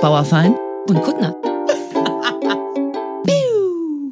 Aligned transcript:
Bauerfein 0.00 0.56
und 0.88 1.02
Kuttner. 1.02 1.36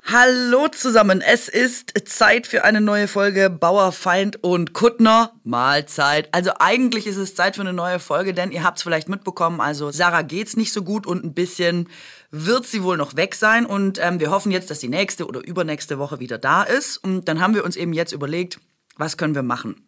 Hallo 0.04 0.69
zusammen, 0.69 1.22
es 1.22 1.49
ist 1.49 1.95
Zeit 2.07 2.46
für 2.46 2.64
eine 2.64 2.83
neue 2.83 3.09
Folge 3.09 3.49
Bauerfeind 3.49 4.45
und 4.45 4.74
Kuttner 4.74 5.32
Mahlzeit. 5.45 6.29
Also 6.32 6.51
eigentlich 6.59 7.06
ist 7.06 7.16
es 7.16 7.35
Zeit 7.35 7.56
für 7.56 7.62
eine 7.62 7.72
neue 7.72 8.01
Folge, 8.01 8.35
denn 8.35 8.53
ihr 8.53 8.64
habt 8.64 8.77
es 8.77 8.82
vielleicht 8.82 9.09
mitbekommen, 9.09 9.62
also 9.62 9.90
Sarah 9.90 10.21
geht's 10.21 10.59
nicht 10.59 10.74
so 10.74 10.83
gut 10.83 11.06
und 11.06 11.24
ein 11.24 11.33
bisschen 11.33 11.89
wird 12.31 12.67
sie 12.67 12.83
wohl 12.83 12.99
noch 12.99 13.17
weg 13.17 13.35
sein 13.35 13.65
und 13.65 13.99
ähm, 13.99 14.21
wir 14.21 14.31
hoffen 14.31 14.53
jetzt, 14.53 14.71
dass 14.71 14.81
die 14.81 14.89
nächste 14.89 15.27
oder 15.27 15.41
übernächste 15.43 15.99
Woche 15.99 16.20
wieder 16.20 16.37
da 16.37 16.65
ist 16.65 16.98
und 16.98 17.29
dann 17.29 17.41
haben 17.41 17.55
wir 17.55 17.65
uns 17.65 17.77
eben 17.77 17.95
jetzt 17.95 18.12
überlegt, 18.12 18.61
was 18.98 19.16
können 19.16 19.34
wir 19.34 19.43
machen? 19.43 19.88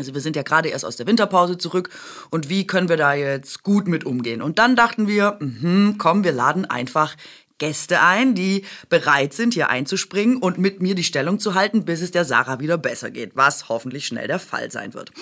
Also 0.00 0.14
wir 0.14 0.20
sind 0.20 0.34
ja 0.34 0.42
gerade 0.42 0.70
erst 0.70 0.84
aus 0.84 0.96
der 0.96 1.06
Winterpause 1.06 1.58
zurück 1.58 1.90
und 2.30 2.48
wie 2.48 2.66
können 2.66 2.88
wir 2.88 2.96
da 2.96 3.14
jetzt 3.14 3.62
gut 3.62 3.86
mit 3.86 4.04
umgehen? 4.04 4.42
Und 4.42 4.58
dann 4.58 4.74
dachten 4.76 5.06
wir, 5.06 5.36
mh, 5.40 5.94
komm, 5.98 6.24
wir 6.24 6.32
laden 6.32 6.64
einfach 6.64 7.16
Gäste 7.58 8.00
ein, 8.00 8.34
die 8.34 8.64
bereit 8.88 9.34
sind, 9.34 9.54
hier 9.54 9.68
einzuspringen 9.68 10.38
und 10.38 10.58
mit 10.58 10.80
mir 10.80 10.94
die 10.96 11.04
Stellung 11.04 11.38
zu 11.38 11.54
halten, 11.54 11.84
bis 11.84 12.00
es 12.00 12.10
der 12.10 12.24
Sarah 12.24 12.58
wieder 12.58 12.78
besser 12.78 13.10
geht, 13.10 13.32
was 13.36 13.68
hoffentlich 13.68 14.06
schnell 14.06 14.26
der 14.26 14.40
Fall 14.40 14.70
sein 14.72 14.94
wird. 14.94 15.12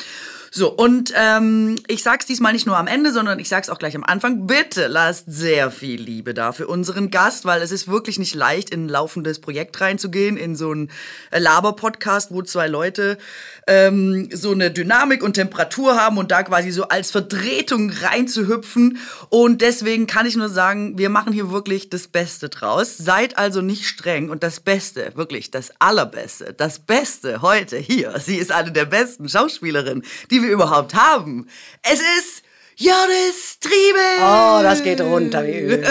So, 0.50 0.72
und 0.72 1.12
ähm, 1.16 1.76
ich 1.88 2.02
sag's 2.02 2.26
diesmal 2.26 2.52
nicht 2.52 2.66
nur 2.66 2.76
am 2.76 2.86
Ende, 2.86 3.12
sondern 3.12 3.38
ich 3.38 3.48
sag's 3.48 3.68
auch 3.68 3.78
gleich 3.78 3.94
am 3.96 4.04
Anfang. 4.04 4.46
Bitte 4.46 4.86
lasst 4.86 5.24
sehr 5.26 5.70
viel 5.70 6.00
Liebe 6.00 6.34
da 6.34 6.52
für 6.52 6.66
unseren 6.66 7.10
Gast, 7.10 7.44
weil 7.44 7.60
es 7.62 7.70
ist 7.70 7.88
wirklich 7.88 8.18
nicht 8.18 8.34
leicht, 8.34 8.70
in 8.70 8.86
ein 8.86 8.88
laufendes 8.88 9.40
Projekt 9.40 9.80
reinzugehen, 9.80 10.36
in 10.36 10.56
so 10.56 10.70
einen 10.70 10.90
Laber-Podcast, 11.30 12.30
wo 12.30 12.42
zwei 12.42 12.66
Leute 12.66 13.18
ähm, 13.66 14.28
so 14.32 14.52
eine 14.52 14.70
Dynamik 14.70 15.22
und 15.22 15.34
Temperatur 15.34 15.96
haben 15.96 16.16
und 16.16 16.30
da 16.30 16.42
quasi 16.42 16.70
so 16.70 16.88
als 16.88 17.10
Vertretung 17.10 17.90
reinzuhüpfen. 17.90 18.98
Und 19.28 19.60
deswegen 19.60 20.06
kann 20.06 20.26
ich 20.26 20.36
nur 20.36 20.48
sagen, 20.48 20.98
wir 20.98 21.10
machen 21.10 21.32
hier 21.32 21.50
wirklich 21.50 21.90
das 21.90 22.08
Beste 22.08 22.48
draus. 22.48 22.96
Seid 22.96 23.36
also 23.36 23.60
nicht 23.60 23.86
streng 23.86 24.30
und 24.30 24.42
das 24.42 24.60
Beste, 24.60 25.12
wirklich 25.14 25.50
das 25.50 25.72
Allerbeste, 25.78 26.54
das 26.54 26.78
Beste 26.78 27.42
heute 27.42 27.76
hier. 27.76 28.18
Sie 28.18 28.36
ist 28.36 28.50
eine 28.50 28.72
der 28.72 28.86
besten 28.86 29.28
Schauspielerinnen, 29.28 30.04
die 30.30 30.37
wir 30.42 30.50
überhaupt 30.50 30.94
haben. 30.94 31.46
Es 31.82 32.00
ist 32.00 32.42
Joris 32.80 33.58
Triebel. 33.58 34.20
Oh, 34.20 34.60
das 34.62 34.84
geht 34.84 35.00
runter 35.00 35.44
wie 35.44 35.58
Öl. 35.58 35.84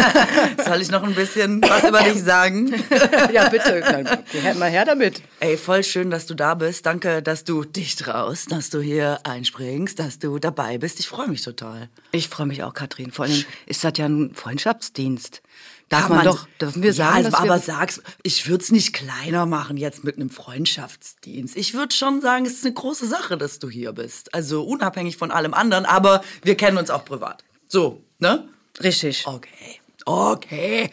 Soll 0.64 0.82
ich 0.82 0.90
noch 0.90 1.04
ein 1.04 1.14
bisschen 1.14 1.62
was 1.62 1.84
über 1.84 2.02
dich 2.02 2.24
sagen? 2.24 2.74
ja, 3.32 3.48
bitte. 3.50 3.80
Dann, 3.80 4.58
mal 4.58 4.68
her 4.68 4.84
damit. 4.84 5.22
Ey, 5.38 5.56
voll 5.56 5.84
schön, 5.84 6.10
dass 6.10 6.26
du 6.26 6.34
da 6.34 6.54
bist. 6.54 6.86
Danke, 6.86 7.22
dass 7.22 7.44
du 7.44 7.62
dich 7.62 7.94
traust, 7.94 8.50
dass 8.50 8.68
du 8.70 8.80
hier 8.80 9.20
einspringst, 9.22 10.00
dass 10.00 10.18
du 10.18 10.40
dabei 10.40 10.78
bist. 10.78 10.98
Ich 10.98 11.06
freue 11.06 11.28
mich 11.28 11.42
total. 11.42 11.88
Ich 12.10 12.28
freue 12.28 12.46
mich 12.46 12.64
auch, 12.64 12.74
Katrin. 12.74 13.12
Vor 13.12 13.26
allem 13.26 13.44
ist 13.66 13.84
das 13.84 13.92
ja 13.96 14.06
ein 14.06 14.34
Freundschaftsdienst. 14.34 15.40
Darf 15.88 16.08
man, 16.08 16.18
man, 16.18 16.26
doch, 16.26 16.46
dürfen 16.60 16.82
wir 16.82 16.92
sagen, 16.92 17.24
ja, 17.24 17.38
aber 17.38 17.58
sag's, 17.58 18.02
ich 18.22 18.48
würde 18.48 18.64
es 18.64 18.72
nicht 18.72 18.92
kleiner 18.92 19.46
machen 19.46 19.76
jetzt 19.76 20.02
mit 20.02 20.16
einem 20.16 20.30
Freundschaftsdienst. 20.30 21.56
Ich 21.56 21.74
würde 21.74 21.94
schon 21.94 22.20
sagen, 22.20 22.46
es 22.46 22.54
ist 22.54 22.64
eine 22.64 22.74
große 22.74 23.06
Sache, 23.06 23.36
dass 23.36 23.58
du 23.58 23.68
hier 23.68 23.92
bist. 23.92 24.34
Also 24.34 24.64
unabhängig 24.64 25.16
von 25.16 25.30
allem 25.30 25.54
anderen, 25.54 25.84
aber 25.84 26.22
wir 26.42 26.56
kennen 26.56 26.78
uns 26.78 26.90
auch 26.90 27.04
privat. 27.04 27.44
So, 27.68 28.02
ne? 28.18 28.48
Richtig. 28.82 29.26
Okay. 29.26 29.80
Okay. 30.06 30.90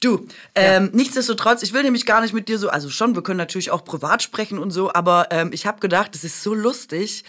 Du, 0.00 0.26
ähm, 0.54 0.84
ja. 0.84 0.90
nichtsdestotrotz, 0.92 1.62
ich 1.62 1.72
will 1.72 1.82
nämlich 1.82 2.06
gar 2.06 2.20
nicht 2.20 2.32
mit 2.32 2.48
dir 2.48 2.58
so, 2.58 2.68
also 2.68 2.90
schon, 2.90 3.14
wir 3.14 3.22
können 3.22 3.38
natürlich 3.38 3.70
auch 3.70 3.84
privat 3.84 4.22
sprechen 4.22 4.58
und 4.58 4.70
so, 4.70 4.92
aber 4.92 5.28
ähm, 5.30 5.50
ich 5.52 5.66
habe 5.66 5.80
gedacht, 5.80 6.14
es 6.14 6.22
ist 6.22 6.42
so 6.42 6.54
lustig, 6.54 7.24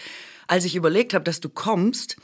als 0.46 0.64
ich 0.64 0.76
überlegt 0.76 1.14
habe, 1.14 1.24
dass 1.24 1.40
du 1.40 1.48
kommst, 1.48 2.16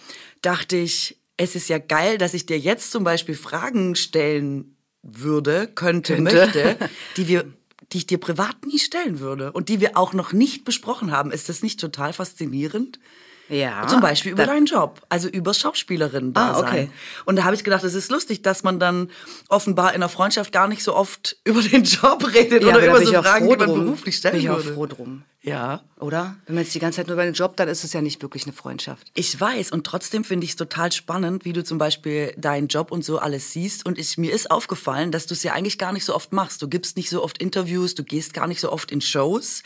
dachte 0.42 0.76
ich, 0.76 1.18
es 1.36 1.56
ist 1.56 1.68
ja 1.68 1.78
geil, 1.78 2.18
dass 2.18 2.34
ich 2.34 2.46
dir 2.46 2.58
jetzt 2.58 2.92
zum 2.92 3.02
Beispiel 3.02 3.34
Fragen 3.34 3.96
stellen 3.96 4.76
würde, 5.02 5.66
könnte, 5.66 6.16
könnte. 6.16 6.34
möchte, 6.34 6.76
die 7.16 7.28
wir 7.28 7.44
die 7.92 7.98
ich 7.98 8.06
dir 8.06 8.18
privat 8.18 8.64
nie 8.64 8.78
stellen 8.78 9.18
würde 9.18 9.50
und 9.50 9.68
die 9.68 9.80
wir 9.80 9.96
auch 9.96 10.12
noch 10.12 10.32
nicht 10.32 10.64
besprochen 10.64 11.10
haben. 11.10 11.32
Ist 11.32 11.48
das 11.48 11.62
nicht 11.62 11.80
total 11.80 12.12
faszinierend? 12.12 13.00
Ja. 13.50 13.86
Zum 13.86 14.00
Beispiel 14.00 14.32
über 14.32 14.46
deinen 14.46 14.66
Job, 14.66 15.02
also 15.08 15.28
über 15.28 15.52
Schauspielerin 15.52 16.32
da 16.32 16.52
ah, 16.52 16.60
okay. 16.60 16.90
Und 17.24 17.36
da 17.36 17.44
habe 17.44 17.54
ich 17.54 17.64
gedacht, 17.64 17.84
es 17.84 17.94
ist 17.94 18.10
lustig, 18.10 18.42
dass 18.42 18.62
man 18.62 18.78
dann 18.78 19.10
offenbar 19.48 19.92
in 19.94 20.00
der 20.00 20.08
Freundschaft 20.08 20.52
gar 20.52 20.68
nicht 20.68 20.82
so 20.82 20.94
oft 20.94 21.36
über 21.44 21.60
den 21.60 21.84
Job 21.84 22.32
redet 22.32 22.62
ja, 22.62 22.68
oder 22.68 22.86
über 22.86 23.04
so 23.04 23.12
Fragen, 23.12 23.48
die 23.48 23.56
man 23.56 23.68
drum. 23.68 23.84
beruflich 23.84 24.16
stellen 24.16 24.34
bin 24.34 24.42
ich 24.42 24.48
würde. 24.48 24.70
auch 24.70 24.74
froh 24.74 24.86
drum. 24.86 25.24
Ja. 25.42 25.80
Oder? 25.98 26.36
Wenn 26.46 26.54
man 26.54 26.64
jetzt 26.64 26.74
die 26.74 26.78
ganze 26.78 26.96
Zeit 26.96 27.06
nur 27.06 27.14
über 27.14 27.24
den 27.24 27.34
Job, 27.34 27.56
dann 27.56 27.68
ist 27.68 27.82
es 27.82 27.92
ja 27.92 28.02
nicht 28.02 28.20
wirklich 28.20 28.44
eine 28.44 28.52
Freundschaft. 28.52 29.10
Ich 29.14 29.38
weiß 29.38 29.72
und 29.72 29.86
trotzdem 29.86 30.22
finde 30.22 30.44
ich 30.44 30.50
es 30.50 30.56
total 30.56 30.92
spannend, 30.92 31.44
wie 31.44 31.52
du 31.52 31.64
zum 31.64 31.78
Beispiel 31.78 32.34
deinen 32.36 32.68
Job 32.68 32.90
und 32.90 33.04
so 33.04 33.18
alles 33.18 33.52
siehst. 33.52 33.86
Und 33.86 33.98
ich, 33.98 34.18
mir 34.18 34.32
ist 34.32 34.50
aufgefallen, 34.50 35.12
dass 35.12 35.26
du 35.26 35.34
es 35.34 35.42
ja 35.42 35.52
eigentlich 35.52 35.78
gar 35.78 35.92
nicht 35.92 36.04
so 36.04 36.14
oft 36.14 36.32
machst. 36.32 36.60
Du 36.60 36.68
gibst 36.68 36.96
nicht 36.96 37.10
so 37.10 37.22
oft 37.22 37.38
Interviews, 37.38 37.94
du 37.94 38.04
gehst 38.04 38.34
gar 38.34 38.46
nicht 38.46 38.60
so 38.60 38.70
oft 38.70 38.90
in 38.90 39.00
Shows. 39.00 39.62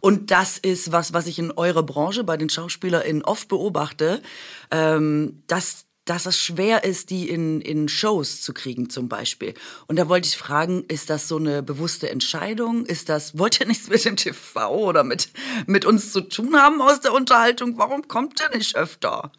Und 0.00 0.30
das 0.30 0.58
ist 0.58 0.92
was, 0.92 1.12
was 1.12 1.26
ich 1.26 1.38
in 1.38 1.52
eurer 1.52 1.82
Branche 1.82 2.24
bei 2.24 2.36
den 2.36 2.50
SchauspielerInnen 2.50 3.23
oft 3.24 3.48
beobachte, 3.48 4.22
ähm, 4.70 5.42
dass 5.46 5.86
dass 6.04 6.26
es 6.26 6.38
schwer 6.38 6.84
ist, 6.84 7.10
die 7.10 7.28
in, 7.30 7.60
in 7.60 7.88
Shows 7.88 8.42
zu 8.42 8.52
kriegen 8.52 8.90
zum 8.90 9.08
Beispiel. 9.08 9.54
Und 9.86 9.98
da 9.98 10.08
wollte 10.08 10.28
ich 10.28 10.36
fragen, 10.36 10.84
ist 10.88 11.08
das 11.08 11.28
so 11.28 11.38
eine 11.38 11.62
bewusste 11.62 12.10
Entscheidung? 12.10 12.84
Ist 12.84 13.08
das, 13.08 13.38
wollt 13.38 13.60
ihr 13.60 13.66
nichts 13.66 13.88
mit 13.88 14.04
dem 14.04 14.16
TV 14.16 14.70
oder 14.70 15.02
mit, 15.02 15.30
mit 15.66 15.84
uns 15.84 16.12
zu 16.12 16.20
tun 16.20 16.56
haben 16.56 16.82
aus 16.82 17.00
der 17.00 17.14
Unterhaltung? 17.14 17.78
Warum 17.78 18.06
kommt 18.06 18.40
ihr 18.40 18.56
nicht 18.56 18.76
öfter? 18.76 19.32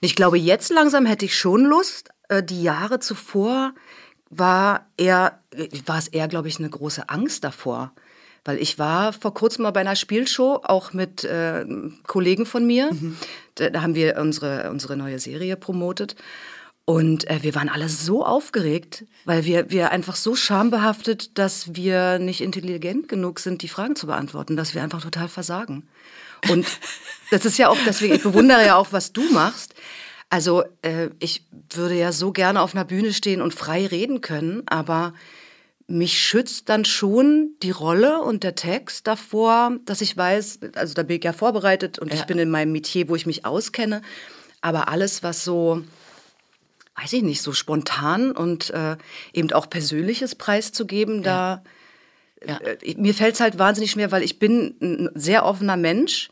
Ich 0.00 0.14
glaube, 0.14 0.38
jetzt 0.38 0.70
langsam 0.70 1.06
hätte 1.06 1.26
ich 1.26 1.36
schon 1.36 1.64
Lust. 1.64 2.10
Äh, 2.28 2.42
die 2.42 2.62
Jahre 2.62 2.98
zuvor 2.98 3.74
war 4.30 4.86
eher, 4.96 5.42
war 5.84 5.98
es 5.98 6.08
eher, 6.08 6.28
glaube 6.28 6.48
ich, 6.48 6.58
eine 6.58 6.70
große 6.70 7.08
Angst 7.08 7.44
davor. 7.44 7.92
Weil 8.46 8.58
ich 8.58 8.78
war 8.78 9.12
vor 9.12 9.34
kurzem 9.34 9.64
mal 9.64 9.72
bei 9.72 9.80
einer 9.80 9.96
Spielshow, 9.96 10.60
auch 10.62 10.92
mit 10.92 11.24
äh, 11.24 11.66
Kollegen 12.06 12.46
von 12.46 12.64
mir. 12.64 12.92
Mhm. 12.92 13.16
Da, 13.56 13.70
da, 13.70 13.82
haben 13.82 13.96
wir 13.96 14.16
unsere, 14.18 14.70
unsere 14.70 14.96
neue 14.96 15.18
Serie 15.18 15.56
promotet. 15.56 16.14
Und 16.84 17.28
äh, 17.28 17.42
wir 17.42 17.56
waren 17.56 17.68
alle 17.68 17.88
so 17.88 18.24
aufgeregt, 18.24 19.04
weil 19.24 19.44
wir, 19.44 19.70
wir 19.70 19.90
einfach 19.90 20.14
so 20.14 20.36
schambehaftet, 20.36 21.36
dass 21.36 21.74
wir 21.74 22.20
nicht 22.20 22.40
intelligent 22.40 23.08
genug 23.08 23.40
sind, 23.40 23.62
die 23.62 23.68
Fragen 23.68 23.96
zu 23.96 24.06
beantworten, 24.06 24.56
dass 24.56 24.74
wir 24.74 24.82
einfach 24.84 25.02
total 25.02 25.28
versagen. 25.28 25.88
Und 26.48 26.66
das 27.32 27.44
ist 27.44 27.58
ja 27.58 27.68
auch, 27.68 27.78
deswegen, 27.84 28.14
ich 28.14 28.22
bewundere 28.22 28.64
ja 28.64 28.76
auch, 28.76 28.92
was 28.92 29.12
du 29.12 29.28
machst. 29.32 29.74
Also 30.30 30.62
äh, 30.82 31.08
ich 31.18 31.44
würde 31.74 31.96
ja 31.96 32.12
so 32.12 32.30
gerne 32.30 32.60
auf 32.60 32.76
einer 32.76 32.84
Bühne 32.84 33.12
stehen 33.12 33.42
und 33.42 33.54
frei 33.54 33.86
reden 33.86 34.20
können, 34.20 34.62
aber 34.66 35.14
mich 35.88 36.20
schützt 36.20 36.68
dann 36.68 36.84
schon 36.84 37.50
die 37.62 37.70
Rolle 37.70 38.20
und 38.20 38.42
der 38.42 38.54
Text 38.54 39.06
davor, 39.06 39.76
dass 39.84 40.00
ich 40.00 40.16
weiß, 40.16 40.60
also 40.74 40.94
da 40.94 41.02
bin 41.04 41.18
ich 41.18 41.24
ja 41.24 41.32
vorbereitet 41.32 41.98
und 41.98 42.12
ja. 42.12 42.16
ich 42.16 42.24
bin 42.24 42.38
in 42.38 42.50
meinem 42.50 42.72
Metier, 42.72 43.08
wo 43.08 43.14
ich 43.14 43.26
mich 43.26 43.44
auskenne. 43.44 44.02
Aber 44.60 44.88
alles, 44.88 45.22
was 45.22 45.44
so, 45.44 45.84
weiß 47.00 47.12
ich 47.12 47.22
nicht, 47.22 47.40
so 47.40 47.52
spontan 47.52 48.32
und 48.32 48.70
äh, 48.70 48.96
eben 49.32 49.52
auch 49.52 49.70
Persönliches 49.70 50.34
preiszugeben, 50.34 51.22
ja. 51.22 51.22
da 51.22 51.62
ja. 52.44 52.58
Äh, 52.58 52.94
mir 52.96 53.14
fällt 53.14 53.34
es 53.34 53.40
halt 53.40 53.58
wahnsinnig 53.58 53.92
schwer, 53.92 54.12
weil 54.12 54.22
ich 54.22 54.38
bin 54.38 54.76
ein 54.80 55.10
sehr 55.14 55.44
offener 55.44 55.76
Mensch 55.76 56.30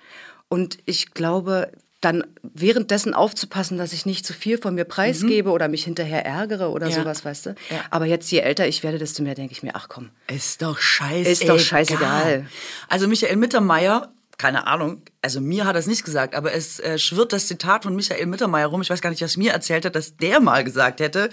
und 0.49 0.79
ich 0.85 1.13
glaube, 1.13 1.73
dann 2.05 2.25
währenddessen 2.43 3.15
aufzupassen, 3.15 3.79
dass 3.79 3.93
ich 3.93 4.07
nicht 4.07 4.27
zu 4.27 4.33
viel 4.33 4.59
von 4.59 4.75
mir 4.75 4.85
preisgebe 4.85 5.49
mhm. 5.49 5.55
oder 5.55 5.69
mich 5.69 5.85
hinterher 5.85 6.25
ärgere 6.25 6.71
oder 6.71 6.89
ja. 6.89 7.01
sowas, 7.01 7.25
weißt 7.25 7.47
du? 7.47 7.51
Ja. 7.71 7.85
Aber 7.91 8.07
jetzt, 8.07 8.31
je 8.31 8.41
älter 8.41 8.67
ich 8.69 8.83
werde, 8.83 8.99
desto 8.99 9.23
mehr 9.23 9.35
denke 9.35 9.53
ich 9.53 9.63
mir, 9.63 9.73
ach 9.75 9.89
komm. 9.89 10.11
Ist 10.27 10.63
doch 10.63 10.79
scheiße. 10.79 11.31
Ist 11.31 11.49
doch 11.49 11.59
scheißegal. 11.59 12.47
Also 12.89 13.09
Michael 13.09 13.37
Mittermeier, 13.37 14.13
keine 14.37 14.67
Ahnung, 14.67 15.03
also 15.23 15.41
mir 15.41 15.65
hat 15.65 15.77
er 15.77 15.81
es 15.81 15.87
nicht 15.87 16.05
gesagt, 16.05 16.35
aber 16.35 16.53
es 16.53 16.81
äh, 16.81 16.99
schwirrt 16.99 17.33
das 17.33 17.47
Zitat 17.47 17.85
von 17.85 17.95
Michael 17.95 18.27
Mittermeier 18.27 18.67
rum. 18.67 18.83
Ich 18.83 18.91
weiß 18.91 19.01
gar 19.01 19.11
nicht, 19.11 19.23
was 19.23 19.37
mir 19.37 19.53
erzählt 19.53 19.85
hat, 19.85 19.95
dass 19.95 20.17
der 20.17 20.41
mal 20.41 20.65
gesagt 20.65 21.01
hätte, 21.01 21.31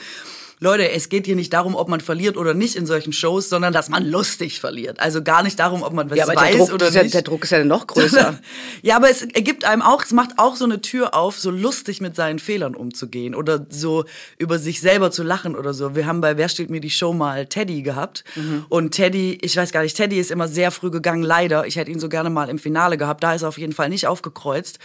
Leute, 0.64 0.92
es 0.92 1.10
geht 1.10 1.26
hier 1.26 1.36
nicht 1.36 1.52
darum, 1.54 1.74
ob 1.74 1.90
man 1.90 2.02
verliert 2.02 2.38
oder 2.38 2.54
nicht 2.54 2.76
in 2.76 2.86
solchen 2.86 3.14
Shows, 3.14 3.50
sondern 3.50 3.74
dass 3.74 3.90
man 3.90 4.06
lustig 4.06 4.60
verliert. 4.60 5.00
Also 5.00 5.24
gar 5.24 5.42
nicht 5.42 5.58
darum, 5.58 5.82
ob 5.82 5.92
man 5.92 6.12
was 6.12 6.20
ja, 6.20 6.26
aber 6.26 6.36
weiß 6.36 6.56
Druck, 6.56 6.74
oder 6.74 6.86
nicht. 6.86 6.96
Ja, 6.96 7.04
der 7.04 7.22
Druck 7.24 7.46
ist 7.46 7.50
ja 7.50 7.64
noch 7.64 7.88
größer. 7.88 8.40
ja, 8.84 8.96
aber 8.96 9.10
es 9.10 9.24
ergibt 9.24 9.66
einem 9.66 9.82
auch, 9.82 10.04
es 10.04 10.12
macht 10.12 10.38
auch 10.38 10.56
so 10.56 10.66
eine 10.66 10.80
Tür 10.80 11.16
auf, 11.16 11.40
so 11.40 11.50
lustig 11.50 12.00
mit 12.00 12.16
seinen 12.16 12.38
Fehlern 12.38 12.76
umzugehen 12.76 13.34
oder 13.34 13.66
so 13.70 14.06
über 14.38 14.60
sich 14.60 14.82
selber 14.82 15.10
zu 15.10 15.24
lachen 15.24 15.56
oder 15.56 15.74
so. 15.74 15.96
Wir 15.96 16.06
haben 16.06 16.22
bei 16.22 16.38
Wer 16.38 16.48
steht 16.48 16.70
mir 16.70 16.80
die 16.80 16.92
Show 16.92 17.12
mal 17.12 17.48
Teddy 17.48 17.82
gehabt 17.82 18.24
mhm. 18.36 18.66
und 18.70 18.92
Teddy, 18.92 19.40
ich 19.42 19.58
weiß 19.58 19.72
gar 19.72 19.82
nicht, 19.82 19.98
Teddy 19.98 20.20
ist 20.20 20.30
immer 20.30 20.48
sehr 20.48 20.70
früh 20.70 20.92
gegangen, 20.92 21.24
leider. 21.24 21.66
Ich 21.66 21.76
hätte 21.76 21.90
ihn 21.90 22.00
so 22.00 22.08
gerne 22.08 22.30
mal 22.30 22.50
im 22.50 22.60
Finale 22.60 22.98
gehabt, 22.98 23.24
da 23.24 23.34
ist 23.34 23.42
er 23.42 23.48
auf 23.48 23.58
jeden 23.58 23.74
Fall 23.74 23.90
nicht 23.90 24.06
aufgekreuzt. 24.06 24.78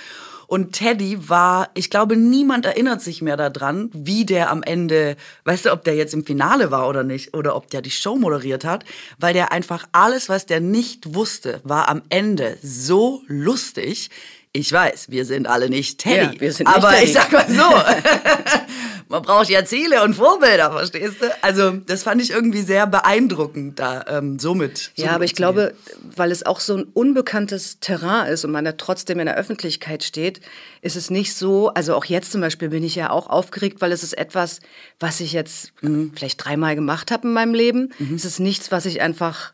Und 0.47 0.73
Teddy 0.73 1.29
war, 1.29 1.71
ich 1.75 1.91
glaube, 1.91 2.17
niemand 2.17 2.67
erinnert 2.67 3.03
sich 3.03 3.23
mehr 3.23 3.37
daran, 3.37 3.91
wie 3.93 4.25
der 4.25 4.51
am 4.51 4.63
Ende, 4.63 5.17
weißt 5.45 5.67
du, 5.67 5.73
ob 5.73 5.85
der 5.85 5.95
jetzt 5.95 6.15
im 6.15 6.25
Finale 6.25 6.71
war 6.71 6.89
oder 6.89 7.03
nicht, 7.03 7.35
oder 7.35 7.57
ob 7.57 7.69
der 7.71 7.83
die 7.83 7.91
Show 7.91 8.17
moderiert 8.17 8.65
hat, 8.65 8.85
weil 9.19 9.35
der 9.35 9.53
einfach 9.53 9.87
alles, 9.93 10.29
was 10.29 10.47
der 10.47 10.61
nicht 10.61 11.15
wusste, 11.15 11.61
war 11.65 11.89
am 11.89 12.03
Ende 12.09 12.59
so 12.63 13.23
lustig. 13.27 14.11
Ich 14.57 14.73
weiß, 14.73 15.11
wir 15.11 15.27
sind 15.27 15.47
alle 15.47 15.69
nicht 15.69 15.99
Teddy, 15.99 16.35
ja, 16.35 16.41
wir 16.41 16.53
sind 16.53 16.67
aber 16.67 16.93
Teddy. 16.93 17.05
ich 17.05 17.13
sag 17.13 17.31
mal 17.31 17.47
so, 17.47 17.63
Man 19.09 19.23
braucht 19.23 19.49
ja 19.49 19.65
Ziele 19.65 20.03
und 20.03 20.15
Vorbilder, 20.15 20.73
verstehst 20.73 21.17
du? 21.21 21.27
Also 21.41 21.73
das 21.73 22.03
fand 22.03 22.21
ich 22.21 22.31
irgendwie 22.31 22.63
sehr 22.63 22.89
beeindruckend 22.89 23.79
da 23.79 24.05
ähm, 24.09 24.41
somit. 24.41 24.91
Ja, 24.97 25.13
aber 25.13 25.25
ich 25.25 25.35
glaube, 25.35 25.75
weil 26.17 26.33
es 26.33 26.45
auch 26.45 26.59
so 26.59 26.77
ein 26.77 26.85
unbekanntes 26.85 27.79
Terrain 27.79 28.33
ist 28.33 28.45
und 28.45 28.51
man 28.51 28.65
da 28.65 28.73
trotzdem 28.73 29.21
in 29.21 29.27
der 29.27 29.37
Öffentlichkeit 29.37 30.03
steht, 30.03 30.41
ist 30.83 30.97
es 30.97 31.11
nicht 31.11 31.35
so, 31.35 31.69
also 31.69 31.95
auch 31.95 32.05
jetzt 32.05 32.33
zum 32.33 32.41
Beispiel 32.41 32.69
bin 32.69 32.83
ich 32.83 32.97
ja 32.97 33.11
auch 33.11 33.29
aufgeregt, 33.29 33.81
weil 33.81 33.93
es 33.93 34.03
ist 34.03 34.19
etwas, 34.19 34.61
was 34.99 35.21
ich 35.21 35.33
jetzt 35.33 35.73
mhm. 35.83 36.13
vielleicht 36.17 36.45
dreimal 36.45 36.75
gemacht 36.75 37.13
habe 37.13 37.29
in 37.29 37.35
meinem 37.35 37.55
Leben. 37.55 37.93
Mhm. 37.99 38.17
Es 38.17 38.25
ist 38.25 38.41
nichts, 38.41 38.73
was 38.73 38.87
ich 38.87 39.01
einfach 39.01 39.53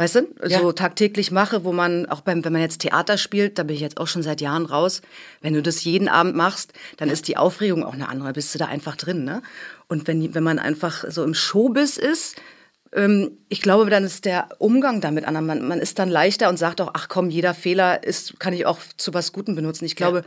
weißt 0.00 0.14
du, 0.14 0.26
ja. 0.48 0.60
so 0.60 0.72
tagtäglich 0.72 1.30
mache, 1.30 1.62
wo 1.62 1.72
man, 1.72 2.06
auch 2.06 2.22
beim, 2.22 2.42
wenn 2.42 2.54
man 2.54 2.62
jetzt 2.62 2.80
Theater 2.80 3.18
spielt, 3.18 3.58
da 3.58 3.64
bin 3.64 3.76
ich 3.76 3.82
jetzt 3.82 3.98
auch 3.98 4.06
schon 4.06 4.22
seit 4.22 4.40
Jahren 4.40 4.64
raus, 4.64 5.02
wenn 5.42 5.52
du 5.52 5.60
das 5.60 5.84
jeden 5.84 6.08
Abend 6.08 6.34
machst, 6.34 6.72
dann 6.96 7.08
ja. 7.08 7.12
ist 7.12 7.28
die 7.28 7.36
Aufregung 7.36 7.84
auch 7.84 7.92
eine 7.92 8.08
andere, 8.08 8.32
bist 8.32 8.54
du 8.54 8.58
da 8.58 8.64
einfach 8.64 8.96
drin, 8.96 9.24
ne? 9.24 9.42
Und 9.88 10.08
wenn, 10.08 10.34
wenn 10.34 10.42
man 10.42 10.58
einfach 10.58 11.04
so 11.06 11.22
im 11.22 11.34
Showbiz 11.34 11.98
ist, 11.98 12.36
ähm, 12.94 13.32
ich 13.50 13.60
glaube, 13.60 13.90
dann 13.90 14.04
ist 14.04 14.24
der 14.24 14.48
Umgang 14.56 15.02
damit 15.02 15.26
anders. 15.26 15.44
Man, 15.44 15.68
man 15.68 15.80
ist 15.80 15.98
dann 15.98 16.08
leichter 16.08 16.48
und 16.48 16.56
sagt 16.56 16.80
auch, 16.80 16.92
ach 16.94 17.08
komm, 17.08 17.28
jeder 17.28 17.52
Fehler 17.52 18.02
ist, 18.02 18.40
kann 18.40 18.54
ich 18.54 18.64
auch 18.64 18.78
zu 18.96 19.12
was 19.12 19.32
Gutem 19.32 19.54
benutzen. 19.54 19.84
Ich 19.84 19.96
glaube, 19.96 20.18
ja. 20.18 20.24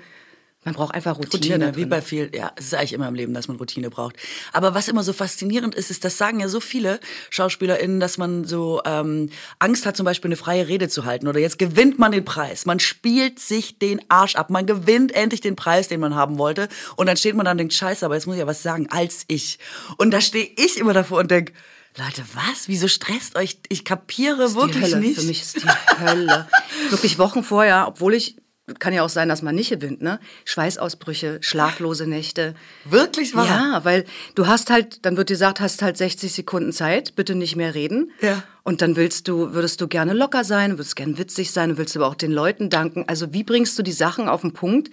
Man 0.65 0.75
braucht 0.75 0.94
einfach 0.94 1.18
Routine. 1.18 1.56
Routine, 1.56 1.75
wie 1.75 1.86
bei 1.86 2.01
viel, 2.01 2.30
ja, 2.33 2.51
es 2.56 2.65
ist 2.65 2.74
eigentlich 2.74 2.94
immer 2.94 3.07
im 3.07 3.15
Leben, 3.15 3.33
dass 3.33 3.48
man 3.48 3.57
Routine 3.57 3.89
braucht. 3.89 4.15
Aber 4.54 4.74
was 4.74 4.88
immer 4.88 5.04
so 5.04 5.13
faszinierend 5.13 5.75
ist, 5.75 5.92
ist, 5.92 6.06
das 6.06 6.18
sagen 6.18 6.39
ja 6.39 6.48
so 6.48 6.60
viele 6.60 7.00
SchauspielerInnen, 7.30 8.00
dass 8.00 8.18
man 8.18 8.45
so 8.45 8.81
ähm, 8.86 9.30
Angst 9.60 9.86
hat, 9.86 9.98
zum 9.98 10.06
Beispiel 10.06 10.30
eine 10.30 10.38
freie 10.38 10.68
Rede 10.68 10.89
zu 10.89 11.06
halten. 11.06 11.27
Oder 11.27 11.39
jetzt 11.39 11.60
gewinnt 11.60 12.00
man 12.00 12.12
den 12.12 12.25
Preis. 12.25 12.65
Man 12.65 12.80
spielt 12.80 13.39
sich 13.39 13.77
den 13.77 14.01
Arsch 14.10 14.36
ab. 14.36 14.50
Man 14.50 14.65
gewinnt 14.65 15.13
endlich 15.13 15.42
den 15.42 15.56
Preis, 15.56 15.88
den 15.88 16.00
man 16.00 16.15
haben 16.15 16.38
wollte. 16.38 16.69
Und 16.95 17.07
dann 17.07 17.18
steht 17.18 17.36
man 17.36 17.45
da 17.45 17.51
und 17.51 17.57
denkt, 17.57 17.74
scheiße, 17.74 18.06
aber 18.06 18.15
jetzt 18.15 18.25
muss 18.25 18.36
ich 18.36 18.42
ja 18.42 18.48
was 18.48 18.63
sagen, 18.63 18.88
als 18.89 19.25
ich. 19.27 19.60
Und 19.98 20.12
da 20.12 20.21
stehe 20.21 20.50
ich 20.56 20.77
immer 20.77 20.94
davor 20.94 21.19
und 21.19 21.31
denke, 21.31 21.54
Leute, 21.98 22.24
was? 22.33 22.68
Wieso 22.68 22.88
stresst 22.88 23.36
euch? 23.36 23.60
Ich 23.69 23.86
kapiere 23.86 24.56
wirklich 24.56 24.86
Hölle. 24.86 25.00
nicht. 25.00 25.19
Für 25.19 25.27
mich 25.27 25.42
ist 25.42 25.57
die 25.57 25.69
Hölle. 26.00 26.48
wirklich 26.89 27.19
Wochen 27.19 27.44
vorher, 27.44 27.88
obwohl 27.88 28.15
ich 28.15 28.36
kann 28.80 28.94
ja 28.94 29.04
auch 29.04 29.10
sein, 29.10 29.27
dass 29.27 29.42
man 29.42 29.56
nicht 29.56 29.71
gewinnt, 29.71 30.01
ne? 30.01 30.19
Schweißausbrüche, 30.45 31.39
schlaflose 31.42 32.07
Nächte. 32.07 32.56
Wirklich 32.86 33.36
wahr? 33.36 33.45
Ja, 33.45 33.86
weil 33.86 34.06
du 34.36 34.48
hast 34.48 34.69
halt, 34.69 35.06
dann 35.06 35.18
wird 35.18 35.30
dir 35.30 35.33
gesagt, 35.33 35.60
hast 35.60 35.81
halt 35.81 35.98
60 35.98 36.31
Sekunden 36.31 36.71
Zeit, 36.71 37.15
bitte 37.15 37.36
nicht 37.36 37.57
mehr 37.57 37.75
reden. 37.75 38.12
Ja. 38.21 38.42
Und 38.63 38.81
dann 38.81 38.95
willst 38.95 39.27
du, 39.27 39.54
würdest 39.54 39.81
du 39.81 39.89
gerne 39.89 40.13
locker 40.13 40.45
sein, 40.45 40.77
würdest 40.77 40.95
gerne 40.95 41.18
witzig 41.18 41.51
sein, 41.51 41.77
willst 41.77 41.98
aber 41.98 42.07
auch 42.07 42.15
den 42.15 42.31
Leuten 42.31 42.69
danken. 42.69 43.04
Also 43.07 43.33
wie 43.33 43.44
bringst 43.44 43.77
du 43.77 43.83
die 43.83 43.92
Sachen 43.92 44.30
auf 44.30 44.42
den 44.42 44.54
Punkt? 44.54 44.92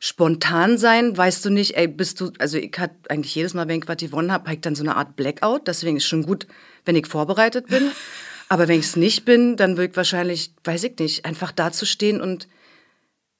Spontan 0.00 0.78
sein, 0.78 1.16
weißt 1.16 1.44
du 1.44 1.50
nicht, 1.50 1.76
ey, 1.76 1.86
bist 1.88 2.20
du, 2.20 2.32
also 2.38 2.56
ich 2.56 2.72
hatte 2.78 2.96
eigentlich 3.08 3.34
jedes 3.34 3.52
Mal, 3.52 3.68
wenn 3.68 3.78
ich 3.78 3.88
was 3.88 3.98
gewonnen 3.98 4.32
habe, 4.32 4.44
habe 4.44 4.54
ich 4.54 4.62
dann 4.62 4.74
so 4.74 4.82
eine 4.82 4.96
Art 4.96 5.16
Blackout. 5.16 5.68
Deswegen 5.68 5.98
ist 5.98 6.06
schon 6.06 6.24
gut, 6.24 6.46
wenn 6.86 6.96
ich 6.96 7.06
vorbereitet 7.06 7.66
bin. 7.66 7.90
Aber 8.48 8.68
wenn 8.68 8.78
ich 8.78 8.86
es 8.86 8.96
nicht 8.96 9.24
bin, 9.26 9.56
dann 9.56 9.76
würde 9.76 9.90
ich 9.90 9.96
wahrscheinlich, 9.96 10.52
weiß 10.64 10.84
ich 10.84 10.98
nicht, 10.98 11.24
einfach 11.24 11.52
dazustehen 11.52 12.20
und 12.20 12.48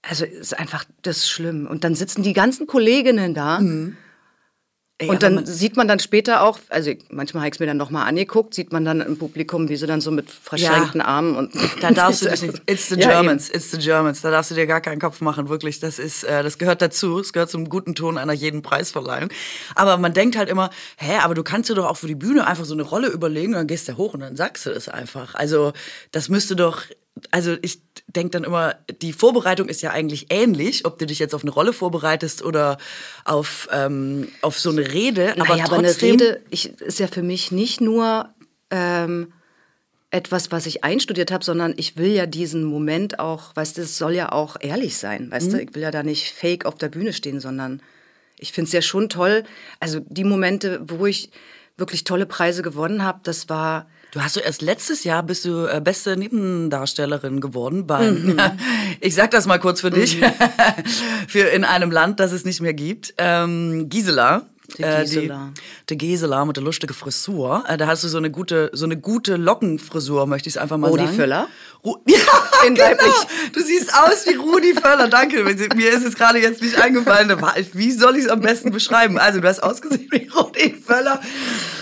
also 0.03 0.25
ist 0.25 0.59
einfach 0.59 0.85
das 1.03 1.19
ist 1.19 1.31
schlimm. 1.31 1.67
Und 1.67 1.85
dann 1.85 1.95
sitzen 1.95 2.23
die 2.23 2.33
ganzen 2.33 2.67
Kolleginnen 2.67 3.35
da. 3.35 3.61
Mhm. 3.61 3.97
Ey, 5.03 5.09
und 5.09 5.23
dann 5.23 5.35
man 5.35 5.47
sieht 5.47 5.77
man 5.77 5.89
dann 5.89 5.99
später 5.99 6.43
auch, 6.43 6.61
also 6.69 6.93
manchmal 7.11 7.43
habe 7.43 7.49
ich 7.49 7.55
es 7.55 7.61
mir 7.61 7.67
dann 7.67 7.77
nochmal 7.77 8.07
angeguckt, 8.07 8.55
sieht 8.55 8.73
man 8.73 8.85
dann 8.85 9.01
im 9.01 9.19
Publikum, 9.19 9.69
wie 9.69 9.75
sie 9.75 9.87
dann 9.87 10.01
so 10.01 10.13
mit 10.13 10.31
verschränkten 10.31 11.01
ja. 11.01 11.07
Armen 11.07 11.35
und. 11.35 11.53
Da 11.81 11.91
darfst 11.91 12.25
du 12.25 12.29
dich 12.31 12.43
nicht. 12.43 12.63
It's 12.67 12.89
the 12.89 12.97
Germans, 12.97 13.49
ja, 13.49 13.55
it's 13.57 13.73
the 13.73 13.79
Germans. 13.79 14.21
Da 14.21 14.31
darfst 14.31 14.53
du 14.53 14.55
dir 14.55 14.67
gar 14.67 14.81
keinen 14.81 15.01
Kopf 15.01 15.21
machen, 15.21 15.49
wirklich. 15.49 15.81
Das 15.81 15.99
ist, 15.99 16.23
äh, 16.23 16.45
das 16.45 16.59
gehört 16.59 16.83
dazu. 16.83 17.19
Es 17.19 17.33
gehört 17.33 17.51
zum 17.51 17.69
guten 17.69 17.97
Ton 17.97 18.17
einer 18.17 18.33
jeden 18.33 18.63
Preisverleihung. 18.63 19.31
Aber 19.75 19.97
man 19.97 20.13
denkt 20.13 20.37
halt 20.37 20.49
immer, 20.49 20.71
hä, 20.99 21.17
aber 21.23 21.35
du 21.35 21.43
kannst 21.43 21.69
dir 21.69 21.75
doch 21.75 21.87
auch 21.87 21.97
für 21.97 22.07
die 22.07 22.15
Bühne 22.15 22.47
einfach 22.47 22.65
so 22.65 22.75
eine 22.75 22.83
Rolle 22.83 23.09
überlegen 23.09 23.55
und 23.55 23.59
dann 23.59 23.67
gehst 23.67 23.89
du 23.89 23.97
hoch 23.97 24.15
und 24.15 24.21
dann 24.21 24.37
sagst 24.37 24.67
du 24.67 24.71
das 24.71 24.89
einfach. 24.89 25.35
Also, 25.35 25.73
das 26.13 26.29
müsste 26.29 26.55
doch 26.55 26.83
also 27.31 27.57
ich 27.63 27.81
denke 28.07 28.31
dann 28.31 28.45
immer, 28.45 28.77
die 29.01 29.13
Vorbereitung 29.13 29.69
ist 29.69 29.83
ja 29.83 29.91
eigentlich 29.91 30.27
ähnlich, 30.31 30.87
ob 30.87 30.99
du 30.99 31.07
dich 31.07 31.19
jetzt 31.19 31.35
auf 31.35 31.43
eine 31.43 31.51
Rolle 31.51 31.73
vorbereitest 31.73 32.43
oder 32.43 32.79
auf, 33.25 33.69
ähm, 33.73 34.29
auf 34.41 34.59
so 34.59 34.71
eine 34.71 34.93
Rede. 34.93 35.33
Aber, 35.33 35.57
naja, 35.57 35.65
trotzdem, 35.67 35.79
aber 35.79 35.89
eine 35.89 36.03
Rede 36.03 36.41
ich, 36.51 36.81
ist 36.81 36.99
ja 36.99 37.07
für 37.07 37.23
mich 37.23 37.53
nicht 37.53 37.81
nur 37.81 38.29
ähm, 38.71 39.33
etwas, 40.11 40.51
was 40.51 40.67
ich 40.67 40.85
einstudiert 40.85 41.31
habe, 41.31 41.45
sondern 41.45 41.75
ich 41.77 41.97
will 41.97 42.13
ja 42.13 42.27
diesen 42.27 42.65
Moment 42.65 43.19
auch, 43.19 43.57
weißt 43.57 43.79
du, 43.79 43.83
es 43.83 43.97
soll 43.97 44.13
ja 44.13 44.33
auch 44.33 44.57
ehrlich 44.61 44.97
sein, 44.97 45.31
weißt 45.31 45.49
mhm. 45.49 45.53
du, 45.53 45.63
ich 45.63 45.75
will 45.75 45.83
ja 45.83 45.91
da 45.91 46.03
nicht 46.03 46.33
fake 46.33 46.67
auf 46.67 46.77
der 46.77 46.89
Bühne 46.89 47.13
stehen, 47.13 47.41
sondern 47.41 47.83
ich 48.39 48.53
finde 48.53 48.67
es 48.67 48.73
ja 48.73 48.83
schon 48.83 49.09
toll, 49.09 49.45
also 49.81 50.01
die 50.01 50.25
Momente, 50.25 50.81
wo 50.87 51.07
ich 51.07 51.31
wirklich 51.77 52.05
tolle 52.05 52.27
Preise 52.27 52.63
gewonnen 52.63 53.03
habe, 53.03 53.21
das 53.23 53.49
war 53.49 53.87
Du 54.13 54.21
hast 54.21 54.37
du 54.37 54.41
erst 54.41 54.61
letztes 54.61 55.05
Jahr 55.05 55.23
bist 55.23 55.47
du 55.47 55.65
äh, 55.65 55.81
beste 55.81 56.19
Nebendarstellerin 56.19 57.41
geworden 57.41 57.87
beim. 57.87 58.27
Mhm. 58.27 58.37
ich 59.01 59.15
sag 59.15 59.31
das 59.31 59.47
mal 59.47 59.59
kurz 59.59 59.81
für 59.81 59.91
dich, 59.91 60.21
mhm. 60.21 60.27
für 61.29 61.49
in 61.49 61.65
einem 61.65 61.91
Land, 61.91 62.21
das 62.21 62.33
es 62.33 62.45
nicht 62.45 62.61
mehr 62.61 62.75
gibt. 62.75 63.15
Ähm, 63.17 63.89
Gisela. 63.89 64.43
Die 64.79 64.83
Gisela. 64.83 65.49
Äh, 65.49 65.51
die, 65.89 65.97
die 65.97 65.99
Gisela 65.99 66.45
mit 66.45 66.57
der 66.57 66.65
lustigen 66.65 66.95
Frisur. 66.95 67.65
Äh, 67.69 67.77
da 67.77 67.87
hast 67.87 68.05
du 68.05 68.09
so 68.09 68.19
eine 68.19 68.31
gute, 68.31 68.71
so 68.73 68.85
eine 68.85 68.97
gute 68.97 69.37
Lockenfrisur, 69.37 70.27
möchte 70.27 70.49
ich 70.49 70.57
es 70.57 70.61
einfach 70.61 70.79
mal 70.79 70.89
Rudi 70.89 71.05
sagen. 71.05 71.11
Rudi 71.11 71.21
Völler? 71.23 71.49
Ru 71.85 71.97
ja, 72.07 72.67
In 72.67 72.75
genau. 72.75 72.97
Du 73.53 73.63
siehst 73.63 73.93
aus 73.95 74.27
wie 74.27 74.35
Rudi 74.35 74.75
Völler. 74.75 75.09
Danke. 75.09 75.43
Mir 75.43 75.91
ist 75.91 76.05
es 76.05 76.15
gerade 76.15 76.39
jetzt 76.39 76.63
nicht 76.63 76.79
eingefallen. 76.79 77.31
Wie 77.73 77.93
soll 77.93 78.17
ich 78.17 78.25
es 78.25 78.31
am 78.31 78.41
besten 78.41 78.71
beschreiben? 78.71 79.19
Also, 79.19 79.41
du 79.41 79.49
hast 79.49 79.63
ausgesehen 79.63 80.09
wie 80.11 80.29
Rudi 80.29 80.75
Völler. 80.75 81.21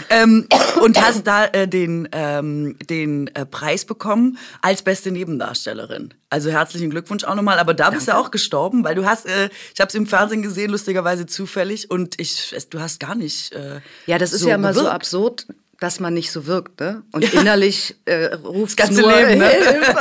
Ähm, 0.08 0.46
und 0.80 1.00
hast 1.00 1.26
da 1.26 1.44
äh, 1.46 1.68
den, 1.68 2.08
ähm, 2.12 2.76
den 2.88 3.28
äh, 3.34 3.46
Preis 3.46 3.84
bekommen 3.84 4.38
als 4.60 4.82
beste 4.82 5.10
Nebendarstellerin. 5.10 6.14
Also 6.30 6.50
herzlichen 6.50 6.90
Glückwunsch 6.90 7.24
auch 7.24 7.34
nochmal. 7.34 7.58
Aber 7.58 7.74
da 7.74 7.90
bist 7.90 8.08
du 8.08 8.16
auch 8.16 8.30
gestorben, 8.30 8.84
weil 8.84 8.94
du 8.94 9.04
hast, 9.04 9.26
äh, 9.26 9.50
ich 9.74 9.80
habe 9.80 9.88
es 9.88 9.94
im 9.94 10.06
Fernsehen 10.06 10.42
gesehen, 10.42 10.70
lustigerweise 10.70 11.26
zufällig, 11.26 11.90
und 11.90 12.20
ich, 12.20 12.54
du 12.70 12.80
hast 12.80 13.00
gar 13.00 13.16
nicht. 13.16 13.52
Äh, 13.52 13.80
ja, 14.06 14.16
das 14.16 14.32
ist 14.32 14.42
so 14.42 14.48
ja 14.48 14.54
immer 14.54 14.70
gewirkt. 14.70 14.86
so 14.86 14.90
absurd 14.90 15.46
dass 15.80 15.98
man 15.98 16.12
nicht 16.12 16.30
so 16.30 16.46
wirkt, 16.46 16.78
ne? 16.78 17.02
Und 17.10 17.24
ja. 17.24 17.40
innerlich 17.40 17.96
äh, 18.04 18.34
ruft 18.34 18.78
das 18.78 18.88
ganze 18.88 19.00
nur, 19.00 19.12
Leben, 19.12 19.38
ne? 19.38 19.48
Hilfe, 19.48 19.96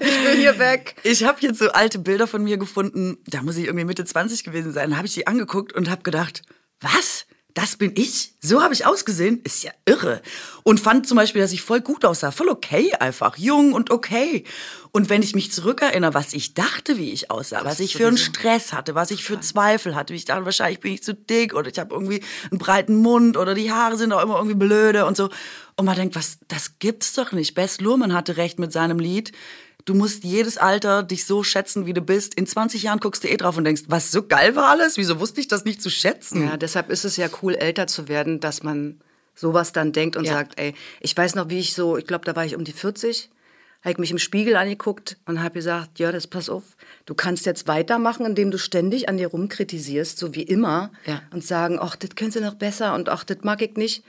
ich 0.00 0.24
will 0.24 0.36
hier 0.36 0.58
weg. 0.58 0.96
Ich 1.02 1.24
habe 1.24 1.38
jetzt 1.40 1.58
so 1.58 1.70
alte 1.70 1.98
Bilder 1.98 2.26
von 2.26 2.44
mir 2.44 2.58
gefunden, 2.58 3.16
da 3.26 3.42
muss 3.42 3.56
ich 3.56 3.64
irgendwie 3.64 3.86
Mitte 3.86 4.04
20 4.04 4.44
gewesen 4.44 4.72
sein, 4.72 4.98
habe 4.98 5.06
ich 5.06 5.14
die 5.14 5.26
angeguckt 5.26 5.72
und 5.72 5.88
habe 5.88 6.02
gedacht, 6.02 6.42
was? 6.80 7.24
Das 7.58 7.74
bin 7.74 7.90
ich, 7.96 8.34
so 8.40 8.62
habe 8.62 8.72
ich 8.72 8.86
ausgesehen, 8.86 9.40
ist 9.42 9.64
ja 9.64 9.72
irre. 9.84 10.22
Und 10.62 10.78
fand 10.78 11.08
zum 11.08 11.16
Beispiel, 11.16 11.42
dass 11.42 11.50
ich 11.50 11.60
voll 11.60 11.80
gut 11.80 12.04
aussah, 12.04 12.30
voll 12.30 12.48
okay 12.48 12.92
einfach, 13.00 13.36
jung 13.36 13.72
und 13.72 13.90
okay. 13.90 14.44
Und 14.92 15.10
wenn 15.10 15.24
ich 15.24 15.34
mich 15.34 15.50
zurückerinnere, 15.50 16.14
was 16.14 16.34
ich 16.34 16.54
dachte, 16.54 16.98
wie 16.98 17.10
ich 17.10 17.32
aussah, 17.32 17.64
was 17.64 17.80
ich 17.80 17.96
für 17.96 18.06
einen 18.06 18.16
Stress 18.16 18.72
hatte, 18.72 18.94
was 18.94 19.10
ich 19.10 19.24
für 19.24 19.40
Zweifel 19.40 19.96
hatte, 19.96 20.12
wie 20.12 20.18
ich 20.18 20.24
dachte, 20.24 20.44
wahrscheinlich 20.44 20.78
bin 20.78 20.92
ich 20.92 21.02
zu 21.02 21.14
dick 21.14 21.52
oder 21.52 21.68
ich 21.68 21.80
habe 21.80 21.92
irgendwie 21.92 22.22
einen 22.48 22.60
breiten 22.60 22.94
Mund 22.94 23.36
oder 23.36 23.56
die 23.56 23.72
Haare 23.72 23.96
sind 23.96 24.12
auch 24.12 24.22
immer 24.22 24.36
irgendwie 24.36 24.54
blöde 24.54 25.04
und 25.04 25.16
so. 25.16 25.28
Und 25.74 25.84
man 25.84 25.96
denkt, 25.96 26.14
was, 26.14 26.38
das 26.46 26.78
gibt's 26.78 27.14
doch 27.14 27.32
nicht. 27.32 27.56
Bess 27.56 27.80
Luhrmann 27.80 28.14
hatte 28.14 28.36
recht 28.36 28.60
mit 28.60 28.72
seinem 28.72 29.00
Lied 29.00 29.32
du 29.88 29.94
musst 29.94 30.22
jedes 30.22 30.58
Alter 30.58 31.02
dich 31.02 31.24
so 31.24 31.42
schätzen, 31.42 31.86
wie 31.86 31.94
du 31.94 32.02
bist. 32.02 32.34
In 32.34 32.46
20 32.46 32.82
Jahren 32.82 33.00
guckst 33.00 33.24
du 33.24 33.28
eh 33.28 33.36
drauf 33.36 33.56
und 33.56 33.64
denkst, 33.64 33.84
was 33.88 34.10
so 34.10 34.22
geil 34.22 34.54
war 34.54 34.68
alles? 34.68 34.98
Wieso 34.98 35.18
wusste 35.18 35.40
ich 35.40 35.48
das 35.48 35.64
nicht 35.64 35.80
zu 35.80 35.88
schätzen? 35.88 36.42
Ja, 36.42 36.56
deshalb 36.56 36.90
ist 36.90 37.04
es 37.04 37.16
ja 37.16 37.28
cool, 37.42 37.54
älter 37.54 37.86
zu 37.86 38.08
werden, 38.08 38.40
dass 38.40 38.62
man 38.62 39.00
sowas 39.34 39.72
dann 39.72 39.92
denkt 39.92 40.16
und 40.16 40.26
ja. 40.26 40.34
sagt, 40.34 40.60
ey, 40.60 40.74
ich 41.00 41.16
weiß 41.16 41.36
noch, 41.36 41.48
wie 41.48 41.58
ich 41.58 41.74
so, 41.74 41.96
ich 41.96 42.06
glaube, 42.06 42.24
da 42.24 42.36
war 42.36 42.44
ich 42.44 42.54
um 42.54 42.64
die 42.64 42.72
40, 42.72 43.30
habe 43.82 43.92
ich 43.92 43.98
mich 43.98 44.10
im 44.10 44.18
Spiegel 44.18 44.56
angeguckt 44.56 45.16
und 45.26 45.40
habe 45.40 45.54
gesagt, 45.54 46.00
ja, 46.00 46.10
das 46.12 46.26
pass 46.26 46.50
auf, 46.50 46.64
du 47.06 47.14
kannst 47.14 47.46
jetzt 47.46 47.68
weitermachen, 47.68 48.26
indem 48.26 48.50
du 48.50 48.58
ständig 48.58 49.08
an 49.08 49.16
dir 49.16 49.28
rumkritisierst, 49.28 50.18
so 50.18 50.34
wie 50.34 50.42
immer, 50.42 50.90
ja. 51.06 51.22
und 51.30 51.44
sagen, 51.44 51.78
ach, 51.80 51.94
das 51.94 52.10
können 52.16 52.32
sie 52.32 52.40
noch 52.40 52.54
besser 52.54 52.94
und 52.94 53.08
ach, 53.08 53.22
das 53.24 53.38
mag 53.42 53.62
ich 53.62 53.76
nicht. 53.76 54.02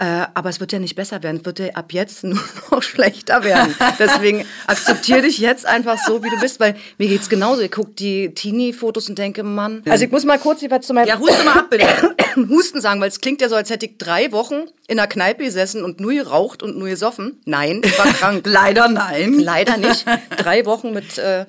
Äh, 0.00 0.28
aber 0.32 0.48
es 0.48 0.60
wird 0.60 0.72
ja 0.72 0.78
nicht 0.78 0.94
besser 0.94 1.22
werden, 1.22 1.40
es 1.40 1.44
wird 1.44 1.58
ja 1.58 1.68
ab 1.74 1.92
jetzt 1.92 2.24
nur 2.24 2.40
noch 2.70 2.82
schlechter 2.82 3.44
werden. 3.44 3.74
Deswegen 3.98 4.46
akzeptiere 4.66 5.20
dich 5.20 5.36
jetzt 5.36 5.66
einfach 5.66 5.98
so, 5.98 6.24
wie 6.24 6.30
du 6.30 6.40
bist, 6.40 6.58
weil 6.58 6.74
mir 6.96 7.06
geht's 7.06 7.28
genauso. 7.28 7.60
Ich 7.60 7.70
gucke 7.70 7.90
die 7.90 8.32
Teenie-Fotos 8.34 9.10
und 9.10 9.18
denke, 9.18 9.42
Mann. 9.42 9.82
Also 9.86 10.06
ich 10.06 10.10
muss 10.10 10.24
mal 10.24 10.38
kurz 10.38 10.62
was 10.70 10.86
zu 10.86 10.94
meinem 10.94 11.06
ja, 11.06 11.18
huste 11.18 11.44
mal 11.44 11.58
ab, 11.58 11.66
bitte. 11.68 11.86
Husten 12.48 12.80
sagen, 12.80 12.98
weil 13.02 13.08
es 13.08 13.20
klingt 13.20 13.42
ja 13.42 13.50
so, 13.50 13.56
als 13.56 13.68
hätte 13.68 13.84
ich 13.84 13.98
drei 13.98 14.32
Wochen 14.32 14.62
in 14.88 14.98
einer 14.98 15.06
Kneipe 15.06 15.44
gesessen 15.44 15.84
und 15.84 16.00
nur 16.00 16.14
geraucht 16.14 16.62
und 16.62 16.78
nur 16.78 16.88
gesoffen. 16.88 17.38
Nein, 17.44 17.82
ich 17.84 17.98
war 17.98 18.06
krank. 18.06 18.42
Leider 18.46 18.88
nein. 18.88 19.38
Leider 19.38 19.76
nicht. 19.76 20.06
Drei 20.38 20.64
Wochen 20.64 20.94
mit 20.94 21.18
äh, 21.18 21.44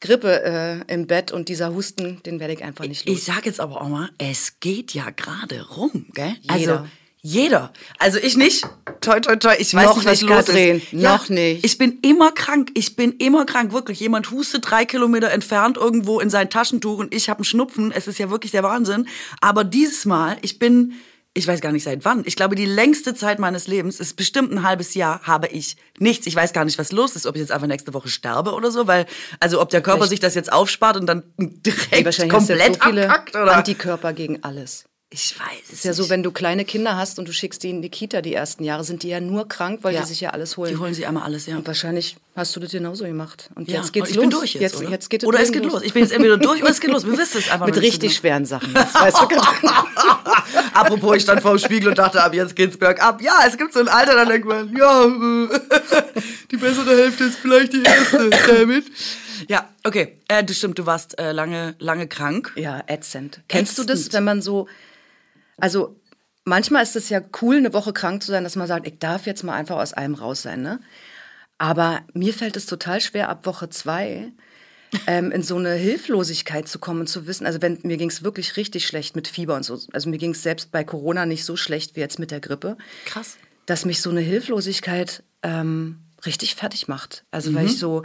Grippe 0.00 0.84
äh, 0.88 0.92
im 0.92 1.06
Bett 1.06 1.32
und 1.32 1.48
dieser 1.48 1.72
Husten, 1.72 2.22
den 2.24 2.40
werde 2.40 2.52
ich 2.52 2.62
einfach 2.62 2.86
nicht 2.86 3.06
los. 3.06 3.16
Ich 3.16 3.24
sage 3.24 3.46
jetzt 3.46 3.60
aber 3.60 3.80
auch 3.80 3.88
mal, 3.88 4.10
es 4.18 4.60
geht 4.60 4.92
ja 4.92 5.08
gerade 5.10 5.66
rum, 5.76 6.06
gell? 6.12 6.34
Jeder. 6.42 6.52
Also 6.52 6.88
Jeder. 7.22 7.72
Also 7.98 8.18
ich 8.18 8.36
nicht. 8.36 8.66
Toi, 9.02 9.20
toi, 9.20 9.36
toi. 9.36 9.54
Ich 9.58 9.74
weiß 9.74 9.84
Noch 9.86 9.96
nicht, 9.96 10.06
was 10.06 10.20
los 10.22 10.30
Katrin. 10.46 10.76
ist. 10.78 10.92
Noch 10.94 11.28
nicht. 11.28 11.64
Ich 11.64 11.76
bin 11.76 11.98
immer 12.02 12.32
krank. 12.32 12.70
Ich 12.74 12.96
bin 12.96 13.12
immer 13.12 13.44
krank. 13.44 13.72
Wirklich. 13.72 14.00
Jemand 14.00 14.30
hustet 14.30 14.70
drei 14.70 14.86
Kilometer 14.86 15.30
entfernt 15.30 15.76
irgendwo 15.76 16.20
in 16.20 16.30
sein 16.30 16.48
Taschentuch 16.48 16.98
und 16.98 17.14
ich 17.14 17.28
habe 17.28 17.38
einen 17.38 17.44
Schnupfen. 17.44 17.92
Es 17.92 18.06
ist 18.08 18.18
ja 18.18 18.30
wirklich 18.30 18.52
der 18.52 18.62
Wahnsinn. 18.62 19.06
Aber 19.42 19.64
dieses 19.64 20.06
Mal, 20.06 20.38
ich 20.40 20.58
bin, 20.58 20.94
ich 21.34 21.46
weiß 21.46 21.60
gar 21.60 21.72
nicht 21.72 21.84
seit 21.84 22.06
wann. 22.06 22.22
Ich 22.24 22.36
glaube, 22.36 22.54
die 22.54 22.64
längste 22.64 23.14
Zeit 23.14 23.38
meines 23.38 23.66
Lebens 23.66 24.00
ist 24.00 24.16
bestimmt 24.16 24.50
ein 24.50 24.62
halbes 24.62 24.94
Jahr, 24.94 25.20
habe 25.24 25.48
ich 25.48 25.76
nichts. 25.98 26.26
Ich 26.26 26.34
weiß 26.34 26.54
gar 26.54 26.64
nicht, 26.64 26.78
was 26.78 26.90
los 26.90 27.16
ist, 27.16 27.26
ob 27.26 27.34
ich 27.36 27.40
jetzt 27.40 27.52
einfach 27.52 27.66
nächste 27.66 27.92
Woche 27.92 28.08
sterbe 28.08 28.52
oder 28.52 28.70
so, 28.70 28.86
weil, 28.86 29.04
also 29.40 29.60
ob 29.60 29.68
der 29.68 29.82
Körper 29.82 30.06
sich 30.06 30.20
das 30.20 30.34
jetzt 30.34 30.50
aufspart 30.52 30.96
und 30.96 31.04
dann 31.06 31.22
direkt 31.36 32.04
Wahrscheinlich 32.06 32.32
hast 32.34 32.48
du 32.48 32.54
komplett 32.56 32.82
so 32.82 32.88
viele 32.88 33.10
abkackt, 33.10 33.36
oder? 33.36 33.56
Antikörper 33.56 34.14
gegen 34.14 34.42
alles. 34.42 34.84
Ich 35.12 35.34
weiß 35.38 35.46
es 35.66 35.72
Ist 35.72 35.84
ja 35.84 35.92
so, 35.92 36.08
wenn 36.08 36.22
du 36.22 36.30
kleine 36.30 36.64
Kinder 36.64 36.96
hast 36.96 37.18
und 37.18 37.26
du 37.26 37.32
schickst 37.32 37.64
die 37.64 37.70
in 37.70 37.82
die 37.82 37.88
Kita 37.88 38.22
die 38.22 38.32
ersten 38.32 38.62
Jahre, 38.62 38.84
sind 38.84 39.02
die 39.02 39.08
ja 39.08 39.20
nur 39.20 39.48
krank, 39.48 39.80
weil 39.82 39.92
Ja. 39.94 40.02
die 40.02 40.06
sich 40.06 40.20
ja 40.20 40.30
alles 40.30 40.56
holen. 40.56 40.70
Die 40.70 40.76
holen 40.78 40.94
sich 40.94 41.06
einmal 41.08 41.24
alles, 41.24 41.46
ja. 41.46 41.56
Und 41.56 41.66
wahrscheinlich 41.66 42.16
hast 42.36 42.54
du 42.54 42.60
das 42.60 42.70
genauso 42.70 43.04
gemacht. 43.04 43.50
Und 43.56 43.68
Ja, 43.68 43.80
jetzt 43.80 43.92
geht's 43.92 44.04
und 44.04 44.10
ich 44.10 44.16
los. 44.16 44.22
bin 44.22 44.30
durch 44.30 44.52
jetzt, 44.54 44.60
jetzt, 44.62 44.76
oder? 44.76 44.88
jetzt 44.90 45.10
geht 45.10 45.22
es 45.24 45.28
Oder 45.28 45.40
es 45.40 45.50
geht 45.50 45.64
los. 45.64 45.82
Ich 45.82 45.92
bin 45.92 46.02
jetzt 46.04 46.12
entweder 46.12 46.36
durch 46.36 46.62
oder 46.62 46.70
es 46.70 46.80
geht 46.80 46.90
los. 46.92 47.04
Wir 47.04 47.18
wissen 47.18 47.38
es 47.38 47.50
einfach 47.50 47.66
Mit 47.66 47.74
nicht 47.74 47.84
richtig 47.84 48.14
so 48.14 48.20
schweren 48.20 48.44
Sachen. 48.46 48.72
Jetzt, 48.72 48.94
weißt 48.94 49.16
du, 49.20 49.26
Katrin? 49.26 49.70
Apropos, 50.74 51.16
ich 51.16 51.22
stand 51.24 51.42
vor 51.42 51.56
dem 51.56 51.58
Spiegel 51.58 51.88
und 51.88 51.98
dachte, 51.98 52.22
ab 52.22 52.32
jetzt 52.32 52.54
geht's 52.54 52.76
bergab. 52.76 53.20
Ja, 53.20 53.40
es 53.46 53.56
gibt 53.58 53.72
so 53.72 53.80
ein 53.80 53.88
Alter, 53.88 54.14
da 54.14 54.24
denkt 54.24 54.46
man, 54.46 54.74
ja, 54.76 55.06
die 56.52 56.56
bessere 56.56 56.96
Hälfte 56.96 57.24
ist 57.24 57.38
vielleicht 57.38 57.72
die 57.72 57.82
erste. 57.82 58.30
Damit. 58.30 58.84
Ja, 59.48 59.68
okay. 59.84 60.18
Äh, 60.28 60.44
das 60.44 60.56
stimmt, 60.58 60.78
du 60.78 60.86
warst 60.86 61.18
äh, 61.18 61.32
lange, 61.32 61.74
lange 61.78 62.06
krank. 62.06 62.52
Ja, 62.56 62.82
ätzend. 62.86 63.40
Kennst 63.48 63.76
du 63.78 63.84
das, 63.84 64.12
wenn 64.12 64.24
man 64.24 64.40
so, 64.42 64.68
also 65.60 66.00
manchmal 66.44 66.82
ist 66.82 66.96
es 66.96 67.08
ja 67.08 67.20
cool, 67.42 67.56
eine 67.56 67.72
Woche 67.72 67.92
krank 67.92 68.22
zu 68.22 68.30
sein, 68.30 68.44
dass 68.44 68.56
man 68.56 68.66
sagt, 68.66 68.86
ich 68.86 68.98
darf 68.98 69.26
jetzt 69.26 69.42
mal 69.42 69.54
einfach 69.54 69.76
aus 69.76 69.92
allem 69.92 70.14
raus 70.14 70.42
sein, 70.42 70.62
ne? 70.62 70.80
Aber 71.58 72.00
mir 72.14 72.32
fällt 72.32 72.56
es 72.56 72.64
total 72.64 73.02
schwer, 73.02 73.28
ab 73.28 73.44
Woche 73.44 73.68
zwei 73.68 74.32
ähm, 75.06 75.30
in 75.30 75.42
so 75.42 75.56
eine 75.56 75.74
Hilflosigkeit 75.74 76.68
zu 76.68 76.78
kommen 76.78 77.00
und 77.00 77.06
zu 77.06 77.26
wissen, 77.26 77.46
also 77.46 77.60
wenn 77.62 77.78
mir 77.82 77.96
ging 77.96 78.08
es 78.08 78.22
wirklich 78.22 78.56
richtig 78.56 78.86
schlecht 78.86 79.14
mit 79.14 79.28
Fieber 79.28 79.56
und 79.56 79.62
so, 79.62 79.78
also 79.92 80.08
mir 80.08 80.18
ging 80.18 80.32
es 80.32 80.42
selbst 80.42 80.72
bei 80.72 80.84
Corona 80.84 81.26
nicht 81.26 81.44
so 81.44 81.56
schlecht 81.56 81.96
wie 81.96 82.00
jetzt 82.00 82.18
mit 82.18 82.30
der 82.30 82.40
Grippe, 82.40 82.76
Krass. 83.04 83.36
dass 83.66 83.84
mich 83.84 84.00
so 84.00 84.10
eine 84.10 84.20
Hilflosigkeit 84.20 85.22
ähm, 85.42 86.00
richtig 86.24 86.54
fertig 86.54 86.88
macht. 86.88 87.24
Also 87.30 87.54
weil 87.54 87.66
ich 87.66 87.78
so, 87.78 88.02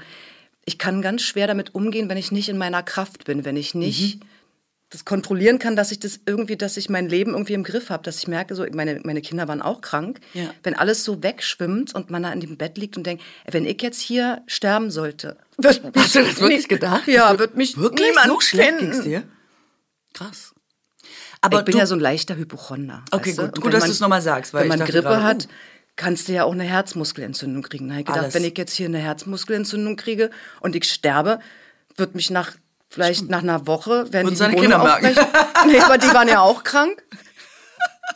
ich 0.66 0.78
kann 0.78 1.02
ganz 1.02 1.24
schwer 1.24 1.48
damit 1.48 1.76
umgehen, 1.76 2.10
wenn 2.10 2.18
ich 2.18 2.32
nicht 2.32 2.50
in 2.50 2.58
meiner 2.58 2.84
Kraft 2.84 3.26
bin, 3.26 3.46
wenn 3.46 3.58
ich 3.58 3.74
nicht 3.74 4.20
das 4.96 5.06
kontrollieren 5.06 5.60
kann, 5.60 5.76
dass 5.76 5.92
ich 5.92 6.00
das 6.00 6.20
irgendwie, 6.26 6.56
dass 6.56 6.78
ich 6.78 6.90
mein 6.90 7.10
Leben 7.10 7.32
irgendwie 7.32 7.54
im 7.54 7.64
Griff 7.64 7.90
habe, 7.90 8.04
dass 8.04 8.18
ich 8.18 8.28
merke, 8.28 8.56
so 8.56 8.66
meine, 8.74 9.02
meine 9.04 9.22
Kinder 9.22 9.48
waren 9.48 9.62
auch 9.62 9.82
krank. 9.82 10.20
Ja. 10.34 10.50
Wenn 10.64 10.74
alles 10.76 11.04
so 11.04 11.22
wegschwimmt 11.22 11.94
und 11.94 12.10
man 12.10 12.24
da 12.24 12.32
in 12.32 12.40
dem 12.40 12.58
Bett 12.58 12.78
liegt 12.78 12.98
und 12.98 13.06
denkt, 13.06 13.24
wenn 13.50 13.66
ich 13.66 13.82
jetzt 13.82 14.00
hier 14.00 14.42
sterben 14.48 14.90
sollte, 14.92 15.38
wird 15.58 15.84
mich 15.84 15.94
Hast 15.96 16.16
du 16.16 16.24
das 16.24 16.40
wirklich 16.40 16.68
gedacht? 16.68 17.08
Ja, 17.08 17.38
wird 17.38 17.56
mich 17.58 17.78
Wirklich 17.78 18.08
niemand 18.10 18.28
so 18.28 18.40
schlecht 18.40 18.78
finden. 18.80 19.04
dir? 19.04 19.24
Krass. 20.14 20.54
Aber 21.42 21.60
ich 21.60 21.66
bin 21.66 21.74
du, 21.74 21.80
ja 21.80 21.86
so 21.86 21.96
ein 21.96 22.00
leichter 22.00 22.38
Hypochonder. 22.38 23.04
Okay, 23.12 23.30
weißt 23.30 23.38
du? 23.38 23.44
gut. 23.44 23.62
Gut, 23.62 23.74
dass 23.74 23.82
man- 23.82 23.90
du's 23.90 24.00
noch 24.00 24.08
mal 24.08 24.22
sagst, 24.22 24.54
weil 24.54 24.62
Wenn 24.70 24.80
man 24.80 24.88
Grippe 24.88 25.02
gerade, 25.10 25.24
hat, 25.24 25.48
oh. 25.50 25.54
kannst 25.96 26.28
du 26.28 26.34
ja 26.34 26.44
auch 26.46 26.54
eine 26.54 26.64
Herzmuskelentzündung 26.64 27.62
kriegen. 27.64 27.88
Da 27.88 27.96
habe 27.96 28.02
ich 28.02 28.06
gedacht, 28.08 28.24
Alles. 28.24 28.34
wenn 28.34 28.44
ich 28.46 28.58
jetzt 28.58 28.74
hier 28.74 28.88
eine 28.88 29.00
Herzmuskelentzündung 29.00 29.96
kriege 29.98 30.32
und 30.62 30.76
ich 30.76 30.86
sterbe, 30.92 31.40
wird 31.98 32.16
mich 32.16 32.30
nach 32.32 32.54
vielleicht 32.96 33.30
nach 33.30 33.44
einer 33.44 33.68
Woche, 33.68 34.12
werden 34.14 34.28
Würden 34.28 34.30
die, 34.30 34.36
seine 34.38 34.56
die 34.56 34.62
Kinder 34.62 34.80
merken. 34.80 35.16
Nee, 35.68 35.80
aber 35.80 35.98
die 35.98 36.08
waren 36.14 36.30
ja 36.30 36.40
auch 36.40 36.64
krank. 36.64 37.04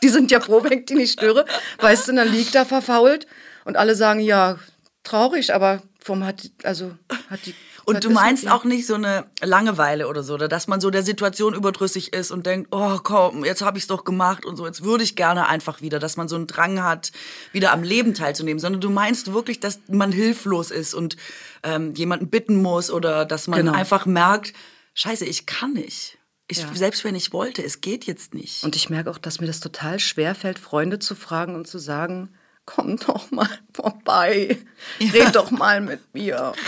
Die 0.02 0.08
sind 0.08 0.30
ja 0.30 0.40
froh, 0.40 0.64
wenn 0.64 0.72
ich 0.72 0.86
die 0.86 0.94
nicht 0.94 1.12
störe. 1.12 1.44
Weißt 1.78 2.08
du, 2.08 2.14
dann 2.14 2.28
liegt 2.32 2.54
da 2.54 2.64
verfault 2.64 3.26
und 3.64 3.76
alle 3.76 3.94
sagen, 3.94 4.20
ja, 4.20 4.56
traurig, 5.04 5.52
aber 5.54 5.82
vom 6.02 6.24
hat, 6.24 6.50
also 6.64 6.92
hat 7.28 7.40
die. 7.44 7.54
Und 7.84 8.04
du 8.04 8.10
meinst 8.10 8.48
auch 8.48 8.64
nicht 8.64 8.86
so 8.86 8.94
eine 8.94 9.24
Langeweile 9.42 10.06
oder 10.06 10.22
so, 10.22 10.34
oder 10.34 10.46
dass 10.48 10.68
man 10.68 10.80
so 10.80 10.90
der 10.90 11.02
Situation 11.02 11.54
überdrüssig 11.54 12.12
ist 12.12 12.30
und 12.30 12.46
denkt, 12.46 12.68
oh 12.70 12.98
komm, 13.02 13.44
jetzt 13.44 13.62
habe 13.62 13.78
ich 13.78 13.84
es 13.84 13.88
doch 13.88 14.04
gemacht 14.04 14.46
und 14.46 14.56
so, 14.56 14.64
jetzt 14.64 14.84
würde 14.84 15.02
ich 15.02 15.16
gerne 15.16 15.48
einfach 15.48 15.80
wieder, 15.80 15.98
dass 15.98 16.16
man 16.16 16.28
so 16.28 16.36
einen 16.36 16.46
Drang 16.46 16.82
hat, 16.84 17.10
wieder 17.52 17.72
am 17.72 17.82
Leben 17.82 18.14
teilzunehmen, 18.14 18.60
sondern 18.60 18.80
du 18.80 18.90
meinst 18.90 19.32
wirklich, 19.32 19.58
dass 19.58 19.80
man 19.88 20.12
hilflos 20.12 20.70
ist 20.70 20.94
und 20.94 21.16
ähm, 21.64 21.92
jemanden 21.94 22.28
bitten 22.28 22.62
muss 22.62 22.90
oder 22.92 23.24
dass 23.24 23.48
man 23.48 23.58
Genau. 23.60 23.72
einfach 23.72 24.06
merkt, 24.06 24.52
scheiße, 24.94 25.24
ich 25.24 25.46
kann 25.46 25.72
nicht. 25.72 26.18
Ich, 26.48 26.58
Ja. 26.58 26.74
Selbst 26.74 27.04
wenn 27.04 27.14
ich 27.14 27.32
wollte, 27.32 27.62
es 27.62 27.80
geht 27.80 28.06
jetzt 28.06 28.34
nicht. 28.34 28.64
Und 28.64 28.74
ich 28.74 28.90
merke 28.90 29.10
auch, 29.10 29.18
dass 29.18 29.40
mir 29.40 29.46
das 29.46 29.60
total 29.60 30.00
schwer 30.00 30.34
fällt, 30.34 30.58
Freunde 30.58 30.98
zu 30.98 31.14
fragen 31.14 31.54
und 31.54 31.66
zu 31.66 31.78
sagen, 31.78 32.30
komm 32.66 32.96
doch 32.96 33.30
mal 33.30 33.48
vorbei, 33.74 34.58
red 35.00 35.34
doch 35.34 35.50
mal 35.50 35.80
mit 35.80 36.14
mir. 36.14 36.52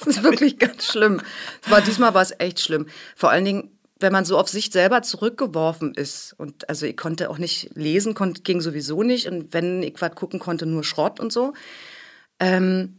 Das 0.00 0.16
ist 0.16 0.22
wirklich 0.24 0.58
ganz 0.58 0.86
schlimm. 0.86 1.20
War, 1.68 1.80
diesmal 1.80 2.12
war 2.12 2.22
es 2.22 2.34
echt 2.40 2.58
schlimm. 2.58 2.86
Vor 3.14 3.30
allen 3.30 3.44
Dingen, 3.44 3.78
wenn 4.00 4.12
man 4.12 4.24
so 4.24 4.36
auf 4.36 4.48
sich 4.48 4.72
selber 4.72 5.02
zurückgeworfen 5.02 5.94
ist. 5.94 6.34
Und 6.38 6.68
also 6.68 6.86
ich 6.86 6.96
konnte 6.96 7.30
auch 7.30 7.38
nicht 7.38 7.70
lesen, 7.74 8.14
konnte, 8.14 8.42
ging 8.42 8.60
sowieso 8.60 9.04
nicht. 9.04 9.28
Und 9.28 9.52
wenn 9.52 9.82
ich 9.84 9.94
was 10.00 10.14
gucken 10.16 10.40
konnte, 10.40 10.66
nur 10.66 10.82
Schrott 10.82 11.20
und 11.20 11.32
so. 11.32 11.52
Ähm, 12.40 12.98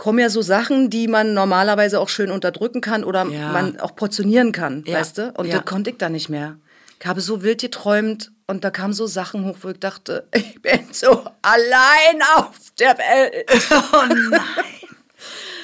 kommen 0.00 0.18
ja 0.18 0.30
so 0.30 0.40
Sachen, 0.40 0.88
die 0.88 1.08
man 1.08 1.34
normalerweise 1.34 2.00
auch 2.00 2.08
schön 2.08 2.30
unterdrücken 2.30 2.80
kann 2.80 3.04
oder 3.04 3.26
Ja. 3.26 3.52
man 3.52 3.78
auch 3.80 3.94
portionieren 3.94 4.50
kann, 4.50 4.82
Ja. 4.86 4.98
weißt 4.98 5.18
du? 5.18 5.32
Und 5.36 5.46
Ja. 5.46 5.56
das 5.58 5.66
konnte 5.66 5.90
ich 5.90 5.98
da 5.98 6.08
nicht 6.08 6.30
mehr. 6.30 6.56
Ich 6.98 7.06
habe 7.06 7.20
so 7.20 7.42
wild 7.42 7.60
geträumt 7.60 8.32
und 8.46 8.64
da 8.64 8.70
kamen 8.70 8.94
so 8.94 9.06
Sachen 9.06 9.44
hoch, 9.44 9.56
wo 9.60 9.68
ich 9.68 9.78
dachte, 9.78 10.26
ich 10.34 10.60
bin 10.62 10.80
so 10.92 11.22
allein 11.42 12.22
auf 12.36 12.54
der 12.78 12.96
Welt. 12.96 13.46
Oh 13.92 14.06
nein. 14.08 14.40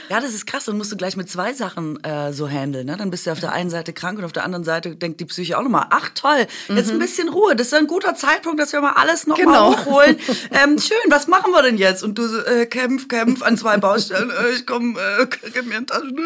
Ja, 0.08 0.20
das 0.20 0.34
ist 0.34 0.46
krass. 0.46 0.64
Dann 0.66 0.76
musst 0.76 0.92
du 0.92 0.96
gleich 0.96 1.16
mit 1.16 1.28
zwei 1.30 1.52
Sachen 1.52 2.02
äh, 2.04 2.32
so 2.32 2.48
handeln. 2.48 2.86
Ne? 2.86 2.96
Dann 2.96 3.10
bist 3.10 3.26
du 3.26 3.32
auf 3.32 3.40
der 3.40 3.52
einen 3.52 3.70
Seite 3.70 3.92
krank 3.92 4.18
und 4.18 4.24
auf 4.24 4.32
der 4.32 4.44
anderen 4.44 4.64
Seite 4.64 4.96
denkt 4.96 5.20
die 5.20 5.24
Psyche 5.24 5.58
auch 5.58 5.62
nochmal, 5.62 5.86
ach 5.90 6.10
toll, 6.14 6.46
jetzt 6.68 6.90
ein 6.90 6.98
bisschen 6.98 7.28
Ruhe. 7.28 7.56
Das 7.56 7.68
ist 7.68 7.74
ein 7.74 7.86
guter 7.86 8.14
Zeitpunkt, 8.14 8.60
dass 8.60 8.72
wir 8.72 8.80
mal 8.80 8.92
alles 8.92 9.26
nochmal 9.26 9.46
Genau. 9.46 9.76
hochholen. 9.76 10.16
Ähm, 10.52 10.78
schön, 10.78 10.96
was 11.10 11.26
machen 11.26 11.52
wir 11.52 11.62
denn 11.62 11.76
jetzt? 11.78 12.02
Und 12.02 12.16
du 12.18 12.26
so, 12.28 12.38
äh, 12.44 12.66
kämpf, 12.66 13.08
kämpf 13.08 13.42
an 13.42 13.56
zwei 13.58 13.76
Baustellen. 13.78 14.30
Äh, 14.30 14.50
ich 14.54 14.66
komm, 14.66 14.96
äh, 14.96 15.26
gib 15.52 15.66
mir 15.66 15.76
ein 15.76 15.86
Taschentuch. 15.86 16.22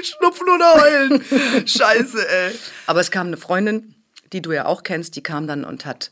Ich 0.00 0.08
schnupfen 0.08 0.48
oder 0.48 0.74
heulen. 0.82 1.22
Scheiße, 1.66 2.28
ey. 2.28 2.52
Aber 2.86 3.00
es 3.00 3.10
kam 3.10 3.28
eine 3.28 3.36
Freundin, 3.36 3.94
die 4.32 4.42
du 4.42 4.52
ja 4.52 4.66
auch 4.66 4.82
kennst, 4.82 5.16
die 5.16 5.22
kam 5.22 5.46
dann 5.46 5.64
und 5.64 5.86
hat 5.86 6.10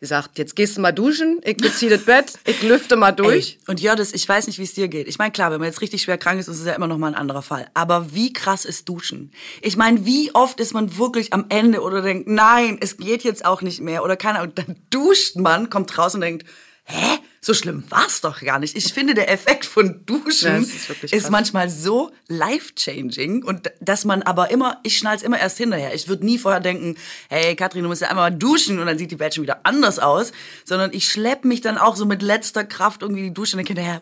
gesagt, 0.00 0.38
jetzt 0.38 0.56
gehst 0.56 0.76
du 0.76 0.80
mal 0.80 0.92
duschen, 0.92 1.40
ich 1.44 1.58
beziehe 1.58 1.90
das 1.90 2.06
Bett, 2.06 2.38
ich 2.46 2.62
lüfte 2.62 2.96
mal 2.96 3.12
durch. 3.12 3.58
Ey, 3.60 3.70
und 3.70 3.80
Jördis, 3.80 4.14
ich 4.14 4.26
weiß 4.26 4.46
nicht, 4.46 4.58
wie 4.58 4.62
es 4.62 4.72
dir 4.72 4.88
geht. 4.88 5.06
Ich 5.06 5.18
meine, 5.18 5.30
klar, 5.30 5.50
wenn 5.50 5.60
man 5.60 5.68
jetzt 5.68 5.82
richtig 5.82 6.02
schwer 6.02 6.16
krank 6.16 6.40
ist, 6.40 6.48
ist 6.48 6.58
es 6.58 6.66
ja 6.66 6.72
immer 6.72 6.86
noch 6.86 6.96
mal 6.96 7.08
ein 7.08 7.14
anderer 7.14 7.42
Fall. 7.42 7.68
Aber 7.74 8.14
wie 8.14 8.32
krass 8.32 8.64
ist 8.64 8.88
Duschen? 8.88 9.30
Ich 9.60 9.76
meine, 9.76 10.06
wie 10.06 10.34
oft 10.34 10.58
ist 10.58 10.72
man 10.72 10.96
wirklich 10.96 11.34
am 11.34 11.44
Ende 11.50 11.82
oder 11.82 12.00
denkt, 12.00 12.28
nein, 12.28 12.78
es 12.80 12.96
geht 12.96 13.22
jetzt 13.22 13.44
auch 13.44 13.60
nicht 13.60 13.80
mehr 13.80 14.02
oder 14.02 14.16
keine 14.16 14.38
Ahnung. 14.40 14.54
Dann 14.54 14.76
duscht 14.88 15.36
man, 15.36 15.68
kommt 15.68 15.96
raus 15.98 16.14
und 16.14 16.22
denkt, 16.22 16.46
hä? 16.84 17.18
So 17.50 17.54
schlimm 17.54 17.82
war's 17.88 18.20
doch 18.20 18.40
gar 18.42 18.60
nicht. 18.60 18.76
Ich 18.76 18.94
finde, 18.94 19.12
der 19.12 19.28
Effekt 19.28 19.66
von 19.66 20.06
Duschen 20.06 20.68
Ja, 20.68 21.02
ist, 21.02 21.12
ist 21.12 21.30
manchmal 21.30 21.68
so 21.68 22.12
life-changing 22.28 23.42
und 23.42 23.72
dass 23.80 24.04
man 24.04 24.22
aber 24.22 24.52
immer, 24.52 24.78
ich 24.84 24.96
schnall's 24.96 25.24
immer 25.24 25.36
erst 25.36 25.58
hinterher. 25.58 25.92
Ich 25.92 26.06
würde 26.06 26.24
nie 26.24 26.38
vorher 26.38 26.60
denken, 26.60 26.94
hey 27.28 27.56
Katrin, 27.56 27.82
du 27.82 27.88
musst 27.88 28.02
ja 28.02 28.08
einmal 28.08 28.30
mal 28.30 28.38
duschen 28.38 28.78
und 28.78 28.86
dann 28.86 28.98
sieht 28.98 29.10
die 29.10 29.18
Welt 29.18 29.34
schon 29.34 29.42
wieder 29.42 29.66
anders 29.66 29.98
aus, 29.98 30.30
sondern 30.64 30.92
ich 30.92 31.10
schlepp 31.10 31.44
mich 31.44 31.60
dann 31.60 31.76
auch 31.76 31.96
so 31.96 32.06
mit 32.06 32.22
letzter 32.22 32.62
Kraft 32.62 33.02
irgendwie 33.02 33.22
die 33.22 33.34
Dusche 33.34 33.56
und 33.56 33.66
denke, 33.66 33.74
naja, 33.74 34.00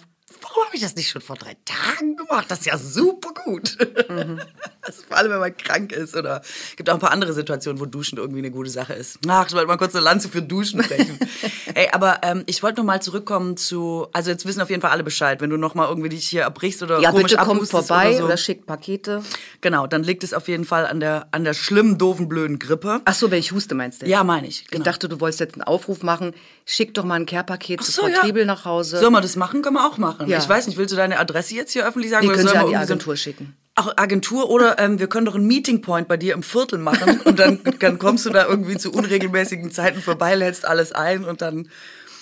warum 0.49 0.67
habe 0.67 0.77
ich 0.77 0.83
das 0.83 0.97
nicht 0.97 1.09
schon 1.09 1.23
vor 1.23 1.37
drei 1.37 1.57
Tagen 1.65 2.17
gemacht? 2.17 2.47
Das 2.49 2.61
ist 2.61 2.67
ja 2.67 2.79
super 2.79 3.31
gut. 3.45 3.77
Also 4.83 5.03
vor 5.09 5.17
allem, 5.17 5.31
wenn 5.33 5.39
man 5.41 5.57
krank 5.57 5.93
ist 5.93 6.17
oder 6.17 6.43
gibt 6.77 6.89
auch 6.91 6.95
ein 6.95 7.01
paar 7.01 7.11
andere 7.13 7.33
Situationen, 7.33 7.81
wo 7.81 7.87
Duschen 7.87 8.19
irgendwie 8.19 8.39
eine 8.41 8.51
gute 8.51 8.71
Sache 8.71 8.95
ist. 8.95 9.19
Ach, 9.29 9.47
ich 9.47 9.53
wollte 9.55 9.67
mal 9.67 9.77
kurz 9.77 9.95
eine 9.95 10.05
Lanze 10.05 10.29
für 10.29 10.43
Duschen 10.43 10.81
brechen. 10.81 11.19
Ey, 11.75 11.89
aber 11.93 12.21
ähm, 12.23 12.45
ich 12.47 12.63
wollte 12.63 12.79
noch 12.81 12.87
mal 12.87 13.01
zurückkommen 13.03 13.57
zu, 13.57 14.07
also 14.13 14.31
jetzt 14.31 14.47
wissen 14.47 14.61
auf 14.61 14.71
jeden 14.71 14.83
Fall 14.83 14.91
alle 14.91 15.05
Bescheid, 15.05 15.41
wenn 15.41 15.51
du 15.51 15.57
noch 15.57 15.75
mal 15.75 15.89
irgendwie 15.89 16.09
dich 16.09 16.29
hier 16.29 16.47
abbrichst 16.47 16.83
oder 16.83 17.01
Ja, 17.01 17.11
komisch 17.11 17.33
bitte 17.33 17.45
kommt 17.45 17.69
vorbei 17.69 18.09
oder, 18.11 18.19
so. 18.19 18.25
oder 18.25 18.37
schickt 18.37 18.67
Pakete. 18.67 19.23
Genau, 19.61 19.87
dann 19.87 20.03
liegt 20.03 20.25
es 20.25 20.33
auf 20.35 20.49
jeden 20.49 20.65
Fall 20.65 20.87
an 20.87 21.01
der, 21.01 21.29
an 21.33 21.45
der 21.45 21.55
schlimmen, 21.55 21.99
doofen, 21.99 22.29
blöden 22.29 22.59
Grippe. 22.59 23.01
Ach 23.05 23.15
so, 23.15 23.31
wenn 23.31 23.39
ich 23.39 23.53
huste, 23.53 23.75
meinst 23.75 24.03
du? 24.03 24.07
Ja, 24.07 24.25
meine 24.25 24.47
ich. 24.47 24.63
Ich 24.63 24.69
Genau. 24.71 24.85
dachte, 24.85 25.09
du 25.09 25.21
wolltest 25.21 25.41
jetzt 25.41 25.55
einen 25.55 25.63
Aufruf 25.63 26.03
machen, 26.03 26.35
schick 26.65 26.95
doch 26.95 27.05
mal 27.05 27.15
ein 27.17 27.27
Care-Paket 27.27 27.83
zu 27.83 27.93
so, 27.93 28.03
Frau 28.03 28.09
ja. 28.09 28.21
Triebel 28.21 28.45
nach 28.47 28.65
Hause. 28.65 28.99
Sollen 28.99 29.13
wir 29.13 29.21
das 29.21 29.37
machen? 29.37 29.63
Können 29.63 29.77
wir 29.77 29.87
auch 29.87 29.99
machen. 29.99 30.29
Ja. 30.29 30.38
Ich 30.39 30.49
weiß 30.49 30.67
nicht, 30.67 30.77
willst 30.79 30.93
du 30.93 30.97
deine 30.97 31.19
Adresse 31.19 31.55
jetzt 31.55 31.73
hier 31.73 31.87
öffentlich 31.87 32.11
sagen? 32.11 32.27
Oder 32.27 32.37
können 32.37 32.49
Sie 32.49 32.55
an 32.55 32.61
wir 32.65 32.69
die 32.69 32.73
irgendwie 32.75 32.87
so 32.87 32.93
Agentur 32.95 33.17
schicken. 33.17 33.57
Auch 33.75 33.93
Agentur 33.97 34.51
oder 34.51 34.79
ähm, 34.81 34.99
wir 34.99 35.07
können 35.09 35.27
doch 35.27 35.35
einen 35.37 35.47
Meeting 35.47 35.83
Point 35.83 36.09
bei 36.09 36.17
dir 36.17 36.35
im 36.35 36.43
Viertel 36.43 36.79
machen 36.81 37.21
und 37.25 37.39
dann, 37.39 37.61
dann 37.79 37.99
kommst 37.99 38.27
du 38.27 38.31
da 38.31 38.47
irgendwie 38.47 38.77
zu 38.77 38.91
unregelmäßigen 38.93 39.71
Zeiten 39.71 40.01
vorbei, 40.01 40.35
lädst 40.35 40.65
alles 40.67 40.91
ein 40.93 41.25
und 41.25 41.43
dann 41.43 41.69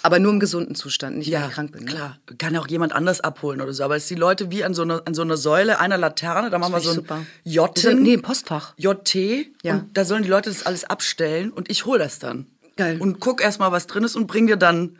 Aber 0.02 0.18
nur 0.18 0.32
im 0.32 0.38
gesunden 0.40 0.75
Zustand, 0.75 1.16
nicht 1.16 1.28
wenn 1.28 1.40
ja 1.40 1.46
ich 1.49 1.54
krank 1.54 1.73
bin. 1.73 1.85
Ne? 1.85 1.90
klar 1.92 2.18
kann 2.37 2.54
auch 2.58 2.68
jemand 2.68 2.92
anders 2.92 3.23
abholen 3.23 3.62
oder 3.62 3.73
so. 3.73 3.85
Aber 3.85 3.96
es 3.96 4.02
ist 4.02 4.11
die 4.11 4.16
Leute 4.16 4.50
wie 4.50 4.64
an 4.64 4.75
so 4.75 4.82
einer 4.82 5.00
an 5.06 5.14
so 5.14 5.23
einer 5.23 5.38
Säule 5.38 5.78
einer 5.80 5.96
Laterne, 5.96 6.50
da 6.50 6.58
machen 6.58 6.75
wir 6.75 6.80
so 6.80 6.90
ein 6.90 7.25
ich 7.44 7.54
J 7.54 7.70
Das 7.75 7.85
ist- 7.85 7.94
Nee, 8.00 8.14
im 8.14 8.23
Postfach. 8.23 8.75
JT 8.76 9.14
Ja. 9.62 9.75
und 9.76 9.96
da 9.96 10.04
sollen 10.04 10.25
die 10.25 10.28
Leute 10.28 10.50
das 10.50 10.66
alles 10.66 10.85
abstellen 10.85 11.50
und 11.52 11.70
ich 11.70 11.87
hole 11.87 11.99
das 11.99 12.18
dann. 12.18 12.46
Geil. 12.76 12.99
und 13.00 13.20
guck 13.20 13.40
erstmal, 13.40 13.73
was 13.73 13.87
drin 13.87 14.04
ist 14.04 14.14
und 14.16 14.26
bring 14.26 14.46
dir 14.46 14.58
dann 14.58 14.99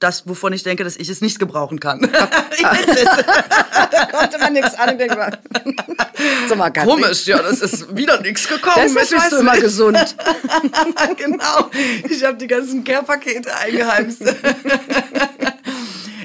das, 0.00 0.26
wovon 0.26 0.52
ich 0.52 0.62
denke, 0.62 0.82
dass 0.82 0.96
ich 0.96 1.08
es 1.08 1.20
nicht 1.20 1.38
gebrauchen 1.38 1.78
kann. 1.78 2.00
ich 2.56 2.64
weiß 2.64 2.86
es. 2.88 4.10
Konnte 4.10 4.38
man 4.38 4.52
nichts 4.54 4.74
an. 4.74 4.98
So 6.48 6.56
mal 6.56 6.70
Komisch, 6.70 7.26
ja, 7.26 7.40
das 7.40 7.60
ist 7.60 7.94
wieder 7.96 8.20
nichts 8.20 8.48
gekommen. 8.48 8.76
Deshalb 8.76 9.08
bist 9.08 9.32
du 9.32 9.36
immer 9.36 9.58
gesund. 9.58 9.98
genau. 11.16 11.70
Ich 12.08 12.24
habe 12.24 12.36
die 12.38 12.46
ganzen 12.46 12.82
Care-Pakete 12.82 13.54
eingeheimst. 13.54 14.22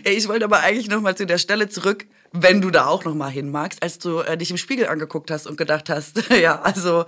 Ich 0.05 0.27
wollte 0.27 0.45
aber 0.45 0.59
eigentlich 0.59 0.87
noch 0.87 1.01
mal 1.01 1.15
zu 1.15 1.25
der 1.25 1.37
Stelle 1.37 1.67
zurück, 1.67 2.05
wenn 2.31 2.61
du 2.61 2.69
da 2.69 2.85
auch 2.85 3.05
noch 3.05 3.15
mal 3.15 3.29
hin 3.29 3.49
magst, 3.49 3.81
als 3.81 3.97
du 3.97 4.19
äh, 4.19 4.37
dich 4.37 4.51
im 4.51 4.57
Spiegel 4.57 4.87
angeguckt 4.87 5.31
hast 5.31 5.47
und 5.47 5.57
gedacht 5.57 5.89
hast, 5.89 6.29
ja, 6.41 6.61
also 6.61 7.05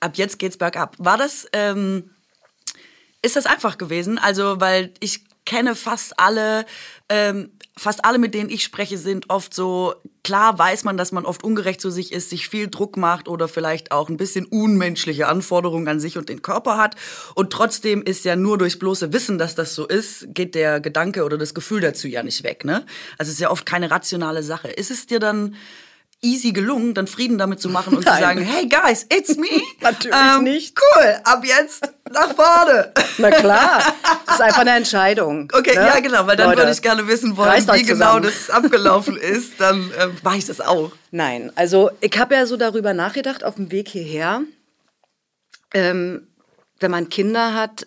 ab 0.00 0.12
jetzt 0.16 0.38
geht's 0.38 0.56
bergab. 0.56 0.96
War 0.98 1.16
das, 1.16 1.46
ähm, 1.52 2.10
ist 3.22 3.36
das 3.36 3.46
einfach 3.46 3.78
gewesen? 3.78 4.18
Also, 4.18 4.60
weil 4.60 4.92
ich 5.00 5.24
kenne 5.44 5.74
fast 5.74 6.18
alle, 6.18 6.64
ähm, 7.08 7.50
fast 7.76 8.04
alle, 8.04 8.18
mit 8.18 8.34
denen 8.34 8.50
ich 8.50 8.62
spreche, 8.62 8.98
sind 8.98 9.30
oft 9.30 9.52
so, 9.52 9.94
klar 10.22 10.58
weiß 10.58 10.84
man, 10.84 10.96
dass 10.96 11.12
man 11.12 11.26
oft 11.26 11.44
ungerecht 11.44 11.80
zu 11.80 11.90
sich 11.90 12.12
ist, 12.12 12.30
sich 12.30 12.48
viel 12.48 12.68
Druck 12.68 12.96
macht 12.96 13.28
oder 13.28 13.48
vielleicht 13.48 13.92
auch 13.92 14.08
ein 14.08 14.16
bisschen 14.16 14.46
unmenschliche 14.46 15.28
Anforderungen 15.28 15.88
an 15.88 16.00
sich 16.00 16.16
und 16.16 16.28
den 16.28 16.42
Körper 16.42 16.78
hat. 16.78 16.96
Und 17.34 17.52
trotzdem 17.52 18.02
ist 18.02 18.24
ja 18.24 18.36
nur 18.36 18.58
durchs 18.58 18.78
bloße 18.78 19.12
Wissen, 19.12 19.38
dass 19.38 19.54
das 19.54 19.74
so 19.74 19.86
ist, 19.86 20.26
geht 20.28 20.54
der 20.54 20.80
Gedanke 20.80 21.24
oder 21.24 21.36
das 21.36 21.54
Gefühl 21.54 21.80
dazu 21.80 22.08
ja 22.08 22.22
nicht 22.22 22.42
weg. 22.42 22.64
Ne? 22.64 22.86
Also 23.18 23.30
es 23.30 23.34
ist 23.34 23.40
ja 23.40 23.50
oft 23.50 23.66
keine 23.66 23.90
rationale 23.90 24.42
Sache. 24.42 24.68
Ist 24.68 24.90
es 24.90 25.06
dir 25.06 25.20
dann 25.20 25.56
easy 26.24 26.52
gelungen, 26.52 26.94
dann 26.94 27.06
Frieden 27.06 27.38
damit 27.38 27.60
zu 27.60 27.68
machen 27.68 27.96
und 27.96 28.02
zu 28.02 28.08
Nein. 28.08 28.20
sagen, 28.20 28.40
hey 28.42 28.66
guys, 28.68 29.06
it's 29.12 29.36
me. 29.36 29.46
Natürlich 29.80 30.40
nicht. 30.40 30.78
Cool, 30.78 31.16
ab 31.24 31.44
jetzt 31.44 31.88
nach 32.10 32.34
vorne. 32.34 32.92
Na 33.18 33.30
klar, 33.30 33.94
das 34.26 34.36
ist 34.36 34.40
einfach 34.40 34.60
eine 34.62 34.76
Entscheidung. 34.76 35.52
Okay, 35.52 35.74
ne? 35.76 35.86
ja 35.86 36.00
genau, 36.00 36.26
weil 36.26 36.36
dann 36.36 36.48
Leute, 36.48 36.62
würde 36.62 36.72
ich 36.72 36.82
gerne 36.82 37.06
wissen 37.06 37.36
wollen, 37.36 37.66
wie 37.72 37.82
genau 37.82 38.18
das 38.18 38.50
abgelaufen 38.50 39.16
ist. 39.16 39.60
Dann 39.60 39.90
ähm, 40.00 40.16
mache 40.22 40.38
ich 40.38 40.46
das 40.46 40.60
auch. 40.60 40.92
Nein, 41.10 41.52
also 41.54 41.90
ich 42.00 42.18
habe 42.18 42.34
ja 42.34 42.46
so 42.46 42.56
darüber 42.56 42.94
nachgedacht 42.94 43.44
auf 43.44 43.56
dem 43.56 43.70
Weg 43.70 43.88
hierher. 43.88 44.42
Ähm, 45.72 46.26
wenn 46.80 46.90
man 46.90 47.08
Kinder 47.08 47.54
hat, 47.54 47.86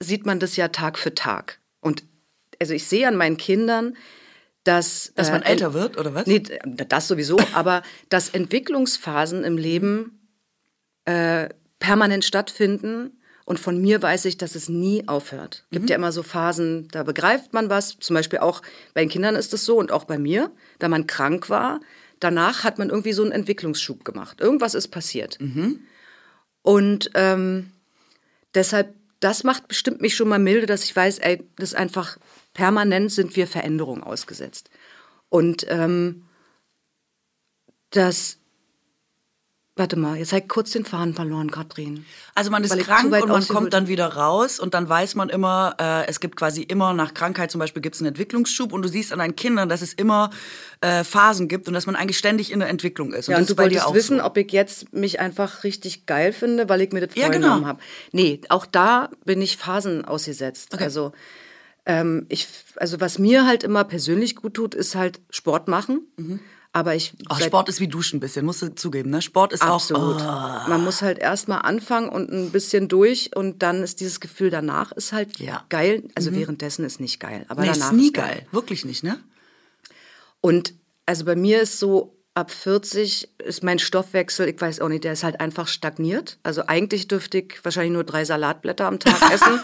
sieht 0.00 0.26
man 0.26 0.38
das 0.38 0.56
ja 0.56 0.68
Tag 0.68 0.98
für 0.98 1.14
Tag. 1.14 1.58
Und 1.80 2.04
also 2.60 2.74
ich 2.74 2.86
sehe 2.86 3.08
an 3.08 3.16
meinen 3.16 3.36
Kindern, 3.36 3.96
dass 4.64 5.12
Dass 5.14 5.30
man 5.30 5.42
äh, 5.42 5.50
älter 5.50 5.74
wird, 5.74 5.98
oder 5.98 6.14
was? 6.14 6.26
Nee, 6.26 6.42
das 6.64 7.08
sowieso, 7.08 7.38
aber 7.54 7.82
dass 8.08 8.30
Entwicklungsphasen 8.30 9.44
im 9.44 9.56
Leben 9.56 10.28
äh, 11.04 11.48
permanent 11.78 12.24
stattfinden. 12.24 13.20
Und 13.46 13.60
von 13.60 13.78
mir 13.78 14.00
weiß 14.00 14.24
ich, 14.24 14.38
dass 14.38 14.54
es 14.54 14.70
nie 14.70 15.06
aufhört. 15.06 15.66
Gibt 15.70 15.90
ja 15.90 15.96
immer 15.96 16.12
so 16.12 16.22
Phasen, 16.22 16.88
da 16.88 17.02
begreift 17.02 17.52
man 17.52 17.68
was. 17.68 17.98
Zum 17.98 18.14
Beispiel 18.14 18.38
auch 18.38 18.62
bei 18.94 19.02
den 19.02 19.10
Kindern 19.10 19.36
ist 19.36 19.52
es 19.52 19.66
so 19.66 19.76
und 19.76 19.92
auch 19.92 20.04
bei 20.04 20.18
mir, 20.18 20.50
da 20.78 20.88
man 20.88 21.06
krank 21.06 21.50
war. 21.50 21.80
Danach 22.20 22.64
hat 22.64 22.78
man 22.78 22.88
irgendwie 22.88 23.12
so 23.12 23.22
einen 23.22 23.32
Entwicklungsschub 23.32 24.02
gemacht. 24.02 24.40
Irgendwas 24.40 24.74
ist 24.74 24.88
passiert. 24.88 25.36
Und 26.62 27.10
ähm, 27.12 27.70
deshalb, 28.54 28.94
das 29.20 29.44
macht 29.44 29.68
bestimmt 29.68 30.00
mich 30.00 30.16
schon 30.16 30.28
mal 30.28 30.38
milde, 30.38 30.64
dass 30.64 30.84
ich 30.84 30.96
weiß, 30.96 31.18
ey, 31.18 31.46
das 31.56 31.72
ist 31.72 31.74
einfach 31.74 32.16
permanent 32.54 33.12
sind 33.12 33.36
wir 33.36 33.46
Veränderungen 33.46 34.02
ausgesetzt. 34.02 34.70
Und 35.28 35.66
ähm, 35.68 36.22
das, 37.90 38.38
warte 39.76 39.96
mal, 39.96 40.16
jetzt 40.16 40.32
ich 40.32 40.48
kurz 40.48 40.70
den 40.70 40.84
Faden 40.84 41.14
verloren, 41.14 41.50
Katrin. 41.50 42.04
Also 42.36 42.52
man 42.52 42.62
ist 42.62 42.70
Weil 42.70 42.82
krank 42.82 43.12
und 43.12 43.28
man 43.28 43.46
kommt 43.48 43.72
dann 43.72 43.88
wieder 43.88 44.06
raus 44.06 44.60
und 44.60 44.74
dann 44.74 44.88
weiß 44.88 45.16
man 45.16 45.28
immer, 45.28 45.74
äh, 45.80 46.06
es 46.06 46.20
gibt 46.20 46.36
quasi 46.36 46.62
immer 46.62 46.92
nach 46.94 47.14
Krankheit 47.14 47.50
zum 47.50 47.58
Beispiel 47.58 47.82
gibt 47.82 47.96
es 47.96 48.00
einen 48.00 48.08
Entwicklungsschub 48.08 48.72
und 48.72 48.82
du 48.82 48.88
siehst 48.88 49.12
an 49.12 49.18
deinen 49.18 49.34
Kindern, 49.36 49.68
dass 49.68 49.82
es 49.82 49.92
immer 49.92 50.30
äh, 50.80 51.02
Phasen 51.02 51.48
gibt 51.48 51.66
und 51.66 51.74
dass 51.74 51.86
man 51.86 51.96
eigentlich 51.96 52.18
ständig 52.18 52.52
in 52.52 52.60
der 52.60 52.68
Entwicklung 52.68 53.12
ist. 53.12 53.26
Ja, 53.28 53.38
das 53.38 53.50
und 53.50 53.58
du 53.58 53.62
wolltest 53.62 53.84
auch 53.84 53.94
wissen, 53.94 54.18
so. 54.18 54.24
ob 54.24 54.36
ich 54.36 54.52
jetzt 54.52 54.92
mich 54.92 55.18
einfach 55.18 55.64
richtig 55.64 56.06
geil 56.06 56.32
finde, 56.32 56.68
weil 56.68 56.80
ich 56.80 56.92
mir 56.92 57.04
das 57.04 57.16
Ja, 57.16 57.24
vorgenommen 57.24 57.56
genau. 57.56 57.66
habe. 57.66 57.80
Nee, 58.12 58.40
auch 58.48 58.66
da 58.66 59.10
bin 59.24 59.42
ich 59.42 59.56
Phasen 59.56 60.04
ausgesetzt. 60.04 60.80
Also, 60.80 61.12
ähm, 61.86 62.26
ich, 62.28 62.48
also 62.76 63.00
was 63.00 63.18
mir 63.18 63.46
halt 63.46 63.62
immer 63.64 63.84
persönlich 63.84 64.36
gut 64.36 64.54
tut, 64.54 64.74
ist 64.74 64.94
halt 64.94 65.20
Sport 65.30 65.68
machen. 65.68 66.02
Aber 66.72 66.94
ich 66.96 67.14
seit- 67.30 67.44
Sport 67.44 67.68
ist 67.68 67.78
wie 67.78 67.86
Duschen 67.86 68.16
ein 68.16 68.20
bisschen, 68.20 68.44
musst 68.44 68.60
du 68.62 68.74
zugeben. 68.74 69.10
Ne? 69.10 69.22
Sport 69.22 69.52
ist 69.52 69.62
Absolut. 69.62 70.20
auch. 70.22 70.64
Oh. 70.66 70.68
Man 70.68 70.82
muss 70.82 71.02
halt 71.02 71.18
erstmal 71.20 71.62
anfangen 71.62 72.08
und 72.08 72.32
ein 72.32 72.50
bisschen 72.50 72.88
durch 72.88 73.30
und 73.36 73.62
dann 73.62 73.82
ist 73.84 74.00
dieses 74.00 74.18
Gefüll 74.18 74.50
danach 74.50 74.90
ist 74.92 75.12
halt 75.12 75.38
Ja. 75.38 75.64
geil. 75.68 76.02
Also 76.16 76.32
währenddessen 76.34 76.84
ist 76.84 76.98
nicht 77.00 77.20
geil, 77.20 77.44
aber 77.48 77.62
Nee, 77.62 77.68
danach 77.72 77.92
ist 77.92 77.96
nie 77.96 78.06
ist 78.06 78.14
geil. 78.14 78.46
Wirklich 78.50 78.84
nicht, 78.84 79.04
ne? 79.04 79.20
Und 80.40 80.74
also 81.06 81.24
bei 81.24 81.36
mir 81.36 81.60
ist 81.60 81.78
so, 81.78 82.13
ab 82.34 82.50
40 82.50 83.28
ist 83.38 83.62
mein 83.62 83.78
Stoffwechsel, 83.78 84.48
ich 84.48 84.60
weiß 84.60 84.80
auch 84.80 84.88
nicht, 84.88 85.04
der 85.04 85.12
ist 85.12 85.22
halt 85.22 85.38
einfach 85.40 85.68
stagniert. 85.68 86.38
Also 86.42 86.66
eigentlich 86.66 87.06
dürfte 87.06 87.38
ich 87.38 87.64
wahrscheinlich 87.64 87.92
nur 87.92 88.02
drei 88.04 88.24
Salatblätter 88.24 88.86
am 88.86 88.98
Tag 88.98 89.32
essen. 89.32 89.60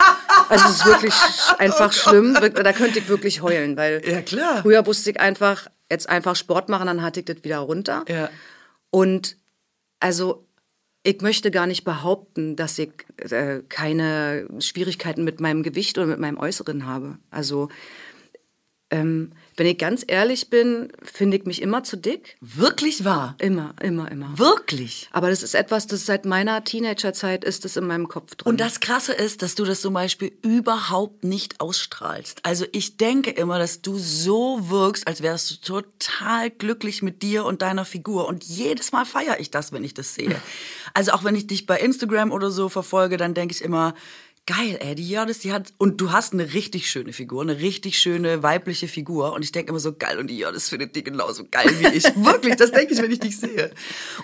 Also 0.49 0.65
es 0.67 0.77
ist 0.77 0.87
wirklich 0.87 1.15
einfach 1.59 1.93
schlimm. 1.93 2.37
Wir- 2.41 2.51
Da 2.51 2.73
könnte 2.73 3.01
ich 3.01 3.09
wirklich 3.09 3.43
heulen, 3.43 3.77
weil 3.77 4.03
Ja, 4.09 4.23
klar. 4.23 4.63
früher 4.63 4.87
wusste 4.87 5.11
ich 5.11 5.19
einfach, 5.21 5.67
jetzt 5.91 6.09
einfach 6.09 6.37
Sport 6.37 6.69
machen, 6.69 6.87
dann 6.87 7.03
hatte 7.03 7.21
ich 7.21 7.27
das 7.27 7.43
wieder 7.43 7.59
runter. 7.59 8.05
Ja. 8.09 8.31
Und 8.91 9.37
also 9.99 10.47
ich 11.03 11.21
möchte 11.23 11.51
gar 11.51 11.67
nicht 11.67 11.83
behaupten, 11.85 12.55
dass 12.57 12.79
ich 12.79 12.93
äh, 13.31 13.63
keine 13.69 14.47
Schwierigkeiten 14.61 15.25
mit 15.25 15.41
meinem 15.41 15.63
Gewicht 15.65 15.99
oder 15.99 16.07
mit 16.07 16.19
meinem 16.21 16.39
Äußeren 16.39 16.87
habe. 16.87 17.19
Also 17.31 17.69
ähm, 18.91 19.33
wenn 19.61 19.67
ich 19.67 19.77
ganz 19.77 20.03
ehrlich 20.07 20.49
bin, 20.49 20.91
finde 21.03 21.37
ich 21.37 21.45
mich 21.45 21.61
immer 21.61 21.85
zu 21.85 21.99
dick. 21.99 22.39
Wirklich 22.41 23.05
wahr. 23.05 23.37
Immer, 23.39 23.75
immer, 23.83 24.11
immer. 24.11 24.39
Wirklich. 24.39 25.11
Aber 25.13 25.29
das 25.29 25.43
ist 25.43 25.55
etwas, 25.55 25.87
das 25.87 26.07
seit 26.07 26.25
meiner 26.25 26.65
Teenagerzeit 26.65 27.45
ist, 27.45 27.67
das 27.67 27.77
in 27.77 27.87
meinem 27.87 28.09
Kopf 28.09 28.37
drin. 28.37 28.53
Und 28.53 28.59
das 28.59 28.81
Krasse 28.81 29.13
ist, 29.13 29.43
dass 29.43 29.57
du 29.57 29.67
das 29.67 29.83
zum 29.83 29.93
Beispiel 29.93 30.33
überhaupt 30.41 31.25
nicht 31.25 31.61
ausstrahlst. 31.61 32.41
Also 32.43 32.65
ich 32.73 32.97
denke 32.97 33.33
immer, 33.33 33.59
dass 33.59 33.83
du 33.83 33.99
so 33.99 34.71
wirkst, 34.71 35.07
als 35.07 35.21
wärst 35.21 35.51
du 35.51 35.57
total 35.75 36.49
glücklich 36.49 37.03
mit 37.03 37.21
dir 37.21 37.45
und 37.45 37.61
deiner 37.61 37.85
Figur. 37.85 38.29
Und 38.29 38.45
jedes 38.45 38.93
Mal 38.93 39.05
feiere 39.05 39.41
ich 39.41 39.51
das, 39.51 39.73
wenn 39.73 39.85
ich 39.85 39.93
das 39.93 40.15
sehe. 40.15 40.41
Also 40.93 41.13
auch 41.13 41.23
wenn 41.23 41.37
ich 41.37 41.47
dich 41.47 41.67
bei 41.67 41.79
Instagram 41.79 42.33
oder 42.33 42.51
so 42.51 42.69
verfolge, 42.69 43.17
dann 43.17 43.33
denke 43.33 43.55
ich 43.55 43.63
immer, 43.63 43.95
geil, 44.51 44.79
ey, 44.81 44.97
die 44.97 45.09
Jördis, 45.09 45.39
die 45.39 45.53
hat, 45.53 45.73
und 45.79 46.01
du 46.01 46.11
hast 46.11 46.33
eine 46.33 46.53
richtig 46.53 46.91
schöne 46.91 47.13
Figur, 47.13 47.43
eine 47.43 47.61
richtig 47.61 48.01
schöne 48.01 48.43
weibliche 48.43 48.89
Figur. 48.89 49.33
Und 49.33 49.45
ich 49.45 49.53
denke 49.53 49.71
immer 49.71 49.79
so, 49.79 49.93
geil, 49.93 50.19
und 50.19 50.27
die 50.27 50.39
Jördis 50.39 50.69
findet 50.69 50.97
die 50.97 51.05
genauso 51.05 51.45
geil 51.49 51.71
wie 51.79 51.97
ich. 51.97 52.05
Wirklich, 52.17 52.57
das 52.57 52.73
denke 52.73 52.93
ich, 52.93 53.01
wenn 53.01 53.13
ich 53.13 53.21
dich 53.21 53.39
sehe. 53.39 53.71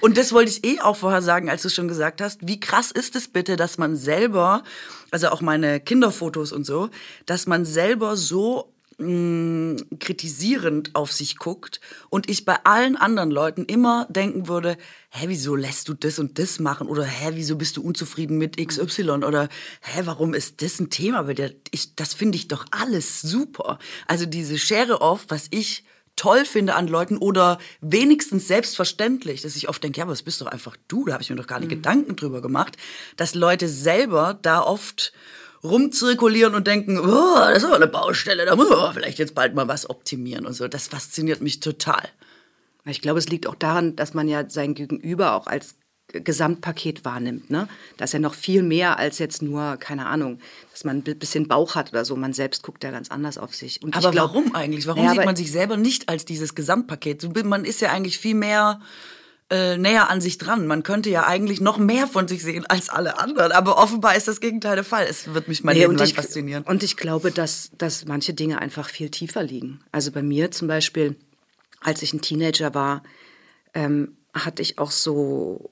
Und 0.00 0.18
das 0.18 0.32
wollte 0.32 0.50
ich 0.50 0.64
eh 0.64 0.80
auch 0.80 0.96
vorher 0.96 1.22
sagen, 1.22 1.48
als 1.48 1.62
du 1.62 1.68
schon 1.68 1.86
gesagt 1.86 2.20
hast, 2.20 2.40
wie 2.46 2.58
krass 2.58 2.90
ist 2.90 3.14
es 3.14 3.28
bitte, 3.28 3.54
dass 3.54 3.78
man 3.78 3.94
selber, 3.94 4.64
also 5.12 5.28
auch 5.28 5.42
meine 5.42 5.78
Kinderfotos 5.78 6.50
und 6.50 6.66
so, 6.66 6.90
dass 7.26 7.46
man 7.46 7.64
selber 7.64 8.16
so 8.16 8.72
mh, 8.98 9.76
kritisierend 10.00 10.94
auf 10.94 11.12
sich 11.12 11.36
guckt 11.36 11.80
und 12.10 12.28
ich 12.28 12.44
bei 12.44 12.56
allen 12.64 12.96
anderen 12.96 13.30
Leuten 13.30 13.64
immer 13.64 14.06
denken 14.10 14.48
würde, 14.48 14.76
hä, 15.10 15.26
wieso 15.28 15.54
lässt 15.54 15.88
du 15.88 15.94
das 15.94 16.18
und 16.18 16.38
das 16.38 16.58
machen 16.58 16.88
oder 16.88 17.04
hä, 17.04 17.30
wieso 17.34 17.56
bist 17.56 17.76
du 17.76 17.82
unzufrieden 17.82 18.38
mit 18.38 18.56
XY 18.56 19.10
oder 19.10 19.48
hä, 19.80 20.02
warum 20.04 20.34
ist 20.34 20.62
das 20.62 20.80
ein 20.80 20.90
Thema 20.90 21.22
bei 21.22 21.34
dir? 21.34 21.54
Ich, 21.70 21.94
das 21.94 22.14
finde 22.14 22.36
ich 22.36 22.48
doch 22.48 22.64
alles 22.70 23.20
super. 23.20 23.78
Also 24.06 24.26
diese 24.26 24.58
Schere 24.58 25.00
auf, 25.00 25.26
was 25.28 25.48
ich 25.50 25.84
toll 26.16 26.46
finde 26.46 26.74
an 26.74 26.88
Leuten 26.88 27.18
oder 27.18 27.58
wenigstens 27.80 28.48
selbstverständlich, 28.48 29.42
dass 29.42 29.54
ich 29.54 29.68
oft 29.68 29.84
denke, 29.84 29.98
ja, 29.98 30.04
aber 30.04 30.12
das 30.12 30.22
bist 30.22 30.40
doch 30.40 30.46
einfach 30.46 30.76
du, 30.88 31.04
da 31.04 31.12
habe 31.12 31.22
ich 31.22 31.30
mir 31.30 31.36
doch 31.36 31.46
gar 31.46 31.60
nicht 31.60 31.68
Gedanken 31.68 32.16
drüber 32.16 32.40
gemacht, 32.40 32.76
dass 33.16 33.34
Leute 33.34 33.68
selber 33.68 34.38
da 34.40 34.62
oft 34.62 35.12
rumzirkulieren 35.68 36.54
und 36.54 36.66
denken, 36.66 36.98
oh, 36.98 37.36
das 37.36 37.58
ist 37.58 37.64
aber 37.64 37.76
eine 37.76 37.86
Baustelle, 37.86 38.44
da 38.44 38.56
muss 38.56 38.70
man 38.70 38.94
vielleicht 38.94 39.18
jetzt 39.18 39.34
bald 39.34 39.54
mal 39.54 39.68
was 39.68 39.88
optimieren 39.88 40.46
und 40.46 40.54
so. 40.54 40.68
Das 40.68 40.88
fasziniert 40.88 41.40
mich 41.40 41.60
total. 41.60 42.02
Ich 42.84 43.02
glaube, 43.02 43.18
es 43.18 43.28
liegt 43.28 43.46
auch 43.46 43.56
daran, 43.56 43.96
dass 43.96 44.14
man 44.14 44.28
ja 44.28 44.48
sein 44.48 44.74
Gegenüber 44.74 45.34
auch 45.34 45.46
als 45.46 45.74
Gesamtpaket 46.12 47.04
wahrnimmt. 47.04 47.50
Ne? 47.50 47.68
Das 47.96 48.10
ist 48.10 48.12
ja 48.14 48.18
noch 48.20 48.34
viel 48.34 48.62
mehr 48.62 48.98
als 48.98 49.18
jetzt 49.18 49.42
nur, 49.42 49.76
keine 49.76 50.06
Ahnung, 50.06 50.38
dass 50.70 50.84
man 50.84 50.98
ein 50.98 51.18
bisschen 51.18 51.48
Bauch 51.48 51.74
hat 51.74 51.90
oder 51.92 52.04
so. 52.04 52.14
Man 52.14 52.32
selbst 52.32 52.62
guckt 52.62 52.84
ja 52.84 52.92
ganz 52.92 53.10
anders 53.10 53.38
auf 53.38 53.54
sich. 53.54 53.82
Und 53.82 53.96
Aber 53.96 54.12
glaub, 54.12 54.30
warum 54.30 54.54
eigentlich? 54.54 54.86
Warum 54.86 55.04
Naja, 55.04 55.16
sieht 55.16 55.24
man 55.24 55.36
sich 55.36 55.50
selber 55.50 55.76
nicht 55.76 56.08
als 56.08 56.24
dieses 56.24 56.54
Gesamtpaket? 56.54 57.44
Man 57.44 57.64
ist 57.64 57.80
ja 57.80 57.90
eigentlich 57.90 58.18
viel 58.18 58.36
mehr 58.36 58.80
äh, 59.50 59.76
näher 59.76 60.10
an 60.10 60.20
sich 60.20 60.38
dran. 60.38 60.66
Man 60.66 60.82
könnte 60.82 61.08
ja 61.08 61.26
eigentlich 61.26 61.60
noch 61.60 61.78
mehr 61.78 62.06
von 62.06 62.26
sich 62.26 62.42
sehen 62.42 62.66
als 62.66 62.88
alle 62.88 63.18
anderen. 63.18 63.52
Aber 63.52 63.78
offenbar 63.78 64.16
ist 64.16 64.26
das 64.26 64.40
Gegenteil 64.40 64.74
der 64.74 64.84
Fall. 64.84 65.06
Es 65.08 65.32
wird 65.34 65.46
mich 65.48 65.62
mein 65.62 65.76
Nee, 65.76 65.82
Leben 65.82 65.96
lang 65.96 66.06
ich, 66.06 66.14
faszinieren. 66.14 66.64
Und 66.64 66.82
ich 66.82 66.96
glaube, 66.96 67.30
dass, 67.30 67.70
dass 67.78 68.06
manche 68.06 68.34
Dinge 68.34 68.60
einfach 68.60 68.88
viel 68.88 69.08
tiefer 69.10 69.42
liegen. 69.42 69.80
Also 69.92 70.10
bei 70.10 70.22
mir 70.22 70.50
zum 70.50 70.66
Beispiel, 70.68 71.16
als 71.80 72.02
ich 72.02 72.12
ein 72.12 72.22
Teenager 72.22 72.74
war, 72.74 73.02
ähm, 73.74 74.16
hatte 74.34 74.62
ich 74.62 74.78
auch 74.78 74.90
so 74.90 75.70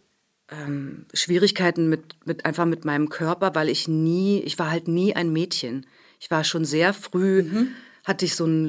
ähm, 0.50 1.06
Schwierigkeiten 1.12 1.88
mit, 1.88 2.16
mit 2.24 2.44
einfach 2.44 2.66
mit 2.66 2.84
meinem 2.84 3.08
Körper, 3.08 3.54
weil 3.54 3.68
ich 3.68 3.88
nie, 3.88 4.40
ich 4.40 4.58
war 4.58 4.70
halt 4.70 4.88
nie 4.88 5.16
ein 5.16 5.32
Mädchen. 5.32 5.86
Ich 6.20 6.30
war 6.30 6.44
schon 6.44 6.64
sehr 6.64 6.94
früh, 6.94 7.44
hatte 8.04 8.24
ich 8.24 8.36
so 8.36 8.44
ein 8.44 8.66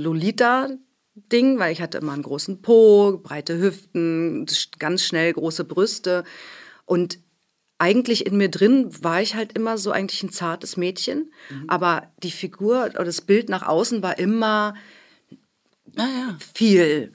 Lolita-Ding, 1.15 1.59
weil 1.59 1.71
ich 1.71 1.81
hatte 1.81 1.97
immer 1.97 2.13
einen 2.13 2.23
großen 2.23 2.61
Po, 2.61 3.19
breite 3.23 3.59
Hüften, 3.59 4.45
ganz 4.79 5.03
schnell 5.03 5.33
große 5.33 5.63
Brüste. 5.63 6.23
Und 6.85 7.19
eigentlich 7.77 8.25
in 8.25 8.37
mir 8.37 8.49
drin 8.49 8.89
war 9.03 9.21
ich 9.21 9.35
halt 9.35 9.53
immer 9.53 9.77
so 9.77 9.91
eigentlich 9.91 10.23
ein 10.23 10.31
zartes 10.31 10.77
Mädchen, 10.77 11.31
aber 11.67 12.09
die 12.23 12.31
Figur 12.31 12.85
oder 12.85 13.03
das 13.03 13.21
Bild 13.21 13.49
nach 13.49 13.63
außen 13.67 14.01
war 14.01 14.17
immer 14.17 14.75
Ah, 15.97 16.07
ja. 16.07 16.37
viel 16.53 17.11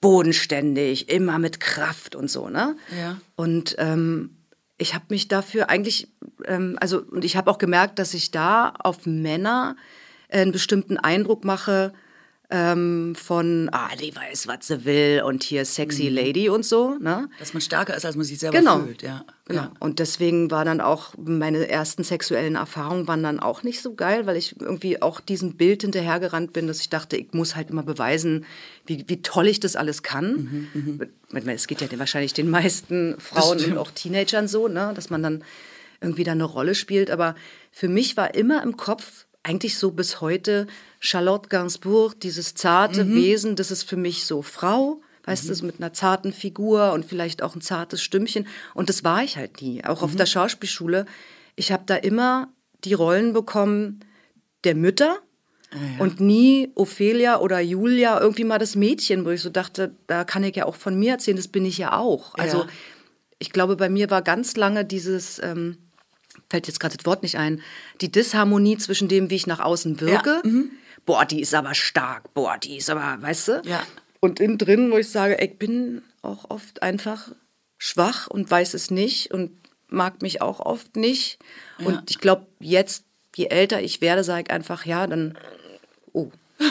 bodenständig, 0.00 1.08
immer 1.08 1.38
mit 1.38 1.60
Kraft 1.60 2.14
und 2.14 2.30
so, 2.30 2.48
ne? 2.48 2.76
Ja. 2.98 3.18
Und 3.36 3.74
ähm, 3.78 4.36
ich 4.78 4.94
habe 4.94 5.04
mich 5.10 5.28
dafür 5.28 5.70
eigentlich, 5.70 6.08
ähm, 6.46 6.76
also 6.80 7.02
und 7.02 7.24
ich 7.24 7.36
habe 7.36 7.50
auch 7.50 7.58
gemerkt, 7.58 7.98
dass 7.98 8.14
ich 8.14 8.30
da 8.30 8.70
auf 8.78 9.06
Männer 9.06 9.76
äh, 10.28 10.40
einen 10.40 10.52
bestimmten 10.52 10.96
Eindruck 10.96 11.44
mache 11.44 11.92
ähm, 12.54 13.14
von, 13.16 13.70
ah, 13.72 13.88
die 14.00 14.14
weiß, 14.14 14.46
was 14.46 14.66
sie 14.66 14.84
will 14.84 15.22
und 15.24 15.42
hier 15.42 15.64
sexy 15.64 16.08
Lady 16.10 16.50
und 16.50 16.66
so, 16.66 16.96
ne? 17.00 17.28
Dass 17.38 17.54
man 17.54 17.62
stärker 17.62 17.96
ist, 17.96 18.04
als 18.04 18.14
man 18.14 18.24
sich 18.26 18.38
selber 18.38 18.58
Genau. 18.58 18.80
fühlt. 18.80 19.00
Ja. 19.02 19.24
Genau. 19.46 19.62
Ja. 19.62 19.72
Und 19.80 19.98
deswegen 19.98 20.50
war 20.50 20.64
dann 20.66 20.80
auch, 20.82 21.14
meine 21.16 21.68
ersten 21.68 22.04
sexuellen 22.04 22.54
Erfahrungen 22.56 23.08
waren 23.08 23.22
dann 23.22 23.40
auch 23.40 23.62
nicht 23.62 23.80
so 23.80 23.94
geil, 23.94 24.26
weil 24.26 24.36
ich 24.36 24.60
irgendwie 24.60 25.00
auch 25.00 25.20
diesem 25.20 25.56
Bild 25.56 25.80
hinterhergerannt 25.82 26.52
bin, 26.52 26.66
dass 26.66 26.80
ich 26.80 26.90
dachte, 26.90 27.16
ich 27.16 27.32
muss 27.32 27.56
halt 27.56 27.70
immer 27.70 27.82
beweisen, 27.82 28.44
wie, 28.86 29.04
wie 29.08 29.22
toll 29.22 29.48
ich 29.48 29.58
das 29.58 29.74
alles 29.74 30.02
kann. 30.02 30.68
Mit- 30.98 31.10
mit- 31.32 31.48
Es 31.56 31.66
geht 31.66 31.80
ja 31.80 31.88
wahrscheinlich 31.98 32.34
den 32.34 32.50
meisten 32.50 33.16
Frauen 33.18 33.64
und 33.64 33.78
auch 33.78 33.90
Teenagern 33.90 34.46
so, 34.46 34.68
ne? 34.68 34.92
dass 34.94 35.08
man 35.10 35.22
dann 35.22 35.42
irgendwie 36.00 36.24
da 36.24 36.32
eine 36.32 36.44
Rolle 36.44 36.74
spielt. 36.74 37.10
Aber 37.10 37.34
für 37.70 37.88
mich 37.88 38.16
war 38.16 38.34
immer 38.34 38.62
im 38.62 38.76
Kopf, 38.76 39.21
eigentlich 39.42 39.76
so 39.76 39.90
bis 39.90 40.20
heute, 40.20 40.66
Charlotte 41.00 41.48
Gainsbourg, 41.48 42.18
dieses 42.20 42.54
zarte 42.54 43.12
Wesen, 43.14 43.56
das 43.56 43.70
ist 43.70 43.82
für 43.82 43.96
mich 43.96 44.24
so 44.24 44.42
Frau. 44.42 45.00
Weißt 45.24 45.48
du, 45.48 45.54
so 45.54 45.64
mit 45.64 45.76
einer 45.78 45.92
zarten 45.92 46.32
Figur 46.32 46.92
und 46.92 47.04
vielleicht 47.04 47.42
auch 47.42 47.54
ein 47.54 47.60
zartes 47.60 48.02
Stimmchen. 48.02 48.46
Und 48.74 48.88
das 48.88 49.04
war 49.04 49.22
ich 49.22 49.36
halt 49.36 49.62
nie. 49.62 49.84
Auch 49.84 50.02
auf 50.02 50.16
der 50.16 50.26
Schauspielschule. 50.26 51.06
Ich 51.54 51.70
habe 51.70 51.84
da 51.86 51.94
immer 51.94 52.48
die 52.84 52.94
Rollen 52.94 53.32
bekommen 53.32 54.00
der 54.64 54.74
Mütter 54.74 55.18
und 56.00 56.20
nie 56.20 56.70
Ophelia 56.74 57.38
oder 57.40 57.60
Julia, 57.60 58.20
irgendwie 58.20 58.44
mal 58.44 58.58
das 58.58 58.74
Mädchen, 58.74 59.24
wo 59.24 59.30
ich 59.30 59.40
so 59.40 59.48
dachte, 59.48 59.94
da 60.08 60.24
kann 60.24 60.42
ich 60.44 60.56
ja 60.56 60.66
auch 60.66 60.74
von 60.74 60.98
mir 60.98 61.12
erzählen, 61.12 61.36
das 61.36 61.48
bin 61.48 61.64
ich 61.64 61.78
ja 61.78 61.96
auch. 61.96 62.34
Also 62.34 62.58
Ja. 62.58 62.68
ich 63.38 63.52
glaube, 63.52 63.76
bei 63.76 63.88
mir 63.88 64.10
war 64.10 64.22
ganz 64.22 64.56
lange 64.56 64.84
dieses, 64.84 65.40
ähm, 65.42 65.78
fällt 66.52 66.66
jetzt 66.66 66.80
gerade 66.80 66.98
das 66.98 67.06
Wort 67.06 67.22
nicht 67.22 67.38
ein, 67.38 67.62
die 68.02 68.12
Disharmonie 68.12 68.76
zwischen 68.76 69.08
dem, 69.08 69.30
wie 69.30 69.36
ich 69.36 69.46
nach 69.46 69.58
außen 69.60 70.00
wirke. 70.00 70.42
Boah, 71.06 71.24
die 71.24 71.40
ist 71.40 71.54
aber 71.54 71.74
stark, 71.74 72.34
boah, 72.34 72.58
die 72.58 72.76
ist 72.76 72.90
aber, 72.90 73.16
weißt 73.22 73.48
du? 73.48 73.62
Ja. 73.64 73.82
Und 74.20 74.38
innen 74.38 74.58
drin, 74.58 74.90
wo 74.92 74.98
ich 74.98 75.08
sage, 75.08 75.36
ich 75.40 75.58
bin 75.58 76.02
auch 76.20 76.50
oft 76.50 76.82
einfach 76.82 77.30
schwach 77.78 78.26
und 78.28 78.50
weiß 78.50 78.74
es 78.74 78.90
nicht 78.90 79.30
und 79.30 79.50
mag 79.88 80.20
mich 80.20 80.42
auch 80.42 80.60
oft 80.60 80.94
nicht. 80.96 81.38
Und 81.78 82.10
ich 82.10 82.18
glaube, 82.18 82.46
jetzt, 82.60 83.04
je 83.34 83.46
älter 83.46 83.80
ich 83.80 84.02
werde, 84.02 84.22
sage 84.22 84.44
ich 84.46 84.50
einfach, 84.50 84.84
ja, 84.84 85.06
dann, 85.06 85.38
oh, 86.12 86.30
Das 86.58 86.68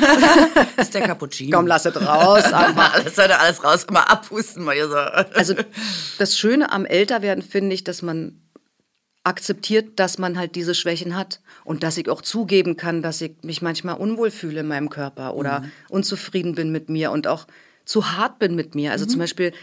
ist 0.88 0.94
der 0.94 1.02
Cappuccino. 1.08 1.58
komm, 1.58 1.66
lass 1.66 1.86
es 1.86 1.96
raus. 1.96 2.44
Mal 2.52 2.92
alles, 2.94 3.16
sollte 3.16 3.40
alles 3.40 3.64
raus, 3.64 3.86
immer 3.90 4.10
abhusten, 4.12 4.64
mal 4.64 4.78
so. 4.88 4.96
Also 4.96 5.56
das 6.20 6.38
Schöne 6.38 6.72
am 6.72 6.86
Älterwerden 6.86 7.44
finde 7.44 7.74
ich, 7.74 7.84
dass 7.84 8.04
man 8.04 8.40
akzeptiert, 9.24 10.00
dass 10.00 10.18
man 10.18 10.38
halt 10.38 10.56
diese 10.56 10.74
Schwächen 10.74 11.16
hat 11.16 11.42
und 11.64 11.84
dass 11.84 11.98
ich 11.98 12.10
auch 12.10 12.22
zugeben 12.22 12.76
kann, 12.76 13.02
dass 13.02 13.22
ich 13.22 13.34
mich 13.44 13.62
manchmal 13.62 13.98
unwohl 13.98 14.32
fühle 14.32 14.62
in 14.62 14.68
meinem 14.68 14.90
Körper 14.90 15.36
oder 15.36 15.66
unzufrieden 15.90 16.56
bin 16.56 16.72
mit 16.72 16.90
mir 16.90 17.12
und 17.12 17.28
auch 17.28 17.46
zu 17.86 18.14
hart 18.14 18.40
bin 18.40 18.56
mit 18.56 18.74
mir. 18.74 18.92
Also 18.92 19.06
zum 19.06 19.20
Beispiel, 19.20 19.54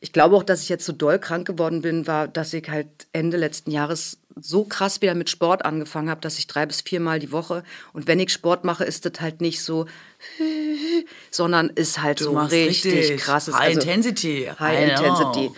ich 0.00 0.12
glaube 0.12 0.36
auch, 0.36 0.44
dass 0.44 0.62
ich 0.62 0.68
jetzt 0.68 0.86
so 0.86 0.92
doll 0.92 1.18
krank 1.18 1.46
geworden 1.46 1.82
bin, 1.82 2.06
war, 2.06 2.28
dass 2.28 2.52
ich 2.52 2.70
halt 2.70 2.88
Ende 3.12 3.36
letzten 3.36 3.72
Jahres 3.72 4.18
so 4.40 4.64
krass 4.64 5.02
wieder 5.02 5.14
mit 5.14 5.28
Sport 5.28 5.64
angefangen 5.64 6.08
habe, 6.08 6.20
dass 6.20 6.38
ich 6.38 6.46
drei 6.46 6.64
bis 6.64 6.80
viermal 6.80 7.18
die 7.18 7.32
Woche 7.32 7.64
und 7.92 8.06
wenn 8.06 8.20
ich 8.20 8.32
Sport 8.32 8.64
mache, 8.64 8.84
ist 8.84 9.04
das 9.04 9.20
halt 9.20 9.40
nicht 9.40 9.60
so, 9.60 9.86
sondern 11.30 11.68
ist 11.70 12.00
halt 12.00 12.20
so 12.20 12.32
machst 12.32 12.52
richtig, 12.52 12.94
richtig 12.94 13.20
krasses. 13.20 13.54
High 13.54 13.76
also 13.76 13.80
Intensity. 13.80 14.50
High. 14.58 14.90
Intensity. 14.90 15.50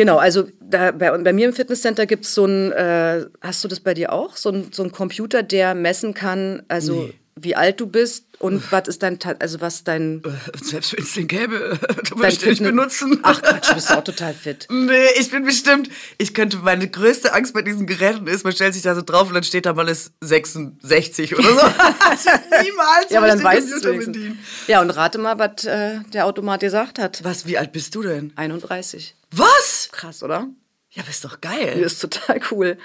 Genau, 0.00 0.16
also 0.16 0.48
da, 0.62 0.92
bei, 0.92 1.10
bei 1.18 1.34
mir 1.34 1.46
im 1.46 1.52
Fitnesscenter 1.52 2.06
gibt 2.06 2.24
es 2.24 2.34
so 2.34 2.46
ein, 2.46 2.72
äh, 2.72 3.26
hast 3.42 3.62
du 3.62 3.68
das 3.68 3.80
bei 3.80 3.92
dir 3.92 4.14
auch? 4.14 4.34
So 4.34 4.48
ein, 4.48 4.68
so 4.72 4.82
ein 4.82 4.92
Computer, 4.92 5.42
der 5.42 5.74
messen 5.74 6.14
kann, 6.14 6.62
also 6.68 7.02
Nee. 7.02 7.14
wie 7.36 7.54
alt 7.54 7.78
du 7.80 7.86
bist 7.86 8.24
und 8.38 8.72
was 8.72 8.88
ist 8.88 9.02
dein, 9.02 9.18
also 9.40 9.60
was 9.60 9.84
dein, 9.84 10.22
Selbst 10.62 10.96
wenn 10.96 11.04
es 11.04 11.12
den 11.12 11.28
gäbe, 11.28 11.78
du 12.08 12.18
würdest 12.18 12.40
den 12.40 12.48
nicht 12.48 12.62
benutzen. 12.62 13.20
Ach 13.24 13.42
Quatsch, 13.42 13.68
du 13.68 13.74
bist 13.74 13.92
auch 13.92 14.02
total 14.02 14.32
fit. 14.32 14.66
Nee, 14.70 15.04
ich 15.18 15.30
bin 15.30 15.44
bestimmt, 15.44 15.90
ich 16.16 16.32
könnte, 16.32 16.56
meine 16.62 16.88
größte 16.88 17.34
Angst 17.34 17.52
bei 17.52 17.60
diesen 17.60 17.86
Geräten 17.86 18.26
ist, 18.26 18.42
man 18.44 18.54
stellt 18.54 18.72
sich 18.72 18.82
da 18.82 18.94
so 18.94 19.02
drauf 19.02 19.28
und 19.28 19.34
dann 19.34 19.44
steht 19.44 19.66
da 19.66 19.74
mal 19.74 19.86
es 19.90 20.12
66 20.22 21.38
oder 21.38 21.46
so. 21.46 21.56
Niemals 22.62 23.10
Ja, 23.10 23.18
aber 23.18 23.28
dann 23.28 23.42
weißt 23.42 23.84
du. 23.84 24.36
Ja, 24.66 24.80
und 24.80 24.88
rate 24.88 25.18
mal, 25.18 25.38
was 25.38 25.66
äh, 25.66 25.98
der 26.14 26.24
Automat 26.24 26.60
gesagt 26.60 26.98
hat. 26.98 27.22
Was, 27.22 27.44
wie 27.44 27.58
alt 27.58 27.72
bist 27.72 27.94
du 27.94 28.02
denn? 28.02 28.32
31. 28.36 29.14
Was? 29.32 29.79
Krass, 29.92 30.22
oder? 30.22 30.48
Ja, 30.92 31.02
bist 31.04 31.24
doch 31.24 31.40
geil. 31.40 31.80
Das 31.82 31.92
ist 31.94 32.00
total 32.00 32.40
cool. 32.50 32.78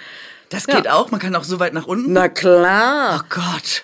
Das 0.49 0.67
Ja. 0.67 0.75
geht 0.75 0.87
auch, 0.87 1.09
man 1.09 1.19
kann 1.19 1.35
auch 1.35 1.43
so 1.43 1.59
weit 1.59 1.73
nach 1.73 1.87
unten. 1.87 2.13
Na 2.13 2.29
klar. 2.29 3.23
Oh 3.23 3.27
Gott. 3.29 3.83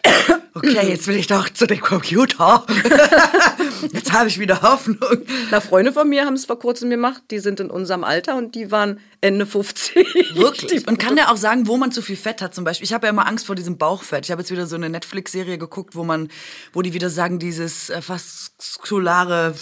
Okay, 0.54 0.90
jetzt 0.90 1.08
will 1.08 1.16
ich 1.16 1.28
doch 1.28 1.50
zu 1.50 1.66
dem 1.66 1.80
Computer. 1.82 2.66
Jetzt 3.94 4.12
habe 4.12 4.28
ich 4.28 4.38
wieder 4.38 4.62
Hoffnung. 4.62 5.22
Na, 5.50 5.60
Freunde 5.60 5.92
von 5.94 6.08
mir 6.08 6.26
haben 6.26 6.34
es 6.36 6.46
vor 6.46 6.60
kurzem 6.60 6.90
gemacht, 6.90 7.24
die 7.32 7.40
sind 7.40 7.60
in 7.60 7.72
unserem 7.72 8.04
Alter 8.04 8.36
und 8.36 8.54
die 8.54 8.70
waren 8.70 9.00
Ende 9.22 9.46
50. 9.46 10.36
Wirklich? 10.36 10.88
Und 10.88 10.98
kann 10.98 11.16
der 11.16 11.32
auch 11.32 11.38
sagen, 11.38 11.68
wo 11.68 11.78
man 11.78 11.92
zu 11.92 12.02
viel 12.02 12.16
Fett 12.16 12.42
hat 12.42 12.56
zum 12.56 12.64
Beispiel? 12.64 12.86
Ich 12.86 12.94
habe 12.94 13.06
ja 13.06 13.12
immer 13.12 13.28
Angst 13.28 13.46
vor 13.46 13.56
diesem 13.56 13.78
Bauchfett. 13.78 14.26
Ich 14.26 14.32
habe 14.32 14.42
jetzt 14.42 14.50
wieder 14.50 14.66
so 14.66 14.76
eine 14.76 14.90
Netflix-Serie 14.90 15.60
geguckt, 15.60 15.96
wo 15.96 16.04
man, 16.04 16.30
wo 16.74 16.82
die 16.82 16.94
wieder 16.94 17.12
sagen, 17.12 17.38
dieses 17.38 17.92
äh, 17.92 18.02
vaskulare 18.06 19.54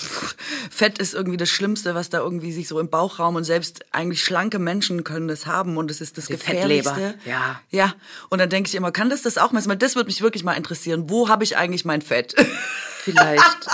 Fett 0.71 0.97
ist 0.97 1.13
irgendwie 1.13 1.35
das 1.35 1.49
Schlimmste, 1.49 1.93
was 1.93 2.09
da 2.09 2.19
irgendwie 2.19 2.53
sich 2.53 2.69
so 2.69 2.79
im 2.79 2.89
Bauchraum 2.89 3.35
und 3.35 3.43
selbst 3.43 3.85
eigentlich 3.91 4.23
schlanke 4.23 4.59
Menschen 4.59 5.03
können 5.03 5.27
das 5.27 5.45
haben 5.45 5.75
und 5.75 5.91
es 5.91 5.99
ist 5.99 6.17
das 6.17 6.27
Die 6.27 6.33
Gefährlichste. 6.33 6.93
Fettleber. 6.93 7.15
Ja. 7.25 7.61
Ja. 7.69 7.93
Und 8.29 8.39
dann 8.39 8.49
denke 8.49 8.69
ich 8.69 8.75
immer, 8.75 8.93
kann 8.93 9.09
das 9.09 9.23
das 9.23 9.37
auch 9.37 9.51
das 9.51 9.95
würde 9.95 10.07
mich 10.07 10.21
wirklich 10.21 10.45
mal 10.45 10.53
interessieren. 10.53 11.09
Wo 11.09 11.27
habe 11.27 11.43
ich 11.43 11.57
eigentlich 11.57 11.83
mein 11.83 12.01
Fett? 12.01 12.33
Vielleicht. 13.11 13.67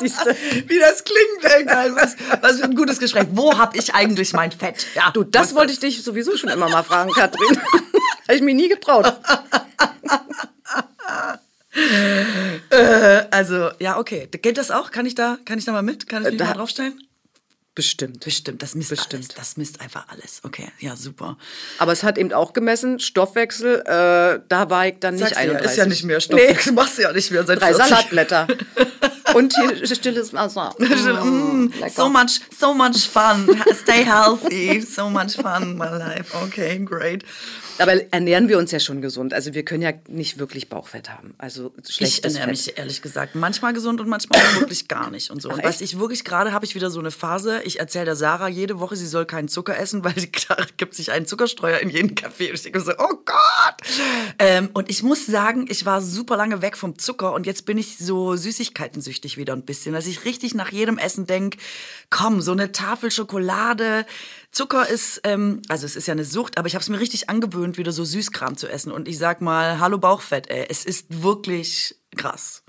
Wie 0.68 0.78
das 0.78 1.04
klingt, 1.04 1.44
ey, 1.54 1.64
geil. 1.64 1.92
Was, 1.94 2.16
was 2.40 2.58
für 2.58 2.64
ein 2.64 2.74
gutes 2.74 2.98
Gespräch. 2.98 3.26
Wo 3.30 3.56
habe 3.56 3.76
ich 3.76 3.94
eigentlich 3.94 4.32
mein 4.32 4.50
Fett? 4.52 4.86
Ja, 4.94 5.10
Du, 5.12 5.22
das 5.24 5.54
wollte 5.54 5.72
ich 5.72 5.78
dich 5.80 6.02
sowieso 6.02 6.36
schon 6.36 6.50
immer 6.50 6.68
mal 6.68 6.82
fragen, 6.82 7.12
Katrin. 7.12 7.60
Habe 8.28 8.34
ich 8.36 8.42
mir 8.42 8.54
nie 8.54 8.68
getraut. 8.68 9.06
Also, 13.30 13.70
ja, 13.78 13.98
okay. 13.98 14.28
Geht 14.30 14.58
das 14.58 14.70
auch? 14.70 14.90
Kann 14.90 15.06
ich 15.06 15.14
da, 15.14 15.38
kann 15.44 15.58
ich 15.58 15.64
da 15.64 15.72
mal 15.72 15.82
mit? 15.82 16.08
Kann 16.08 16.24
ich 16.24 16.30
mich 16.30 16.38
da- 16.38 16.46
mal 16.46 16.54
draufstellen? 16.54 17.00
Bestimmt. 17.76 18.24
Bestimmt, 18.24 18.62
das 18.62 18.74
misst 18.74 18.88
Bestimmt. 18.88 19.14
alles. 19.26 19.28
Das 19.28 19.56
misst 19.58 19.82
einfach 19.82 20.08
alles. 20.08 20.40
Okay, 20.42 20.68
ja, 20.80 20.96
super. 20.96 21.36
Aber 21.78 21.92
es 21.92 22.02
hat 22.02 22.16
eben 22.16 22.32
auch 22.32 22.54
gemessen, 22.54 22.98
Stoffwechsel, 22.98 23.80
äh, 23.80 24.40
da 24.48 24.70
war 24.70 24.86
ich 24.86 24.94
dann 24.98 25.14
nicht 25.14 25.24
Sagst 25.28 25.36
du 25.36 25.46
ja, 25.46 25.50
31. 25.52 25.70
ist 25.70 25.76
ja 25.76 25.86
nicht 25.86 26.04
mehr 26.04 26.16
Nee, 26.16 26.20
Stoffwechsel. 26.22 26.72
Machst 26.72 26.96
du 26.96 27.02
ja 27.02 27.12
nicht 27.12 27.30
mehr 27.30 27.44
seit 27.44 27.60
drei 27.60 27.74
40. 27.74 27.86
Salatblätter. 27.88 28.46
Und 29.34 29.54
hier 29.54 29.86
stilles 29.94 30.32
Wasser. 30.32 30.74
Mm, 31.26 31.70
lecker. 31.80 31.90
so 31.90 32.08
much, 32.08 32.40
so 32.58 32.72
much 32.72 33.06
fun. 33.08 33.46
Stay 33.82 34.04
healthy. 34.04 34.80
So 34.80 35.10
much 35.10 35.36
fun, 35.36 35.76
my 35.76 35.86
life. 35.88 36.34
Okay, 36.44 36.78
great. 36.78 37.24
Aber 37.78 38.12
ernähren 38.12 38.48
wir 38.48 38.58
uns 38.58 38.70
ja 38.70 38.80
schon 38.80 39.00
gesund. 39.02 39.34
Also 39.34 39.54
wir 39.54 39.64
können 39.64 39.82
ja 39.82 39.92
nicht 40.08 40.38
wirklich 40.38 40.68
Bauchfett 40.68 41.10
haben. 41.10 41.34
Also 41.38 41.72
Ich 41.86 41.94
schlechtes 41.94 42.34
ernähre 42.34 42.54
Fett. 42.56 42.66
mich 42.66 42.78
ehrlich 42.78 43.02
gesagt 43.02 43.34
manchmal 43.34 43.72
gesund 43.72 44.00
und 44.00 44.08
manchmal 44.08 44.40
auch 44.40 44.60
wirklich 44.60 44.88
gar 44.88 45.10
nicht 45.10 45.30
und 45.30 45.42
so. 45.42 45.50
und 45.50 45.62
was 45.62 45.80
ich 45.80 45.98
wirklich 45.98 46.24
gerade 46.24 46.52
habe 46.52 46.64
ich 46.64 46.74
wieder 46.74 46.90
so 46.90 47.00
eine 47.00 47.10
Phase. 47.10 47.62
Ich 47.64 47.78
erzähle 47.80 48.06
der 48.06 48.16
Sarah 48.16 48.48
jede 48.48 48.80
Woche, 48.80 48.96
sie 48.96 49.06
soll 49.06 49.26
keinen 49.26 49.48
Zucker 49.48 49.78
essen, 49.78 50.04
weil 50.04 50.18
sie 50.18 50.30
gibt 50.76 50.94
sich 50.94 51.12
einen 51.12 51.26
Zuckerstreuer 51.26 51.78
in 51.78 51.90
jeden 51.90 52.14
Kaffee. 52.14 52.48
Und 52.48 52.54
ich 52.54 52.62
denke 52.62 52.80
so, 52.80 52.92
oh 52.98 53.14
Gott. 53.24 53.76
Ähm, 54.38 54.70
und 54.72 54.90
ich 54.90 55.02
muss 55.02 55.26
sagen, 55.26 55.66
ich 55.68 55.84
war 55.84 56.00
super 56.00 56.36
lange 56.36 56.62
weg 56.62 56.76
vom 56.76 56.98
Zucker 56.98 57.34
und 57.34 57.46
jetzt 57.46 57.66
bin 57.66 57.78
ich 57.78 57.98
so 57.98 58.36
Süßigkeitensüchtig 58.36 59.36
wieder 59.36 59.52
ein 59.52 59.64
bisschen, 59.64 59.92
dass 59.92 60.06
ich 60.06 60.24
richtig 60.24 60.54
nach 60.54 60.72
jedem 60.72 60.98
Essen 60.98 61.26
denke, 61.26 61.58
komm, 62.10 62.40
so 62.40 62.52
eine 62.52 62.72
Tafel 62.72 63.10
Schokolade. 63.10 64.06
Zucker 64.56 64.88
ist, 64.88 65.20
ähm, 65.24 65.60
also 65.68 65.84
es 65.84 65.96
ist 65.96 66.08
ja 66.08 66.12
eine 66.12 66.24
Sucht, 66.24 66.56
aber 66.56 66.66
ich 66.66 66.74
habe 66.74 66.82
es 66.82 66.88
mir 66.88 66.98
richtig 66.98 67.28
angewöhnt, 67.28 67.76
wieder 67.76 67.92
so 67.92 68.06
Süßkram 68.06 68.56
zu 68.56 68.68
essen. 68.68 68.90
Und 68.90 69.06
ich 69.06 69.18
sag 69.18 69.42
mal, 69.42 69.80
hallo 69.80 69.98
Bauchfett, 69.98 70.48
ey, 70.48 70.64
es 70.70 70.86
ist 70.86 71.22
wirklich 71.22 71.94
krass. 72.16 72.62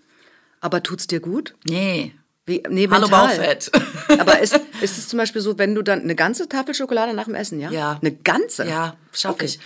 Aber 0.59 0.83
tut's 0.83 1.07
dir 1.07 1.21
gut? 1.21 1.55
Nee. 1.65 2.13
Wie, 2.45 2.61
nee, 2.67 2.89
Hallo 2.89 3.07
mental. 3.07 3.37
Baufett. 3.37 3.71
Aber 4.19 4.39
ist, 4.41 4.59
ist 4.81 4.97
es 4.97 5.07
zum 5.07 5.15
Beispiel 5.15 5.41
so, 5.41 5.57
wenn 5.57 5.75
du 5.75 5.81
dann 5.81 6.01
eine 6.01 6.15
ganze 6.15 6.49
Tafel 6.49 6.73
Schokolade 6.73 7.13
nach 7.13 7.23
dem 7.23 7.35
Essen, 7.35 7.61
ja? 7.61 7.71
Ja. 7.71 7.99
Eine 8.01 8.11
ganze? 8.11 8.67
Ja, 8.67 8.97
schaff 9.13 9.41
ich. 9.41 9.57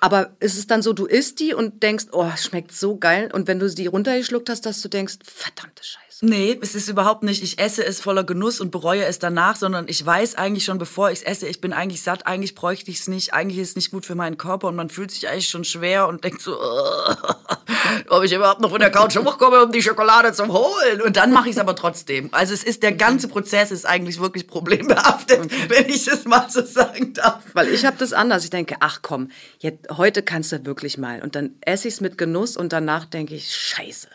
Aber 0.00 0.36
ist 0.40 0.58
es 0.58 0.66
dann 0.66 0.82
so, 0.82 0.92
du 0.92 1.06
isst 1.06 1.40
die 1.40 1.54
und 1.54 1.82
denkst, 1.82 2.08
oh, 2.12 2.30
schmeckt 2.36 2.72
so 2.72 2.98
geil. 2.98 3.30
Und 3.32 3.48
wenn 3.48 3.58
du 3.58 3.70
die 3.70 3.86
runtergeschluckt 3.86 4.50
hast, 4.50 4.66
dass 4.66 4.82
du 4.82 4.88
denkst, 4.88 5.20
verdammte 5.24 5.82
Scheiße. 5.82 6.01
Nee, 6.20 6.58
es 6.60 6.74
ist 6.74 6.88
überhaupt 6.88 7.22
nicht, 7.22 7.42
ich 7.42 7.58
esse 7.58 7.84
es 7.84 8.00
voller 8.00 8.24
Genuss 8.24 8.60
und 8.60 8.70
bereue 8.70 9.04
es 9.04 9.18
danach, 9.18 9.56
sondern 9.56 9.86
ich 9.88 10.04
weiß 10.04 10.34
eigentlich 10.36 10.64
schon, 10.64 10.78
bevor 10.78 11.10
ich 11.10 11.20
es 11.20 11.24
esse, 11.24 11.48
ich 11.48 11.60
bin 11.60 11.72
eigentlich 11.72 12.02
satt, 12.02 12.26
eigentlich 12.26 12.54
bräuchte 12.54 12.90
ich 12.90 13.00
es 13.00 13.08
nicht, 13.08 13.34
eigentlich 13.34 13.58
ist 13.58 13.70
es 13.70 13.76
nicht 13.76 13.90
gut 13.90 14.06
für 14.06 14.14
meinen 14.14 14.38
Körper 14.38 14.68
und 14.68 14.76
man 14.76 14.90
fühlt 14.90 15.10
sich 15.10 15.28
eigentlich 15.28 15.48
schon 15.48 15.64
schwer 15.64 16.08
und 16.08 16.22
denkt 16.24 16.42
so, 16.42 16.56
ob 18.08 18.22
ich 18.24 18.32
überhaupt 18.32 18.60
noch 18.60 18.70
von 18.70 18.80
der 18.80 18.90
Couch 18.90 19.16
hochkomme, 19.16 19.64
um 19.64 19.72
die 19.72 19.82
Schokolade 19.82 20.32
zu 20.32 20.46
holen. 20.48 21.02
Und 21.04 21.16
dann 21.16 21.32
mache 21.32 21.48
ich 21.48 21.56
es 21.56 21.60
aber 21.60 21.74
trotzdem. 21.74 22.28
Also 22.32 22.54
es 22.54 22.62
ist, 22.62 22.82
der 22.82 22.92
ganze 22.92 23.28
Prozess 23.28 23.70
ist 23.70 23.86
eigentlich 23.86 24.20
wirklich 24.20 24.46
problembehaftet, 24.46 25.50
wenn 25.68 25.88
ich 25.88 26.06
es 26.06 26.24
mal 26.24 26.48
so 26.50 26.64
sagen 26.64 27.14
darf. 27.14 27.42
Weil 27.52 27.68
ich 27.68 27.84
habe 27.84 27.96
das 27.98 28.12
anders. 28.12 28.44
Ich 28.44 28.50
denke, 28.50 28.76
ach 28.80 29.00
komm, 29.02 29.30
jetzt, 29.58 29.88
heute 29.96 30.22
kannst 30.22 30.52
du 30.52 30.64
wirklich 30.64 30.98
mal. 30.98 31.22
Und 31.22 31.34
dann 31.34 31.56
esse 31.60 31.88
ich 31.88 31.94
es 31.94 32.00
mit 32.00 32.18
Genuss 32.18 32.56
und 32.56 32.72
danach 32.72 33.04
denke 33.06 33.34
ich, 33.34 33.54
scheiße. 33.54 34.08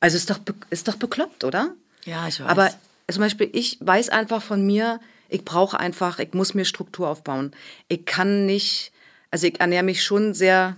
Also 0.00 0.16
ist 0.16 0.30
doch, 0.30 0.40
ist 0.70 0.88
doch 0.88 0.96
bekloppt, 0.96 1.44
oder? 1.44 1.74
Ja, 2.04 2.28
ich 2.28 2.40
weiß. 2.40 2.48
Aber 2.48 2.70
zum 3.10 3.22
Beispiel, 3.22 3.50
ich 3.52 3.78
weiß 3.80 4.10
einfach 4.10 4.42
von 4.42 4.64
mir, 4.64 5.00
ich 5.28 5.44
brauche 5.44 5.78
einfach, 5.78 6.18
ich 6.18 6.32
muss 6.34 6.54
mir 6.54 6.64
Struktur 6.64 7.08
aufbauen. 7.08 7.52
Ich 7.88 8.04
kann 8.06 8.46
nicht, 8.46 8.92
also 9.30 9.46
ich 9.46 9.60
ernähre 9.60 9.82
mich 9.82 10.02
schon 10.02 10.34
sehr 10.34 10.76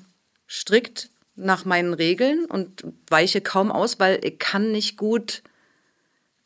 strikt 0.49 1.11
nach 1.37 1.65
meinen 1.65 1.95
Regeln 1.95 2.45
und 2.47 2.85
weiche 3.09 3.41
kaum 3.41 3.71
aus, 3.71 3.99
weil 3.99 4.21
ich 4.25 4.39
kann 4.39 4.73
nicht 4.73 4.97
gut, 4.97 5.43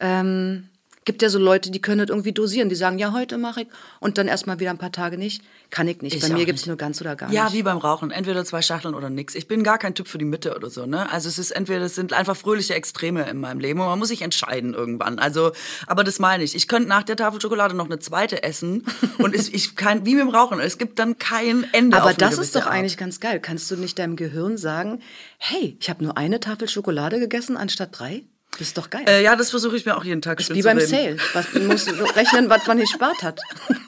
ähm, 0.01 0.69
gibt 1.05 1.23
ja 1.23 1.29
so 1.29 1.39
Leute, 1.39 1.71
die 1.71 1.81
können 1.83 1.99
das 1.99 2.09
irgendwie 2.09 2.33
dosieren. 2.33 2.69
Die 2.69 2.75
sagen, 2.75 2.99
ja, 2.99 3.13
heute 3.13 3.39
mache 3.39 3.63
ich 3.63 3.69
und 4.01 4.19
dann 4.19 4.29
erstmal 4.29 4.61
wieder 4.61 4.71
ein 4.71 4.79
paar 4.79 4.93
Tage 4.93 5.19
nicht. 5.19 5.43
Kann 5.71 5.89
ich 5.89 6.01
nicht. 6.03 6.15
Ich 6.17 6.23
Bei 6.23 6.29
mir 6.29 6.45
gibt 6.47 6.59
es 6.59 6.67
nur 6.67 6.77
ganz 6.77 7.01
oder 7.01 7.17
gar 7.17 7.33
Ja, 7.33 7.45
nicht. 7.45 7.55
wie 7.55 7.63
beim 7.63 7.79
Rauchen. 7.79 8.11
Entweder 8.11 8.45
zwei 8.45 8.63
Schachteln 8.63 8.95
oder 8.95 9.11
nix. 9.11 9.35
Ich 9.35 9.49
bin 9.49 9.63
gar 9.65 9.79
kein 9.79 9.95
Typ 9.95 10.09
für 10.09 10.19
die 10.19 10.25
Mitte 10.25 10.55
oder 10.55 10.71
so, 10.71 10.87
ne? 10.87 11.11
Also 11.11 11.29
es 11.29 11.39
ist 11.39 11.51
entweder, 11.51 11.83
es 11.83 11.95
sind 11.95 12.13
einfach 12.13 12.37
fröhliche 12.37 12.75
Extreme 12.75 13.29
in 13.29 13.39
meinem 13.39 13.61
Leben 13.61 13.81
und 13.81 13.87
man 13.87 13.99
muss 13.99 14.09
sich 14.09 14.23
entscheiden 14.23 14.75
irgendwann. 14.75 15.19
Also, 15.19 15.53
aber 15.87 16.05
das 16.05 16.19
meine 16.19 16.45
ich. 16.45 16.55
Ich 16.55 16.69
könnte 16.69 16.89
nach 16.89 17.03
der 17.03 17.17
Tafel 17.17 17.41
Schokolade 17.41 17.75
noch 17.75 17.87
eine 17.87 17.99
zweite 17.99 18.43
essen 18.43 18.85
und 19.19 19.35
es, 19.35 19.49
ich 19.49 19.77
kann, 19.77 20.07
wie 20.07 20.15
mit 20.15 20.23
dem 20.23 20.29
Rauchen, 20.31 20.61
es 20.61 20.79
gibt 20.79 20.99
dann 20.99 21.19
kein 21.19 21.67
Ende 21.73 22.01
Aber 22.01 22.15
das 22.15 22.39
ist 22.39 22.55
doch 22.57 22.63
Art. 22.67 22.71
eigentlich 22.73 22.97
ganz 22.97 23.21
geil. 23.21 23.41
Kannst 23.41 23.71
du 23.71 23.77
nicht 23.77 23.99
deinem 23.99 24.17
Gehirn 24.17 24.57
sagen, 24.57 25.01
hey, 25.39 25.77
ich 25.81 25.91
habe 25.91 26.05
nur 26.05 26.17
eine 26.17 26.41
Tafel 26.41 26.69
Schokolade 26.69 27.19
gegessen 27.21 27.57
anstatt 27.57 27.91
drei? 27.99 28.23
Das 28.59 28.69
ist 28.69 28.79
doch 28.79 28.91
geil. 28.91 29.05
Äh, 29.09 29.23
ja, 29.23 29.37
das 29.37 29.51
versuche 29.51 29.77
ich 29.77 29.85
mir 29.85 29.97
auch 29.97 30.05
jeden 30.05 30.23
Tag 30.23 30.39
Wie 30.49 30.63
beim 30.63 30.81
Sale. 30.81 31.17
Was, 31.33 31.53
man 31.55 31.67
muss 31.67 31.87
rechnen, 32.17 32.49
was 32.49 32.67
man 32.67 32.79
gespart 32.79 33.23
hat. 33.23 33.41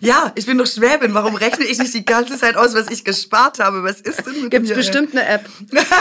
Ja, 0.00 0.32
ich 0.36 0.46
bin 0.46 0.56
doch 0.58 0.66
Schwäbin. 0.66 1.14
Warum 1.14 1.34
rechne 1.34 1.64
ich 1.64 1.78
nicht 1.78 1.92
die 1.92 2.04
ganze 2.04 2.38
Zeit 2.38 2.56
aus, 2.56 2.74
was 2.74 2.88
ich 2.90 3.04
gespart 3.04 3.58
habe? 3.58 3.82
Was 3.82 4.00
ist 4.00 4.24
denn 4.26 4.42
mit 4.42 4.50
Gibt 4.50 4.64
es 4.64 4.70
mir? 4.70 4.76
bestimmt 4.76 5.12
eine 5.12 5.26
App. 5.26 5.48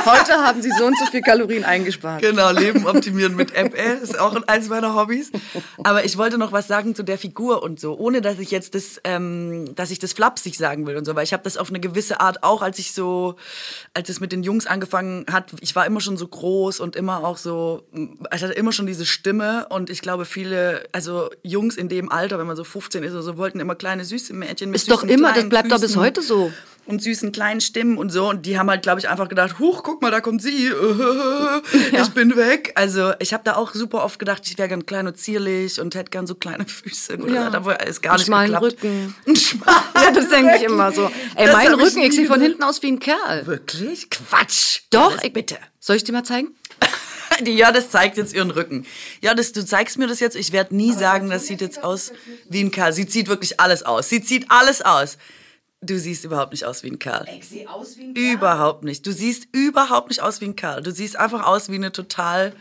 Heute 0.05 0.33
haben 0.33 0.61
sie 0.61 0.71
so 0.77 0.85
und 0.85 0.97
so 0.99 1.05
viel 1.07 1.21
Kalorien 1.21 1.63
eingespart. 1.63 2.21
Genau, 2.21 2.51
Leben 2.51 2.85
optimieren 2.85 3.35
mit 3.35 3.55
App, 3.55 3.75
äh, 3.75 3.95
ist 4.01 4.19
auch 4.19 4.35
eins 4.47 4.69
meiner 4.69 4.93
Hobbys. 4.95 5.31
Aber 5.83 6.05
ich 6.05 6.17
wollte 6.17 6.37
noch 6.37 6.51
was 6.51 6.67
sagen 6.67 6.93
zu 6.93 7.03
der 7.03 7.17
Figur 7.17 7.63
und 7.63 7.79
so, 7.79 7.97
ohne 7.97 8.21
dass 8.21 8.37
ich 8.39 8.51
jetzt 8.51 8.75
das, 8.75 9.01
ähm, 9.03 9.73
dass 9.75 9.89
ich 9.89 9.99
das 9.99 10.13
flapsig 10.13 10.57
sagen 10.57 10.85
will 10.85 10.95
und 10.95 11.05
so, 11.05 11.15
weil 11.15 11.23
ich 11.23 11.33
habe 11.33 11.43
das 11.43 11.57
auf 11.57 11.69
eine 11.69 11.79
gewisse 11.79 12.19
Art 12.19 12.43
auch, 12.43 12.61
als 12.61 12.77
ich 12.77 12.93
so, 12.93 13.35
als 13.93 14.09
es 14.09 14.19
mit 14.19 14.31
den 14.31 14.43
Jungs 14.43 14.67
angefangen 14.67 15.25
hat, 15.31 15.51
ich 15.61 15.75
war 15.75 15.85
immer 15.85 16.01
schon 16.01 16.17
so 16.17 16.27
groß 16.27 16.79
und 16.79 16.95
immer 16.95 17.23
auch 17.23 17.37
so, 17.37 17.83
ich 17.93 18.43
hatte 18.43 18.53
immer 18.53 18.71
schon 18.71 18.85
diese 18.85 19.05
Stimme 19.05 19.65
und 19.69 19.89
ich 19.89 20.01
glaube 20.01 20.25
viele, 20.25 20.83
also 20.91 21.29
Jungs 21.41 21.75
in 21.75 21.89
dem 21.89 22.11
Alter, 22.11 22.37
wenn 22.37 22.47
man 22.47 22.55
so 22.55 22.63
15 22.63 23.03
ist 23.03 23.13
oder 23.13 23.23
so, 23.23 23.46
wollten 23.47 23.61
immer 23.61 23.75
kleine 23.75 24.03
süße 24.03 24.33
Mädchen 24.33 24.71
mit 24.71 24.81
Ist 24.81 24.91
doch 24.91 25.03
immer, 25.03 25.31
das 25.31 25.47
bleibt 25.47 25.71
doch 25.71 25.79
bis 25.79 25.91
Füßen 25.91 26.01
heute 26.01 26.21
so. 26.21 26.51
und 26.85 27.01
süßen 27.01 27.31
kleinen 27.31 27.61
Stimmen 27.61 27.97
und 27.97 28.09
so. 28.11 28.27
Und 28.29 28.45
die 28.45 28.59
haben 28.59 28.69
halt, 28.69 28.81
glaube 28.81 28.99
ich, 28.99 29.07
einfach 29.07 29.29
gedacht, 29.29 29.57
huch, 29.59 29.83
guck 29.83 30.01
mal, 30.01 30.11
da 30.11 30.19
kommt 30.19 30.41
sie. 30.41 30.69
Ich 31.93 32.09
bin 32.09 32.35
weg. 32.35 32.73
Also 32.75 33.13
ich 33.19 33.33
habe 33.33 33.43
da 33.45 33.55
auch 33.55 33.73
super 33.73 34.03
oft 34.03 34.19
gedacht, 34.19 34.41
ich 34.45 34.57
wäre 34.57 34.67
gern 34.67 34.85
klein 34.85 35.07
und 35.07 35.17
zierlich 35.17 35.79
und 35.79 35.95
hätte 35.95 36.09
gern 36.11 36.27
so 36.27 36.35
kleine 36.35 36.65
Füße. 36.67 37.17
Oder 37.17 37.33
Ja. 37.33 37.49
da 37.49 37.63
war 37.63 37.79
es 37.87 38.01
gar 38.01 38.17
nicht 38.17 38.25
geklappt. 38.27 38.61
Rücken. 38.63 39.15
Einen 39.25 39.35
schmalen 39.37 39.79
Ja, 39.95 40.11
das 40.11 40.29
denke 40.29 40.55
ich 40.57 40.63
immer 40.63 40.91
so. 40.91 41.09
Ey, 41.35 41.45
Das 41.45 41.53
mein 41.55 41.67
ich 41.67 41.71
Rücken, 41.79 41.99
ich 41.99 42.09
nie 42.09 42.15
sehe 42.17 42.25
von 42.27 42.41
hinten 42.41 42.63
aus 42.63 42.81
wie 42.83 42.87
ein 42.91 42.99
Kerl. 42.99 43.47
Wirklich? 43.47 44.09
Quatsch. 44.09 44.81
Doch, 44.89 45.23
ich, 45.23 45.31
bitte. 45.31 45.55
Soll 45.79 45.95
ich 45.95 46.03
dir 46.03 46.11
mal 46.11 46.23
zeigen? 46.23 46.49
Die 47.41 47.55
Jördes 47.55 47.89
zeigt 47.89 48.17
jetzt 48.17 48.33
ihren 48.33 48.51
Rücken. 48.51 48.85
Jördes, 49.21 49.51
du 49.53 49.65
zeigst 49.65 49.97
mir 49.97 50.07
das 50.07 50.19
jetzt. 50.19 50.35
Ich 50.35 50.51
werde 50.51 50.75
nie 50.75 50.93
sagen, 50.93 51.29
das 51.29 51.47
sieht 51.47 51.61
jetzt 51.61 51.83
aus 51.83 52.11
wie 52.49 52.61
ein 52.63 52.71
Kerl. 52.71 52.93
Sie 52.93 53.07
zieht 53.07 53.27
wirklich 53.27 53.59
alles 53.59 53.83
aus. 53.83 54.09
Sie 54.09 54.23
zieht 54.23 54.49
alles 54.49 54.81
aus. 54.81 55.17
Du 55.81 55.99
siehst 55.99 56.25
überhaupt 56.25 56.53
nicht 56.53 56.65
aus 56.65 56.81
wie 56.83 56.89
ein 56.89 56.97
Kerl. 56.99 57.27
Ich 57.37 57.47
sehe 57.47 57.69
aus 57.69 57.97
wie 57.97 58.05
ein 58.05 58.15
Überhaupt 58.15 58.83
nicht. 58.83 59.05
Du 59.05 59.11
siehst 59.13 59.47
überhaupt 59.51 60.09
nicht 60.09 60.21
aus 60.21 60.41
wie 60.41 60.45
ein 60.45 60.55
Kerl. 60.55 60.81
Du 60.81 60.91
siehst 60.91 61.15
einfach 61.15 61.45
aus 61.45 61.69
wie 61.69 61.75
eine 61.75 61.91
total. 61.91 62.53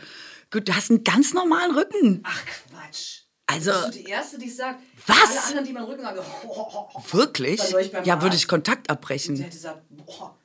Gut, 0.51 0.67
du 0.69 0.75
hast 0.75 0.91
einen 0.91 1.03
ganz 1.03 1.33
normalen 1.33 1.75
Rücken. 1.75 2.21
Ach 2.23 2.39
Quatsch. 2.69 3.21
Also- 3.47 3.71
Bist 3.71 3.85
du 3.87 3.91
die 3.91 4.03
Erste, 4.03 4.37
die 4.37 4.49
sagt, 4.49 4.81
Was? 5.07 5.17
alle 5.29 5.43
anderen, 5.45 5.65
die 5.65 5.73
meinen 5.73 5.85
Rücken 5.85 6.05
haben, 6.05 6.19
Wirklich? 7.11 7.59
Dann 7.59 7.69
soll 7.71 7.81
ich 7.81 7.91
beim 7.91 8.03
Ja, 8.03 8.21
würde 8.21 8.35
ich 8.35 8.47
Kontakt 8.47 8.89
abbrechen. 8.89 9.35
hätte 9.37 9.49
gesagt, 9.49 9.81
boah, 9.89 10.37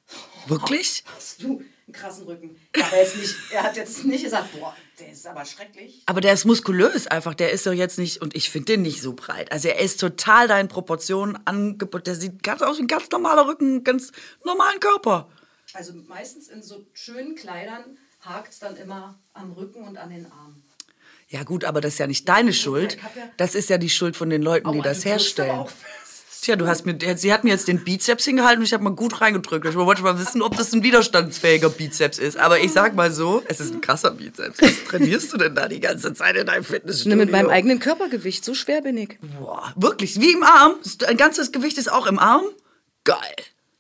Wirklich? 0.46 1.04
hast 1.14 1.42
du 1.42 1.62
einen 1.92 2.02
krassen 2.02 2.24
Rücken. 2.24 2.57
Aber 2.74 2.96
jetzt 2.96 3.16
nicht, 3.16 3.35
er 3.52 3.62
hat 3.62 3.76
jetzt 3.76 4.05
nicht 4.05 4.24
gesagt, 4.24 4.52
boah, 4.59 4.74
der 4.98 5.12
ist 5.12 5.26
aber 5.26 5.44
schrecklich. 5.44 6.02
Aber 6.07 6.20
der 6.20 6.33
ist 6.33 6.44
muskulös 6.44 7.07
einfach. 7.07 7.35
Der 7.35 7.52
ist 7.52 7.66
doch 7.66 7.72
jetzt 7.72 7.98
nicht, 7.98 8.22
und 8.22 8.35
ich 8.35 8.50
finde 8.50 8.72
den 8.72 8.83
nicht 8.83 9.02
so 9.02 9.12
breit. 9.12 9.52
Also 9.52 9.68
er 9.68 9.81
ist 9.81 10.00
total 10.00 10.48
deinen 10.48 10.68
Proportionen 10.68 11.38
angeboten. 11.46 12.05
Der 12.05 12.14
sieht 12.14 12.42
ganz 12.42 12.62
aus 12.62 12.78
wie 12.78 12.83
ein 12.83 12.88
ganz 12.88 13.11
normaler 13.11 13.46
Rücken, 13.46 13.85
ganz 13.85 14.12
normalen 14.44 14.81
Körper. 14.81 15.28
Also 15.74 15.92
meistens 16.07 16.48
in 16.48 16.62
so 16.62 16.85
schönen 16.92 17.35
Kleidern 17.35 17.96
hakt 18.20 18.52
es 18.52 18.59
dann 18.59 18.76
immer 18.76 19.18
am 19.33 19.52
Rücken 19.52 19.83
und 19.83 19.96
an 19.96 20.11
den 20.11 20.26
Armen. 20.26 20.62
Ja 21.28 21.44
gut, 21.44 21.64
aber 21.64 21.81
das 21.81 21.94
ist 21.94 21.98
ja 21.98 22.07
nicht 22.07 22.28
deine 22.28 22.52
Schuld. 22.52 22.98
Das 23.38 23.55
ist 23.55 23.70
ja 23.70 23.78
die 23.78 23.88
Schuld 23.88 24.16
von 24.16 24.28
den 24.28 24.42
Leuten, 24.42 24.70
die 24.72 24.83
das 24.83 25.05
herstellen. 25.05 25.66
Tja, 26.42 26.57
du 26.57 26.66
hast 26.66 26.85
mir, 26.87 26.98
sie 27.16 27.33
hat 27.33 27.44
mir 27.44 27.50
jetzt 27.50 27.68
den 27.68 27.85
Bizeps 27.85 28.24
hingehalten 28.24 28.59
und 28.59 28.64
ich 28.64 28.72
habe 28.72 28.83
mal 28.83 28.90
gut 28.90 29.20
reingedrückt. 29.20 29.64
Ich 29.64 29.76
wollte 29.76 30.02
mal 30.02 30.18
wissen, 30.18 30.42
ob 30.42 30.57
das 30.57 30.72
ein 30.72 30.83
widerstandsfähiger 30.83 31.68
Bizeps 31.70 32.18
ist. 32.18 32.37
Aber 32.37 32.59
ich 32.59 32.72
sag 32.72 32.96
mal 32.96 33.12
so, 33.12 33.44
es 33.46 33.61
ist 33.61 33.72
ein 33.72 33.81
krasser 33.81 34.11
Bizeps. 34.11 34.61
Was 34.61 34.83
trainierst 34.88 35.33
du 35.33 35.37
denn 35.37 35.55
da 35.55 35.68
die 35.68 35.78
ganze 35.78 36.12
Zeit 36.14 36.35
in 36.35 36.46
deinem 36.48 36.64
Fitnessstudio? 36.64 37.16
Ne, 37.16 37.22
mit 37.24 37.31
meinem 37.31 37.48
eigenen 37.48 37.78
Körpergewicht, 37.78 38.44
so 38.44 38.55
schwer 38.55 38.83
bin 38.83 38.96
ich. 38.96 39.18
Boah, 39.38 39.72
wirklich, 39.76 40.20
wie 40.20 40.33
im 40.33 40.42
Arm. 40.42 40.74
Ein 41.07 41.16
ganzes 41.16 41.52
Gewicht 41.52 41.78
ist 41.78 41.92
auch 41.92 42.09
im 42.09 42.18
Arm. 42.18 42.42
Geil. 43.05 43.18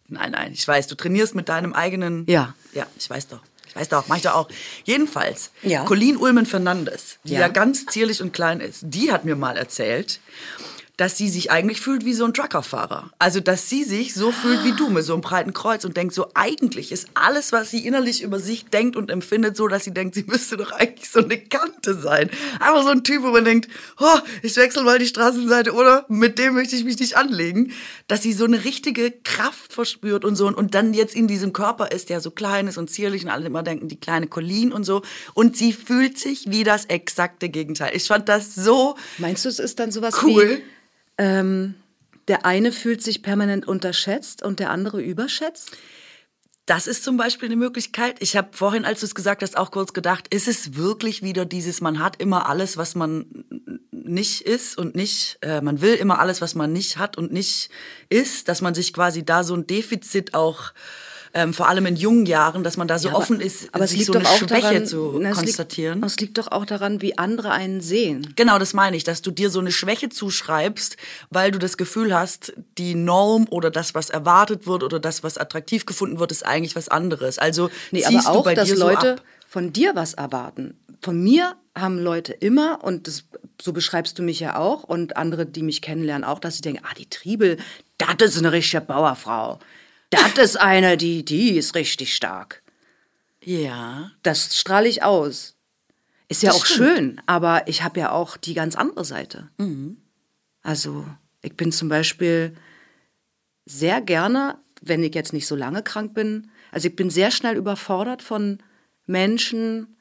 Nein, 0.06 0.30
nein, 0.30 0.52
ich 0.52 0.66
weiß, 0.68 0.86
du 0.86 0.94
trainierst 0.94 1.34
mit 1.34 1.48
deinem 1.48 1.72
eigenen. 1.72 2.24
Ja. 2.28 2.54
Ja, 2.74 2.86
ich 2.96 3.10
weiß 3.10 3.26
doch. 3.26 3.40
Ich 3.66 3.74
weiß 3.74 3.88
doch, 3.88 4.06
mach 4.06 4.18
ich 4.18 4.22
doch 4.22 4.34
auch. 4.34 4.48
Jedenfalls, 4.84 5.50
Ja. 5.62 5.84
Colleen 5.84 6.16
Ulmen 6.16 6.46
Fernandes, 6.46 7.16
die 7.24 7.32
ja. 7.32 7.40
Ja. 7.40 7.48
ganz 7.48 7.86
zierlich 7.86 8.22
und 8.22 8.32
klein 8.32 8.60
ist, 8.60 8.82
die 8.84 9.10
hat 9.10 9.24
mir 9.24 9.34
mal 9.34 9.56
erzählt, 9.56 10.20
dass 10.96 11.16
sie 11.16 11.28
sich 11.28 11.50
eigentlich 11.50 11.80
fühlt 11.80 12.04
wie 12.04 12.12
so 12.12 12.24
ein 12.24 12.34
Truckerfahrer. 12.34 13.10
Also, 13.18 13.40
dass 13.40 13.68
sie 13.68 13.84
sich 13.84 14.14
so 14.14 14.30
fühlt 14.30 14.62
wie 14.64 14.72
du 14.72 14.90
mit 14.90 15.04
so 15.04 15.14
einem 15.14 15.22
breiten 15.22 15.52
Kreuz 15.52 15.84
und 15.84 15.96
denkt 15.96 16.14
so, 16.14 16.28
eigentlich 16.34 16.92
ist 16.92 17.08
alles, 17.14 17.50
was 17.50 17.70
sie 17.70 17.86
innerlich 17.86 18.22
über 18.22 18.38
sich 18.38 18.66
denkt 18.66 18.96
und 18.96 19.10
empfindet, 19.10 19.56
so, 19.56 19.68
dass 19.68 19.84
sie 19.84 19.94
denkt, 19.94 20.14
sie 20.14 20.24
müsste 20.24 20.56
doch 20.58 20.70
eigentlich 20.72 21.08
so 21.08 21.20
eine 21.20 21.38
Kante 21.38 21.94
sein. 21.94 22.30
Einfach 22.60 22.82
so 22.82 22.90
ein 22.90 23.04
Typ, 23.04 23.22
wo 23.22 23.30
man 23.30 23.44
denkt, 23.44 23.68
oh, 23.98 24.18
ich 24.42 24.54
wechsle 24.56 24.82
mal 24.82 24.98
die 24.98 25.06
Straßenseite 25.06 25.72
oder 25.72 26.04
mit 26.08 26.38
dem 26.38 26.54
möchte 26.54 26.76
ich 26.76 26.84
mich 26.84 26.98
nicht 26.98 27.16
anlegen. 27.16 27.72
Dass 28.06 28.22
sie 28.22 28.32
so 28.32 28.44
eine 28.44 28.64
richtige 28.64 29.10
Kraft 29.10 29.72
verspürt 29.72 30.24
und 30.24 30.36
so 30.36 30.46
und 30.46 30.74
dann 30.74 30.92
jetzt 30.92 31.14
in 31.14 31.26
diesem 31.26 31.52
Körper 31.52 31.90
ist, 31.90 32.10
der 32.10 32.20
so 32.20 32.30
klein 32.30 32.68
ist 32.68 32.76
und 32.76 32.90
zierlich 32.90 33.24
und 33.24 33.30
alle 33.30 33.46
immer 33.46 33.62
denken, 33.62 33.88
die 33.88 33.98
kleine 33.98 34.26
Colleen 34.26 34.72
und 34.72 34.84
so. 34.84 35.02
Und 35.32 35.56
sie 35.56 35.72
fühlt 35.72 36.18
sich 36.18 36.50
wie 36.50 36.64
das 36.64 36.84
exakte 36.86 37.48
Gegenteil. 37.48 37.92
Ich 37.94 38.06
fand 38.06 38.28
das 38.28 38.54
so 38.54 38.96
Meinst 39.18 39.44
du, 39.44 39.48
es 39.48 39.58
ist 39.58 39.78
dann 39.78 39.90
sowas 39.90 40.22
cool. 40.22 40.58
wie, 40.58 40.62
ähm, 41.22 41.76
der 42.26 42.44
eine 42.44 42.72
fühlt 42.72 43.00
sich 43.00 43.22
permanent 43.22 43.68
unterschätzt 43.68 44.42
und 44.42 44.58
der 44.58 44.70
andere 44.70 45.00
überschätzt? 45.00 45.70
Das 46.66 46.86
ist 46.86 47.04
zum 47.04 47.16
Beispiel 47.16 47.46
eine 47.46 47.56
Möglichkeit. 47.56 48.16
Ich 48.20 48.36
habe 48.36 48.48
vorhin, 48.52 48.84
als 48.84 49.00
du 49.00 49.06
es 49.06 49.14
gesagt 49.14 49.42
hast, 49.42 49.56
auch 49.56 49.70
kurz 49.70 49.92
gedacht, 49.92 50.32
ist 50.34 50.48
es 50.48 50.74
wirklich 50.74 51.22
wieder 51.22 51.44
dieses, 51.44 51.80
man 51.80 52.00
hat 52.00 52.20
immer 52.20 52.48
alles, 52.48 52.76
was 52.76 52.94
man 52.94 53.44
nicht 53.90 54.42
ist 54.42 54.76
und 54.78 54.96
nicht, 54.96 55.38
äh, 55.42 55.60
man 55.60 55.80
will 55.80 55.94
immer 55.94 56.18
alles, 56.18 56.40
was 56.40 56.54
man 56.54 56.72
nicht 56.72 56.98
hat 56.98 57.16
und 57.16 57.32
nicht 57.32 57.70
ist, 58.08 58.48
dass 58.48 58.60
man 58.60 58.74
sich 58.74 58.92
quasi 58.92 59.24
da 59.24 59.44
so 59.44 59.54
ein 59.54 59.66
Defizit 59.66 60.34
auch, 60.34 60.72
ähm, 61.34 61.54
vor 61.54 61.68
allem 61.68 61.86
in 61.86 61.96
jungen 61.96 62.26
Jahren, 62.26 62.62
dass 62.62 62.76
man 62.76 62.88
da 62.88 62.98
so 62.98 63.08
Ja, 63.08 63.14
aber- 63.14 63.22
offen 63.22 63.40
ist, 63.40 63.68
aber 63.72 63.84
es 63.84 63.90
sich 63.90 64.00
liegt 64.00 64.06
so 64.08 64.12
doch 64.12 64.20
eine 64.20 64.28
auch 64.28 64.36
Schwäche 64.38 64.60
daran, 64.60 64.86
zu 64.86 65.18
na, 65.20 65.30
es 65.30 65.36
konstatieren. 65.38 66.00
Liegt, 66.00 66.06
es 66.10 66.20
liegt 66.20 66.38
doch 66.38 66.48
auch 66.52 66.64
daran, 66.66 67.00
wie 67.00 67.16
andere 67.16 67.52
einen 67.52 67.80
sehen. 67.80 68.32
Genau, 68.36 68.58
das 68.58 68.74
meine 68.74 68.96
ich, 68.96 69.04
dass 69.04 69.22
du 69.22 69.30
dir 69.30 69.48
so 69.50 69.58
eine 69.60 69.72
Schwäche 69.72 70.08
zuschreibst, 70.10 70.96
weil 71.30 71.50
du 71.50 71.58
das 71.58 71.76
Gefühl 71.76 72.14
hast, 72.14 72.52
die 72.78 72.94
Norm 72.94 73.46
oder 73.50 73.70
das, 73.70 73.94
was 73.94 74.10
erwartet 74.10 74.66
wird 74.66 74.82
oder 74.82 75.00
das, 75.00 75.22
was 75.22 75.38
attraktiv 75.38 75.86
gefunden 75.86 76.18
wird, 76.18 76.32
ist 76.32 76.44
eigentlich 76.44 76.76
was 76.76 76.88
anderes. 76.88 77.38
Also 77.38 77.70
Nee, 77.90 78.04
aber 78.04 78.18
du 78.18 78.28
auch, 78.28 78.44
bei 78.44 78.54
dass 78.54 78.68
Leute 78.76 79.16
so 79.18 79.22
von 79.48 79.72
dir 79.72 79.92
was 79.94 80.14
erwarten. 80.14 80.76
Von 81.00 81.22
mir 81.22 81.56
haben 81.74 81.98
Leute 81.98 82.32
immer, 82.32 82.80
und 82.84 83.06
das, 83.08 83.24
so 83.60 83.72
beschreibst 83.72 84.18
du 84.18 84.22
mich 84.22 84.38
ja 84.40 84.56
auch, 84.56 84.84
und 84.84 85.16
andere, 85.16 85.46
die 85.46 85.62
mich 85.62 85.80
kennenlernen, 85.82 86.24
auch, 86.24 86.38
dass 86.38 86.56
sie 86.56 86.62
denken, 86.62 86.82
ah, 86.84 86.94
die 86.96 87.08
Triebel, 87.08 87.56
das 88.18 88.32
ist 88.32 88.38
eine 88.38 88.52
richtige 88.52 88.82
Bauerfrau. 88.82 89.58
Das 90.34 90.38
ist 90.38 90.56
eine, 90.60 90.96
die, 90.96 91.24
die 91.24 91.56
ist 91.56 91.74
richtig 91.74 92.14
stark. 92.14 92.62
Ja. 93.42 94.10
Das 94.22 94.56
strahle 94.56 94.88
ich 94.88 95.02
aus. 95.02 95.56
Ist 96.28 96.42
ja 96.42 96.50
Das 96.50 96.60
auch 96.60 96.66
stimmt. 96.66 96.88
schön, 96.96 97.20
aber 97.26 97.66
ich 97.66 97.82
habe 97.82 98.00
ja 98.00 98.10
auch 98.12 98.36
die 98.36 98.54
ganz 98.54 98.74
andere 98.76 99.04
Seite. 99.04 99.50
Also, 100.62 101.06
ich 101.42 101.56
bin 101.56 101.72
zum 101.72 101.88
Beispiel 101.88 102.54
sehr 103.66 104.00
gerne, 104.00 104.58
wenn 104.80 105.02
ich 105.02 105.14
jetzt 105.14 105.32
nicht 105.32 105.46
so 105.46 105.56
lange 105.56 105.82
krank 105.82 106.14
bin, 106.14 106.50
also 106.70 106.88
ich 106.88 106.96
bin 106.96 107.10
sehr 107.10 107.30
schnell 107.30 107.56
überfordert 107.56 108.22
von 108.22 108.58
Menschen, 109.06 109.96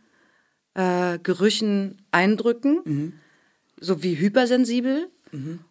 äh, 0.74 1.20
Gerüchen, 1.20 2.02
Eindrücken, 2.12 3.20
so 3.80 4.04
wie 4.04 4.16
hypersensibel 4.18 5.10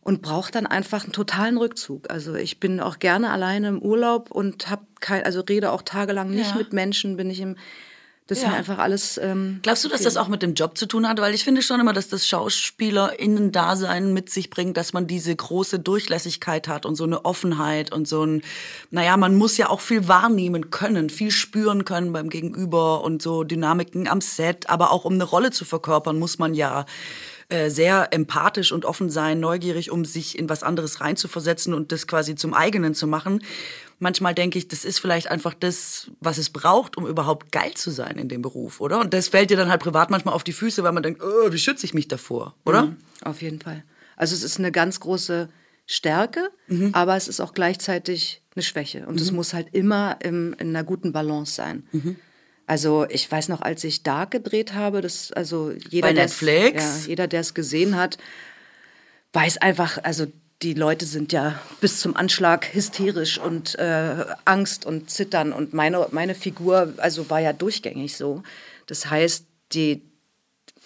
und 0.03 0.23
brauche 0.23 0.51
dann 0.51 0.67
einfach 0.67 1.05
einen 1.05 1.13
totalen 1.13 1.57
Rückzug. 1.59 2.11
Also 2.11 2.35
ich 2.35 2.61
bin 2.61 2.81
auch 2.81 2.99
gerne 2.99 3.31
alleine 3.31 3.69
im 3.69 3.79
Urlaub 3.83 4.31
und 4.31 4.71
habe 4.71 4.83
kein, 5.01 5.23
also 5.25 5.41
rede 5.41 5.71
auch 5.73 5.83
tagelang 5.83 6.31
nicht 6.31 6.51
Ja. 6.53 6.57
mit 6.57 6.73
Menschen, 6.73 7.17
bin 7.17 7.29
ich 7.31 7.41
im, 7.41 7.57
das 8.27 8.39
ist 8.39 8.45
Ja. 8.45 8.51
mir 8.51 8.57
einfach 8.57 8.79
alles. 8.79 9.19
Ähm, 9.19 9.59
Glaubst 9.63 9.85
du, 9.85 9.89
dass 9.89 10.03
das 10.03 10.17
auch 10.17 10.29
mit 10.29 10.41
dem 10.43 10.55
Job 10.55 10.79
zu 10.79 10.87
tun 10.87 11.07
hat? 11.09 11.21
Weil 11.21 11.35
ich 11.35 11.43
finde 11.45 11.63
schon 11.63 11.81
immer, 11.81 11.93
dass 11.93 12.09
das 12.09 12.27
SchauspielerInnen-Dasein 12.29 14.13
mit 14.13 14.31
sich 14.31 14.51
bringt, 14.51 14.77
dass 14.77 14.93
man 14.93 15.07
diese 15.07 15.35
große 15.35 15.79
Durchlässigkeit 15.79 16.69
hat 16.69 16.87
und 16.87 16.95
so 16.97 17.05
eine 17.05 17.25
Offenheit 17.25 17.93
und 17.93 18.07
so 18.09 18.25
ein, 18.25 18.43
naja, 18.91 19.17
man 19.17 19.37
muss 19.37 19.57
ja 19.57 19.69
auch 19.69 19.81
viel 19.81 20.09
wahrnehmen 20.09 20.71
können, 20.71 21.11
viel 21.11 21.31
spüren 21.31 21.85
können 21.85 22.13
beim 22.13 22.29
Gegenüber 22.31 23.03
und 23.03 23.21
so 23.23 23.45
Dynamiken 23.45 24.09
am 24.09 24.21
Set. 24.21 24.71
Aber 24.71 24.93
auch 24.93 25.05
um 25.05 25.15
eine 25.15 25.25
Rolle 25.25 25.51
zu 25.51 25.65
verkörpern, 25.65 26.19
muss 26.19 26.39
man 26.39 26.55
ja 26.55 26.87
äh, 27.51 27.69
sehr 27.71 28.09
empathisch 28.13 28.73
und 28.73 28.85
offen 28.85 29.11
sein, 29.11 29.41
neugierig, 29.41 29.91
um 29.91 30.05
sich 30.05 30.39
in 30.39 30.49
was 30.49 30.63
anderes 30.63 31.01
reinzuversetzen 31.01 31.75
und 31.75 31.93
das 31.93 32.07
quasi 32.07 32.35
zum 32.35 32.55
eigenen 32.55 32.95
zu 32.95 33.07
machen. 33.07 33.43
Manchmal 33.99 34.35
denke 34.35 34.57
ich, 34.59 34.67
das 34.69 34.85
ist 34.87 34.99
vielleicht 34.99 35.31
einfach 35.31 35.53
das, 35.53 36.11
was 36.21 36.39
es 36.39 36.49
braucht, 36.51 36.97
um 36.97 37.07
überhaupt 37.07 37.53
geil 37.53 37.75
zu 37.75 37.91
sein 37.91 38.17
in 38.17 38.29
dem 38.29 38.41
Beruf, 38.41 38.81
oder? 38.81 38.99
Und 39.01 39.13
das 39.13 39.29
fällt 39.29 39.51
dir 39.51 39.57
dann 39.59 39.69
halt 39.69 39.83
privat 39.83 40.11
manchmal 40.11 40.35
auf 40.35 40.43
die 40.45 40.55
Füße, 40.55 40.83
weil 40.83 40.93
man 40.93 41.03
denkt, 41.03 41.23
oh, 41.23 41.53
wie 41.53 41.59
schütze 41.59 41.85
ich 41.85 41.93
mich 41.93 42.09
davor, 42.09 42.55
oder? 42.65 42.85
Mhm, 42.87 42.97
Auf 43.23 43.43
jeden 43.43 43.61
Fall. 43.61 43.85
Also 44.17 44.35
es 44.35 44.43
ist 44.43 44.59
eine 44.59 44.73
ganz 44.73 45.01
große 45.01 45.49
Stärke, 45.87 46.51
Mhm. 46.69 46.91
aber 46.95 47.17
es 47.17 47.27
ist 47.29 47.41
auch 47.41 47.53
gleichzeitig 47.53 48.43
eine 48.55 48.63
Schwäche. 48.63 49.07
Und 49.07 49.21
es 49.21 49.33
muss 49.33 49.53
halt 49.55 49.69
immer 49.73 50.19
im, 50.23 50.55
in 50.59 50.69
einer 50.69 50.85
guten 50.85 51.13
Balance 51.13 51.53
sein. 51.55 51.85
Mhm. 51.93 52.17
Also 52.71 53.05
ich 53.09 53.29
weiß 53.29 53.49
noch, 53.49 53.63
als 53.63 53.83
ich 53.83 54.05
Dark 54.05 54.31
gedreht 54.31 54.75
habe, 54.75 55.01
das 55.01 55.33
also 55.33 55.73
jeder, 55.89 56.07
Bei 56.07 56.13
Netflix? 56.13 57.03
ja, 57.03 57.09
jeder, 57.09 57.27
der 57.27 57.41
es 57.41 57.53
gesehen 57.53 57.97
hat, 57.97 58.17
weiß 59.33 59.57
einfach, 59.57 59.99
also 60.05 60.27
die 60.63 60.75
Leute 60.75 61.05
sind 61.05 61.33
ja 61.33 61.61
bis 61.81 61.99
zum 61.99 62.15
Anschlag 62.17 62.73
hysterisch 62.73 63.39
und 63.39 63.77
äh, 63.81 64.25
Angst 64.45 64.87
und 64.87 65.11
Zittern 65.11 65.53
und 65.53 65.75
meine, 65.75 66.07
meine 66.13 66.37
Figur 66.37 66.95
also 66.99 67.29
war 67.29 67.41
ja 67.41 67.53
durchgängig 67.53 68.17
so. 68.17 68.45
Das 68.87 69.11
heißt, 69.11 69.47
die, 69.73 70.03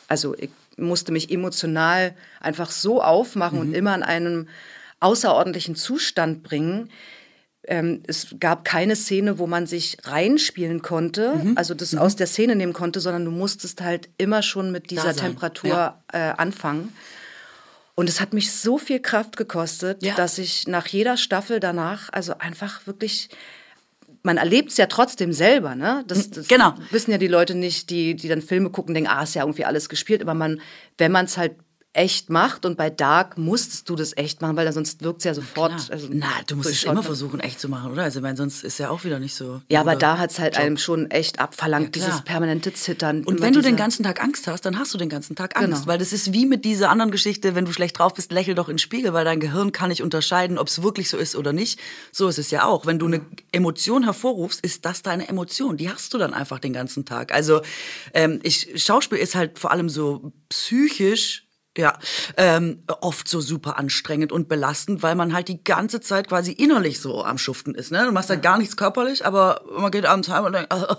also 0.08 0.34
ich 0.38 0.48
musste 0.78 1.12
mich 1.12 1.30
emotional 1.30 2.16
einfach 2.40 2.70
so 2.70 3.02
aufmachen 3.02 3.58
und 3.58 3.74
immer 3.74 3.94
in 3.94 4.02
einem 4.02 4.48
außerordentlichen 5.00 5.76
Zustand 5.76 6.44
bringen. 6.44 6.88
Ähm, 7.66 8.02
es 8.06 8.36
gab 8.40 8.64
keine 8.64 8.94
Szene, 8.96 9.38
wo 9.38 9.46
man 9.46 9.66
sich 9.66 9.96
reinspielen 10.04 10.82
konnte, 10.82 11.52
also 11.54 11.74
das 11.74 11.94
aus 11.94 12.14
der 12.16 12.26
Szene 12.26 12.56
nehmen 12.56 12.72
konnte, 12.72 13.00
sondern 13.00 13.24
du 13.24 13.30
musstest 13.30 13.80
halt 13.80 14.08
immer 14.18 14.42
schon 14.42 14.70
mit 14.70 14.90
dieser 14.90 15.14
Temperatur 15.14 15.70
ja. 15.70 16.02
äh, 16.12 16.18
anfangen. 16.36 16.92
Und 17.94 18.08
es 18.08 18.20
hat 18.20 18.32
mich 18.32 18.52
so 18.52 18.76
viel 18.78 19.00
Kraft 19.00 19.36
gekostet, 19.36 20.02
Ja. 20.02 20.14
dass 20.14 20.38
ich 20.38 20.66
nach 20.66 20.86
jeder 20.88 21.16
Staffel 21.16 21.60
danach, 21.60 22.12
also 22.12 22.34
einfach 22.38 22.86
wirklich, 22.86 23.28
man 24.22 24.36
erlebt 24.36 24.70
es 24.70 24.76
ja 24.76 24.86
trotzdem 24.86 25.32
selber, 25.32 25.74
ne? 25.74 26.02
Das, 26.06 26.30
das 26.30 26.48
genau. 26.48 26.74
wissen 26.90 27.12
ja 27.12 27.18
die 27.18 27.28
Leute 27.28 27.54
nicht, 27.54 27.90
die, 27.90 28.16
die 28.16 28.28
dann 28.28 28.42
Filme 28.42 28.70
gucken, 28.70 28.94
denken, 28.94 29.10
ah, 29.10 29.22
ist 29.22 29.34
ja 29.34 29.42
irgendwie 29.42 29.64
alles 29.64 29.88
gespielt. 29.88 30.22
Aber 30.22 30.34
man, 30.34 30.60
wenn 30.98 31.12
man 31.12 31.26
es 31.26 31.36
halt 31.36 31.52
echt 31.94 32.28
macht 32.28 32.66
und 32.66 32.76
bei 32.76 32.90
Dark 32.90 33.38
musstest 33.38 33.88
du 33.88 33.94
das 33.94 34.16
echt 34.16 34.42
machen, 34.42 34.56
weil 34.56 34.70
sonst 34.72 35.02
wirkt 35.02 35.18
es 35.20 35.24
ja 35.24 35.32
sofort. 35.32 35.76
Klar. 35.76 35.92
also, 35.92 36.08
Na, 36.10 36.26
du 36.46 36.56
musst 36.56 36.70
es 36.70 36.82
immer 36.82 37.04
versuchen, 37.04 37.38
echt 37.38 37.60
zu 37.60 37.68
machen, 37.68 37.92
oder? 37.92 38.02
Also, 38.02 38.18
ich 38.18 38.22
meine, 38.22 38.36
sonst 38.36 38.64
ist 38.64 38.78
ja 38.78 38.90
auch 38.90 39.04
wieder 39.04 39.20
nicht 39.20 39.34
so. 39.34 39.62
Ja, 39.68 39.80
aber 39.80 39.94
da 39.94 40.18
hat 40.18 40.32
es 40.32 40.40
halt 40.40 40.56
einem 40.56 40.76
schon 40.76 41.10
echt 41.10 41.38
abverlangt, 41.38 41.96
Ja, 41.96 42.04
dieses 42.04 42.22
permanente 42.22 42.72
Zittern. 42.72 43.22
Und 43.24 43.40
wenn 43.40 43.52
du 43.52 43.62
den 43.62 43.76
ganzen 43.76 44.02
Tag 44.02 44.22
Angst 44.22 44.48
hast, 44.48 44.62
dann 44.66 44.78
hast 44.78 44.92
du 44.92 44.98
den 44.98 45.08
ganzen 45.08 45.36
Tag 45.36 45.56
Angst. 45.56 45.70
Genau. 45.70 45.86
Weil 45.86 45.98
das 45.98 46.12
ist 46.12 46.32
wie 46.32 46.46
mit 46.46 46.64
dieser 46.64 46.90
anderen 46.90 47.12
Geschichte, 47.12 47.54
wenn 47.54 47.64
du 47.64 47.72
schlecht 47.72 47.98
drauf 47.98 48.12
bist, 48.12 48.32
lächel 48.32 48.56
doch 48.56 48.68
in 48.68 48.74
den 48.74 48.78
Spiegel, 48.80 49.12
weil 49.12 49.24
dein 49.24 49.38
Gehirn 49.38 49.70
kann 49.70 49.88
nicht 49.88 50.02
unterscheiden, 50.02 50.58
ob 50.58 50.66
es 50.66 50.82
wirklich 50.82 51.08
so 51.08 51.16
ist 51.16 51.36
oder 51.36 51.52
nicht. 51.52 51.78
So 52.10 52.26
ist 52.26 52.38
es 52.38 52.50
ja 52.50 52.64
auch. 52.64 52.86
Wenn 52.86 52.98
du 52.98 53.06
eine 53.06 53.20
Emotion 53.52 54.02
hervorrufst, 54.02 54.64
ist 54.64 54.84
das 54.84 55.02
deine 55.02 55.28
Emotion. 55.28 55.76
Die 55.76 55.88
hast 55.88 56.12
du 56.12 56.18
dann 56.18 56.34
einfach 56.34 56.58
den 56.58 56.72
ganzen 56.72 57.04
Tag. 57.04 57.32
Also 57.32 57.62
ähm, 58.14 58.40
ich, 58.42 58.82
Schauspiel 58.82 59.18
ist 59.18 59.36
halt 59.36 59.60
vor 59.60 59.70
allem 59.70 59.88
so 59.88 60.32
psychisch 60.48 61.43
ja, 61.76 61.98
ähm, 62.36 62.84
oft 63.00 63.28
so 63.28 63.40
super 63.40 63.78
anstrengend 63.78 64.30
und 64.30 64.48
belastend, 64.48 65.02
weil 65.02 65.16
man 65.16 65.32
halt 65.32 65.48
die 65.48 65.62
ganze 65.62 66.00
Zeit 66.00 66.28
quasi 66.28 66.52
innerlich 66.52 67.00
so 67.00 67.24
am 67.24 67.36
Schuften 67.36 67.74
ist. 67.74 67.90
Ne? 67.90 68.04
Du 68.04 68.12
machst 68.12 68.30
halt 68.30 68.42
gar 68.42 68.58
nichts 68.58 68.76
körperlich, 68.76 69.26
aber 69.26 69.62
man 69.76 69.90
geht 69.90 70.06
abends 70.06 70.28
heim 70.28 70.44
und 70.44 70.52
denkt, 70.52 70.70
also, 70.70 70.90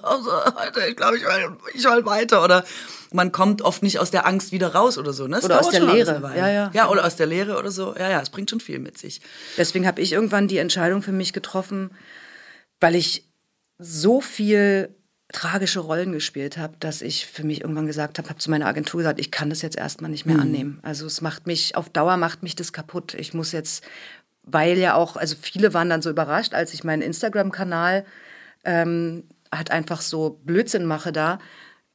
ich 0.88 0.96
glaube, 0.98 1.18
ich 1.18 1.24
will, 1.24 1.58
ich 1.74 1.84
will 1.84 2.06
weiter. 2.06 2.44
Oder 2.44 2.66
man 3.14 3.32
kommt 3.32 3.62
oft 3.62 3.84
nicht 3.84 4.00
aus 4.00 4.12
der 4.12 4.26
Angst 4.26 4.52
wieder 4.52 4.74
raus 4.74 4.98
oder 4.98 5.14
so. 5.14 5.28
Ne? 5.28 5.38
Es 5.38 5.46
Oder 5.46 5.62
aus 5.62 5.70
der 5.70 5.88
Weile. 5.88 6.38
Ja, 6.38 6.50
ja. 6.50 6.72
Ja, 6.74 6.90
oder 6.90 7.06
aus 7.06 7.16
der 7.16 7.28
Lehre 7.28 7.58
oder 7.58 7.72
so. 7.72 7.96
Ja, 7.98 8.10
ja, 8.10 8.22
es 8.22 8.30
bringt 8.30 8.50
schon 8.50 8.60
viel 8.60 8.80
mit 8.80 8.98
sich. 8.98 9.22
Deswegen 9.58 9.88
habe 9.88 10.02
ich 10.02 10.12
irgendwann 10.12 10.50
die 10.50 10.58
Entscheidung 10.58 11.02
für 11.02 11.14
mich 11.14 11.32
getroffen, 11.32 11.92
weil 12.82 12.96
ich 12.96 13.30
so 13.78 14.20
viel 14.20 14.94
tragische 15.32 15.80
Rollen 15.80 16.12
gespielt 16.12 16.58
habe, 16.58 16.76
dass 16.80 17.02
ich 17.02 17.26
für 17.26 17.44
mich 17.44 17.62
irgendwann 17.62 17.88
gesagt 17.88 18.18
habe, 18.18 18.30
habe 18.30 18.40
zu 18.40 18.52
meiner 18.52 18.68
Agentur 18.68 19.00
gesagt, 19.00 19.20
ich 19.20 19.32
kann 19.32 19.50
das 19.50 19.62
jetzt 19.62 19.78
erstmal 19.78 20.12
nicht 20.12 20.26
mehr 20.26 20.40
annehmen. 20.40 20.80
Also 20.84 21.08
es 21.08 21.22
macht 21.22 21.48
mich, 21.48 21.76
auf 21.76 21.90
Dauer 21.90 22.18
macht 22.18 22.44
mich 22.44 22.56
das 22.56 22.74
kaputt. 22.74 23.16
Ich 23.16 23.34
muss 23.34 23.52
jetzt, 23.52 23.84
weil 24.44 24.78
ja 24.78 24.94
auch, 24.94 25.18
also 25.18 25.36
viele 25.40 25.74
waren 25.74 25.90
dann 25.90 26.04
so 26.04 26.10
überrascht, 26.12 26.54
als 26.54 26.74
ich 26.74 26.84
meinen 26.84 27.02
Instagram-Kanal 27.02 28.06
ähm, 28.66 29.24
halt 29.52 29.72
einfach 29.72 30.02
so 30.02 30.40
Blödsinn 30.44 30.86
mache 30.86 31.12
da, 31.12 31.40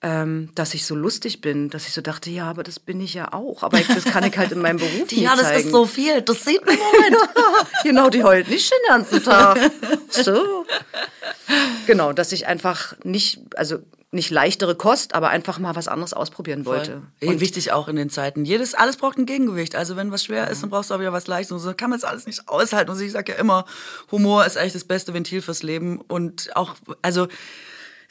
ähm, 0.03 0.49
dass 0.55 0.73
ich 0.73 0.87
so 0.87 0.95
lustig 0.95 1.43
bin, 1.43 1.69
dass 1.69 1.87
ich 1.87 1.93
so 1.93 2.01
dachte, 2.01 2.31
ja, 2.31 2.49
aber 2.49 2.63
das 2.63 2.81
bin 2.81 3.01
ich 3.01 3.15
ja 3.15 3.33
auch. 3.33 3.63
Aber 3.63 3.79
ich, 3.79 3.87
das 3.87 4.05
kann 4.05 4.25
ich 4.25 4.37
halt 4.39 4.51
in 4.53 4.61
meinem 4.61 4.79
Beruf 4.79 4.93
nicht 5.11 5.13
Ja, 5.19 5.37
das 5.37 5.49
zeigen. 5.49 5.67
ist 5.67 5.73
so 5.73 5.85
viel. 5.85 6.23
Das 6.23 6.45
sieht 6.45 6.65
man 6.65 6.77
Moment. 6.77 7.17
genau, 7.83 8.09
die 8.09 8.25
heult 8.25 8.49
nicht 8.49 8.71
den 8.71 8.79
ganzen 8.89 9.23
Tag. 9.23 9.59
So. 10.09 10.65
Genau, 11.87 12.13
dass 12.15 12.33
ich 12.33 12.47
einfach 12.47 12.95
nicht, 13.05 13.41
also 13.57 13.79
nicht 14.13 14.31
leichtere 14.31 14.75
Kost, 14.75 15.15
aber 15.15 15.29
einfach 15.29 15.59
mal 15.59 15.77
was 15.77 15.87
anderes 15.87 16.15
ausprobieren 16.15 16.65
wollte. 16.65 17.03
Und 17.23 17.41
wichtig 17.41 17.71
auch 17.71 17.87
in 17.87 17.97
den 17.97 18.11
Zeiten. 18.11 18.45
Jedes, 18.45 18.75
alles 18.75 18.97
braucht 18.97 19.19
ein 19.19 19.27
Gegengewicht. 19.27 19.77
Also 19.77 19.97
wenn 19.97 20.11
was 20.11 20.25
schwer 20.25 20.49
ist, 20.49 20.63
dann 20.63 20.71
brauchst 20.71 20.91
du 20.91 20.95
auch 20.95 21.01
wieder 21.01 21.13
was 21.13 21.27
Leichtes. 21.27 21.53
Und 21.53 21.61
so 21.61 21.73
kann 21.75 21.91
man 21.91 21.99
es 21.99 22.05
alles 22.05 22.27
nicht 22.27 22.49
aushalten. 22.49 22.91
Und 22.91 23.01
ich 23.01 23.13
sage 23.13 23.33
ja 23.33 23.39
immer, 23.39 23.67
Humor 24.11 24.45
ist 24.47 24.57
eigentlich 24.57 24.73
das 24.73 24.85
beste 24.85 25.15
Ventil 25.15 25.43
fürs 25.43 25.63
Leben. 25.63 26.01
Und 26.01 26.57
auch, 26.57 26.75
also, 27.03 27.29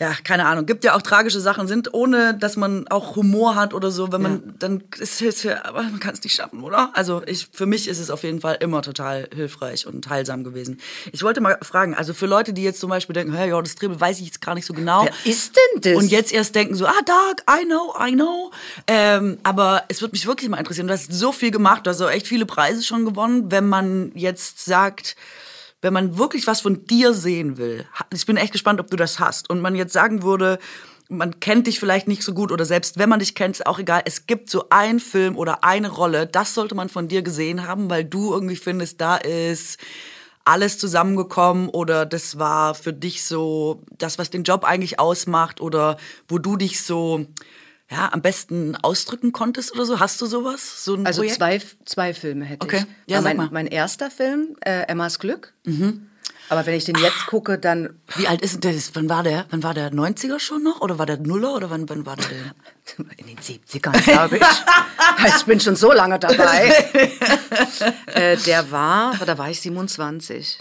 ja, 0.01 0.13
keine 0.23 0.45
Ahnung. 0.45 0.65
Gibt 0.65 0.85
ja 0.85 0.95
auch 0.95 1.01
tragische 1.01 1.41
Sachen, 1.41 1.67
sind 1.67 1.93
ohne, 1.93 2.33
dass 2.33 2.55
man 2.55 2.87
auch 2.87 3.17
Humor 3.17 3.55
hat 3.55 3.73
oder 3.73 3.91
so. 3.91 4.11
Wenn 4.13 4.21
man, 4.21 4.55
dann 4.57 4.81
ist 4.97 5.21
es, 5.21 5.43
ja- 5.43 5.65
aber 5.65 5.83
man 5.83 5.99
kann 5.99 6.13
es 6.13 6.23
nicht 6.23 6.33
schaffen, 6.35 6.63
oder? 6.63 6.91
Also 6.93 7.21
ich, 7.25 7.49
für 7.51 7.65
mich 7.65 7.87
ist 7.89 7.99
es 7.99 8.09
auf 8.09 8.23
jeden 8.23 8.39
Fall 8.39 8.57
immer 8.61 8.81
total 8.81 9.27
hilfreich 9.35 9.85
und 9.85 10.07
heilsam 10.09 10.45
gewesen. 10.45 10.79
Ich 11.11 11.21
wollte 11.21 11.41
mal 11.41 11.57
fragen, 11.61 11.95
also 11.95 12.13
für 12.13 12.27
Leute, 12.27 12.53
die 12.53 12.63
jetzt 12.63 12.79
zum 12.79 12.89
Beispiel 12.89 13.13
denken, 13.13 13.33
hey, 13.33 13.49
ja, 13.49 13.61
das 13.61 13.75
Dribbel 13.75 13.99
weiß 13.99 14.19
ich 14.19 14.25
jetzt 14.27 14.41
gar 14.41 14.55
nicht 14.55 14.65
so 14.65 14.73
genau. 14.73 15.03
Wer 15.03 15.31
ist 15.31 15.55
denn 15.57 15.81
das? 15.81 16.01
Und 16.01 16.09
jetzt 16.11 16.31
erst 16.31 16.55
denken 16.55 16.75
so, 16.75 16.85
ah, 16.85 17.01
Dark, 17.05 17.43
I 17.61 17.65
know, 17.65 17.93
I 17.99 18.13
know. 18.13 18.51
Ähm, 18.87 19.37
aber 19.43 19.83
es 19.89 20.01
würde 20.01 20.13
mich 20.13 20.25
wirklich 20.25 20.49
mal 20.49 20.57
interessieren. 20.59 20.87
Du 20.87 20.93
hast 20.93 21.11
so 21.11 21.33
viel 21.33 21.51
gemacht, 21.51 21.85
du 21.85 21.89
hast 21.89 21.99
auch 22.01 22.09
echt 22.09 22.25
viele 22.27 22.45
Preise 22.45 22.83
schon 22.83 23.03
gewonnen. 23.03 23.51
Wenn 23.51 23.67
man 23.67 24.11
jetzt 24.15 24.63
sagt, 24.63 25.17
wenn 25.81 25.93
man 25.93 26.17
wirklich 26.17 26.47
was 26.47 26.61
von 26.61 26.85
dir 26.85 27.13
sehen 27.13 27.57
will, 27.57 27.85
ich 28.13 28.25
bin 28.25 28.37
echt 28.37 28.51
gespannt, 28.51 28.79
ob 28.79 28.89
du 28.89 28.97
das 28.97 29.19
hast. 29.19 29.49
Und 29.49 29.61
man 29.61 29.75
jetzt 29.75 29.93
sagen 29.93 30.23
würde, 30.23 30.59
man 31.09 31.39
kennt 31.39 31.67
dich 31.67 31.79
vielleicht 31.79 32.07
nicht 32.07 32.23
so 32.23 32.33
gut 32.33 32.51
oder 32.51 32.65
selbst 32.65 32.99
wenn 32.99 33.09
man 33.09 33.19
dich 33.19 33.33
kennt, 33.33 33.55
ist 33.55 33.65
auch 33.65 33.79
egal. 33.79 34.03
Es 34.05 34.27
gibt 34.27 34.49
so 34.49 34.69
einen 34.69 34.99
Film 34.99 35.37
oder 35.37 35.63
eine 35.63 35.89
Rolle, 35.89 36.27
das 36.27 36.53
sollte 36.53 36.75
man 36.75 36.89
von 36.89 37.07
dir 37.07 37.23
gesehen 37.23 37.67
haben, 37.67 37.89
weil 37.89 38.05
du 38.05 38.31
irgendwie 38.31 38.55
findest, 38.55 39.01
da 39.01 39.17
ist 39.17 39.79
alles 40.45 40.77
zusammengekommen 40.77 41.69
oder 41.69 42.05
das 42.05 42.39
war 42.39 42.75
für 42.75 42.93
dich 42.93 43.23
so 43.23 43.81
das, 43.97 44.17
was 44.17 44.29
den 44.29 44.43
Job 44.43 44.63
eigentlich 44.63 44.99
ausmacht 44.99 45.61
oder 45.61 45.97
wo 46.27 46.37
du 46.37 46.57
dich 46.57 46.83
so 46.83 47.25
ja, 47.91 48.11
am 48.11 48.21
besten 48.21 48.75
ausdrücken 48.75 49.31
konntest 49.31 49.73
oder 49.73 49.85
so? 49.85 49.99
Hast 49.99 50.21
du 50.21 50.25
sowas? 50.25 50.83
So 50.85 50.95
ein 50.95 51.05
Also 51.05 51.21
Projekt? 51.21 51.37
zwei, 51.37 51.61
zwei 51.85 52.13
Filme 52.13 52.45
hätte 52.45 52.65
Okay. 52.65 52.85
ich. 53.05 53.11
Ja, 53.13 53.21
mein, 53.21 53.37
mal. 53.37 53.49
mein 53.51 53.67
erster 53.67 54.11
Film, 54.11 54.55
äh, 54.61 54.81
Emmas 54.87 55.19
Glück. 55.19 55.53
Aber 56.51 56.65
wenn 56.65 56.73
ich 56.73 56.85
den 56.85 56.95
jetzt 56.97 57.27
gucke, 57.27 57.59
dann. 57.59 57.99
Wie 58.15 58.27
alt 58.27 58.41
ist 58.41 58.63
denn 58.63 58.73
das? 58.75 58.89
Wann 58.95 59.07
war 59.07 59.21
der? 59.21 59.45
Wann 59.51 59.61
war 59.61 59.73
der 59.75 59.91
90er 59.91 60.39
schon 60.39 60.63
noch? 60.63 60.81
Oder 60.81 60.97
war 60.97 61.05
der 61.05 61.17
Nuller? 61.17 61.53
Oder 61.53 61.69
wann, 61.69 61.87
wann 61.89 62.05
war 62.07 62.15
der 62.15 62.25
denn? 62.27 63.07
In 63.17 63.27
den 63.27 63.37
70ern, 63.37 64.03
glaube 64.03 64.37
ich. 64.37 64.43
ich 65.37 65.43
bin 65.45 65.59
schon 65.59 65.75
so 65.75 65.91
lange 65.91 66.17
dabei. 66.17 66.69
äh, 68.07 68.35
der 68.37 68.71
war, 68.71 69.13
da 69.25 69.37
war 69.37 69.49
ich 69.51 69.61
27. 69.61 70.59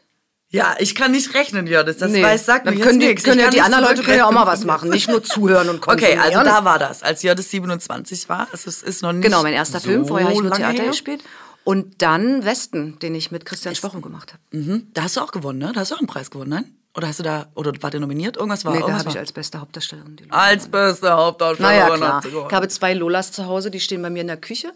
Ja, 0.51 0.77
ich 0.79 0.95
kann 0.95 1.13
nicht 1.13 1.35
rechnen, 1.35 1.67
Jördes. 1.67 1.99
Das 1.99 2.11
Nee. 2.11 2.23
weiß, 2.23 2.47
sagt 2.47 2.65
mir 2.65 2.71
Dann 2.71 2.79
jetzt 2.79 2.87
können 2.87 3.01
die, 3.01 3.15
können 3.17 3.39
ja 3.41 3.51
die 3.51 3.61
anderen 3.61 3.85
Leute 3.85 4.03
können 4.03 4.17
ja 4.19 4.27
auch 4.27 4.33
mal 4.33 4.47
was 4.47 4.65
machen, 4.65 4.89
nicht 4.89 5.09
nur 5.09 5.23
zuhören 5.23 5.69
und 5.69 5.77
Okay, 5.87 6.17
konsumieren. 6.17 6.21
also 6.21 6.43
da 6.43 6.65
war 6.65 6.79
das, 6.79 7.03
als 7.03 7.23
Jördes 7.23 7.51
27 7.51 8.29
war. 8.31 8.49
Es 8.53 8.67
ist 8.67 9.03
noch 9.03 9.13
nicht 9.13 9.25
Genau, 9.25 9.43
mein 9.43 9.53
erster 9.53 9.79
so 9.81 9.89
Film. 9.89 10.07
Vorher 10.07 10.27
habe 10.29 10.35
ich 10.37 10.43
nur 10.43 10.53
Theater 10.53 10.83
her. 10.83 10.91
gespielt. 10.91 11.23
Und 11.65 12.01
dann 12.01 12.47
Westen, 12.47 12.99
den 13.01 13.15
ich 13.15 13.31
mit 13.31 13.45
Christian 13.45 13.75
Schwochen 13.75 14.01
gemacht 14.01 14.33
habe. 14.33 14.57
Mhm. 14.59 14.87
Da 14.95 15.03
hast 15.03 15.19
du 15.19 15.21
auch 15.21 15.33
gewonnen, 15.33 15.59
ne? 15.59 15.73
Da 15.75 15.81
hast 15.81 15.91
du 15.91 15.97
auch 15.97 15.99
einen 15.99 16.07
Preis 16.07 16.31
gewonnen, 16.31 16.49
nein? 16.51 16.65
Oder 16.97 17.09
hast 17.09 17.19
du 17.19 17.23
da, 17.23 17.49
oder 17.55 17.73
war 17.83 17.91
der 17.91 18.01
nominiert? 18.01 18.39
Irgendwas 18.39 18.65
war 18.65 18.73
Nee, 18.73 18.79
da 18.79 18.85
irgendwas 18.87 19.01
habe 19.05 19.11
ich 19.11 19.19
als 19.19 19.33
beste 19.33 19.61
Hauptdarstellerin 19.61 20.17
die 20.17 20.25
Lola. 20.25 20.35
als 20.35 20.67
beste 20.67 21.13
Hauptdarstellerin. 21.13 22.01
Naja, 22.01 22.21
klar. 22.23 22.23
Ich 22.49 22.55
habe 22.55 22.69
zwei 22.69 22.95
Lolas 22.95 23.33
zu 23.33 23.45
Hause, 23.45 23.71
die 23.71 23.81
stehen 23.81 24.01
bei 24.01 24.09
mir 24.09 24.23
in 24.23 24.27
der 24.29 24.39
Küche. 24.39 24.73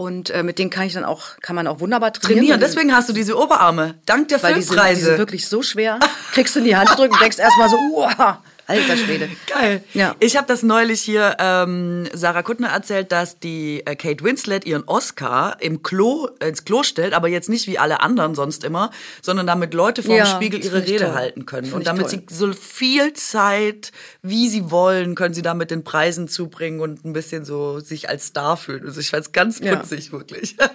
Und 0.00 0.30
äh, 0.30 0.42
mit 0.42 0.58
denen 0.58 0.70
kann 0.70 0.86
ich 0.86 0.94
dann 0.94 1.04
auch, 1.04 1.36
kann 1.42 1.54
man 1.54 1.66
auch 1.66 1.80
wunderbar 1.80 2.10
trainieren. 2.14 2.38
trainieren. 2.38 2.60
weil- 2.62 2.66
Deswegen 2.68 2.94
hast 2.94 3.10
du 3.10 3.12
diese 3.12 3.36
Oberarme. 3.38 3.96
Dank 4.06 4.28
der 4.28 4.42
weil 4.42 4.54
die 4.54 4.62
sind, 4.62 4.70
die 4.70 4.74
Filmpreise. 4.78 5.04
sind 5.04 5.18
wirklich 5.18 5.46
so 5.46 5.62
schwer. 5.62 5.98
Kriegst 6.32 6.54
du 6.54 6.60
in 6.60 6.64
die 6.64 6.74
Hand 6.74 6.88
gedrückt 6.88 7.12
und 7.12 7.20
denkst 7.20 7.38
erstmal 7.38 7.68
so, 7.68 7.76
uah, 7.92 8.42
alter 8.70 8.96
Schwede. 8.96 9.28
Geil. 9.46 9.82
Ja. 9.94 10.14
Ich 10.20 10.36
habe 10.36 10.46
das 10.46 10.62
neulich 10.62 11.00
hier 11.00 11.36
ähm, 11.38 12.08
Sarah 12.14 12.42
Kuttner 12.42 12.68
erzählt, 12.68 13.12
dass 13.12 13.38
die 13.38 13.82
äh, 13.86 13.96
Kate 13.96 14.24
Winslet 14.24 14.64
ihren 14.64 14.84
Oscar 14.84 15.56
im 15.60 15.82
Klo 15.82 16.28
ins 16.40 16.64
Klo 16.64 16.82
stellt, 16.82 17.12
aber 17.12 17.28
jetzt 17.28 17.48
nicht 17.48 17.66
wie 17.66 17.78
alle 17.78 18.00
anderen 18.00 18.34
sonst 18.34 18.64
immer, 18.64 18.90
sondern 19.22 19.46
damit 19.46 19.74
Leute 19.74 20.02
vor 20.02 20.14
Ja, 20.16 20.24
dem 20.24 20.36
Spiegel 20.36 20.64
ihre 20.64 20.82
Rede 20.86 21.04
toll. 21.06 21.14
halten 21.14 21.46
können. 21.46 21.64
Find 21.64 21.74
Und 21.76 21.86
damit 21.86 22.08
toll. 22.10 22.22
sie 22.28 22.34
so 22.34 22.52
viel 22.52 23.12
Zeit, 23.12 23.92
wie 24.22 24.48
sie 24.48 24.70
wollen, 24.70 25.14
können 25.14 25.34
sie 25.34 25.42
damit 25.42 25.70
den 25.70 25.84
Preisen 25.84 26.28
zubringen 26.28 26.80
und 26.80 27.04
ein 27.04 27.12
bisschen 27.12 27.44
so 27.44 27.80
sich 27.80 28.08
als 28.08 28.26
Star 28.26 28.56
fühlen. 28.56 28.86
Also 28.86 29.00
ich 29.00 29.10
fand's 29.10 29.32
ganz 29.32 29.58
Ja. 29.60 29.76
putzig, 29.76 30.12
wirklich. 30.12 30.56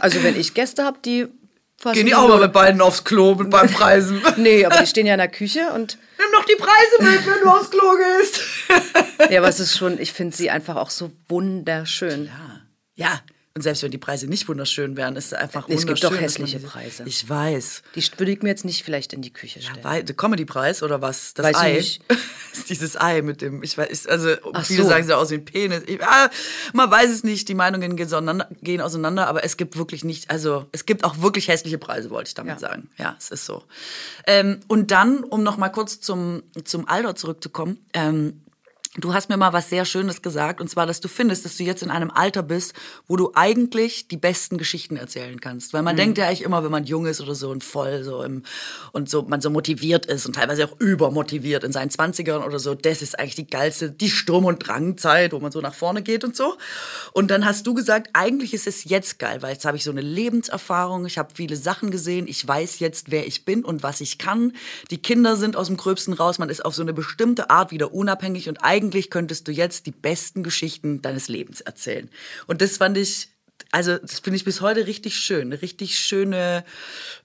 Also 0.00 0.22
wenn 0.22 0.38
ich 0.38 0.52
Gäste 0.52 0.84
habe, 0.84 0.98
die 1.02 1.28
fassen 1.84 1.94
Gehen 1.96 2.06
die 2.06 2.14
auch 2.14 2.28
mal 2.28 2.40
mit 2.40 2.52
beiden 2.52 2.80
aufs 2.80 3.04
Klo 3.04 3.34
mit 3.34 3.50
beim 3.50 3.68
Preisen. 3.72 4.22
Nee, 4.36 4.64
aber 4.64 4.78
die 4.78 4.86
stehen 4.86 5.06
ja 5.06 5.14
in 5.14 5.18
der 5.18 5.28
Küche 5.28 5.68
und 5.74 5.98
Nimm 6.18 6.28
doch 6.32 6.44
die 6.44 6.56
Preise 6.56 7.02
mit, 7.12 7.26
wenn 7.26 7.40
du 7.42 7.48
aufs 7.48 7.70
Klo 7.70 7.82
gehst. 7.96 8.40
ja, 9.30 9.40
aber 9.40 9.48
es 9.48 9.60
ist 9.60 9.76
schon, 9.76 10.00
ich 10.00 10.12
finde 10.12 10.34
sie 10.36 10.50
einfach 10.50 10.76
auch 10.76 10.90
so 10.90 11.12
wunderschön. 11.28 12.30
Ja, 12.94 13.20
und 13.56 13.62
selbst 13.62 13.82
wenn 13.84 13.92
die 13.92 13.98
Preise 13.98 14.26
nicht 14.26 14.48
wunderschön 14.48 14.96
wären, 14.96 15.14
ist 15.14 15.26
es 15.26 15.32
einfach 15.32 15.68
Es 15.68 15.86
gibt 15.86 16.02
doch 16.02 16.10
wunderschön, 16.10 16.24
dass 16.24 16.32
hässliche 16.34 16.56
man 16.58 16.62
diese- 16.62 16.72
Preise. 16.72 17.02
Ich 17.06 17.28
weiß. 17.28 17.82
Die 17.94 18.02
würde 18.18 18.32
ich 18.32 18.42
mir 18.42 18.48
jetzt 18.48 18.64
nicht 18.64 18.82
vielleicht 18.82 19.12
in 19.12 19.22
die 19.22 19.32
Küche 19.32 19.62
stellen. 19.62 19.78
Wei- 19.82 20.02
Der 20.02 20.16
Comedy-Preis 20.16 20.82
oder 20.82 21.00
was? 21.00 21.34
Das 21.34 21.44
Weiß 21.46 21.56
ich 21.58 21.62
Ei. 21.62 21.72
nicht. 21.76 22.02
ist 22.52 22.68
dieses 22.70 23.00
Ei 23.00 23.22
mit 23.22 23.42
dem, 23.42 23.62
ich 23.62 23.78
weiß, 23.78 24.08
also 24.08 24.30
Ach 24.52 24.64
viele 24.66 24.82
so. 24.82 24.88
sagen, 24.88 25.02
es 25.02 25.06
sieht 25.06 25.14
aus 25.16 25.30
wie 25.30 25.34
ein 25.34 25.44
Penis. 25.44 25.82
Ich, 25.86 26.02
ah, 26.02 26.30
man 26.72 26.90
weiß 26.90 27.10
es 27.10 27.22
nicht, 27.22 27.48
die 27.48 27.54
Meinungen 27.54 27.94
gehen 27.94 28.06
auseinander, 28.06 28.48
gehen 28.60 28.80
auseinander, 28.80 29.28
aber 29.28 29.44
es 29.44 29.56
gibt 29.56 29.76
wirklich 29.76 30.02
nicht, 30.02 30.30
also 30.30 30.66
es 30.72 30.84
gibt 30.84 31.04
auch 31.04 31.20
wirklich 31.22 31.46
hässliche 31.46 31.78
Preise, 31.78 32.10
wollte 32.10 32.28
ich 32.28 32.34
damit 32.34 32.54
Ja. 32.54 32.58
sagen. 32.58 32.90
Ja, 32.98 33.14
es 33.18 33.30
ist 33.30 33.44
so. 33.46 33.62
Ähm, 34.26 34.58
und 34.66 34.90
dann, 34.90 35.22
um 35.22 35.44
noch 35.44 35.58
mal 35.58 35.68
kurz 35.68 36.00
zum, 36.00 36.42
zum 36.64 36.88
Alter 36.88 37.14
zurückzukommen, 37.14 37.78
ähm, 37.92 38.40
Du 38.96 39.12
hast 39.12 39.28
mir 39.28 39.36
mal 39.36 39.52
was 39.52 39.70
sehr 39.70 39.84
Schönes 39.84 40.22
gesagt, 40.22 40.60
und 40.60 40.70
zwar, 40.70 40.86
dass 40.86 41.00
du 41.00 41.08
findest, 41.08 41.44
dass 41.44 41.56
du 41.56 41.64
jetzt 41.64 41.82
in 41.82 41.90
einem 41.90 42.12
Alter 42.12 42.44
bist, 42.44 42.74
wo 43.08 43.16
du 43.16 43.32
eigentlich 43.34 44.06
die 44.06 44.16
besten 44.16 44.56
Geschichten 44.56 44.96
erzählen 44.96 45.40
kannst. 45.40 45.72
Weil 45.72 45.82
man 45.82 45.96
denkt 45.96 46.16
ja 46.16 46.28
eigentlich 46.28 46.42
immer, 46.42 46.62
wenn 46.62 46.70
man 46.70 46.84
jung 46.84 47.06
ist 47.06 47.20
oder 47.20 47.34
so 47.34 47.50
und 47.50 47.64
voll 47.64 48.04
so 48.04 48.22
im, 48.22 48.44
und 48.92 49.10
so, 49.10 49.22
man 49.22 49.40
so 49.40 49.50
motiviert 49.50 50.06
ist 50.06 50.26
und 50.26 50.36
teilweise 50.36 50.66
auch 50.66 50.78
übermotiviert 50.78 51.64
in 51.64 51.72
seinen 51.72 51.90
Zwanzigern 51.90 52.44
oder 52.44 52.60
so, 52.60 52.76
das 52.76 53.02
ist 53.02 53.18
eigentlich 53.18 53.34
die 53.34 53.48
geilste, 53.48 53.90
die 53.90 54.08
Sturm- 54.08 54.44
und 54.44 54.64
Drangzeit, 54.64 55.32
wo 55.32 55.40
man 55.40 55.50
so 55.50 55.60
nach 55.60 55.74
vorne 55.74 56.02
geht 56.02 56.22
und 56.22 56.36
so. 56.36 56.56
Und 57.12 57.32
dann 57.32 57.44
hast 57.44 57.66
du 57.66 57.74
gesagt, 57.74 58.10
eigentlich 58.12 58.54
ist 58.54 58.68
es 58.68 58.84
jetzt 58.84 59.18
geil, 59.18 59.42
weil 59.42 59.54
jetzt 59.54 59.64
habe 59.64 59.76
ich 59.76 59.82
so 59.82 59.90
eine 59.90 60.02
Lebenserfahrung, 60.02 61.04
ich 61.04 61.18
habe 61.18 61.34
viele 61.34 61.56
Sachen 61.56 61.90
gesehen, 61.90 62.28
ich 62.28 62.46
weiß 62.46 62.78
jetzt, 62.78 63.10
wer 63.10 63.26
ich 63.26 63.44
bin 63.44 63.64
und 63.64 63.82
was 63.82 64.00
ich 64.00 64.18
kann. 64.18 64.52
Die 64.92 65.02
Kinder 65.02 65.36
sind 65.36 65.56
aus 65.56 65.66
dem 65.66 65.76
Gröbsten 65.76 66.14
raus, 66.14 66.38
man 66.38 66.48
ist 66.48 66.64
auf 66.64 66.76
so 66.76 66.82
eine 66.82 66.92
bestimmte 66.92 67.50
Art 67.50 67.72
wieder 67.72 67.92
unabhängig 67.92 68.48
und 68.48 68.58
eigentlich 68.58 68.83
könntest 69.10 69.48
du 69.48 69.52
jetzt 69.52 69.86
die 69.86 69.92
besten 69.92 70.42
Geschichten 70.42 71.02
deines 71.02 71.28
Lebens 71.28 71.60
erzählen. 71.60 72.10
Und 72.46 72.60
das 72.62 72.78
fand 72.78 72.96
ich, 72.98 73.28
also 73.70 73.98
das 73.98 74.20
finde 74.20 74.36
ich 74.36 74.44
bis 74.44 74.60
heute 74.60 74.86
richtig 74.86 75.16
schön, 75.16 75.52
eine 75.52 75.62
richtig 75.62 75.98
schöne 75.98 76.64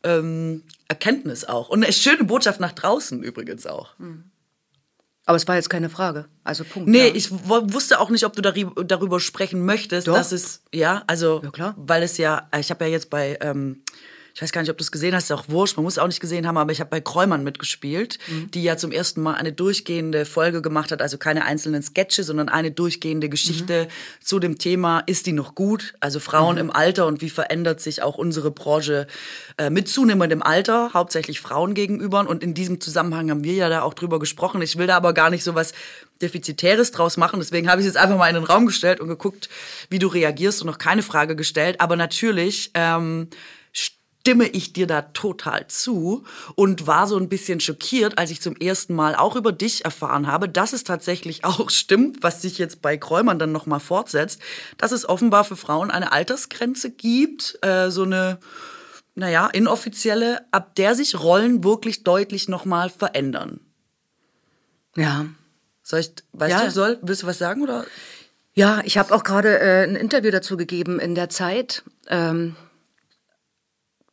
ähm, 0.03 0.63
Erkenntnis 0.87 1.45
auch 1.45 1.69
und 1.69 1.83
eine 1.83 1.93
schöne 1.93 2.23
Botschaft 2.23 2.59
nach 2.59 2.73
draußen 2.73 3.23
übrigens 3.23 3.65
auch. 3.65 3.95
Aber 5.25 5.35
es 5.35 5.47
war 5.47 5.55
jetzt 5.55 5.69
keine 5.69 5.89
Frage. 5.89 6.25
Also 6.43 6.63
Punkt. 6.63 6.89
Nee, 6.89 7.09
ja. 7.09 7.13
ich 7.13 7.29
wusste 7.31 7.99
auch 7.99 8.09
nicht, 8.09 8.25
ob 8.25 8.35
du 8.35 8.41
darüber, 8.41 9.19
sprechen 9.19 9.63
möchtest, 9.63 10.07
Doch. 10.07 10.15
dass 10.15 10.31
es, 10.31 10.63
ja, 10.73 11.03
also, 11.05 11.41
Ja, 11.43 11.51
klar. 11.51 11.75
weil 11.77 12.01
es 12.01 12.17
ja, 12.17 12.49
ich 12.59 12.71
habe 12.71 12.85
ja 12.85 12.91
jetzt 12.91 13.11
bei, 13.11 13.37
ähm, 13.41 13.83
ich 14.39 14.43
weiß 14.43 14.53
gar 14.53 14.61
nicht, 14.61 14.71
ob 14.71 14.77
du 14.77 14.83
es 14.83 14.91
gesehen 14.93 15.13
hast, 15.13 15.25
ist 15.25 15.31
auch 15.33 15.49
wurscht, 15.49 15.75
man 15.75 15.83
muss 15.83 15.95
es 15.95 15.99
auch 15.99 16.07
nicht 16.07 16.21
gesehen 16.21 16.47
haben, 16.47 16.55
aber 16.57 16.71
ich 16.71 16.79
habe 16.79 16.89
bei 16.89 17.01
Kräumann 17.01 17.43
mitgespielt, 17.43 18.19
Mhm. 18.29 18.51
die 18.51 18.63
ja 18.63 18.77
zum 18.77 18.93
ersten 18.93 19.21
Mal 19.21 19.33
eine 19.33 19.51
durchgehende 19.51 20.23
Folge 20.25 20.61
gemacht 20.61 20.93
hat, 20.93 21.01
also 21.01 21.17
keine 21.17 21.43
einzelnen 21.43 21.83
Sketche, 21.83 22.23
sondern 22.23 22.47
eine 22.47 22.71
durchgehende 22.71 23.27
Geschichte 23.27 23.83
Mhm. 23.89 24.25
zu 24.25 24.39
dem 24.39 24.57
Thema, 24.57 24.99
ist 25.07 25.25
die 25.25 25.33
noch 25.33 25.55
gut? 25.55 25.93
Also 25.99 26.21
Frauen 26.21 26.55
im 26.55 26.71
Alter 26.71 27.05
und 27.05 27.19
wie 27.21 27.29
verändert 27.29 27.81
sich 27.81 28.01
auch 28.01 28.17
unsere 28.17 28.49
Branche 28.51 29.07
äh, 29.57 29.69
mit 29.69 29.89
zunehmendem 29.89 30.41
Alter, 30.41 30.91
hauptsächlich 30.93 31.41
Frauen 31.41 31.73
gegenüber. 31.73 32.25
Und 32.29 32.41
in 32.41 32.53
diesem 32.53 32.79
Zusammenhang 32.79 33.29
haben 33.29 33.43
wir 33.43 33.55
ja 33.55 33.67
da 33.67 33.81
auch 33.81 33.93
drüber 33.93 34.19
gesprochen. 34.19 34.61
Ich 34.61 34.77
will 34.77 34.87
da 34.87 34.95
aber 34.95 35.11
gar 35.11 35.29
nicht 35.29 35.43
so 35.43 35.53
was 35.53 35.73
Defizitäres 36.21 36.91
draus 36.91 37.17
machen. 37.17 37.39
Deswegen 37.39 37.69
habe 37.69 37.81
ich 37.81 37.87
es 37.87 37.93
jetzt 37.93 38.01
einfach 38.01 38.17
mal 38.17 38.27
in 38.29 38.35
den 38.35 38.43
Raum 38.43 38.65
gestellt 38.67 38.99
und 38.99 39.07
geguckt, 39.07 39.49
wie 39.89 39.99
du 39.99 40.07
reagierst 40.07 40.61
und 40.61 40.67
noch 40.67 40.77
keine 40.77 41.01
Frage 41.03 41.35
gestellt. 41.35 41.79
Aber 41.81 41.95
natürlich 41.95 42.71
ähm, 42.73 43.27
stimme 44.21 44.47
ich 44.47 44.73
dir 44.73 44.85
da 44.85 45.01
total 45.01 45.67
zu 45.67 46.23
und 46.55 46.87
war 46.87 47.07
so 47.07 47.17
ein 47.17 47.29
bisschen 47.29 47.59
schockiert, 47.59 48.17
als 48.17 48.31
ich 48.31 48.41
zum 48.41 48.55
ersten 48.57 48.93
Mal 48.93 49.15
auch 49.15 49.35
über 49.35 49.51
dich 49.51 49.85
erfahren 49.85 50.27
habe, 50.27 50.49
dass 50.49 50.73
es 50.73 50.83
tatsächlich 50.83 51.43
auch 51.45 51.69
stimmt, 51.69 52.21
was 52.21 52.41
sich 52.41 52.57
jetzt 52.57 52.81
bei 52.81 52.97
Kräumern 52.97 53.39
dann 53.39 53.51
nochmal 53.51 53.79
fortsetzt, 53.79 54.41
dass 54.77 54.91
es 54.91 55.07
offenbar 55.07 55.45
für 55.45 55.55
Frauen 55.55 55.89
eine 55.89 56.11
Altersgrenze 56.11 56.91
gibt, 56.91 57.57
äh, 57.61 57.89
so 57.89 58.03
eine, 58.03 58.39
naja, 59.15 59.47
inoffizielle, 59.47 60.41
ab 60.51 60.75
der 60.75 60.95
sich 60.95 61.19
Rollen 61.19 61.63
wirklich 61.63 62.03
deutlich 62.03 62.47
nochmal 62.49 62.89
verändern. 62.89 63.61
ja. 64.95 65.25
Soll 65.81 66.01
ich, 66.01 66.11
weißt 66.33 66.51
Ja. 66.51 66.65
du, 66.65 66.71
soll, 66.71 66.99
willst 67.01 67.23
du 67.23 67.27
was 67.27 67.39
sagen 67.39 67.63
oder? 67.63 67.83
Ja, 68.53 68.81
ich 68.83 68.99
habe 68.99 69.11
auch 69.15 69.23
gerade 69.23 69.57
äh, 69.59 69.83
ein 69.85 69.95
Interview 69.95 70.29
dazu 70.29 70.55
gegeben 70.55 70.99
in 70.99 71.15
der 71.15 71.29
Zeit, 71.29 71.81
ähm, 72.09 72.55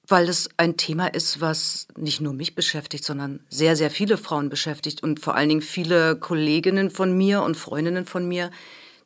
weil 0.08 0.26
das 0.26 0.48
ein 0.56 0.76
Thema 0.76 1.08
ist, 1.08 1.40
was 1.40 1.88
nicht 1.96 2.20
nur 2.20 2.32
mich 2.32 2.54
beschäftigt, 2.54 3.04
sondern 3.04 3.40
sehr, 3.48 3.76
sehr 3.76 3.90
viele 3.90 4.16
Frauen 4.16 4.48
beschäftigt 4.48 5.02
und 5.02 5.20
vor 5.20 5.34
allen 5.34 5.48
Dingen 5.48 5.62
viele 5.62 6.16
Kolleginnen 6.16 6.90
von 6.90 7.16
mir 7.16 7.42
und 7.42 7.56
Freundinnen 7.56 8.06
von 8.06 8.26
mir, 8.26 8.50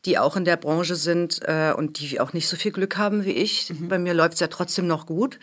die 0.04 0.18
auch 0.18 0.36
in 0.36 0.44
der 0.44 0.56
Branche 0.56 0.96
sind 0.96 1.40
äh, 1.44 1.72
und 1.76 2.00
die 2.00 2.20
auch 2.20 2.32
nicht 2.32 2.48
so 2.48 2.56
viel 2.56 2.72
Glück 2.72 2.96
haben 2.96 3.24
wie 3.24 3.32
ich. 3.32 3.72
Bei 3.80 3.98
mir 3.98 4.14
läuft 4.14 4.34
es 4.34 4.40
ja 4.40 4.48
trotzdem 4.48 4.86
noch 4.86 5.06
gut. 5.06 5.38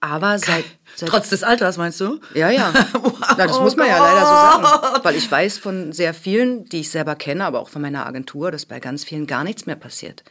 Aber 0.00 0.38
seit, 0.38 0.64
seit 0.94 1.08
Trotz 1.08 1.30
des 1.30 1.42
Alters, 1.42 1.78
meinst 1.78 2.00
du? 2.00 2.20
ja, 2.34 2.50
ja. 2.50 2.72
Na, 3.38 3.46
das 3.46 3.58
muss 3.58 3.76
man 3.76 3.88
ja 3.88 3.98
leider 3.98 4.20
so 4.20 4.26
sagen. 4.26 5.04
Weil 5.04 5.16
ich 5.16 5.30
weiß 5.30 5.58
von 5.58 5.92
sehr 5.92 6.12
vielen, 6.12 6.66
die 6.66 6.80
ich 6.80 6.90
selber 6.90 7.16
kenne, 7.16 7.44
aber 7.44 7.60
auch 7.60 7.70
von 7.70 7.80
meiner 7.80 8.06
Agentur, 8.06 8.50
dass 8.50 8.66
bei 8.66 8.78
ganz 8.78 9.04
vielen 9.04 9.26
gar 9.26 9.42
nichts 9.42 9.66
mehr 9.66 9.76
passiert. 9.76 10.22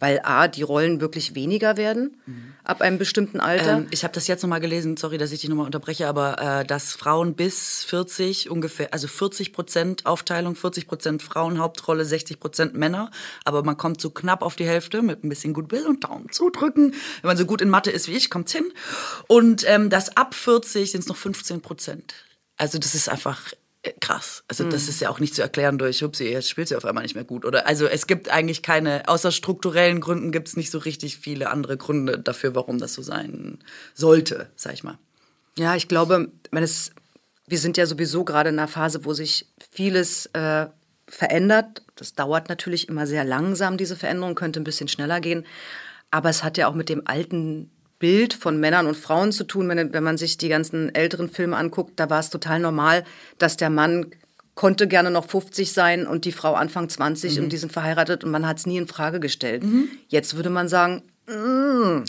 Weil 0.00 0.20
A, 0.24 0.48
die 0.48 0.62
Rollen 0.62 1.00
wirklich 1.00 1.34
weniger 1.34 1.76
werden 1.76 2.16
ab 2.64 2.80
einem 2.80 2.98
bestimmten 2.98 3.40
Alter. 3.40 3.78
Ähm, 3.78 3.86
ich 3.90 4.04
habe 4.04 4.14
das 4.14 4.26
jetzt 4.26 4.42
nochmal 4.42 4.60
gelesen, 4.60 4.96
sorry, 4.96 5.18
dass 5.18 5.32
ich 5.32 5.40
dich 5.40 5.50
nochmal 5.50 5.66
unterbreche, 5.66 6.08
aber 6.08 6.60
äh, 6.60 6.64
dass 6.64 6.92
Frauen 6.92 7.34
bis 7.34 7.84
40 7.84 8.50
ungefähr, 8.50 8.92
also 8.92 9.06
40 9.06 9.52
Prozent 9.52 10.06
Aufteilung, 10.06 10.56
40 10.56 10.88
Prozent 10.88 11.22
Frauen 11.22 11.58
Hauptrolle, 11.58 12.04
60 12.04 12.40
Prozent 12.40 12.74
Männer, 12.74 13.10
aber 13.44 13.62
man 13.62 13.76
kommt 13.76 14.00
so 14.00 14.10
knapp 14.10 14.42
auf 14.42 14.56
die 14.56 14.66
Hälfte 14.66 15.02
mit 15.02 15.22
ein 15.22 15.28
bisschen 15.28 15.52
Goodwill 15.52 15.86
und 15.86 16.04
Daumen 16.04 16.32
zudrücken. 16.32 16.94
Wenn 17.20 17.28
man 17.28 17.36
so 17.36 17.44
gut 17.44 17.60
in 17.60 17.68
Mathe 17.68 17.90
ist 17.90 18.08
wie 18.08 18.12
ich, 18.12 18.30
kommt's 18.30 18.52
hin. 18.52 18.72
Und 19.28 19.64
ähm, 19.68 19.90
das 19.90 20.16
ab 20.16 20.34
40 20.34 20.90
sind 20.90 21.02
es 21.02 21.06
noch 21.06 21.16
15 21.16 21.60
Prozent. 21.60 22.14
Also 22.56 22.78
das 22.78 22.94
ist 22.94 23.08
einfach 23.08 23.52
krass. 24.00 24.44
Also 24.48 24.64
das 24.64 24.88
ist 24.88 25.00
ja 25.00 25.10
auch 25.10 25.20
nicht 25.20 25.34
zu 25.34 25.42
erklären 25.42 25.78
durch, 25.78 26.02
hupsi, 26.02 26.24
jetzt 26.24 26.48
spielt 26.48 26.68
sie 26.68 26.76
auf 26.76 26.84
einmal 26.84 27.02
nicht 27.02 27.14
mehr 27.14 27.24
gut. 27.24 27.44
Oder 27.44 27.66
also 27.66 27.86
es 27.86 28.06
gibt 28.06 28.30
eigentlich 28.30 28.62
keine, 28.62 29.08
außer 29.08 29.30
strukturellen 29.30 30.00
Gründen 30.00 30.32
gibt 30.32 30.48
es 30.48 30.56
nicht 30.56 30.70
so 30.70 30.78
richtig 30.78 31.18
viele 31.18 31.50
andere 31.50 31.76
Gründe 31.76 32.18
dafür, 32.18 32.54
warum 32.54 32.78
das 32.78 32.94
so 32.94 33.02
sein 33.02 33.58
sollte, 33.94 34.50
sag 34.56 34.74
ich 34.74 34.84
mal. 34.84 34.98
Ja, 35.58 35.76
ich 35.76 35.88
glaube, 35.88 36.30
wenn 36.50 36.62
es, 36.62 36.92
wir 37.46 37.58
sind 37.58 37.76
ja 37.76 37.86
sowieso 37.86 38.24
gerade 38.24 38.48
in 38.50 38.58
einer 38.58 38.68
Phase, 38.68 39.04
wo 39.04 39.12
sich 39.12 39.46
vieles 39.70 40.26
äh, 40.32 40.66
verändert. 41.08 41.82
Das 41.96 42.14
dauert 42.14 42.48
natürlich 42.48 42.88
immer 42.88 43.06
sehr 43.06 43.24
langsam, 43.24 43.76
diese 43.76 43.96
Veränderung, 43.96 44.34
könnte 44.34 44.60
ein 44.60 44.64
bisschen 44.64 44.88
schneller 44.88 45.20
gehen. 45.20 45.46
Aber 46.10 46.30
es 46.30 46.42
hat 46.42 46.56
ja 46.56 46.68
auch 46.68 46.74
mit 46.74 46.88
dem 46.88 47.02
alten 47.06 47.70
Bild 47.98 48.34
von 48.34 48.58
Männern 48.58 48.86
und 48.86 48.96
Frauen 48.96 49.32
zu 49.32 49.44
tun. 49.44 49.68
Wenn, 49.68 49.92
wenn 49.92 50.04
man 50.04 50.16
sich 50.16 50.38
die 50.38 50.48
ganzen 50.48 50.94
älteren 50.94 51.28
Filme 51.28 51.56
anguckt, 51.56 51.92
da 51.96 52.10
war 52.10 52.20
es 52.20 52.30
total 52.30 52.60
normal, 52.60 53.04
dass 53.38 53.56
der 53.56 53.70
Mann 53.70 54.06
konnte 54.54 54.86
gerne 54.86 55.10
noch 55.10 55.26
50 55.26 55.72
sein 55.72 56.06
und 56.06 56.24
die 56.24 56.32
Frau 56.32 56.54
Anfang 56.54 56.88
20 56.88 57.36
mhm. 57.36 57.44
und 57.44 57.52
die 57.52 57.56
sind 57.56 57.72
verheiratet 57.72 58.24
und 58.24 58.30
man 58.30 58.46
hat 58.46 58.58
es 58.58 58.66
nie 58.66 58.76
in 58.76 58.86
Frage 58.86 59.20
gestellt. 59.20 59.64
Mhm. 59.64 59.88
Jetzt 60.08 60.36
würde 60.36 60.50
man 60.50 60.68
sagen, 60.68 61.02
mm, 61.26 62.04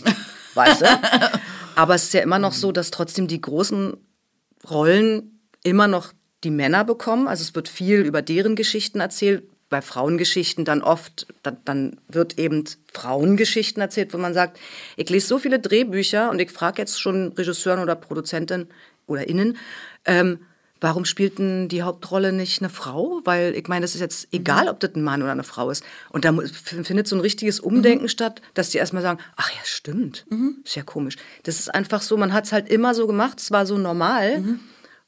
weißt 0.54 0.82
du? 0.82 0.86
Aber 1.74 1.94
es 1.94 2.04
ist 2.04 2.14
ja 2.14 2.22
immer 2.22 2.38
noch 2.38 2.52
so, 2.52 2.72
dass 2.72 2.90
trotzdem 2.90 3.26
die 3.26 3.40
großen 3.40 3.96
Rollen 4.70 5.40
immer 5.62 5.88
noch 5.88 6.12
die 6.44 6.50
Männer 6.50 6.84
bekommen. 6.84 7.28
Also 7.28 7.42
es 7.42 7.54
wird 7.54 7.68
viel 7.68 8.00
über 8.00 8.22
deren 8.22 8.56
Geschichten 8.56 9.00
erzählt. 9.00 9.44
Bei 9.68 9.82
Frauengeschichten 9.82 10.64
dann 10.64 10.82
oft, 10.82 11.26
dann, 11.42 11.56
dann 11.64 11.96
wird 12.08 12.38
eben 12.38 12.64
Frauengeschichten 12.92 13.80
erzählt, 13.80 14.14
wo 14.14 14.18
man 14.18 14.34
sagt, 14.34 14.60
ich 14.96 15.10
lese 15.10 15.26
so 15.26 15.38
viele 15.38 15.58
Drehbücher 15.58 16.30
und 16.30 16.38
ich 16.40 16.50
frage 16.50 16.82
jetzt 16.82 17.00
schon 17.00 17.32
Regisseuren 17.32 17.80
oder 17.80 17.96
Produzenten 17.96 18.68
oder 19.06 19.28
Innen, 19.28 19.56
ähm, 20.04 20.38
warum 20.80 21.04
spielt 21.04 21.38
denn 21.38 21.68
die 21.68 21.82
Hauptrolle 21.82 22.32
nicht 22.32 22.60
eine 22.60 22.68
Frau? 22.68 23.20
Weil 23.24 23.54
ich 23.54 23.66
meine, 23.68 23.82
das 23.82 23.94
ist 23.94 24.00
jetzt 24.00 24.28
egal, 24.32 24.68
ob 24.68 24.80
das 24.80 24.94
ein 24.94 25.02
Mann 25.02 25.22
oder 25.22 25.32
eine 25.32 25.44
Frau 25.44 25.70
ist. 25.70 25.84
Und 26.10 26.24
da 26.24 26.32
findet 26.32 27.08
so 27.08 27.16
ein 27.16 27.20
richtiges 27.20 27.60
Umdenken 27.60 28.04
mhm. 28.04 28.08
statt, 28.08 28.42
dass 28.54 28.70
die 28.70 28.78
erstmal 28.78 29.02
sagen, 29.02 29.20
ach 29.36 29.50
ja, 29.50 29.60
stimmt, 29.64 30.26
mhm. 30.30 30.58
ist 30.64 30.76
ja 30.76 30.82
komisch. 30.82 31.16
Das 31.44 31.58
ist 31.58 31.74
einfach 31.74 32.02
so, 32.02 32.16
man 32.16 32.32
hat 32.32 32.44
es 32.44 32.52
halt 32.52 32.68
immer 32.68 32.94
so 32.94 33.06
gemacht, 33.06 33.40
es 33.40 33.50
war 33.50 33.66
so 33.66 33.78
normal. 33.78 34.40
Mhm. 34.40 34.60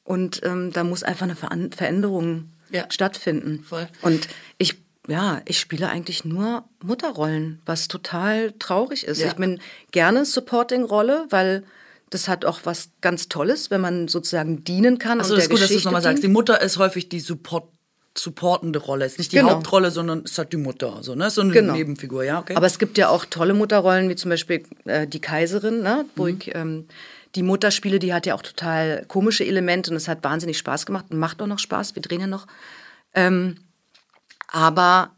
Und 0.03 0.41
ähm, 0.43 0.71
da 0.73 0.83
muss 0.83 1.03
einfach 1.03 1.25
eine 1.25 1.35
Ver 1.35 1.49
Veränderung 1.75 2.51
ja. 2.71 2.85
stattfinden. 2.89 3.63
Voll. 3.63 3.87
Und 4.01 4.27
ich 4.57 4.75
ja, 5.07 5.41
ich 5.45 5.59
spiele 5.59 5.89
eigentlich 5.89 6.23
nur 6.23 6.65
Mutterrollen, 6.83 7.61
was 7.65 7.87
total 7.87 8.53
traurig 8.59 9.05
ist. 9.05 9.19
Ja. 9.19 9.27
Ich 9.27 9.33
bin 9.33 9.59
gerne 9.91 10.23
Supporting-Rolle, 10.23 11.25
weil 11.31 11.63
das 12.11 12.27
hat 12.27 12.45
auch 12.45 12.59
was 12.63 12.89
ganz 13.01 13.27
Tolles, 13.27 13.71
wenn 13.71 13.81
man 13.81 14.07
sozusagen 14.07 14.63
dienen 14.63 14.99
kann. 14.99 15.19
Also 15.19 15.35
das 15.35 15.45
ist 15.45 15.49
gut, 15.49 15.57
Geschichte 15.57 15.75
dass 15.75 15.75
du 15.75 15.79
es 15.79 15.85
nochmal 15.85 16.01
sagst. 16.03 16.23
Die 16.23 16.27
Mutter 16.27 16.61
ist 16.61 16.77
häufig 16.77 17.09
die 17.09 17.19
Support 17.19 17.69
supportende 18.17 18.79
Rolle. 18.79 19.05
Ist 19.05 19.17
nicht 19.17 19.31
die 19.31 19.37
genau. 19.37 19.51
Hauptrolle, 19.51 19.91
sondern 19.91 20.23
es 20.25 20.37
hat 20.37 20.51
die 20.51 20.57
Mutter. 20.57 20.97
So, 21.01 21.15
ne? 21.15 21.29
so 21.29 21.41
eine 21.41 21.53
genau. 21.53 21.73
Nebenfigur, 21.73 22.23
ja. 22.23 22.39
Okay. 22.39 22.55
Aber 22.55 22.65
es 22.65 22.79
gibt 22.79 22.97
ja 22.97 23.09
auch 23.09 23.25
tolle 23.25 23.53
Mutterrollen, 23.53 24.09
wie 24.09 24.15
zum 24.15 24.29
Beispiel 24.29 24.63
äh, 24.85 25.07
die 25.07 25.21
Kaiserin, 25.21 25.81
ne? 25.81 26.05
wo 26.15 26.23
mhm. 26.23 26.37
ich 26.37 26.55
ähm, 26.55 26.87
die 27.35 27.43
Mutter 27.43 27.71
spiele, 27.71 27.99
die 27.99 28.13
hat 28.13 28.25
ja 28.25 28.35
auch 28.35 28.41
total 28.41 29.05
komische 29.07 29.45
Elemente 29.45 29.91
und 29.91 29.97
es 29.97 30.07
hat 30.07 30.23
wahnsinnig 30.23 30.57
Spaß 30.57 30.85
gemacht 30.85 31.05
und 31.09 31.19
macht 31.19 31.41
auch 31.41 31.47
noch 31.47 31.59
Spaß. 31.59 31.95
Wir 31.95 32.01
drehen 32.01 32.21
ja 32.21 32.27
noch. 32.27 32.47
Ähm, 33.13 33.57
aber 34.47 35.11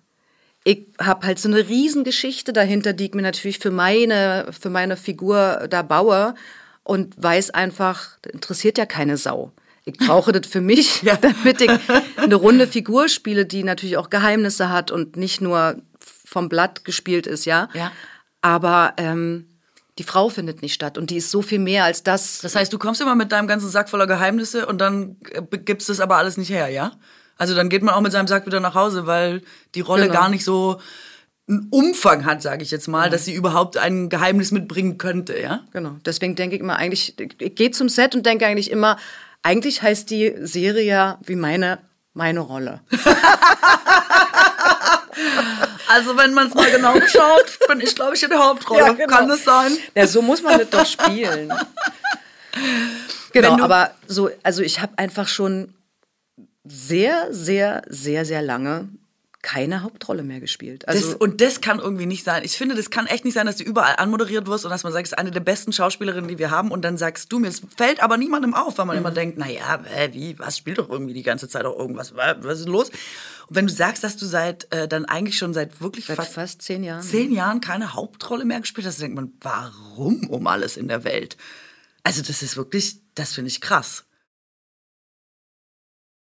ich 0.63 0.87
habe 0.99 1.25
halt 1.25 1.39
so 1.39 1.49
eine 1.49 1.67
Riesengeschichte 1.67 2.53
dahinter, 2.53 2.93
die 2.93 3.05
ich 3.05 3.13
mir 3.13 3.21
natürlich 3.21 3.59
für 3.59 3.71
meine, 3.71 4.47
für 4.51 4.69
meine 4.69 4.97
Figur 4.97 5.67
da 5.69 5.81
baue 5.81 6.35
und 6.83 7.21
weiß 7.21 7.51
einfach, 7.51 8.17
interessiert 8.31 8.77
ja 8.77 8.85
keine 8.85 9.17
Sau. 9.17 9.51
Ich 9.85 9.97
brauche 9.97 10.31
das 10.31 10.47
für 10.47 10.61
mich, 10.61 11.01
ja. 11.03 11.15
damit 11.21 11.61
ich 11.61 11.71
eine 12.17 12.35
runde 12.35 12.67
Figur 12.67 13.07
spiele, 13.09 13.45
die 13.45 13.63
natürlich 13.63 13.97
auch 13.97 14.09
Geheimnisse 14.09 14.69
hat 14.69 14.91
und 14.91 15.15
nicht 15.15 15.41
nur 15.41 15.77
vom 15.99 16.49
Blatt 16.49 16.85
gespielt 16.85 17.25
ist, 17.25 17.45
ja. 17.45 17.69
ja. 17.73 17.91
Aber 18.41 18.93
ähm, 18.97 19.47
die 19.97 20.03
Frau 20.03 20.29
findet 20.29 20.61
nicht 20.61 20.73
statt 20.73 20.97
und 20.97 21.09
die 21.09 21.17
ist 21.17 21.31
so 21.31 21.41
viel 21.41 21.59
mehr 21.59 21.83
als 21.83 22.03
das. 22.03 22.39
Das 22.39 22.55
heißt, 22.55 22.71
du 22.71 22.79
kommst 22.79 23.01
immer 23.01 23.15
mit 23.15 23.31
deinem 23.31 23.47
ganzen 23.47 23.69
Sack 23.69 23.89
voller 23.89 24.07
Geheimnisse 24.07 24.65
und 24.65 24.79
dann 24.79 25.17
äh, 25.31 25.57
gibst 25.57 25.89
es 25.89 25.99
aber 25.99 26.17
alles 26.17 26.37
nicht 26.37 26.49
her, 26.49 26.69
ja? 26.69 26.93
Also 27.37 27.55
dann 27.55 27.69
geht 27.69 27.83
man 27.83 27.93
auch 27.93 28.01
mit 28.01 28.11
seinem 28.11 28.27
Sack 28.27 28.45
wieder 28.45 28.59
nach 28.59 28.75
Hause, 28.75 29.07
weil 29.07 29.41
die 29.75 29.81
Rolle 29.81 30.07
genau. 30.07 30.19
gar 30.19 30.29
nicht 30.29 30.43
so 30.45 30.79
einen 31.49 31.67
Umfang 31.71 32.25
hat, 32.25 32.41
sage 32.41 32.63
ich 32.63 32.71
jetzt 32.71 32.87
mal, 32.87 33.07
mhm. 33.07 33.11
dass 33.11 33.25
sie 33.25 33.33
überhaupt 33.33 33.77
ein 33.77 34.09
Geheimnis 34.09 34.51
mitbringen 34.51 34.97
könnte, 34.97 35.39
ja? 35.39 35.61
Genau. 35.71 35.97
Deswegen 36.05 36.35
denke 36.35 36.55
ich 36.55 36.61
immer 36.61 36.77
eigentlich, 36.77 37.15
ich 37.19 37.55
gehe 37.55 37.71
zum 37.71 37.89
Set 37.89 38.15
und 38.15 38.25
denke 38.25 38.45
eigentlich 38.45 38.71
immer, 38.71 38.97
eigentlich 39.43 39.81
heißt 39.81 40.09
die 40.09 40.33
Serie 40.39 40.83
ja 40.83 41.19
wie 41.25 41.35
meine 41.35 41.79
meine 42.13 42.41
Rolle. 42.41 42.81
also 45.87 46.17
wenn 46.17 46.33
man 46.33 46.47
es 46.47 46.53
mal 46.53 46.69
genau 46.71 46.93
schaut, 47.07 47.59
bin 47.67 47.81
ich 47.81 47.95
glaube 47.95 48.15
ich 48.15 48.23
in 48.23 48.29
der 48.29 48.39
Hauptrolle. 48.39 48.81
Ja, 48.81 48.93
genau. 48.93 49.07
Kann 49.07 49.27
das 49.27 49.43
sein? 49.43 49.77
Ja, 49.95 50.07
so 50.07 50.21
muss 50.21 50.41
man 50.41 50.59
das 50.59 50.69
doch 50.69 50.85
spielen. 50.85 51.53
genau, 53.33 53.61
aber 53.61 53.91
so, 54.07 54.29
also 54.43 54.61
ich 54.61 54.81
habe 54.81 54.97
einfach 54.97 55.27
schon 55.27 55.73
sehr, 56.63 57.27
sehr, 57.31 57.81
sehr, 57.87 58.25
sehr 58.25 58.41
lange 58.41 58.89
keine 59.41 59.81
Hauptrolle 59.81 60.21
mehr 60.21 60.39
gespielt. 60.39 60.87
Also 60.87 61.13
das, 61.13 61.15
und 61.15 61.41
das 61.41 61.61
kann 61.61 61.79
irgendwie 61.79 62.05
nicht 62.05 62.23
sein. 62.23 62.43
Ich 62.43 62.57
finde, 62.57 62.75
das 62.75 62.91
kann 62.91 63.07
echt 63.07 63.25
nicht 63.25 63.33
sein, 63.33 63.47
dass 63.47 63.55
du 63.55 63.63
überall 63.63 63.95
anmoderiert 63.97 64.45
wirst 64.47 64.65
und 64.65 64.71
dass 64.71 64.83
man 64.83 64.93
sagt, 64.93 65.07
es 65.07 65.13
ist 65.13 65.17
eine 65.17 65.31
der 65.31 65.39
besten 65.39 65.73
Schauspielerinnen, 65.73 66.27
die 66.27 66.37
wir 66.37 66.51
haben 66.51 66.69
und 66.69 66.83
dann 66.83 66.97
sagst 66.97 67.31
du 67.31 67.39
mir, 67.39 67.47
es 67.47 67.61
fällt 67.75 68.03
aber 68.03 68.17
niemandem 68.17 68.53
auf, 68.53 68.77
weil 68.77 68.85
man 68.85 68.97
mhm. 68.97 69.01
immer 69.01 69.11
denkt, 69.11 69.39
naja, 69.39 69.81
wie, 70.11 70.37
was, 70.37 70.57
spielt 70.57 70.77
doch 70.77 70.89
irgendwie 70.89 71.13
die 71.13 71.23
ganze 71.23 71.47
Zeit 71.47 71.65
auch 71.65 71.77
irgendwas, 71.77 72.15
was 72.15 72.59
ist 72.59 72.69
los? 72.69 72.91
Wenn 73.53 73.67
du 73.67 73.73
sagst, 73.73 74.01
dass 74.05 74.15
du 74.15 74.25
seit, 74.25 74.71
äh, 74.71 74.87
dann 74.87 75.03
eigentlich 75.03 75.37
schon 75.37 75.53
seit 75.53 75.81
wirklich 75.81 76.05
seit 76.05 76.15
fast, 76.15 76.33
fast 76.33 76.61
zehn 76.61 76.85
Jahren. 76.85 77.01
Zehn 77.01 77.33
Jahren 77.33 77.59
keine 77.59 77.93
Hauptrolle 77.93 78.45
mehr 78.45 78.61
gespielt 78.61 78.87
hast, 78.87 79.01
denkt 79.01 79.17
man, 79.17 79.33
warum 79.41 80.29
um 80.29 80.47
alles 80.47 80.77
in 80.77 80.87
der 80.87 81.03
Welt? 81.03 81.35
Also 82.01 82.21
das 82.21 82.41
ist 82.43 82.55
wirklich, 82.55 83.01
das 83.13 83.33
finde 83.33 83.49
ich 83.49 83.59
krass. 83.59 84.05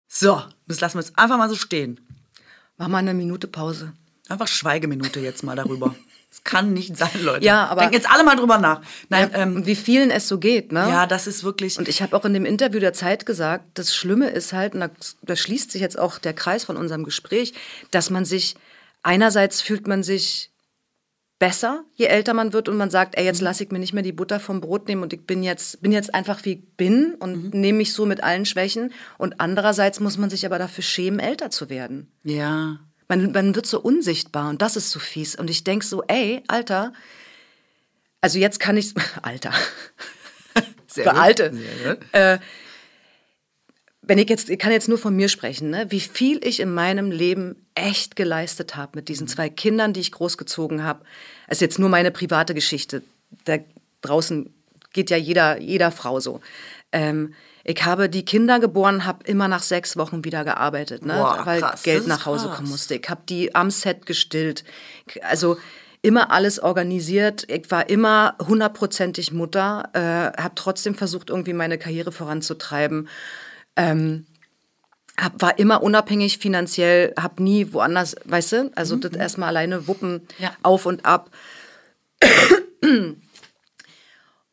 So, 0.08 0.42
das 0.66 0.80
lassen 0.80 0.96
wir 0.96 1.02
jetzt 1.02 1.18
einfach 1.18 1.36
mal 1.36 1.50
so 1.50 1.56
stehen. 1.56 2.00
Mach 2.78 2.88
mal 2.88 2.98
eine 2.98 3.12
Minute 3.12 3.48
Pause. 3.48 3.92
Einfach 4.28 4.48
Schweigeminute 4.48 5.20
jetzt 5.20 5.42
mal 5.42 5.56
darüber. 5.56 5.94
Das 6.42 6.52
kann 6.52 6.72
nicht 6.72 6.96
sein, 6.96 7.10
Leute. 7.22 7.44
Ja, 7.44 7.66
aber 7.66 7.82
denken 7.82 7.94
jetzt 7.94 8.10
alle 8.10 8.24
mal 8.24 8.36
drüber 8.36 8.58
nach. 8.58 8.80
Nein, 9.08 9.30
ja, 9.32 9.38
ähm, 9.38 9.66
wie 9.66 9.76
vielen 9.76 10.10
es 10.10 10.28
so 10.28 10.38
geht, 10.38 10.72
ne? 10.72 10.80
Ja, 10.80 11.06
das 11.06 11.26
ist 11.26 11.44
wirklich. 11.44 11.78
Und 11.78 11.88
ich 11.88 12.02
habe 12.02 12.16
auch 12.16 12.24
in 12.24 12.34
dem 12.34 12.44
Interview 12.44 12.80
der 12.80 12.92
Zeit 12.92 13.26
gesagt, 13.26 13.64
das 13.74 13.94
Schlimme 13.94 14.30
ist 14.30 14.52
halt, 14.52 14.74
und 14.74 14.80
da, 14.80 14.90
da 15.22 15.36
schließt 15.36 15.70
sich 15.70 15.80
jetzt 15.80 15.98
auch 15.98 16.18
der 16.18 16.32
Kreis 16.32 16.64
von 16.64 16.76
unserem 16.76 17.04
Gespräch, 17.04 17.54
dass 17.90 18.10
man 18.10 18.24
sich 18.24 18.56
einerseits 19.02 19.60
fühlt 19.60 19.86
man 19.86 20.02
sich 20.02 20.50
besser, 21.40 21.84
je 21.94 22.06
älter 22.06 22.34
man 22.34 22.52
wird 22.52 22.68
und 22.68 22.76
man 22.76 22.90
sagt, 22.90 23.16
ey, 23.16 23.24
jetzt 23.24 23.40
mhm. 23.40 23.46
lasse 23.46 23.64
ich 23.64 23.70
mir 23.70 23.78
nicht 23.78 23.94
mehr 23.94 24.02
die 24.02 24.12
Butter 24.12 24.38
vom 24.38 24.60
Brot 24.60 24.86
nehmen 24.86 25.02
und 25.02 25.12
ich 25.12 25.26
bin 25.26 25.42
jetzt, 25.42 25.80
bin 25.82 25.90
jetzt 25.90 26.14
einfach 26.14 26.44
wie 26.44 26.52
ich 26.52 26.76
bin 26.76 27.14
und 27.14 27.52
mhm. 27.54 27.60
nehme 27.60 27.78
mich 27.78 27.94
so 27.94 28.06
mit 28.06 28.22
allen 28.22 28.44
Schwächen. 28.44 28.92
Und 29.16 29.40
andererseits 29.40 30.00
muss 30.00 30.18
man 30.18 30.30
sich 30.30 30.44
aber 30.44 30.58
dafür 30.58 30.84
schämen, 30.84 31.18
älter 31.18 31.50
zu 31.50 31.70
werden. 31.70 32.12
Ja. 32.22 32.80
Man, 33.10 33.32
man 33.32 33.56
wird 33.56 33.66
so 33.66 33.80
unsichtbar 33.80 34.48
und 34.50 34.62
das 34.62 34.76
ist 34.76 34.90
so 34.90 35.00
fies. 35.00 35.34
Und 35.34 35.50
ich 35.50 35.64
denke 35.64 35.84
so, 35.84 36.04
ey, 36.06 36.44
Alter, 36.46 36.92
also 38.20 38.38
jetzt 38.38 38.60
kann 38.60 38.76
ich, 38.76 38.94
Alter, 39.22 39.52
Sehr 40.86 41.04
für 41.04 41.14
Alte, 41.14 41.52
Sehr 41.52 41.98
äh, 42.12 42.38
wenn 44.02 44.18
ich 44.18 44.28
jetzt, 44.28 44.48
ich 44.48 44.60
kann 44.60 44.70
jetzt 44.70 44.88
nur 44.88 44.96
von 44.96 45.16
mir 45.16 45.28
sprechen, 45.28 45.70
ne? 45.70 45.86
wie 45.90 45.98
viel 45.98 46.38
ich 46.44 46.60
in 46.60 46.72
meinem 46.72 47.10
Leben 47.10 47.66
echt 47.74 48.14
geleistet 48.14 48.76
habe 48.76 48.92
mit 48.94 49.08
diesen 49.08 49.24
mhm. 49.24 49.30
zwei 49.30 49.48
Kindern, 49.48 49.92
die 49.92 50.00
ich 50.00 50.12
großgezogen 50.12 50.84
habe. 50.84 51.04
Es 51.48 51.56
ist 51.56 51.62
jetzt 51.62 51.78
nur 51.80 51.88
meine 51.88 52.12
private 52.12 52.54
Geschichte. 52.54 53.02
Da 53.44 53.58
draußen 54.02 54.54
geht 54.92 55.10
ja 55.10 55.16
jeder, 55.16 55.60
jeder 55.60 55.90
Frau 55.90 56.20
so. 56.20 56.40
Ähm, 56.92 57.34
ich 57.62 57.84
habe 57.84 58.08
die 58.08 58.24
Kinder 58.24 58.58
geboren, 58.58 59.04
habe 59.04 59.24
immer 59.24 59.46
nach 59.48 59.62
sechs 59.62 59.96
Wochen 59.96 60.24
wieder 60.24 60.44
gearbeitet, 60.44 61.04
ne? 61.04 61.14
Boah, 61.14 61.42
weil 61.44 61.60
krass, 61.60 61.82
Geld 61.82 62.06
nach 62.06 62.26
Hause 62.26 62.46
krass. 62.46 62.56
kommen 62.56 62.70
musste. 62.70 62.94
Ich 62.94 63.08
habe 63.08 63.22
die 63.28 63.54
am 63.54 63.70
Set 63.70 64.06
gestillt. 64.06 64.64
Also 65.22 65.58
immer 66.02 66.30
alles 66.30 66.58
organisiert. 66.58 67.44
Ich 67.50 67.70
war 67.70 67.88
immer 67.90 68.34
hundertprozentig 68.40 69.32
Mutter, 69.32 69.90
äh, 69.92 70.42
habe 70.42 70.54
trotzdem 70.54 70.94
versucht, 70.94 71.30
irgendwie 71.30 71.52
meine 71.52 71.78
Karriere 71.78 72.12
voranzutreiben. 72.12 73.08
Ähm, 73.76 74.26
hab, 75.18 75.40
war 75.42 75.58
immer 75.58 75.82
unabhängig 75.82 76.38
finanziell, 76.38 77.12
habe 77.18 77.42
nie 77.42 77.72
woanders, 77.72 78.16
weißt 78.24 78.52
du, 78.52 78.70
also 78.74 78.96
mhm. 78.96 79.00
das 79.02 79.12
erstmal 79.12 79.50
alleine 79.50 79.86
wuppen, 79.86 80.26
ja. 80.38 80.52
auf 80.62 80.86
und 80.86 81.04
ab. 81.04 81.30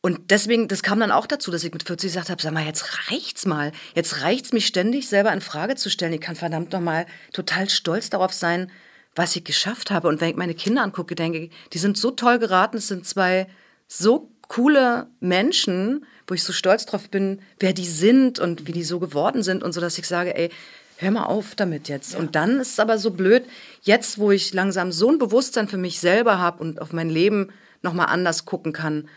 Und 0.00 0.30
deswegen, 0.30 0.68
das 0.68 0.82
kam 0.82 1.00
dann 1.00 1.10
auch 1.10 1.26
dazu, 1.26 1.50
dass 1.50 1.64
ich 1.64 1.72
mit 1.72 1.82
40 1.82 2.10
gesagt 2.10 2.30
habe, 2.30 2.40
sag 2.40 2.52
mal, 2.52 2.64
jetzt 2.64 3.10
reicht's 3.10 3.46
mal. 3.46 3.72
Jetzt 3.94 4.22
reicht's 4.22 4.52
mich 4.52 4.66
ständig 4.66 5.08
selber 5.08 5.32
in 5.32 5.40
Frage 5.40 5.74
zu 5.74 5.90
stellen. 5.90 6.12
Ich 6.12 6.20
kann 6.20 6.36
verdammt 6.36 6.72
nochmal 6.72 7.06
total 7.32 7.68
stolz 7.68 8.08
darauf 8.08 8.32
sein, 8.32 8.70
was 9.16 9.34
ich 9.34 9.42
geschafft 9.42 9.90
habe. 9.90 10.06
Und 10.08 10.20
wenn 10.20 10.30
ich 10.30 10.36
meine 10.36 10.54
Kinder 10.54 10.82
angucke, 10.82 11.16
denke 11.16 11.38
ich, 11.38 11.50
die 11.72 11.78
sind 11.78 11.98
so 11.98 12.12
toll 12.12 12.38
geraten. 12.38 12.76
Es 12.76 12.86
sind 12.86 13.06
zwei 13.06 13.48
so 13.88 14.30
coole 14.46 15.08
Menschen, 15.20 16.06
wo 16.26 16.34
ich 16.34 16.44
so 16.44 16.52
stolz 16.52 16.86
drauf 16.86 17.10
bin, 17.10 17.40
wer 17.58 17.72
die 17.72 17.86
sind 17.86 18.38
und 18.38 18.66
wie 18.66 18.72
die 18.72 18.84
so 18.84 19.00
geworden 19.00 19.42
sind 19.42 19.62
und 19.62 19.72
so, 19.72 19.80
dass 19.80 19.98
ich 19.98 20.06
sage, 20.06 20.36
ey, 20.36 20.50
hör 20.96 21.10
mal 21.10 21.24
auf 21.24 21.54
damit 21.54 21.88
jetzt. 21.88 22.12
Ja. 22.12 22.20
Und 22.20 22.36
dann 22.36 22.60
ist 22.60 22.72
es 22.72 22.80
aber 22.80 22.98
so 22.98 23.10
blöd, 23.10 23.44
jetzt, 23.82 24.18
wo 24.18 24.30
ich 24.30 24.54
langsam 24.54 24.92
so 24.92 25.10
ein 25.10 25.18
Bewusstsein 25.18 25.68
für 25.68 25.76
mich 25.76 26.00
selber 26.00 26.38
habe 26.38 26.62
und 26.62 26.80
auf 26.80 26.92
mein 26.92 27.10
Leben 27.10 27.50
nochmal 27.82 28.06
anders 28.06 28.44
gucken 28.44 28.72
kann, 28.72 29.08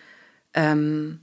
ähm, 0.53 1.19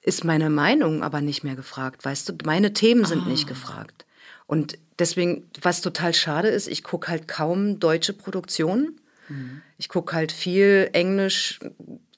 ist 0.00 0.24
meine 0.24 0.50
Meinung 0.50 1.02
aber 1.02 1.20
nicht 1.20 1.44
mehr 1.44 1.54
gefragt, 1.54 2.04
weißt 2.04 2.28
du? 2.28 2.34
Meine 2.44 2.72
Themen 2.72 3.04
sind 3.04 3.22
ah. 3.24 3.28
nicht 3.28 3.46
gefragt. 3.46 4.04
Und 4.46 4.78
deswegen, 4.98 5.48
was 5.60 5.80
total 5.80 6.12
schade 6.12 6.48
ist, 6.48 6.68
ich 6.68 6.82
gucke 6.82 7.08
halt 7.08 7.28
kaum 7.28 7.78
deutsche 7.78 8.12
Produktionen. 8.12 9.00
Mhm. 9.28 9.62
Ich 9.78 9.88
gucke 9.88 10.14
halt 10.14 10.32
viel 10.32 10.90
Englisch, 10.92 11.60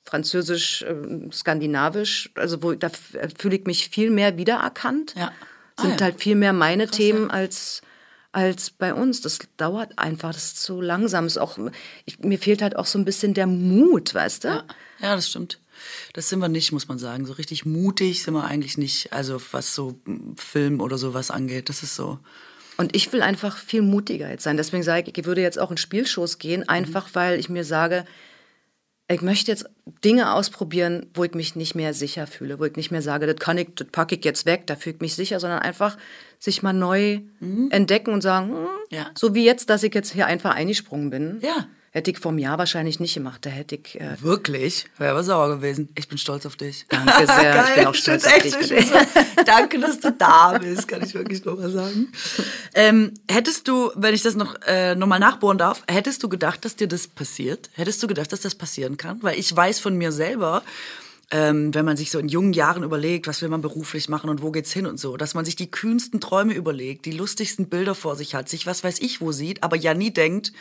Französisch, 0.04 0.82
äh, 0.82 1.30
Skandinavisch, 1.32 2.30
also 2.34 2.62
wo 2.62 2.72
da 2.72 2.90
fühle 3.38 3.56
ich 3.56 3.66
mich 3.66 3.88
viel 3.88 4.10
mehr 4.10 4.36
wiedererkannt. 4.36 5.14
Ja. 5.16 5.32
Ah, 5.76 5.82
Sind 5.82 6.00
ja. 6.00 6.06
halt 6.06 6.20
viel 6.20 6.36
mehr 6.36 6.52
meine 6.52 6.88
Themen 6.88 7.30
als 7.30 7.82
als 8.32 8.70
bei 8.70 8.92
uns. 8.92 9.20
Das 9.20 9.38
dauert 9.56 9.98
einfach, 9.98 10.32
das 10.32 10.44
ist 10.44 10.62
zu 10.62 10.80
langsam. 10.80 11.26
Ist 11.26 11.38
auch, 11.38 11.56
ich, 12.04 12.18
mir 12.18 12.38
fehlt 12.38 12.62
halt 12.62 12.76
auch 12.76 12.86
so 12.86 12.98
ein 12.98 13.04
bisschen 13.04 13.32
der 13.32 13.46
Mut, 13.46 14.12
weißt 14.12 14.44
du? 14.44 14.48
Ja. 14.48 14.64
ja, 14.98 15.14
das 15.14 15.30
stimmt. 15.30 15.60
Das 16.12 16.28
sind 16.28 16.38
wir 16.40 16.48
nicht, 16.48 16.72
muss 16.72 16.88
man 16.88 16.98
sagen. 16.98 17.26
So 17.26 17.32
richtig 17.34 17.64
mutig 17.66 18.22
sind 18.22 18.34
wir 18.34 18.44
eigentlich 18.44 18.78
nicht, 18.78 19.12
also 19.12 19.40
was 19.52 19.74
so 19.74 19.98
mm, 20.04 20.36
Film 20.36 20.80
oder 20.80 20.98
sowas 20.98 21.30
angeht. 21.30 21.68
Das 21.68 21.82
ist 21.82 21.96
so. 21.96 22.18
Und 22.76 22.94
ich 22.96 23.12
will 23.12 23.22
einfach 23.22 23.56
viel 23.56 23.82
mutiger 23.82 24.28
jetzt 24.28 24.42
sein. 24.42 24.56
Deswegen 24.56 24.82
sage 24.82 25.10
ich, 25.10 25.18
ich 25.18 25.24
würde 25.24 25.42
jetzt 25.42 25.58
auch 25.58 25.70
in 25.70 25.76
Spielshows 25.76 26.38
gehen, 26.38 26.68
einfach 26.68 27.08
weil 27.12 27.38
ich 27.38 27.48
mir 27.48 27.64
sage, 27.64 28.04
ich 29.06 29.20
möchte 29.20 29.50
jetzt 29.50 29.66
Dinge 30.02 30.32
ausprobieren, 30.32 31.06
wo 31.12 31.24
ich 31.24 31.34
mich 31.34 31.56
nicht 31.56 31.74
mehr 31.74 31.92
sicher 31.92 32.26
fühle, 32.26 32.58
wo 32.58 32.64
ich 32.64 32.74
nicht 32.76 32.90
mehr 32.90 33.02
sage, 33.02 33.26
das 33.26 33.36
kann 33.36 33.58
ich, 33.58 33.68
das 33.74 33.88
packe 33.88 34.14
ich 34.14 34.24
jetzt 34.24 34.46
weg, 34.46 34.66
da 34.66 34.76
fühle 34.76 34.96
ich 34.96 35.00
mich 35.02 35.14
sicher, 35.14 35.40
sondern 35.40 35.58
einfach 35.58 35.98
sich 36.38 36.62
mal 36.62 36.72
neu 36.72 37.20
entdecken 37.70 38.12
und 38.14 38.22
sagen, 38.22 38.48
hm, 38.50 38.66
Ja. 38.90 39.10
so 39.14 39.34
wie 39.34 39.44
jetzt, 39.44 39.68
dass 39.68 39.82
ich 39.82 39.94
jetzt 39.94 40.12
hier 40.12 40.26
einfach 40.26 40.54
eingesprungen 40.54 41.10
bin. 41.10 41.38
Ja. 41.42 41.68
Hätte 41.96 42.10
ich 42.10 42.18
vor 42.18 42.32
einem 42.32 42.40
Jahr 42.40 42.58
wahrscheinlich 42.58 42.98
nicht 42.98 43.14
gemacht. 43.14 43.46
Da 43.46 43.50
hätte 43.50 43.76
ich. 43.76 44.00
Äh, 44.00 44.16
Wirklich? 44.20 44.86
Wäre 44.98 45.12
aber 45.12 45.22
sauer 45.22 45.48
gewesen. 45.48 45.88
Ich 45.94 46.08
bin 46.08 46.18
stolz 46.18 46.44
auf 46.44 46.56
dich. 46.56 46.86
Danke 46.88 47.24
sehr. 47.24 47.64
Ich 47.68 47.74
bin 47.76 47.86
auch 47.86 47.94
stolz 47.94 48.26
auf 48.26 48.38
dich. 48.38 48.52
so- 48.52 49.44
Danke, 49.46 49.78
dass 49.78 50.00
du 50.00 50.10
da 50.10 50.58
bist, 50.58 50.88
kann 50.88 51.04
ich 51.04 51.14
wirklich 51.14 51.44
nur 51.44 51.56
mal 51.56 51.70
sagen. 51.70 52.08
Ähm, 52.74 53.14
hättest 53.30 53.68
du, 53.68 53.92
wenn 53.94 54.12
ich 54.12 54.22
das 54.22 54.34
noch, 54.34 54.56
äh, 54.66 54.96
noch 54.96 55.06
mal 55.06 55.20
nachbohren 55.20 55.56
darf, 55.56 55.84
hättest 55.86 56.20
du 56.24 56.28
gedacht, 56.28 56.64
dass 56.64 56.74
dir 56.74 56.88
das 56.88 57.06
passiert? 57.06 57.70
Hättest 57.74 58.02
du 58.02 58.08
gedacht, 58.08 58.32
dass 58.32 58.40
das 58.40 58.56
passieren 58.56 58.96
kann? 58.96 59.22
Weil 59.22 59.38
ich 59.38 59.54
weiß 59.54 59.78
von 59.78 59.94
mir 59.96 60.10
selber, 60.10 60.64
ähm, 61.30 61.72
wenn 61.76 61.84
man 61.84 61.96
sich 61.96 62.10
so 62.10 62.18
in 62.18 62.28
jungen 62.28 62.54
Jahren 62.54 62.82
überlegt, 62.82 63.28
was 63.28 63.40
will 63.40 63.48
man 63.50 63.60
beruflich 63.62 64.08
machen 64.08 64.30
und 64.30 64.42
wo 64.42 64.50
geht's 64.50 64.72
hin 64.72 64.86
und 64.86 64.98
so, 64.98 65.16
dass 65.16 65.34
man 65.34 65.44
sich 65.44 65.54
die 65.54 65.70
kühnsten 65.70 66.20
Träume 66.20 66.54
überlegt, 66.54 67.06
die 67.06 67.12
lustigsten 67.12 67.68
Bilder 67.68 67.94
vor 67.94 68.16
sich 68.16 68.34
hat, 68.34 68.48
sich 68.48 68.66
was 68.66 68.82
weiß 68.82 68.98
ich 68.98 69.20
wo 69.20 69.30
sieht, 69.30 69.62
aber 69.62 69.76
ja 69.76 69.94
nie 69.94 70.10
denkt, 70.10 70.52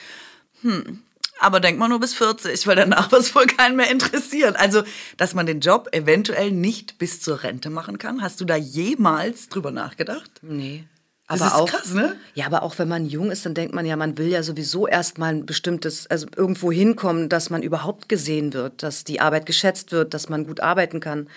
aber 1.40 1.60
denk 1.60 1.78
mal 1.78 1.90
nur 1.90 2.00
bis 2.00 2.14
40, 2.14 2.68
weil 2.68 2.76
danach 2.76 3.12
wird 3.12 3.22
es 3.22 3.36
wohl 3.36 3.48
keinen 3.48 3.76
mehr 3.76 3.90
interessieren. 3.90 4.56
Also, 4.56 4.84
dass 5.18 5.34
man 5.34 5.46
den 5.46 5.60
Job 5.60 5.90
eventuell 5.92 6.52
nicht 6.52 6.98
bis 6.98 7.22
zur 7.22 7.44
Rente 7.44 7.70
machen 7.70 7.98
kann. 7.98 8.22
Hast 8.22 8.40
du 8.42 8.46
da 8.46 8.56
jemals 8.56 9.50
drüber 9.50 9.72
nachgedacht? 9.72 10.32
Nee. 10.42 10.86
Das 11.28 11.42
Aber 11.42 11.48
ist 11.48 11.56
auch, 11.56 11.70
krass, 11.70 11.94
ne? 11.94 12.16
Ja, 12.34 12.46
aber 12.46 12.64
auch 12.64 12.78
wenn 12.78 12.88
man 12.88 13.06
jung 13.06 13.32
ist, 13.32 13.46
dann 13.46 13.54
denkt 13.54 13.74
man 13.74 13.86
ja, 13.86 13.96
man 13.96 14.18
will 14.18 14.28
ja 14.28 14.44
sowieso 14.44 14.88
erstmal 14.88 15.34
ein 15.34 15.46
bestimmtes, 15.46 16.06
also 16.08 16.28
irgendwo 16.36 16.72
hinkommen, 16.72 17.30
dass 17.30 17.50
man 17.50 17.64
überhaupt 17.64 18.10
gesehen 18.10 18.54
wird, 18.54 18.84
dass 18.84 19.04
die 19.04 19.22
Arbeit 19.22 19.46
geschätzt 19.46 19.92
wird, 19.92 20.14
dass 20.14 20.30
man 20.30 20.46
gut 20.46 20.60
arbeiten 20.60 21.00
kann. 21.00 21.30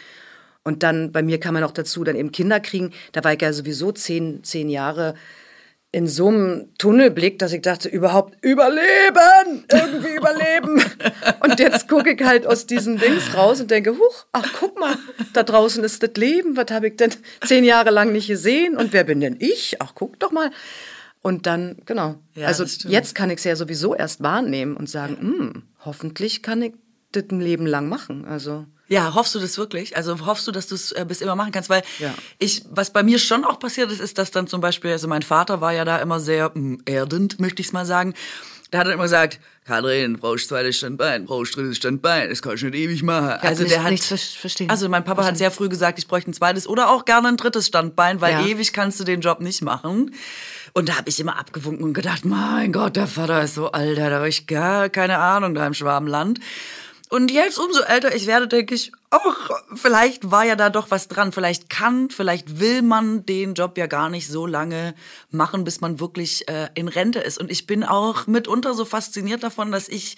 Und 0.64 0.82
dann, 0.82 1.12
bei 1.12 1.22
mir 1.22 1.38
kann 1.38 1.54
man 1.54 1.62
auch 1.62 1.70
dazu 1.70 2.02
dann 2.02 2.16
eben 2.16 2.32
Kinder 2.32 2.58
kriegen. 2.58 2.92
Da 3.12 3.22
war 3.22 3.32
ich 3.32 3.40
ja 3.40 3.52
sowieso 3.52 3.92
zehn, 3.92 4.42
zehn 4.42 4.68
Jahre 4.68 5.14
in 5.92 6.06
so 6.06 6.28
einem 6.28 6.74
Tunnelblick, 6.78 7.38
dass 7.38 7.52
ich 7.52 7.62
dachte, 7.62 7.88
überhaupt 7.88 8.36
überleben, 8.44 9.64
irgendwie 9.72 10.14
überleben. 10.16 10.82
Und 11.40 11.58
jetzt 11.58 11.88
gucke 11.88 12.12
ich 12.12 12.22
halt 12.22 12.46
aus 12.46 12.66
diesen 12.66 12.98
Dings 12.98 13.34
raus 13.34 13.60
und 13.60 13.70
denke, 13.70 13.92
huch, 13.92 14.26
ach 14.32 14.52
guck 14.58 14.78
mal, 14.78 14.96
da 15.32 15.42
draußen 15.42 15.82
ist 15.84 16.02
das 16.02 16.10
Leben, 16.16 16.56
was 16.56 16.70
habe 16.70 16.88
ich 16.88 16.96
denn 16.96 17.12
zehn 17.44 17.64
Jahre 17.64 17.90
lang 17.90 18.12
nicht 18.12 18.26
gesehen 18.26 18.76
und 18.76 18.92
wer 18.92 19.04
bin 19.04 19.20
denn 19.20 19.36
ich? 19.38 19.80
Ach 19.80 19.92
guck 19.94 20.18
doch 20.18 20.32
mal. 20.32 20.50
Und 21.22 21.46
dann, 21.46 21.78
genau. 21.86 22.16
Ja, 22.34 22.46
also 22.46 22.64
jetzt 22.88 23.14
kann 23.14 23.30
ich 23.30 23.38
es 23.38 23.44
ja 23.44 23.56
sowieso 23.56 23.94
erst 23.94 24.22
wahrnehmen 24.22 24.76
und 24.76 24.88
sagen, 24.88 25.16
hm, 25.18 25.62
hoffentlich 25.84 26.42
kann 26.42 26.62
ich 26.62 26.74
das 27.12 27.24
ein 27.30 27.40
Leben 27.40 27.66
lang 27.66 27.88
machen. 27.88 28.24
Also 28.26 28.66
Ja, 28.88 29.14
hoffst 29.14 29.34
du 29.34 29.40
das 29.40 29.58
wirklich? 29.58 29.96
Also 29.96 30.24
hoffst 30.26 30.46
du, 30.46 30.52
dass 30.52 30.68
du 30.68 30.74
es 30.76 30.92
äh, 30.92 31.04
bis 31.06 31.20
immer 31.20 31.34
machen 31.34 31.50
kannst? 31.52 31.68
Weil 31.70 31.82
Ja. 31.98 32.14
ich, 32.38 32.62
was 32.70 32.92
bei 32.92 33.02
mir 33.02 33.18
schon 33.18 33.44
auch 33.44 33.58
passiert 33.58 33.90
ist, 33.90 34.00
ist, 34.00 34.16
dass 34.18 34.30
dann 34.30 34.46
zum 34.46 34.60
Beispiel, 34.60 34.92
also 34.92 35.08
mein 35.08 35.22
Vater 35.22 35.60
war 35.60 35.72
ja 35.72 35.84
da 35.84 35.98
immer 35.98 36.20
sehr 36.20 36.52
mh, 36.54 36.78
erdend, 36.84 37.40
möchte 37.40 37.60
ich 37.60 37.66
es 37.68 37.72
mal 37.72 37.84
sagen. 37.84 38.14
Der 38.72 38.80
hat 38.80 38.86
dann 38.86 38.94
immer 38.94 39.04
gesagt, 39.04 39.38
Kathrin, 39.64 40.18
brauchst 40.18 40.48
zweites 40.48 40.76
Standbein, 40.76 41.24
brauchst 41.24 41.56
drittes 41.56 41.76
Standbein, 41.76 42.28
das 42.30 42.42
kannst 42.42 42.62
du 42.62 42.66
nicht 42.66 42.76
ewig 42.80 43.02
machen. 43.02 43.38
Also 43.40 43.62
nicht- 43.64 43.74
der 43.74 43.82
hat, 43.82 43.90
nichts 43.90 44.06
ver- 44.06 44.16
verstehen. 44.18 44.70
also 44.70 44.88
mein 44.88 45.04
Papa 45.04 45.24
hat 45.24 45.36
sehr 45.38 45.50
früh 45.50 45.68
gesagt, 45.68 45.98
ich 45.98 46.06
bräuchte 46.06 46.30
ein 46.30 46.34
zweites 46.34 46.68
oder 46.68 46.90
auch 46.90 47.04
gerne 47.04 47.28
ein 47.28 47.36
drittes 47.36 47.66
Standbein, 47.66 48.20
weil 48.20 48.32
Ja. 48.32 48.46
ewig 48.46 48.72
kannst 48.72 48.98
du 49.00 49.04
den 49.04 49.20
Job 49.20 49.40
nicht 49.40 49.62
machen. 49.62 50.14
Und 50.72 50.88
da 50.88 50.96
habe 50.98 51.08
ich 51.08 51.18
immer 51.18 51.38
abgewunken 51.38 51.84
und 51.84 51.94
gedacht, 51.94 52.24
mein 52.24 52.72
Gott, 52.72 52.96
der 52.96 53.06
Vater 53.08 53.42
ist 53.42 53.54
so 53.54 53.72
alt, 53.72 53.98
da 53.98 54.10
habe 54.10 54.28
ich 54.28 54.46
gar 54.46 54.88
keine 54.90 55.18
Ahnung 55.18 55.54
da 55.54 55.66
im 55.66 55.74
Schwabenland. 55.74 56.38
Und 57.08 57.30
jetzt 57.30 57.58
umso 57.58 57.82
älter 57.82 58.14
ich 58.14 58.26
werde, 58.26 58.48
denke 58.48 58.74
ich, 58.74 58.90
ach, 59.10 59.50
vielleicht 59.74 60.30
war 60.30 60.44
ja 60.44 60.56
da 60.56 60.70
doch 60.70 60.90
was 60.90 61.06
dran. 61.06 61.30
Vielleicht 61.32 61.70
kann, 61.70 62.10
vielleicht 62.10 62.58
will 62.58 62.82
man 62.82 63.24
den 63.24 63.54
Job 63.54 63.78
ja 63.78 63.86
gar 63.86 64.10
nicht 64.10 64.28
so 64.28 64.46
lange 64.46 64.94
machen, 65.30 65.62
bis 65.62 65.80
man 65.80 66.00
wirklich 66.00 66.48
äh, 66.48 66.68
in 66.74 66.88
Rente 66.88 67.20
ist. 67.20 67.38
Und 67.38 67.50
ich 67.50 67.66
bin 67.66 67.84
auch 67.84 68.26
mitunter 68.26 68.74
so 68.74 68.84
fasziniert 68.84 69.44
davon, 69.44 69.70
dass 69.70 69.88
ich 69.88 70.16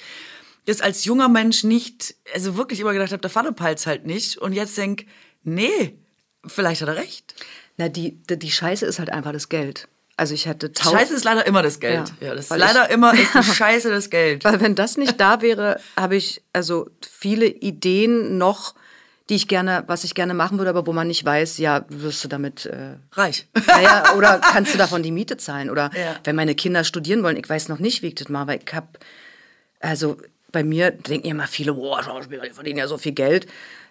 das 0.64 0.80
als 0.80 1.04
junger 1.04 1.28
Mensch 1.28 1.64
nicht, 1.64 2.14
also 2.34 2.56
wirklich 2.56 2.80
immer 2.80 2.92
gedacht 2.92 3.12
habe, 3.12 3.20
der 3.20 3.52
peilt's 3.52 3.86
halt 3.86 4.06
nicht. 4.06 4.38
Und 4.38 4.54
jetzt 4.54 4.76
denk, 4.78 5.06
nee, 5.42 5.98
vielleicht 6.46 6.80
hat 6.80 6.88
er 6.88 6.96
recht. 6.96 7.34
Na, 7.76 7.88
die, 7.88 8.22
die 8.22 8.50
Scheiße 8.50 8.86
ist 8.86 8.98
halt 8.98 9.10
einfach 9.10 9.32
das 9.32 9.48
Geld. 9.48 9.88
Also 10.18 10.34
ich 10.34 10.48
hatte 10.48 10.72
tausend. 10.72 10.98
Scheiße 11.00 11.14
ist 11.14 11.24
leider 11.24 11.46
immer 11.46 11.62
das 11.62 11.78
Geld. 11.80 12.12
Ja, 12.20 12.28
Ja, 12.28 12.34
das 12.34 12.50
ist 12.50 12.56
leider 12.56 12.88
ich- 12.88 12.94
immer 12.94 13.14
ist 13.14 13.32
die 13.34 13.42
Scheiße 13.54 13.88
das 13.90 14.10
Geld. 14.10 14.44
Weil 14.44 14.60
wenn 14.60 14.74
das 14.74 14.96
nicht 14.96 15.18
da 15.20 15.40
wäre, 15.42 15.80
habe 15.96 16.16
ich 16.16 16.42
also 16.52 16.90
viele 17.08 17.46
Ideen 17.46 18.36
noch, 18.36 18.74
die 19.30 19.36
ich 19.36 19.46
gerne, 19.46 19.84
was 19.86 20.02
ich 20.04 20.14
gerne 20.14 20.34
machen 20.34 20.58
würde, 20.58 20.70
aber 20.70 20.86
wo 20.86 20.92
man 20.92 21.06
nicht 21.06 21.24
weiß, 21.24 21.58
ja, 21.58 21.84
wirst 21.88 22.24
du 22.24 22.28
damit, 22.28 22.66
äh, 22.66 22.96
Reich. 23.12 23.46
naja, 23.66 24.14
oder 24.16 24.38
kannst 24.40 24.74
du 24.74 24.78
davon 24.78 25.02
die 25.02 25.12
Miete 25.12 25.36
zahlen? 25.36 25.70
Oder 25.70 25.90
Ja. 25.94 26.16
wenn 26.24 26.34
meine 26.34 26.54
Kinder 26.54 26.82
studieren 26.82 27.22
wollen, 27.22 27.36
ich 27.36 27.48
weiß 27.48 27.68
noch 27.68 27.78
nicht, 27.78 28.02
wie 28.02 28.08
ich 28.08 28.14
das 28.16 28.28
mache, 28.28 28.48
weil 28.48 28.60
ich 28.66 28.74
habe, 28.74 28.88
also 29.80 30.16
bei 30.50 30.64
mir 30.64 30.90
denken 30.90 31.26
ja 31.26 31.32
immer 31.32 31.46
viele, 31.46 31.74
boah, 31.74 32.02
Schauspieler, 32.02 32.42
die 32.44 32.54
verdienen 32.54 32.78
ja 32.78 32.88
so 32.88 32.98
viel 32.98 33.12
Geld. 33.12 33.46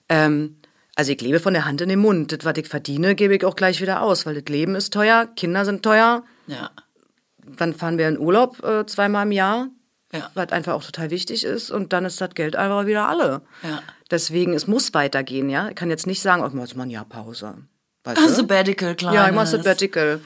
Ähm, 0.09 0.57
also 0.97 1.11
ich 1.11 1.21
lebe 1.21 1.39
von 1.39 1.53
der 1.53 1.65
Hand 1.65 1.79
in 1.81 1.89
den 1.89 1.99
Mund. 1.99 2.31
Das, 2.31 2.39
was 2.43 2.57
ich 2.57 2.67
verdiene, 2.67 3.13
gebe 3.13 3.35
ich 3.35 3.45
auch 3.45 3.55
gleich 3.55 3.81
wieder 3.81 4.01
aus, 4.01 4.25
weil 4.25 4.33
das 4.41 4.45
Leben 4.51 4.73
ist 4.75 4.91
teuer, 4.93 5.27
Kinder 5.35 5.63
sind 5.63 5.83
teuer. 5.83 6.23
Ja. 6.47 6.71
Dann 7.45 7.73
fahren 7.75 7.97
wir 7.99 8.07
in 8.09 8.17
Urlaub 8.17 8.63
äh, 8.63 8.85
zweimal 8.87 9.25
im 9.27 9.31
Jahr, 9.31 9.67
Ja. 10.11 10.31
was 10.33 10.51
einfach 10.51 10.73
auch 10.73 10.83
total 10.83 11.11
wichtig 11.11 11.43
ist. 11.45 11.69
Und 11.69 11.93
dann 11.93 12.03
ist 12.05 12.19
das 12.19 12.31
Geld 12.33 12.55
einfach 12.55 12.87
wieder 12.87 13.07
alle. 13.07 13.41
Ja. 13.61 13.81
Deswegen, 14.09 14.53
es 14.53 14.65
muss 14.65 14.93
weitergehen, 14.95 15.49
ja. 15.49 15.69
Ich 15.69 15.75
kann 15.75 15.89
jetzt 15.91 16.07
nicht 16.07 16.21
sagen, 16.21 16.41
oh, 16.43 16.47
ich 16.47 16.53
mach 16.53 16.63
jetzt 16.63 16.75
mal 16.75 16.83
ein 16.83 16.89
Jahr 16.89 17.05
Pause. 17.05 17.53
Weißt 18.03 18.19
du? 18.19 18.29
Sabbatical, 18.29 18.95
klar. 18.95 19.13
Ja, 19.13 19.27
ich 19.27 19.35
mache 19.35 19.47
Sabbatical. 19.47 20.19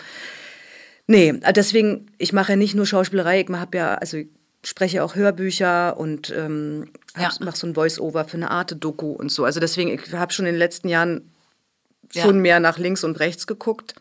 Nee, 1.08 1.30
äh, 1.42 1.52
deswegen, 1.52 2.12
ich 2.18 2.32
mache 2.32 2.54
ja 2.54 2.56
nicht 2.56 2.76
nur 2.76 2.86
Schauspielerei, 2.86 3.42
ich 3.42 3.50
habe 3.50 3.78
ja, 3.78 3.96
also 3.96 4.18
spreche 4.64 5.04
auch 5.04 5.16
Hörbücher 5.16 5.98
und 5.98 6.30
ähm, 6.30 6.92
Ja. 7.18 7.30
mache 7.40 7.58
so 7.58 7.68
ein 7.68 7.76
Voice-Over 7.76 8.26
für 8.26 8.38
eine 8.38 8.52
Arte-Doku 8.52 9.12
und 9.12 9.32
so. 9.32 9.44
Also 9.46 9.60
deswegen, 9.60 9.90
ich 9.92 10.14
habe 10.14 10.32
schon 10.34 10.46
in 10.46 10.54
den 10.54 10.60
letzten 10.60 10.88
Jahren 10.88 11.32
Ja. 12.14 12.24
schon 12.24 12.40
mehr 12.40 12.60
nach 12.60 12.78
links 12.78 13.04
und 13.04 13.20
rechts 13.20 13.48
geguckt. 13.48 13.96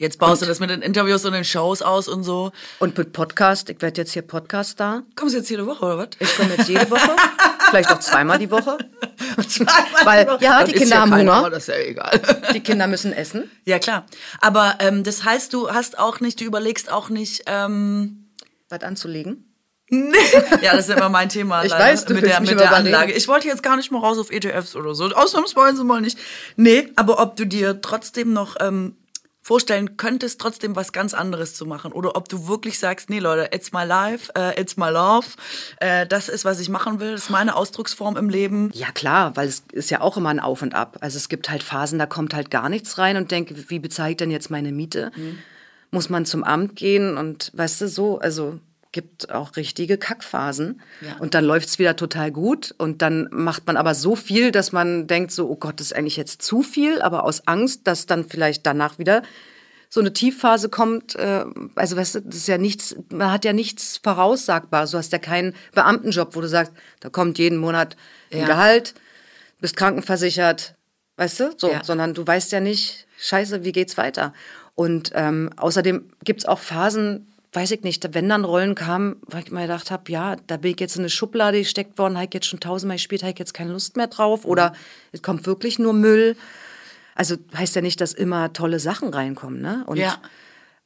Jetzt 0.00 0.20
baust 0.20 0.42
du 0.42 0.46
das 0.46 0.60
mit 0.60 0.70
den 0.70 0.80
Interviews 0.80 1.24
und 1.24 1.32
den 1.32 1.44
Shows 1.44 1.82
aus 1.82 2.06
und 2.06 2.22
so. 2.22 2.52
Und 2.78 2.96
mit 2.96 3.12
Podcast, 3.12 3.68
ich 3.68 3.82
werde 3.82 4.00
jetzt 4.00 4.12
hier 4.12 4.22
Podcast 4.22 4.78
da. 4.78 5.02
Kommst 5.16 5.34
du 5.34 5.38
jetzt 5.38 5.50
jede 5.50 5.66
Woche, 5.66 5.84
oder 5.84 5.98
was? 5.98 6.08
Ich 6.20 6.36
komme 6.36 6.54
jetzt 6.56 6.68
jede 6.68 6.88
Woche, 6.88 7.16
vielleicht 7.68 7.90
auch 7.90 7.98
zweimal 7.98 8.38
die 8.38 8.48
Woche. 8.50 8.78
Zweimal 9.48 9.74
Weil- 10.04 10.24
die 10.24 10.30
Woche. 10.30 10.44
ja, 10.44 10.58
Dann 10.58 10.66
die 10.68 10.72
Kinder 10.74 11.00
haben 11.00 11.10
keiner, 11.10 11.32
Hunger. 11.32 11.46
aber 11.46 11.50
Das 11.50 11.68
ist 11.68 11.74
ja 11.74 11.80
egal. 11.82 12.20
Die 12.54 12.60
Kinder 12.60 12.86
müssen 12.86 13.12
essen. 13.12 13.50
ja, 13.64 13.78
klar. 13.80 14.06
Aber 14.40 14.76
ähm, 14.80 15.02
das 15.04 15.24
heißt, 15.24 15.52
du 15.52 15.70
hast 15.70 15.98
auch 15.98 16.20
nicht, 16.20 16.40
du 16.40 16.44
überlegst 16.44 16.90
auch 16.92 17.08
nicht, 17.08 17.42
ähm, 17.46 18.28
Was 18.68 18.82
anzulegen. 18.82 19.47
ja, 20.62 20.76
das 20.76 20.88
ist 20.88 20.96
immer 20.96 21.08
mein 21.08 21.28
Thema. 21.28 21.64
Ich 21.64 21.70
leider, 21.70 21.84
weiß, 21.84 22.04
du 22.04 22.14
mit 22.14 22.24
der, 22.24 22.40
mit 22.40 22.60
der. 22.60 22.74
Anlage. 22.74 23.12
Ich 23.12 23.26
wollte 23.26 23.48
jetzt 23.48 23.62
gar 23.62 23.76
nicht 23.76 23.90
mal 23.90 24.00
raus 24.00 24.18
auf 24.18 24.30
ETFs 24.30 24.76
oder 24.76 24.94
so. 24.94 25.06
Ausnahmsweise 25.06 25.82
mal 25.84 26.00
nicht. 26.00 26.18
Nee, 26.56 26.88
aber 26.96 27.20
ob 27.20 27.36
du 27.36 27.46
dir 27.46 27.80
trotzdem 27.80 28.32
noch 28.32 28.56
ähm, 28.60 28.96
vorstellen 29.40 29.96
könntest, 29.96 30.42
trotzdem 30.42 30.76
was 30.76 30.92
ganz 30.92 31.14
anderes 31.14 31.54
zu 31.54 31.64
machen. 31.64 31.92
Oder 31.92 32.16
ob 32.16 32.28
du 32.28 32.48
wirklich 32.48 32.78
sagst, 32.78 33.08
nee 33.08 33.18
Leute, 33.18 33.48
it's 33.56 33.72
my 33.72 33.82
life, 33.82 34.30
äh, 34.36 34.60
it's 34.60 34.76
my 34.76 34.90
love. 34.90 35.26
Äh, 35.78 36.06
das 36.06 36.28
ist, 36.28 36.44
was 36.44 36.60
ich 36.60 36.68
machen 36.68 37.00
will. 37.00 37.12
Das 37.12 37.24
ist 37.24 37.30
meine 37.30 37.56
Ausdrucksform 37.56 38.18
im 38.18 38.28
Leben. 38.28 38.70
Ja, 38.74 38.92
klar, 38.92 39.36
weil 39.36 39.48
es 39.48 39.62
ist 39.72 39.90
ja 39.90 40.02
auch 40.02 40.18
immer 40.18 40.28
ein 40.28 40.40
Auf 40.40 40.60
und 40.60 40.74
Ab. 40.74 40.98
Also 41.00 41.16
es 41.16 41.30
gibt 41.30 41.48
halt 41.48 41.62
Phasen, 41.62 41.98
da 41.98 42.04
kommt 42.04 42.34
halt 42.34 42.50
gar 42.50 42.68
nichts 42.68 42.98
rein 42.98 43.16
und 43.16 43.30
denke, 43.30 43.54
wie 43.70 43.78
bezahle 43.78 44.10
ich 44.10 44.16
denn 44.18 44.30
jetzt 44.30 44.50
meine 44.50 44.70
Miete? 44.70 45.12
Muss 45.90 46.10
man 46.10 46.26
zum 46.26 46.44
Amt 46.44 46.76
gehen 46.76 47.16
und 47.16 47.50
weißt 47.54 47.80
du 47.80 47.88
so, 47.88 48.18
also 48.18 48.60
gibt 48.98 49.30
auch 49.30 49.54
richtige 49.54 49.96
Kackphasen. 49.96 50.80
Ja. 51.00 51.16
Und 51.20 51.34
dann 51.34 51.44
läuft's 51.44 51.78
wieder 51.78 51.94
total 51.94 52.32
gut 52.32 52.74
und 52.78 53.00
dann 53.00 53.28
macht 53.30 53.64
man 53.68 53.76
aber 53.76 53.94
so 53.94 54.16
viel, 54.16 54.50
dass 54.50 54.72
man 54.72 55.06
denkt 55.06 55.30
so, 55.30 55.48
oh 55.48 55.54
Gott, 55.54 55.78
das 55.78 55.88
ist 55.88 55.92
eigentlich 55.96 56.16
jetzt 56.16 56.42
zu 56.42 56.62
viel, 56.62 57.00
aber 57.00 57.22
aus 57.22 57.46
Angst, 57.46 57.86
dass 57.86 58.06
dann 58.06 58.24
vielleicht 58.28 58.66
danach 58.66 58.98
wieder 58.98 59.22
so 59.88 60.00
eine 60.00 60.12
Tiefphase 60.12 60.68
kommt, 60.68 61.14
äh, 61.14 61.44
also 61.76 61.96
weißt 61.96 62.16
du, 62.16 62.20
das 62.22 62.36
ist 62.38 62.48
ja 62.48 62.58
nichts, 62.58 62.96
man 63.10 63.30
hat 63.30 63.44
ja 63.44 63.52
nichts 63.52 64.00
voraussagbares. 64.02 64.90
Du 64.90 64.98
hast 64.98 65.12
ja 65.12 65.18
keinen 65.18 65.54
Beamtenjob, 65.74 66.34
wo 66.34 66.40
du 66.40 66.48
sagst, 66.48 66.72
da 67.00 67.08
kommt 67.08 67.38
jeden 67.38 67.58
Monat 67.58 67.96
ein 68.32 68.40
Ja. 68.40 68.46
Gehalt, 68.46 68.94
bist 69.60 69.76
krankenversichert, 69.76 70.74
weißt 71.18 71.40
du, 71.40 71.52
so, 71.56 71.70
Ja. 71.70 71.84
sondern 71.84 72.14
du 72.14 72.26
weißt 72.26 72.50
ja 72.50 72.58
nicht, 72.60 73.06
scheiße, 73.20 73.62
wie 73.64 73.72
geht's 73.72 73.96
weiter? 73.96 74.34
Und 74.74 75.12
ähm, 75.14 75.50
außerdem 75.56 76.10
gibt's 76.24 76.44
auch 76.46 76.58
Phasen, 76.58 77.27
weiß 77.52 77.70
ich 77.70 77.82
nicht, 77.82 78.14
wenn 78.14 78.28
dann 78.28 78.44
Rollen 78.44 78.74
kamen, 78.74 79.16
weil 79.26 79.44
ich 79.44 79.50
mir 79.50 79.62
gedacht 79.62 79.90
habe, 79.90 80.10
ja, 80.12 80.36
da 80.46 80.58
bin 80.58 80.72
ich 80.72 80.80
jetzt 80.80 80.96
in 80.96 81.02
eine 81.02 81.10
Schublade 81.10 81.58
gesteckt 81.58 81.98
worden, 81.98 82.16
habe 82.16 82.26
ich 82.26 82.34
jetzt 82.34 82.46
schon 82.46 82.60
tausendmal 82.60 82.96
gespielt, 82.96 83.22
habe 83.22 83.32
ich 83.32 83.38
jetzt 83.38 83.54
keine 83.54 83.72
Lust 83.72 83.96
mehr 83.96 84.08
drauf 84.08 84.44
oder 84.44 84.74
es 85.12 85.22
kommt 85.22 85.46
wirklich 85.46 85.78
nur 85.78 85.92
Müll. 85.92 86.36
Also 87.14 87.36
heißt 87.56 87.74
ja 87.74 87.82
nicht, 87.82 88.00
dass 88.00 88.12
immer 88.12 88.52
tolle 88.52 88.78
Sachen 88.78 89.08
reinkommen, 89.08 89.60
ne? 89.60 89.82
Und 89.86 89.96
Ja. 89.96 90.18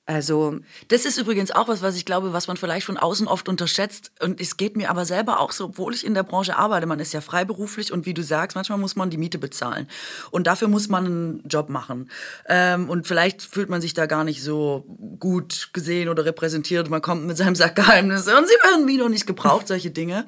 Also 0.05 0.59
Das 0.89 1.05
ist 1.05 1.17
übrigens 1.17 1.53
auch 1.53 1.69
was, 1.69 1.81
was 1.81 1.95
ich 1.95 2.05
glaube, 2.05 2.33
was 2.33 2.49
man 2.49 2.57
vielleicht 2.57 2.87
von 2.87 2.97
außen 2.97 3.29
oft 3.29 3.49
unterschätzt. 3.49 4.11
Und 4.21 4.41
es 4.41 4.57
geht 4.57 4.77
mir 4.77 4.91
aber 4.91 5.05
selber 5.05 5.39
auch 5.39 5.53
so, 5.53 5.67
obwohl 5.67 5.95
ich 5.95 6.05
in 6.05 6.15
der 6.15 6.25
Branche 6.25 6.57
arbeite. 6.57 6.87
Man 6.87 6.99
ist 6.99 7.13
ja 7.13 7.21
freiberuflich 7.21 7.93
und 7.93 8.05
wie 8.05 8.15
du 8.15 8.23
sagst, 8.25 8.57
manchmal 8.57 8.79
muss 8.79 8.97
man 8.97 9.11
die 9.11 9.17
Miete 9.17 9.39
bezahlen. 9.39 9.87
Und 10.33 10.49
dafür 10.49 10.67
muss 10.67 10.89
man 10.89 11.07
einen 11.07 11.49
Job 11.49 11.69
machen. 11.69 12.11
Ähm, 12.49 12.91
und 12.91 13.07
vielleicht 13.07 13.43
fühlt 13.43 13.71
man 13.71 13.81
sich 13.81 13.95
da 13.95 14.07
gar 14.07 14.25
nicht 14.25 14.43
so 14.43 14.85
gut 15.21 15.71
gesehen 15.73 16.09
oder 16.09 16.25
repräsentiert. 16.25 16.91
Man 16.91 17.01
kommt 17.01 17.25
mit 17.25 17.37
seinem 17.37 17.55
Sack 17.55 17.77
Geheimnisse 17.77 18.37
und 18.37 18.49
sie 18.49 18.71
werden 18.71 18.89
wieder 18.89 19.09
nicht 19.09 19.27
gebraucht, 19.27 19.69
solche 19.69 19.93
Dinge. 19.93 20.27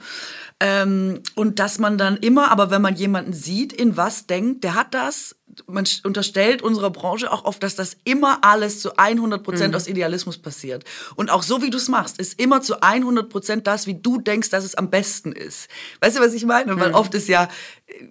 Ähm, 0.60 1.20
und 1.34 1.58
dass 1.58 1.78
man 1.78 1.98
dann 1.98 2.16
immer, 2.16 2.52
aber 2.52 2.70
wenn 2.70 2.80
man 2.80 2.94
jemanden 2.94 3.32
sieht, 3.32 3.72
in 3.72 3.96
was 3.96 4.26
denkt, 4.26 4.62
der 4.62 4.74
hat 4.74 4.94
das, 4.94 5.34
man 5.66 5.86
unterstellt 6.02 6.62
unserer 6.62 6.90
Branche 6.90 7.30
auch 7.32 7.44
oft, 7.44 7.62
dass 7.62 7.74
das 7.76 7.96
immer 8.04 8.38
alles 8.42 8.80
zu 8.80 8.96
100 8.96 9.42
Prozent 9.42 9.74
aus 9.76 9.86
Idealismus 9.86 10.38
passiert. 10.38 10.84
Und 11.16 11.30
auch 11.30 11.42
so, 11.42 11.62
wie 11.62 11.70
du 11.70 11.76
es 11.76 11.88
machst, 11.88 12.18
ist 12.18 12.40
immer 12.40 12.62
zu 12.62 12.82
100 12.82 13.28
Prozent 13.28 13.66
das, 13.66 13.86
wie 13.86 13.94
du 13.94 14.20
denkst, 14.20 14.50
dass 14.50 14.64
es 14.64 14.74
am 14.74 14.90
besten 14.90 15.32
ist. 15.32 15.68
Weißt 16.00 16.16
du, 16.16 16.20
was 16.20 16.34
ich 16.34 16.44
meine? 16.44 16.78
Weil 16.78 16.92
oft 16.92 17.14
ist 17.14 17.28
ja, 17.28 17.48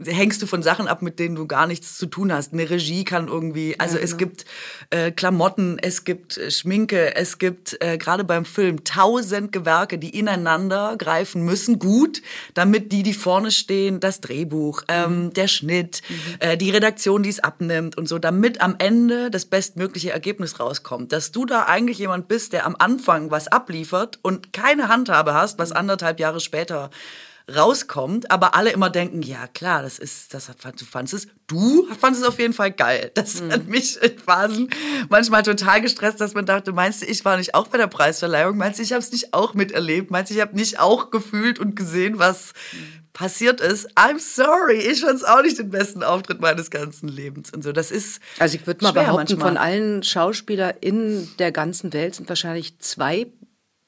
hängst 0.06 0.42
du 0.42 0.48
von 0.48 0.64
Sachen 0.64 0.88
ab, 0.88 1.02
mit 1.02 1.20
denen 1.20 1.36
du 1.36 1.48
gar 1.48 1.68
nichts 1.68 1.98
zu 1.98 2.06
tun 2.06 2.32
hast. 2.32 2.54
Eine 2.54 2.70
Regie 2.70 3.04
kann 3.04 3.28
irgendwie, 3.28 3.80
also 3.80 3.98
es 3.98 4.18
gibt 4.18 4.46
äh, 4.90 5.12
Klamotten, 5.12 5.78
es 5.80 6.04
gibt 6.04 6.38
äh, 6.38 6.52
Schminke, 6.52 7.16
es 7.16 7.38
gibt 7.38 7.78
äh, 7.82 7.98
gerade 7.98 8.24
beim 8.24 8.46
Film 8.46 8.84
tausend 8.84 9.52
Gewerke, 9.52 9.98
die 9.98 10.18
ineinander 10.18 10.96
greifen 10.98 11.44
müssen, 11.44 11.80
gut, 11.80 12.22
damit 12.54 12.92
die, 12.92 13.04
die 13.04 13.14
vorne 13.14 13.52
stehen, 13.52 14.00
das 14.00 14.22
Drehbuch, 14.22 14.84
ähm, 14.88 15.34
der 15.34 15.48
Schnitt, 15.48 16.02
äh, 16.40 16.58
die 16.58 16.72
Redaktion, 16.72 17.24
die 17.24 17.30
es 17.30 17.40
abnimmt 17.40 17.98
und 17.98 18.08
so, 18.08 18.20
damit 18.20 18.62
am 18.62 18.76
Ende 18.78 19.30
das 19.32 19.46
bestmögliche 19.46 20.12
Ergebnis 20.12 20.60
rauskommt. 20.60 21.12
Dass 21.12 21.32
du 21.32 21.46
da 21.46 21.64
eigentlich 21.64 22.00
jemand 22.00 22.28
bist, 22.28 22.54
der 22.54 22.66
am 22.66 22.76
Anfang 22.78 23.32
was 23.32 23.48
abliefert 23.48 24.20
und 24.22 24.54
keine 24.54 24.88
Handhabe 24.88 25.34
hast, 25.34 25.60
was 25.60 25.72
anderthalb 25.72 26.20
Jahre 26.20 26.40
später 26.40 26.90
rauskommt, 27.54 28.32
aber 28.32 28.56
alle 28.56 28.72
immer 28.72 28.90
denken, 28.90 29.22
ja 29.22 29.48
klar, 29.48 29.82
das 29.82 30.00
ist, 30.00 30.34
das 30.34 30.48
hat, 30.48 30.58
du 30.80 30.86
fandest 30.86 31.14
es, 31.14 31.28
du 31.48 31.86
fandest 32.00 32.24
es 32.24 32.30
auf 32.30 32.40
jeden 32.40 32.54
Fall 32.54 32.72
geil. 32.72 33.12
Das 33.16 33.42
hat 33.42 33.68
mich 33.68 34.02
in 34.02 34.18
Phasen 34.18 34.70
manchmal 35.10 35.44
total 35.44 35.82
gestresst, 35.82 36.22
dass 36.22 36.34
man 36.34 36.46
dachte, 36.46 36.72
meinst 36.72 37.02
du, 37.02 37.06
ich 37.06 37.26
war 37.26 37.38
nicht 37.38 37.54
auch 37.54 37.68
bei 37.68 37.78
der 37.78 37.88
Preisverleihung? 37.88 38.58
Meinst 38.58 38.80
du, 38.80 38.84
ich 38.84 38.94
habe 38.94 39.02
es 39.04 39.12
nicht 39.12 39.34
auch 39.34 39.54
miterlebt? 39.54 40.10
Meinst 40.10 40.32
du, 40.32 40.36
ich 40.36 40.42
habe 40.42 40.56
nicht 40.56 40.80
auch 40.80 41.12
gefühlt 41.12 41.60
und 41.60 41.76
gesehen, 41.76 42.18
was 42.18 42.54
passiert 43.12 43.62
ist? 43.62 43.90
I'm 43.98 44.20
sorry, 44.20 44.78
ich 44.80 45.02
fand 45.02 45.16
es 45.16 45.24
auch 45.24 45.42
nicht 45.42 45.60
den 45.60 45.70
besten 45.70 46.02
Auftritt 46.02 46.40
meines 46.42 46.72
ganzen 46.72 47.08
Lebens 47.10 47.52
und 47.52 47.64
so. 47.64 47.72
Das 47.72 47.92
ist 47.92 48.22
Also 48.40 48.56
ich 48.56 48.66
würde 48.66 48.86
mal 48.86 48.92
behaupten, 48.94 49.16
manchmal. 49.34 49.48
von 49.50 49.58
allen 49.58 50.02
SchauspielerInnen 50.04 51.30
der 51.40 51.52
ganzen 51.52 51.94
Welt 51.94 52.16
sind 52.16 52.30
wahrscheinlich 52.30 52.80
zwei 52.80 53.28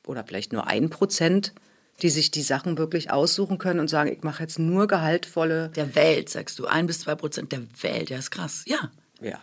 oder 0.06 0.24
vielleicht 0.24 0.54
nur 0.54 0.68
ein 0.68 0.90
Prozent, 0.90 1.54
die 2.02 2.10
sich 2.10 2.32
die 2.32 2.42
Sachen 2.42 2.78
wirklich 2.78 3.12
aussuchen 3.12 3.58
können 3.58 3.80
und 3.80 3.90
sagen, 3.90 4.12
ich 4.12 4.24
mache 4.24 4.44
jetzt 4.44 4.60
nur 4.60 4.88
gehaltvolle. 4.88 5.70
der 5.70 5.96
Welt, 5.96 6.30
sagst 6.30 6.60
du, 6.60 6.66
ein 6.66 6.88
bis 6.88 7.00
zwei 7.02 7.16
Prozent 7.16 7.52
der 7.52 7.62
Welt, 7.82 8.10
ja, 8.10 8.18
ist 8.18 8.32
krass. 8.32 8.64
Ja, 8.68 8.92
Ja, 9.22 9.40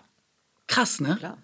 krass, 0.66 1.00
ne? 1.00 1.16
klar. 1.18 1.38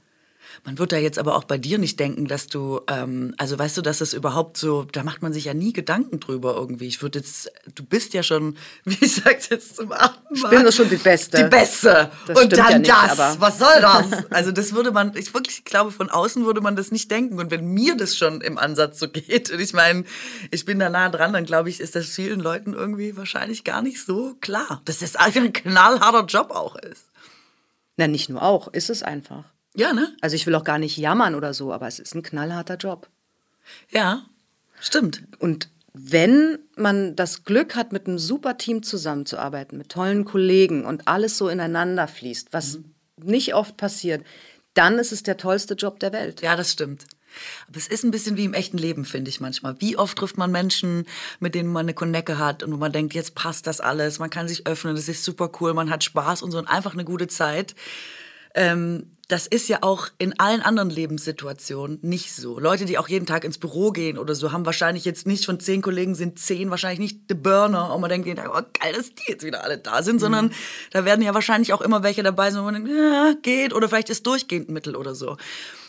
Man 0.65 0.79
wird 0.79 0.93
da 0.93 0.97
jetzt 0.97 1.19
aber 1.19 1.37
auch 1.37 1.45
bei 1.45 1.59
dir 1.59 1.79
nicht 1.79 1.99
denken, 2.01 2.27
dass 2.27 2.47
du, 2.47 2.81
ähm, 2.89 3.35
also 3.39 3.59
weißt 3.59 3.77
du, 3.77 3.83
dass 3.83 3.99
das 3.99 4.13
überhaupt 4.13 4.57
so, 4.57 4.85
da 4.85 5.03
macht 5.03 5.23
man 5.23 5.33
sich 5.33 5.45
ja 5.45 5.55
nie 5.55 5.73
Gedanken 5.73 6.21
drüber 6.21 6.55
irgendwie. 6.55 6.87
Ich 6.87 7.03
würde 7.03 7.21
jetzt, 7.21 7.51
du 7.75 7.85
bist 7.85 8.15
ja 8.15 8.23
schon, 8.23 8.57
wie 8.85 8.99
ich 9.01 9.15
sag's 9.15 9.49
jetzt 9.49 9.77
zum 9.77 9.93
achten 9.93 10.35
Mal. 10.35 10.37
Ich 10.37 10.49
bin 10.51 10.65
doch 10.65 10.73
schon 10.73 10.89
die 10.89 10.97
Beste. 10.97 11.45
Die 11.45 11.51
Beste. 11.51 12.11
Das 12.27 12.43
Und 12.43 12.53
dann 12.53 12.71
ja 12.71 12.79
nicht, 12.79 12.91
das. 12.91 13.41
Was 13.41 13.59
soll 13.59 13.81
das? 13.81 14.07
Also 14.31 14.53
das 14.53 14.73
würde 14.73 14.93
man, 14.93 15.17
ich 15.17 15.33
wirklich 15.35 15.65
glaube, 15.65 15.91
von 15.91 16.11
außen 16.11 16.45
würde 16.45 16.61
man 16.61 16.77
das 16.77 16.93
nicht 16.93 17.11
denken. 17.11 17.39
Und 17.41 17.51
wenn 17.51 17.67
mir 17.67 17.97
das 17.97 18.17
schon 18.17 18.41
im 18.41 18.59
Ansatz 18.59 18.99
so 18.99 19.09
geht, 19.09 19.51
und 19.51 19.59
ich 19.59 19.73
meine, 19.73 20.05
ich 20.51 20.65
bin 20.65 20.79
da 20.79 20.89
nah 20.91 21.09
dran, 21.09 21.33
dann 21.33 21.45
glaube 21.45 21.71
ich, 21.71 21.81
ist 21.81 21.97
das 21.97 22.07
vielen 22.07 22.41
Leuten 22.41 22.75
irgendwie 22.75 23.17
wahrscheinlich 23.17 23.65
gar 23.65 23.83
nicht 23.83 24.05
so 24.05 24.37
klar, 24.41 24.83
dass 24.85 24.99
das 24.99 25.17
einfach 25.17 25.41
ein 25.41 25.53
knallharter 25.53 26.27
Job 26.27 26.51
auch 26.51 26.77
ist. 26.77 27.07
Na, 27.97 28.07
nicht 28.07 28.29
nur 28.29 28.43
auch, 28.43 28.69
ist 28.69 28.91
es 28.91 29.03
einfach. 29.03 29.45
Ja, 29.75 29.93
ne? 29.93 30.17
Also 30.21 30.37
ich 30.37 30.47
will 30.47 30.55
auch 30.55 30.65
gar 30.65 30.79
nicht 30.79 30.97
jammern 30.97 31.35
oder 31.35 31.55
so, 31.55 31.73
aber 31.73 31.87
es 31.87 31.99
ist 31.99 32.15
ein 32.15 32.23
knallharter 32.23 32.77
Job. 32.77 33.09
Ja, 33.91 34.25
stimmt. 34.81 35.23
Und 35.39 35.69
wenn 35.93 36.59
man 36.77 37.17
das 37.17 37.45
Glück 37.45 37.75
hat, 37.75 37.93
mit 37.93 38.07
einem 38.07 38.19
super 38.19 38.57
Team 38.57 38.83
zusammenzuarbeiten, 38.83 39.79
mit 39.79 39.91
tollen 39.91 40.25
Kollegen 40.25 40.85
und 40.85 41.09
alles 41.09 41.37
so 41.39 41.49
ineinander 41.49 42.07
fließt, 42.09 42.49
was 42.53 42.79
nicht 43.17 43.55
oft 43.55 43.77
passiert, 43.77 44.25
dann 44.75 44.99
ist 44.99 45.13
es 45.13 45.23
der 45.23 45.37
tollste 45.37 45.75
Job 45.75 45.99
der 45.99 46.13
Welt. 46.13 46.41
Ja, 46.41 46.55
das 46.55 46.73
stimmt. 46.73 47.05
Aber 47.69 47.77
es 47.77 47.89
ist 47.89 48.05
ein 48.05 48.11
bisschen 48.11 48.37
wie 48.37 48.45
im 48.45 48.55
echten 48.55 48.79
Leben, 48.79 49.05
finde 49.05 49.29
ich 49.29 49.41
manchmal. 49.41 49.81
Wie 49.81 49.97
oft 49.97 50.17
trifft 50.17 50.39
man 50.39 50.51
Menschen, 50.51 51.05
mit 51.41 51.55
denen 51.55 51.71
man 51.71 51.85
eine 51.85 51.95
Connecte 51.95 52.39
hat 52.39 52.63
und 52.63 52.73
wo 52.73 52.77
man 52.77 52.93
denkt, 52.93 53.15
jetzt 53.15 53.35
passt 53.35 53.67
das 53.67 53.81
alles, 53.81 54.19
man 54.19 54.31
kann 54.31 54.49
sich 54.49 54.67
öffnen, 54.67 54.95
das 54.95 55.09
ist 55.09 55.25
super 55.25 55.51
cool, 55.61 55.75
man 55.75 55.91
hat 55.91 56.05
Spaß 56.05 56.43
und 56.43 56.53
so 56.53 56.59
und 56.59 56.67
einfach 56.67 56.95
eine 56.95 57.05
gute 57.05 57.29
Zeit. 57.29 57.75
Ähm, 58.55 59.11
das 59.29 59.47
ist 59.47 59.69
ja 59.69 59.79
auch 59.83 60.09
in 60.17 60.41
allen 60.41 60.63
anderen 60.63 60.89
Lebenssituationen 60.89 61.99
nicht 62.01 62.35
so. 62.35 62.59
Leute, 62.59 62.87
die 62.87 62.97
auch 62.97 63.09
jeden 63.09 63.27
Tag 63.27 63.45
ins 63.45 63.59
Büro 63.59 63.93
gehen 63.93 64.17
oder 64.17 64.35
so, 64.35 64.53
haben 64.53 64.65
wahrscheinlich 64.65 65.05
jetzt 65.05 65.27
nicht 65.27 65.45
von 65.45 65.61
zehn 65.61 65.83
Kollegen 65.83 66.15
sind 66.15 66.39
zehn 66.39 66.71
wahrscheinlich 66.71 66.99
nicht 66.99 67.21
the 67.29 67.35
Burner 67.35 67.95
und 67.95 68.01
man 68.01 68.09
denkt 68.09 68.27
jeden 68.27 68.43
Tag, 68.43 68.51
oh 68.51 68.63
geil, 68.81 68.95
dass 68.95 69.11
die 69.11 69.31
jetzt 69.31 69.45
wieder 69.45 69.63
alle 69.63 69.77
da 69.77 70.03
sind, 70.03 70.19
sondern 70.19 70.51
da 70.93 71.05
werden 71.05 71.21
ja 71.21 71.35
wahrscheinlich 71.35 71.75
auch 71.75 71.83
immer 71.83 72.03
welche 72.03 72.23
dabei 72.23 72.51
sein, 72.51 72.63
wo 72.63 72.65
man 72.65 72.75
denkt, 72.75 72.89
ja, 72.89 73.35
geht 73.43 73.75
oder 73.75 73.91
vielleicht 73.91 74.09
ist 74.09 74.27
durchgehend 74.27 74.71
Mittel 74.71 74.97
oder 74.97 75.15
so. 75.15 75.37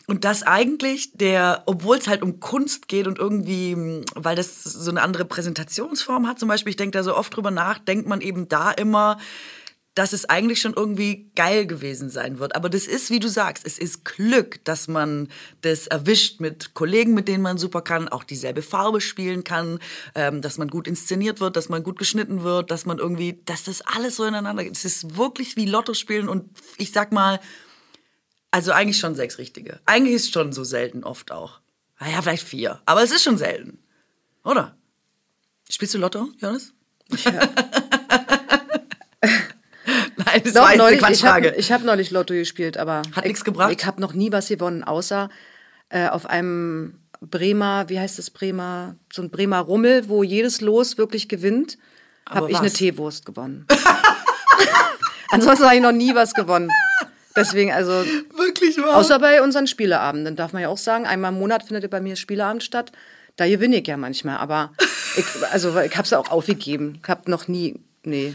Und 0.05 0.25
das 0.25 0.43
eigentlich 0.43 1.13
der, 1.13 1.63
obwohl 1.65 1.97
es 1.97 2.07
halt 2.07 2.23
um 2.23 2.41
Kunst 2.41 2.89
geht 2.89 3.07
und 3.07 3.19
irgendwie, 3.19 3.75
mh, 3.75 4.01
weil 4.15 4.35
das 4.35 4.63
so 4.63 4.91
eine 4.91 5.01
andere 5.01 5.23
Präsentationsform 5.23 6.27
hat, 6.27 6.39
zum 6.39 6.49
Beispiel, 6.49 6.71
ich 6.71 6.77
denke 6.77 6.97
da 6.97 7.03
so 7.03 7.15
oft 7.15 7.33
drüber 7.33 7.51
nach, 7.51 7.79
denkt 7.79 8.07
man 8.07 8.19
eben 8.19 8.49
da 8.49 8.71
immer, 8.71 9.17
dass 9.95 10.13
es 10.13 10.25
eigentlich 10.25 10.61
schon 10.61 10.73
irgendwie 10.73 11.31
geil 11.35 11.65
gewesen 11.65 12.09
sein 12.09 12.39
wird. 12.39 12.55
Aber 12.55 12.69
das 12.69 12.87
ist, 12.87 13.09
wie 13.09 13.19
du 13.19 13.27
sagst, 13.27 13.65
es 13.65 13.77
ist 13.77 14.05
Glück, 14.05 14.63
dass 14.63 14.87
man 14.87 15.29
das 15.61 15.87
erwischt 15.87 16.39
mit 16.39 16.73
Kollegen, 16.73 17.13
mit 17.13 17.27
denen 17.27 17.43
man 17.43 17.57
super 17.57 17.81
kann, 17.81 18.07
auch 18.07 18.23
dieselbe 18.23 18.61
Farbe 18.61 19.01
spielen 19.01 19.43
kann, 19.43 19.79
ähm, 20.15 20.41
dass 20.41 20.57
man 20.57 20.69
gut 20.69 20.87
inszeniert 20.87 21.39
wird, 21.39 21.55
dass 21.55 21.69
man 21.69 21.83
gut 21.83 21.97
geschnitten 21.97 22.43
wird, 22.43 22.71
dass 22.71 22.85
man 22.85 22.99
irgendwie, 22.99 23.41
dass 23.45 23.63
das 23.63 23.81
alles 23.81 24.15
so 24.15 24.23
ineinander 24.23 24.63
geht. 24.63 24.77
Es 24.77 24.85
ist 24.85 25.17
wirklich 25.17 25.55
wie 25.55 25.65
Lotto 25.65 25.93
spielen 25.93 26.29
und 26.29 26.49
ich 26.77 26.91
sag 26.91 27.11
mal, 27.11 27.39
also 28.51 28.71
eigentlich 28.71 28.97
schon 28.97 29.15
sechs 29.15 29.37
richtige. 29.37 29.79
Eigentlich 29.85 30.15
ist 30.15 30.23
es 30.25 30.31
schon 30.31 30.53
so 30.53 30.63
selten 30.63 31.03
oft 31.03 31.31
auch. 31.31 31.59
Naja, 31.99 32.21
vielleicht 32.21 32.47
vier. 32.47 32.81
Aber 32.85 33.03
es 33.03 33.11
ist 33.11 33.23
schon 33.23 33.37
selten. 33.37 33.79
Oder? 34.43 34.77
Spielst 35.69 35.93
du 35.93 35.97
Lotto, 35.97 36.29
Jonas? 36.39 36.73
Nein, 40.31 40.41
das 40.43 40.53
Doch, 40.53 40.61
war 40.61 40.71
jetzt 40.71 40.81
eine 40.81 40.99
neulich, 40.99 41.57
ich 41.57 41.71
habe 41.71 41.79
hab 41.81 41.83
neulich 41.83 42.11
Lotto 42.11 42.33
gespielt, 42.33 42.77
aber 42.77 43.01
Hat 43.15 43.23
ich, 43.23 43.29
nichts 43.29 43.43
gebracht? 43.43 43.73
Ich 43.77 43.85
habe 43.85 44.01
noch 44.01 44.13
nie 44.13 44.31
was 44.31 44.47
gewonnen, 44.47 44.83
außer 44.83 45.29
äh, 45.89 46.07
auf 46.07 46.25
einem 46.25 46.95
Bremer, 47.21 47.89
wie 47.89 47.99
heißt 47.99 48.17
das 48.17 48.29
Bremer, 48.29 48.95
so 49.11 49.21
ein 49.21 49.29
Bremer 49.29 49.59
Rummel, 49.59 50.07
wo 50.07 50.23
jedes 50.23 50.61
Los 50.61 50.97
wirklich 50.97 51.27
gewinnt, 51.27 51.77
habe 52.27 52.51
ich 52.51 52.57
eine? 52.59 52.71
Teewurst 52.71 53.25
gewonnen. 53.25 53.65
Ansonsten 55.31 55.65
habe 55.65 55.75
ich 55.75 55.81
noch 55.81 55.91
nie 55.91 56.15
was 56.15 56.33
gewonnen. 56.33 56.69
Deswegen, 57.35 57.71
also, 57.71 57.91
Wirklich 58.35 58.77
wahr? 58.77 58.97
außer 58.97 59.19
bei 59.19 59.41
unseren 59.41 59.67
Spieleabenden, 59.67 60.35
darf 60.35 60.53
man 60.53 60.61
ja 60.61 60.69
auch 60.69 60.77
sagen, 60.77 61.05
einmal 61.05 61.31
im 61.31 61.39
Monat 61.39 61.63
findet 61.63 61.89
bei 61.89 62.01
mir 62.01 62.15
Spieleabend 62.15 62.63
statt. 62.63 62.91
Da 63.35 63.47
gewinne 63.47 63.77
ich 63.77 63.87
ja 63.87 63.97
manchmal, 63.97 64.37
aber 64.37 64.73
ich, 65.15 65.25
also, 65.51 65.79
ich 65.79 65.95
habe 65.95 66.05
es 66.05 66.13
auch 66.13 66.29
aufgegeben. 66.29 66.99
Ich 67.01 67.09
habe 67.09 67.29
noch 67.29 67.47
nie, 67.47 67.79
nee. 68.05 68.33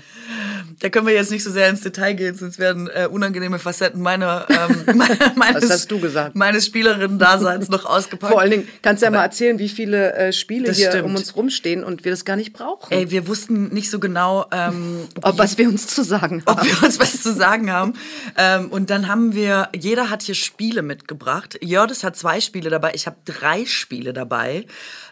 da 0.81 0.89
können 0.89 1.07
wir 1.07 1.15
jetzt 1.15 1.31
nicht 1.31 1.43
so 1.45 1.51
sehr 1.51 1.69
ins 1.69 1.81
Detail 1.81 2.15
gehen, 2.15 2.35
sonst 2.35 2.59
werden 2.59 2.89
äh, 2.89 3.07
unangenehme 3.11 3.59
Facetten 3.59 4.01
meiner, 4.01 4.47
ähm, 4.49 4.85
meines, 5.37 5.65
Was 5.65 5.71
hast 5.71 5.91
du 5.91 6.01
gesagt? 6.01 6.37
meines 6.37 6.67
Spielerinnen-Daseins 6.67 7.69
noch 7.69 7.85
ausgepackt. 7.87 8.33
Vor 8.33 8.41
allen 8.41 8.51
Dingen 8.51 8.69
kannst 8.83 9.03
du 9.03 9.07
ja 9.07 9.11
mal 9.11 9.23
erzählen, 9.23 9.59
wie 9.59 9.69
viele 9.69 10.13
äh, 10.15 10.33
Spiele 10.33 10.67
Das 10.67 10.77
hier 10.77 10.91
stimmt. 10.91 11.05
um 11.05 11.17
uns 11.17 11.37
rumstehen 11.37 11.85
und 11.85 12.05
wir 12.05 12.11
das 12.11 12.25
gar 12.25 12.37
nicht 12.37 12.53
brauchen. 12.53 12.93
Ey, 12.93 13.11
wir 13.11 13.27
wussten 13.29 13.69
nicht 13.69 13.91
so 13.91 13.99
genau, 13.99 14.47
ähm, 14.51 15.09
Ob 15.23 15.39
was 15.39 15.59
wir 15.59 15.69
uns 15.69 15.87
zu 15.87 16.03
sagen 16.03 16.43
ob 16.47 16.59
haben. 16.59 16.69
wir 16.69 16.83
uns 16.83 16.99
was 16.99 17.23
zu 17.23 17.33
sagen 17.33 17.71
haben. 17.71 17.95
Ähm, 18.37 18.69
und 18.71 18.91
dann 18.91 19.09
haben 19.09 19.35
wir, 19.35 19.69
jeder 19.75 20.11
hat 20.11 20.23
hier 20.23 20.35
Spiele 20.35 20.83
mitgebracht. 20.83 21.59
Jördis 21.63 22.05
hat 22.05 22.17
zwei 22.17 22.41
Spiele 22.41 22.71
dabei, 22.71 22.93
ich 22.95 23.07
habe 23.07 23.17
drei 23.25 23.65
Spiele 23.67 24.13
dabei. 24.13 24.67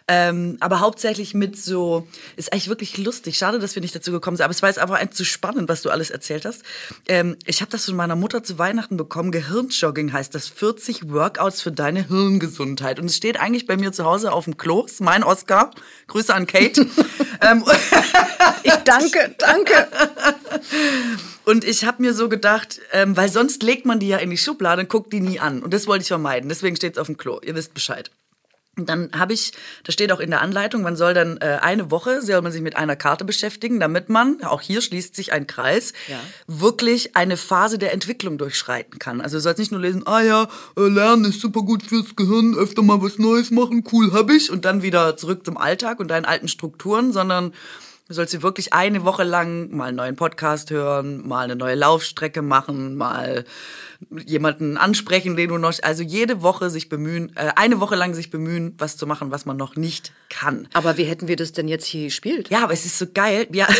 Ähm, 0.07 0.57
aber 0.59 0.79
hauptsächlich 0.79 1.33
mit 1.33 1.57
so, 1.57 2.07
ist 2.35 2.51
eigentlich 2.51 2.67
wirklich 2.67 2.97
lustig. 2.97 3.37
Schade, 3.37 3.59
dass 3.59 3.75
wir 3.75 3.81
nicht 3.81 3.95
dazu 3.95 4.11
gekommen 4.11 4.37
sind. 4.37 4.43
Aber 4.43 4.51
es 4.51 4.61
war 4.61 4.69
jetzt 4.69 4.79
einfach 4.79 4.95
ein 4.95 5.11
zu 5.11 5.23
spannend, 5.23 5.69
was 5.69 5.81
du 5.81 5.89
alles 5.89 6.09
erzählt 6.09 6.45
hast. 6.45 6.63
Ähm, 7.07 7.37
ich 7.45 7.61
habe 7.61 7.71
das 7.71 7.85
von 7.85 7.95
meiner 7.95 8.15
Mutter 8.15 8.43
zu 8.43 8.57
Weihnachten 8.57 8.97
bekommen. 8.97 9.31
Gehirnjogging 9.31 10.13
heißt 10.13 10.35
das 10.35 10.47
40 10.49 11.09
Workouts 11.11 11.61
für 11.61 11.71
deine 11.71 12.07
Hirngesundheit. 12.07 12.99
Und 12.99 13.05
es 13.05 13.15
steht 13.15 13.39
eigentlich 13.39 13.65
bei 13.65 13.77
mir 13.77 13.91
zu 13.91 14.05
Hause 14.05 14.33
auf 14.33 14.45
dem 14.45 14.57
Klo. 14.57 14.83
Ist 14.83 15.01
mein 15.01 15.23
Oscar. 15.23 15.71
Grüße 16.07 16.33
an 16.33 16.47
Kate. 16.47 16.85
ähm, 17.41 17.63
Ich 18.63 18.73
danke, 18.85 19.35
danke. 19.37 19.87
Und 21.45 21.65
ich 21.65 21.85
habe 21.85 22.01
mir 22.01 22.13
so 22.13 22.29
gedacht, 22.29 22.79
ähm, 22.91 23.17
weil 23.17 23.29
sonst 23.29 23.63
legt 23.63 23.85
man 23.85 23.99
die 23.99 24.07
ja 24.07 24.17
in 24.17 24.29
die 24.29 24.37
Schublade 24.37 24.83
und 24.83 24.89
guckt 24.89 25.11
die 25.11 25.19
nie 25.19 25.39
an. 25.39 25.61
Und 25.61 25.73
das 25.73 25.87
wollte 25.87 26.03
ich 26.03 26.07
vermeiden. 26.07 26.49
Deswegen 26.49 26.75
steht 26.75 26.93
es 26.93 26.99
auf 26.99 27.07
dem 27.07 27.17
Klo. 27.17 27.39
Ihr 27.43 27.55
wisst 27.55 27.73
Bescheid. 27.73 28.09
Und 28.75 28.89
dann 28.89 29.11
habe 29.15 29.33
ich, 29.33 29.51
da 29.83 29.91
steht 29.91 30.11
auch 30.11 30.19
in 30.19 30.31
der 30.31 30.41
Anleitung, 30.41 30.81
man 30.81 30.95
soll 30.95 31.13
dann 31.13 31.37
äh, 31.37 31.59
eine 31.61 31.91
Woche, 31.91 32.23
soll 32.23 32.41
man 32.41 32.51
sich 32.51 32.61
mit 32.61 32.75
einer 32.75 32.95
Karte 32.95 33.23
beschäftigen, 33.23 33.79
damit 33.79 34.09
man, 34.09 34.43
auch 34.43 34.61
hier 34.61 34.81
schließt 34.81 35.15
sich 35.15 35.31
ein 35.31 35.45
Kreis, 35.45 35.93
Ja. 36.07 36.19
wirklich 36.47 37.15
eine 37.15 37.37
Phase 37.37 37.77
der 37.77 37.93
Entwicklung 37.93 38.39
durchschreiten 38.39 38.97
kann. 38.97 39.21
Also 39.21 39.37
du 39.37 39.41
sollst 39.41 39.59
nicht 39.59 39.71
nur 39.71 39.81
lesen, 39.81 40.07
ah 40.07 40.21
ja, 40.21 40.47
äh, 40.75 40.87
Lernen 40.87 41.25
ist 41.25 41.39
super 41.39 41.61
gut 41.61 41.83
fürs 41.83 42.15
Gehirn, 42.15 42.55
öfter 42.55 42.81
mal 42.81 42.99
was 43.01 43.19
Neues 43.19 43.51
machen, 43.51 43.83
cool 43.91 44.11
hab 44.11 44.31
ich, 44.31 44.49
und 44.49 44.65
dann 44.65 44.81
wieder 44.81 45.17
zurück 45.17 45.45
zum 45.45 45.57
Alltag 45.57 45.99
und 45.99 46.07
deinen 46.07 46.25
alten 46.25 46.47
Strukturen, 46.47 47.13
sondern 47.13 47.53
sollst 48.13 48.33
dir 48.33 48.43
wirklich 48.43 48.73
eine 48.73 49.03
Woche 49.03 49.23
lang 49.23 49.75
mal 49.75 49.89
einen 49.89 49.97
neuen 49.97 50.15
Podcast 50.15 50.71
hören, 50.71 51.27
mal 51.27 51.43
eine 51.43 51.55
neue 51.55 51.75
Laufstrecke 51.75 52.41
machen, 52.41 52.95
mal 52.95 53.45
jemanden 54.25 54.77
ansprechen, 54.77 55.35
den 55.35 55.49
du 55.49 55.57
noch, 55.57 55.73
also 55.81 56.03
jede 56.03 56.41
Woche 56.41 56.69
sich 56.69 56.89
bemühen, 56.89 57.31
äh, 57.35 57.51
eine 57.55 57.79
Woche 57.79 57.95
lang 57.95 58.13
sich 58.13 58.29
bemühen, 58.29 58.75
was 58.77 58.97
zu 58.97 59.07
machen, 59.07 59.31
was 59.31 59.45
man 59.45 59.57
noch 59.57 59.75
nicht 59.75 60.11
kann. 60.29 60.67
Aber 60.73 60.97
wie 60.97 61.03
hätten 61.03 61.27
wir 61.27 61.35
das 61.35 61.51
denn 61.53 61.67
jetzt 61.67 61.85
hier 61.85 62.05
gespielt? 62.05 62.49
Ja, 62.49 62.63
aber 62.63 62.73
es 62.73 62.85
ist 62.85 62.97
so 62.97 63.05
geil. 63.13 63.47
Ja. 63.51 63.67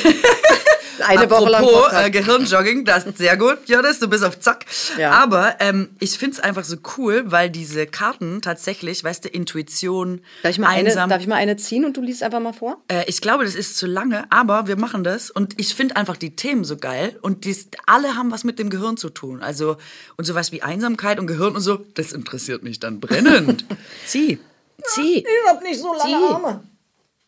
Eine 0.99 1.29
Woche 1.29 1.49
lang 1.49 1.63
Apropos, 1.63 1.83
Podcast. 1.83 2.07
äh, 2.07 2.11
Gehirnjogging, 2.11 2.85
das 2.85 3.05
ist 3.05 3.17
sehr 3.17 3.37
gut, 3.37 3.59
Jonas, 3.67 3.99
du 3.99 4.07
bist 4.07 4.23
auf 4.23 4.39
Zack. 4.39 4.65
Ja. 4.97 5.11
Aber 5.11 5.55
ähm, 5.59 5.89
ich 5.99 6.17
find's 6.17 6.39
einfach 6.39 6.63
so 6.63 6.77
cool, 6.97 7.23
weil 7.25 7.49
diese 7.49 7.87
Karten 7.87 8.41
tatsächlich, 8.41 9.03
weißt 9.03 9.25
du, 9.25 9.29
Intuition, 9.29 10.21
Darf 10.43 10.51
ich, 10.51 10.59
mal 10.59 10.67
eine, 10.67 10.89
einsam, 10.89 11.09
darf 11.09 11.21
ich 11.21 11.27
mal 11.27 11.35
eine 11.35 11.57
ziehen 11.57 11.85
und 11.85 11.97
du 11.97 12.01
liest 12.01 12.23
einfach 12.23 12.39
mal 12.39 12.53
vor? 12.53 12.81
äh, 12.89 13.03
ich 13.07 13.21
glaube, 13.21 13.43
das 13.45 13.55
ist 13.55 13.77
zu 13.77 13.87
lange, 13.87 14.25
aber 14.29 14.67
wir 14.67 14.77
machen 14.77 15.03
das 15.03 15.31
und 15.31 15.59
ich 15.59 15.73
finde 15.75 15.95
einfach 15.95 16.17
die 16.17 16.35
Themen 16.35 16.63
so 16.63 16.77
geil 16.77 17.17
und 17.21 17.45
dies, 17.45 17.67
alle 17.85 18.15
haben 18.15 18.31
was 18.31 18.43
mit 18.43 18.59
dem 18.59 18.69
Gehirn 18.69 18.97
zu 18.97 19.09
tun. 19.09 19.41
Also 19.41 19.77
und 20.17 20.25
sowas 20.25 20.51
wie 20.51 20.61
Einsamkeit 20.61 21.19
und 21.19 21.27
Gehirn 21.27 21.55
und 21.55 21.61
so, 21.61 21.77
das 21.95 22.11
interessiert 22.11 22.63
mich 22.63 22.79
dann 22.79 22.99
brennend. 22.99 23.65
Zieh. 24.05 24.39
Zieh. 24.85 25.19
Ich 25.19 25.49
hab 25.49 25.61
nicht 25.63 25.79
so 25.79 25.93
Zieh. 26.03 26.13
Arme. 26.13 26.63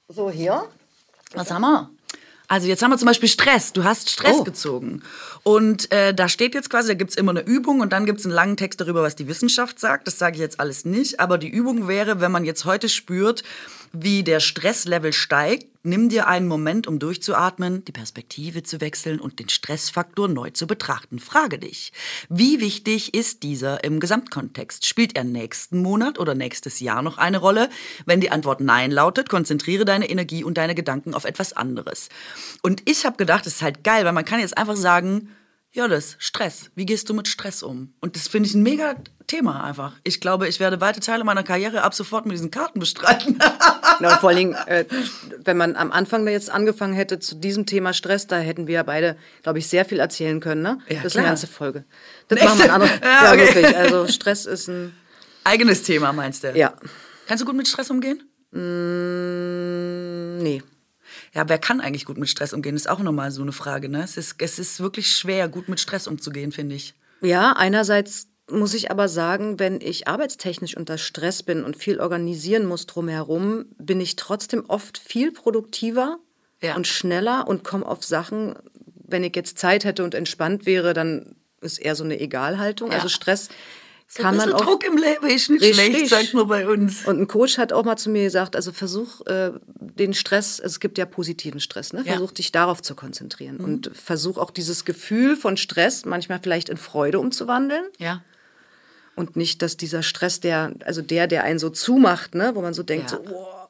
So, 0.08 0.30
hier. 0.30 0.66
Was 1.34 1.50
haben 1.52 1.62
wir? 1.62 1.90
Also 2.48 2.68
jetzt 2.68 2.84
haben 2.84 2.92
wir 2.92 2.98
zum 2.98 3.08
Beispiel 3.08 3.30
Stress. 3.30 3.74
Du 3.74 3.84
hast 3.84 4.10
Stress 4.10 4.36
Oh. 4.40 4.44
gezogen. 4.44 5.02
Und 5.44 5.92
äh, 5.92 6.14
da 6.14 6.28
steht 6.30 6.54
jetzt 6.54 6.70
quasi, 6.70 6.90
da 6.90 6.94
gibt's 6.94 7.16
immer 7.16 7.32
eine 7.32 7.42
Übung 7.42 7.80
und 7.80 7.92
dann 7.94 8.06
gibt's 8.06 8.26
einen 8.26 8.34
langen 8.34 8.58
Text 8.58 8.80
darüber, 8.82 9.02
was 9.04 9.16
die 9.16 9.28
Wissenschaft 9.28 9.80
sagt. 9.80 10.08
Das 10.08 10.20
sage 10.20 10.36
ich 10.36 10.42
jetzt 10.42 10.60
alles 10.60 10.86
nicht. 10.86 11.20
Aber 11.20 11.38
die 11.38 11.50
Übung 11.50 11.88
wäre, 11.88 12.22
wenn 12.22 12.32
man 12.32 12.46
jetzt 12.46 12.66
heute 12.66 12.90
spürt, 12.90 13.44
wie 13.94 14.24
der 14.24 14.40
Stresslevel 14.40 15.14
steigt, 15.14 15.68
nimm 15.84 16.10
dir 16.10 16.28
einen 16.28 16.48
Moment, 16.48 16.88
um 16.88 17.00
durchzuatmen, 17.00 17.86
die 17.86 17.92
Perspektive 17.92 18.64
zu 18.64 18.82
wechseln 18.82 19.20
und 19.20 19.40
den 19.40 19.50
Stressfaktor 19.50 20.28
neu 20.28 20.50
zu 20.50 20.68
betrachten. 20.68 21.20
Frage 21.20 21.60
dich, 21.60 21.94
wie 22.30 22.60
wichtig 22.60 23.14
ist 23.14 23.44
dieser 23.44 23.84
im 23.84 24.00
Gesamtkontext? 24.00 24.86
Spielt 24.86 25.16
er 25.16 25.24
nächsten 25.24 25.82
Monat 25.82 26.20
oder 26.20 26.36
nächstes 26.36 26.80
Jahr 26.80 27.02
noch 27.02 27.18
eine 27.18 27.38
Rolle? 27.38 27.70
Wenn 28.06 28.22
die 28.22 28.32
Antwort 28.32 28.60
Nein 28.60 28.92
lautet, 28.92 29.30
konzentriere 29.30 29.86
deine 29.86 30.10
Energie 30.10 30.44
und 30.44 30.58
deine 30.58 30.76
Gedanken 30.76 31.14
auf 31.14 31.26
etwas 31.26 31.54
anderes. 31.54 32.10
Und 32.62 32.82
ich 32.90 33.06
habe 33.06 33.18
gedacht, 33.18 33.46
das 33.46 33.54
ist 33.54 33.62
halt 33.62 33.84
geil, 33.84 34.06
weil 34.06 34.14
man 34.14 34.26
kann 34.26 34.40
jetzt 34.40 34.58
einfach 34.58 34.76
sagen, 34.76 35.30
ja, 35.76 35.88
das 35.90 36.16
Stress. 36.20 36.72
Wie 36.76 36.86
gehst 36.86 37.10
du 37.10 37.14
mit 37.14 37.28
Stress 37.28 37.62
um? 37.62 37.94
Und 38.00 38.16
das 38.16 38.28
finde 38.30 38.48
ich 38.48 38.56
ein 38.56 38.64
mega 38.64 38.96
Thema 39.28 39.64
einfach. 39.64 39.92
Ich 40.04 40.22
glaube, 40.22 40.48
ich 40.48 40.60
werde 40.62 40.80
weite 40.80 41.02
Teile 41.02 41.24
meiner 41.26 41.44
Karriere 41.44 41.82
ab 41.84 41.94
sofort 41.94 42.26
mit 42.26 42.34
diesen 42.34 42.50
Karten 42.52 42.80
bestreiten. 42.80 43.40
Ja, 44.02 44.12
und 44.12 44.20
vor 44.20 44.28
allen 44.28 44.38
Dingen, 44.38 44.54
äh, 44.66 44.84
wenn 45.46 45.56
man 45.56 45.78
am 45.78 45.90
Anfang 45.94 46.26
da 46.26 46.32
jetzt 46.34 46.50
angefangen 46.50 46.94
hätte 46.94 47.20
zu 47.20 47.34
diesem 47.36 47.66
Thema 47.66 47.94
Stress, 47.94 48.28
da 48.28 48.38
hätten 48.40 48.68
wir 48.68 48.74
ja 48.76 48.84
beide, 48.84 49.16
glaube 49.42 49.60
ich, 49.60 49.68
sehr 49.70 49.86
viel 49.86 50.00
erzählen 50.02 50.42
können. 50.42 50.62
Ne? 50.64 50.80
Ja, 50.90 50.98
das 50.98 51.14
ist 51.14 51.18
eine 51.18 51.28
ganze 51.28 51.48
Folge. 51.48 51.86
Das 52.28 52.38
Echt? 52.40 52.46
machen 52.46 52.60
wir 52.60 52.66
ein 52.66 52.72
anderes. 52.72 52.92
Ja, 53.02 53.24
Ja, 53.24 53.32
okay. 53.32 53.56
wirklich. 53.56 53.78
Also 53.78 54.08
Stress 54.08 54.46
ist 54.48 54.68
ein. 54.68 54.94
Eigenes 55.46 55.84
Thema, 55.84 56.12
meinst 56.12 56.44
du? 56.44 56.52
Ja. 56.58 56.74
Kannst 57.26 57.42
du 57.42 57.46
gut 57.46 57.56
mit 57.56 57.70
Stress 57.70 57.90
umgehen? 57.90 58.22
Mm, 58.52 60.38
nee. 60.44 60.62
Ja, 61.36 61.48
wer 61.50 61.58
kann 61.60 61.82
eigentlich 61.82 62.06
gut 62.06 62.18
mit 62.18 62.30
Stress 62.30 62.54
umgehen? 62.54 62.76
Ist 62.76 62.90
auch 62.90 63.00
nochmal 63.00 63.30
so 63.30 63.42
eine 63.42 63.52
Frage, 63.52 63.90
ne? 63.90 64.02
Es 64.04 64.16
ist, 64.16 64.36
es 64.42 64.58
ist 64.58 64.80
wirklich 64.80 65.12
schwer, 65.12 65.50
gut 65.50 65.68
mit 65.68 65.80
Stress 65.82 66.08
umzugehen, 66.08 66.52
finde 66.54 66.76
ich. 66.76 66.96
Ja, 67.22 67.52
einerseits 67.54 68.28
muss 68.50 68.74
ich 68.74 68.90
aber 68.90 69.10
sagen, 69.10 69.60
wenn 69.60 69.82
ich 69.82 70.08
arbeitstechnisch 70.08 70.78
unter 70.78 70.98
Stress 70.98 71.44
bin 71.44 71.64
und 71.64 71.76
viel 71.76 72.00
organisieren 72.00 72.66
muss 72.66 72.86
drumherum, 72.86 73.66
bin 73.78 74.00
ich 74.00 74.16
trotzdem 74.16 74.64
oft 74.70 74.98
viel 74.98 75.32
produktiver 75.32 76.20
Ja. 76.62 76.76
und 76.76 76.88
schneller 76.88 77.48
und 77.48 77.64
komme 77.64 77.86
auf 77.86 78.04
Sachen. 78.04 78.56
Wenn 79.08 79.24
ich 79.24 79.36
jetzt 79.36 79.58
Zeit 79.60 79.84
hätte 79.84 80.04
und 80.04 80.16
entspannt 80.16 80.66
wäre, 80.66 80.94
dann 80.94 81.36
ist 81.60 81.80
eher 81.80 81.96
so 81.96 82.04
eine 82.04 82.20
Egalhaltung. 82.20 82.92
Ja. 82.92 82.98
Also 82.98 83.10
Stress 83.10 83.50
So 84.08 84.22
kann 84.22 84.40
ein 84.40 84.50
man 84.50 84.54
auch. 84.54 84.62
Druck 84.66 84.86
im 84.86 84.98
Leben 84.98 85.26
ist 85.28 85.50
nicht 85.50 85.62
Richtig. 85.64 85.86
schlecht, 85.86 86.10
sagt 86.10 86.34
man 86.36 86.48
bei 86.48 86.68
uns. 86.68 87.06
Und 87.08 87.20
ein 87.20 87.28
Coach 87.28 87.58
hat 87.58 87.74
auch 87.74 87.84
mal 87.84 87.98
zu 87.98 88.10
mir 88.10 88.24
gesagt, 88.24 88.56
also 88.56 88.72
versuch 88.72 89.26
äh, 89.26 89.52
den 89.80 90.14
Stress, 90.14 90.60
also 90.62 90.74
es 90.74 90.80
gibt 90.80 90.98
ja 90.98 91.06
positiven 91.06 91.60
Stress, 91.60 91.92
ne? 91.92 92.00
Ja. 92.00 92.14
Mhm. 92.14 92.18
versuch 92.20 92.32
dich 92.32 92.52
darauf 92.52 92.82
zu 92.82 92.96
konzentrieren 92.96 93.58
und 93.58 93.90
versuch 93.94 94.38
auch 94.38 94.52
dieses 94.52 94.86
Gefühl 94.86 95.36
von 95.36 95.58
Stress 95.58 96.06
manchmal 96.06 96.40
vielleicht 96.42 96.70
in 96.70 96.78
Freude 96.78 97.20
umzuwandeln 97.20 97.84
Ja. 97.98 98.22
und 99.16 99.36
nicht, 99.36 99.62
dass 99.64 99.76
dieser 99.76 100.04
Stress, 100.04 100.40
der, 100.40 100.74
also 100.86 101.02
der, 101.02 101.26
der 101.28 101.44
einen 101.44 101.60
so 101.60 101.70
zumacht, 101.70 102.36
ne, 102.36 102.52
wo 102.54 102.62
man 102.62 102.74
so 102.76 102.84
denkt, 102.84 103.12
Ja. 103.12 103.18
so, 103.18 103.24
boah, 103.24 103.70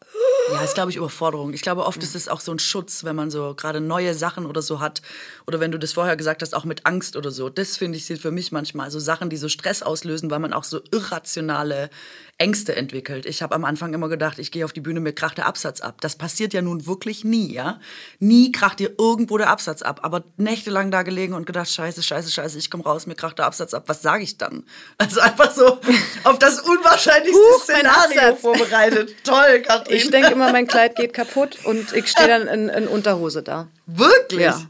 Ja, 0.51 0.63
ist, 0.63 0.75
glaube 0.75 0.91
ich, 0.91 0.97
Überforderung. 0.97 1.53
Ich 1.53 1.61
glaube, 1.61 1.85
oft 1.85 2.01
ist 2.03 2.15
es 2.15 2.27
auch 2.27 2.39
so 2.39 2.51
ein 2.51 2.59
Schutz, 2.59 3.03
wenn 3.03 3.15
man 3.15 3.31
so 3.31 3.55
gerade 3.55 3.81
neue 3.81 4.13
Sachen 4.13 4.45
oder 4.45 4.61
so 4.61 4.79
hat. 4.79 5.01
Oder 5.47 5.59
wenn 5.59 5.71
du 5.71 5.79
das 5.79 5.93
vorher 5.93 6.15
gesagt 6.15 6.43
hast, 6.43 6.53
auch 6.53 6.65
mit 6.65 6.85
Angst 6.85 7.15
oder 7.15 7.31
so. 7.31 7.49
Das, 7.49 7.77
finde 7.77 7.97
ich, 7.97 8.05
sind 8.05 8.21
für 8.21 8.29
mich 8.29 8.51
manchmal 8.51 8.91
so 8.91 8.99
Sachen, 8.99 9.31
die 9.31 9.37
so 9.37 9.49
Stress 9.49 9.81
auslösen, 9.81 10.29
weil 10.29 10.39
man 10.39 10.53
auch 10.53 10.63
so 10.63 10.81
irrationale 10.91 11.89
Ängste 12.37 12.75
entwickelt. 12.75 13.25
Ich 13.25 13.41
habe 13.41 13.55
am 13.55 13.63
Anfang 13.63 13.93
immer 13.93 14.09
gedacht, 14.09 14.39
ich 14.39 14.51
gehe 14.51 14.65
auf 14.65 14.73
die 14.73 14.81
Bühne, 14.81 14.99
mir 14.99 15.13
kracht 15.13 15.37
der 15.37 15.45
Absatz 15.45 15.79
ab. 15.79 16.01
Das 16.01 16.17
passiert 16.17 16.53
ja 16.53 16.61
nun 16.61 16.85
wirklich 16.85 17.23
nie, 17.23 17.53
ja? 17.53 17.79
Nie 18.19 18.51
kracht 18.51 18.79
dir 18.79 18.93
irgendwo 18.97 19.37
der 19.37 19.49
Absatz 19.49 19.81
ab. 19.81 20.01
Aber 20.03 20.25
nächtelang 20.35 20.91
da 20.91 21.03
gelegen 21.03 21.33
und 21.33 21.45
gedacht, 21.45 21.69
scheiße, 21.69 22.03
scheiße, 22.03 22.29
scheiße, 22.29 22.57
ich 22.57 22.69
komme 22.69 22.83
raus, 22.83 23.07
mir 23.07 23.15
kracht 23.15 23.39
der 23.39 23.45
Absatz 23.45 23.73
ab. 23.73 23.83
Was 23.87 24.01
sage 24.01 24.23
ich 24.23 24.37
dann? 24.37 24.63
Also 24.97 25.19
einfach 25.19 25.51
so 25.51 25.79
auf 26.23 26.39
das 26.39 26.59
unwahrscheinlichste 26.61 27.37
Huch, 27.37 27.63
Szenario 27.63 28.35
vorbereitet. 28.35 29.13
Toll, 29.23 29.61
Katrin. 29.61 29.97
ich 29.97 30.09
denke 30.09 30.31
immer, 30.31 30.51
mein 30.51 30.67
Kleid 30.75 30.95
geht 30.95 31.13
kaputt 31.13 31.59
und 31.65 31.93
ich 31.93 32.07
stehe 32.07 32.27
dann 32.27 32.47
in, 32.47 32.69
in 32.69 32.87
Unterhose 32.87 33.43
da. 33.43 33.67
Wirklich? 33.85 34.41
Ja. 34.41 34.61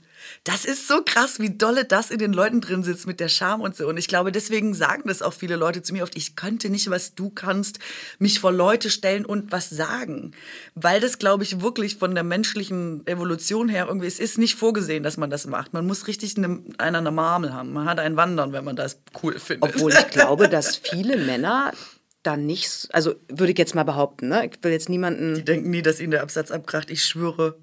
Das 0.46 0.64
ist 0.64 0.88
so 0.88 1.02
krass, 1.04 1.40
wie 1.40 1.50
dolle 1.50 1.86
das 1.86 2.12
in 2.12 2.20
den 2.20 2.32
Leuten 2.32 2.62
drin 2.62 2.84
sitzt 2.84 3.08
mit 3.08 3.20
der 3.20 3.30
Scham 3.30 3.62
und 3.62 3.76
so. 3.76 3.88
Und 3.88 3.98
ich 3.98 4.08
glaube, 4.08 4.32
deswegen 4.32 4.76
sagen 4.76 5.08
das 5.08 5.24
auch 5.24 5.34
viele 5.34 5.56
Leute 5.56 5.82
zu 5.82 5.92
mir 5.92 6.04
oft, 6.04 6.16
ich 6.16 6.36
könnte 6.36 6.70
nicht, 6.70 6.88
was 6.92 7.16
du 7.16 7.32
kannst, 7.32 7.80
mich 8.20 8.40
vor 8.40 8.52
Leute 8.52 8.92
stellen 8.92 9.26
und 9.26 9.52
was 9.52 9.72
sagen. 9.72 10.34
Weil 10.76 11.02
das, 11.02 11.18
glaube 11.18 11.44
ich, 11.44 11.62
wirklich 11.62 11.96
von 11.98 12.14
der 12.14 12.24
menschlichen 12.24 13.06
Evolution 13.08 13.70
her 13.70 13.88
irgendwie, 13.88 14.06
es 14.06 14.20
ist 14.20 14.38
nicht 14.38 14.54
vorgesehen, 14.54 15.02
dass 15.02 15.18
man 15.18 15.32
das 15.32 15.48
macht. 15.48 15.74
Man 15.74 15.88
muss 15.88 16.06
richtig 16.06 16.38
eine, 16.38 16.62
einer 16.78 17.00
eine 17.00 17.12
Marmel 17.12 17.52
haben. 17.52 17.74
Man 17.74 17.90
hat 17.90 18.00
ein 18.00 18.16
Wandern, 18.16 18.54
wenn 18.54 18.64
man 18.64 18.76
das 18.76 19.00
cool 19.24 19.40
findet. 19.40 19.76
Obwohl 19.76 19.94
ich 19.94 20.10
glaube, 20.10 20.48
dass 20.48 20.76
viele 20.76 21.18
Männer 21.18 21.74
dann 22.22 22.46
nicht, 22.46 22.88
also 22.92 23.16
würde 23.30 23.52
ich 23.52 23.58
jetzt 23.58 23.74
mal 23.74 23.84
behaupten, 23.84 24.28
ne? 24.28 24.46
ich 24.46 24.64
will 24.64 24.72
jetzt 24.72 24.90
niemanden, 24.90 25.34
Die 25.34 25.44
denken 25.44 25.72
nie, 25.72 25.82
dass 25.82 26.00
ihnen 26.00 26.12
der 26.12 26.22
Absatz 26.22 26.52
abkracht. 26.52 26.92
Ich 26.92 27.04
schwöre. 27.04 27.58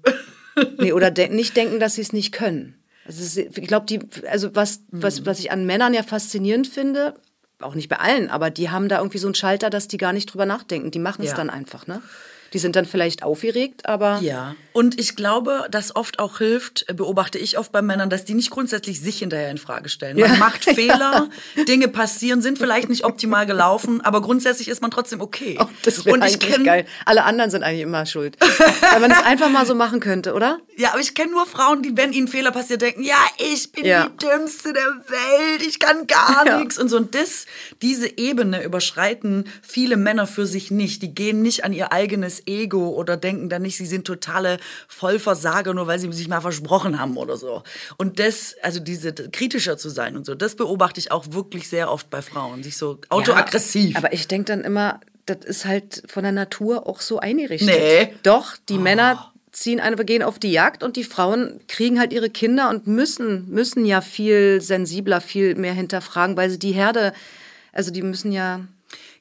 Nee, 0.77 0.91
oder 0.93 1.11
de 1.11 1.29
nicht 1.29 1.55
denken, 1.57 1.79
dass 1.79 1.95
sie 1.95 2.01
es 2.01 2.13
nicht 2.13 2.31
können. 2.31 2.75
Also 3.05 3.41
ich 3.41 3.67
glaube, 3.67 3.85
die, 3.85 3.99
also 4.29 4.55
was, 4.55 4.81
was, 4.89 5.25
was 5.25 5.39
ich 5.39 5.51
an 5.51 5.65
Männern 5.65 5.93
ja 5.93 6.03
faszinierend 6.03 6.67
finde, 6.67 7.15
auch 7.59 7.75
nicht 7.75 7.89
bei 7.89 7.97
allen, 7.97 8.29
aber 8.29 8.49
die 8.49 8.69
haben 8.69 8.87
da 8.89 8.97
irgendwie 8.97 9.17
so 9.17 9.27
einen 9.27 9.35
Schalter, 9.35 9.69
dass 9.69 9.87
die 9.87 9.97
gar 9.97 10.13
nicht 10.13 10.27
drüber 10.27 10.45
nachdenken. 10.45 10.91
Die 10.91 10.99
machen 10.99 11.23
es 11.23 11.31
Ja. 11.31 11.35
dann 11.37 11.49
einfach, 11.49 11.87
ne? 11.87 12.01
Die 12.53 12.59
sind 12.59 12.75
dann 12.75 12.85
vielleicht 12.85 13.23
aufgeregt, 13.23 13.85
aber. 13.87 14.19
Ja. 14.21 14.55
Und 14.73 14.99
ich 14.99 15.15
glaube, 15.15 15.67
dass 15.69 15.95
oft 15.95 16.19
auch 16.19 16.37
hilft, 16.39 16.85
äh, 16.87 16.93
beobachte 16.93 17.37
ich 17.37 17.57
oft 17.59 17.71
bei 17.71 17.81
Männern, 17.81 18.09
dass 18.09 18.25
die 18.25 18.33
nicht 18.33 18.49
grundsätzlich 18.49 18.99
sich 19.01 19.19
hinterher 19.19 19.49
in 19.51 19.57
Frage 19.57 19.89
stellen. 19.89 20.19
Man 20.19 20.31
Ja. 20.33 20.37
macht 20.37 20.63
Fehler, 20.75 21.29
Dinge 21.67 21.87
passieren, 21.87 22.41
sind 22.41 22.57
vielleicht 22.57 22.89
nicht 22.89 23.05
optimal 23.05 23.45
gelaufen, 23.45 24.01
aber 24.01 24.21
grundsätzlich 24.21 24.67
ist 24.67 24.81
man 24.81 24.89
trotzdem 24.91 25.21
okay. 25.21 25.57
Oh, 25.59 25.65
das 25.83 26.05
wäre 26.05 26.15
Und 26.15 26.23
ich 26.25 26.35
eigentlich 26.35 26.55
kenn- 26.55 26.63
geil. 26.63 26.85
Alle 27.05 27.23
anderen 27.23 27.51
sind 27.51 27.63
eigentlich 27.63 27.81
immer 27.81 28.05
schuld. 28.05 28.37
Weil 28.91 28.99
man 28.99 29.09
das 29.09 29.21
einfach 29.25 29.49
mal 29.49 29.65
so 29.65 29.75
machen 29.75 29.99
könnte, 29.99 30.33
oder? 30.33 30.59
Ja, 30.77 30.89
aber 30.91 30.99
ich 31.01 31.13
kenne 31.13 31.31
nur 31.31 31.45
Frauen, 31.45 31.83
die, 31.83 31.95
wenn 31.97 32.13
ihnen 32.13 32.27
Fehler 32.27 32.51
passiert, 32.51 32.81
denken, 32.81 33.03
ja, 33.03 33.17
ich 33.53 33.71
bin 33.71 33.85
Ja. 33.85 34.09
die 34.09 34.25
Dümmste 34.25 34.73
der 34.73 34.83
Welt, 35.07 35.67
ich 35.67 35.79
kann 35.79 36.07
gar 36.07 36.59
nichts. 36.59 36.77
Und 36.79 36.89
so 36.89 36.97
und 36.97 37.13
das, 37.15 37.45
diese 37.81 38.17
Ebene 38.17 38.63
überschreiten 38.63 39.45
viele 39.61 39.97
Männer 39.97 40.25
für 40.27 40.45
sich 40.47 40.71
nicht. 40.71 41.01
Die 41.03 41.13
gehen 41.13 41.41
nicht 41.43 41.63
an 41.63 41.73
ihr 41.73 41.91
eigenes 41.91 42.41
Ego 42.45 42.89
oder 42.89 43.17
denken 43.17 43.49
dann 43.49 43.61
nicht, 43.61 43.77
sie 43.77 43.85
sind 43.85 44.05
totale 44.05 44.57
Vollversager, 44.87 45.73
nur 45.73 45.87
weil 45.87 45.99
sie 45.99 46.11
sich 46.11 46.27
mal 46.27 46.41
versprochen 46.41 46.99
haben 46.99 47.17
oder 47.17 47.37
so. 47.37 47.63
Und 47.97 48.19
das, 48.19 48.55
also 48.61 48.79
diese 48.79 49.13
kritischer 49.13 49.77
zu 49.77 49.89
sein 49.89 50.15
und 50.17 50.25
so, 50.25 50.35
das 50.35 50.55
beobachte 50.55 50.99
ich 50.99 51.11
auch 51.11 51.25
wirklich 51.31 51.67
sehr 51.67 51.91
oft 51.91 52.09
bei 52.09 52.21
Frauen, 52.21 52.63
sich 52.63 52.77
so 52.77 52.99
autoaggressiv. 53.09 53.93
Ja, 53.93 53.97
aber 53.97 54.13
ich 54.13 54.27
denke 54.27 54.45
dann 54.45 54.61
immer, 54.61 54.99
das 55.25 55.37
ist 55.45 55.65
halt 55.65 56.03
von 56.07 56.23
der 56.23 56.31
Natur 56.31 56.87
auch 56.87 57.01
so 57.01 57.19
eingerichtet. 57.19 57.69
Nee. 57.69 58.09
Oh. 58.11 58.17
Doch, 58.23 58.57
die 58.69 58.77
Männer 58.77 59.31
ziehen 59.51 59.79
einfach, 59.79 60.05
gehen 60.05 60.23
auf 60.23 60.39
die 60.39 60.51
Jagd 60.51 60.83
und 60.83 60.97
die 60.97 61.03
Frauen 61.03 61.61
kriegen 61.67 61.99
halt 61.99 62.11
ihre 62.11 62.29
Kinder 62.29 62.69
und 62.69 62.87
müssen, 62.87 63.49
müssen 63.49 63.85
ja 63.85 64.01
viel 64.01 64.59
sensibler, 64.61 65.21
viel 65.21 65.55
mehr 65.55 65.73
hinterfragen, 65.73 66.35
weil 66.35 66.49
sie 66.49 66.59
die 66.59 66.71
Herde, 66.71 67.13
also 67.71 67.91
die 67.91 68.01
müssen 68.01 68.31
ja. 68.31 68.61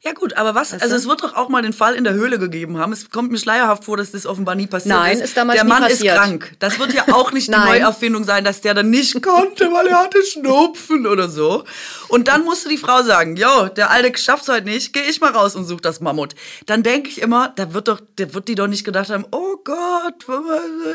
Ja 0.05 0.13
gut, 0.15 0.37
aber 0.37 0.57
was, 0.57 0.73
also 0.73 0.89
du? 0.89 0.95
es 0.97 1.07
wird 1.07 1.23
doch 1.23 1.37
auch 1.37 1.49
mal 1.49 1.63
den 1.63 1.73
Fall 1.73 1.95
in 1.95 2.03
der 2.03 2.13
Höhle 2.15 2.41
gegeben 2.41 2.77
haben. 2.77 2.93
Es 2.93 3.09
kommt 3.11 3.31
mir 3.31 3.39
schleierhaft 3.39 3.85
vor, 3.85 3.97
dass 3.97 4.11
das 4.11 4.27
offenbar 4.27 4.57
nie 4.57 4.67
passiert 4.67 4.97
Nein, 4.97 5.19
ist. 5.19 5.25
ist 5.27 5.37
damals 5.37 5.57
Der 5.61 5.65
Mann 5.65 5.83
passiert. 5.85 6.17
ist 6.17 6.21
krank. 6.21 6.53
Das 6.59 6.81
wird 6.81 6.93
ja 6.93 7.05
auch 7.15 7.31
nicht 7.31 7.47
die 7.47 7.51
Nein. 7.53 7.81
Neuerfindung 7.81 8.25
sein, 8.25 8.43
dass 8.43 8.61
der 8.61 8.75
dann 8.75 8.91
nicht 8.91 9.23
konnte, 9.23 9.73
weil 9.73 9.87
er 9.87 9.99
hatte 10.01 10.19
Schnupfen 10.25 11.07
oder 11.07 11.29
so. 11.29 11.63
Und 12.09 12.27
dann 12.27 12.45
musste 12.45 12.69
die 12.69 12.79
Frau 12.79 13.05
sagen, 13.05 13.37
jo, 13.37 13.69
der 13.69 13.91
Alte 13.91 14.19
schafft's 14.19 14.49
heute 14.49 14.65
nicht, 14.65 14.93
geh 14.93 15.03
ich 15.09 15.21
mal 15.21 15.31
raus 15.31 15.55
und 15.55 15.67
such 15.67 15.81
das 15.81 16.01
Mammut. 16.01 16.35
Dann 16.67 16.83
denke 16.83 17.09
ich 17.09 17.21
immer, 17.23 17.53
da 17.55 17.73
wird 17.73 17.87
doch, 17.87 18.01
der 18.19 18.35
wird 18.35 18.49
die 18.49 18.57
doch 18.57 18.67
nicht 18.67 18.83
gedacht 18.83 19.09
haben, 19.09 19.25
oh 19.31 19.57
Gott, 19.63 20.27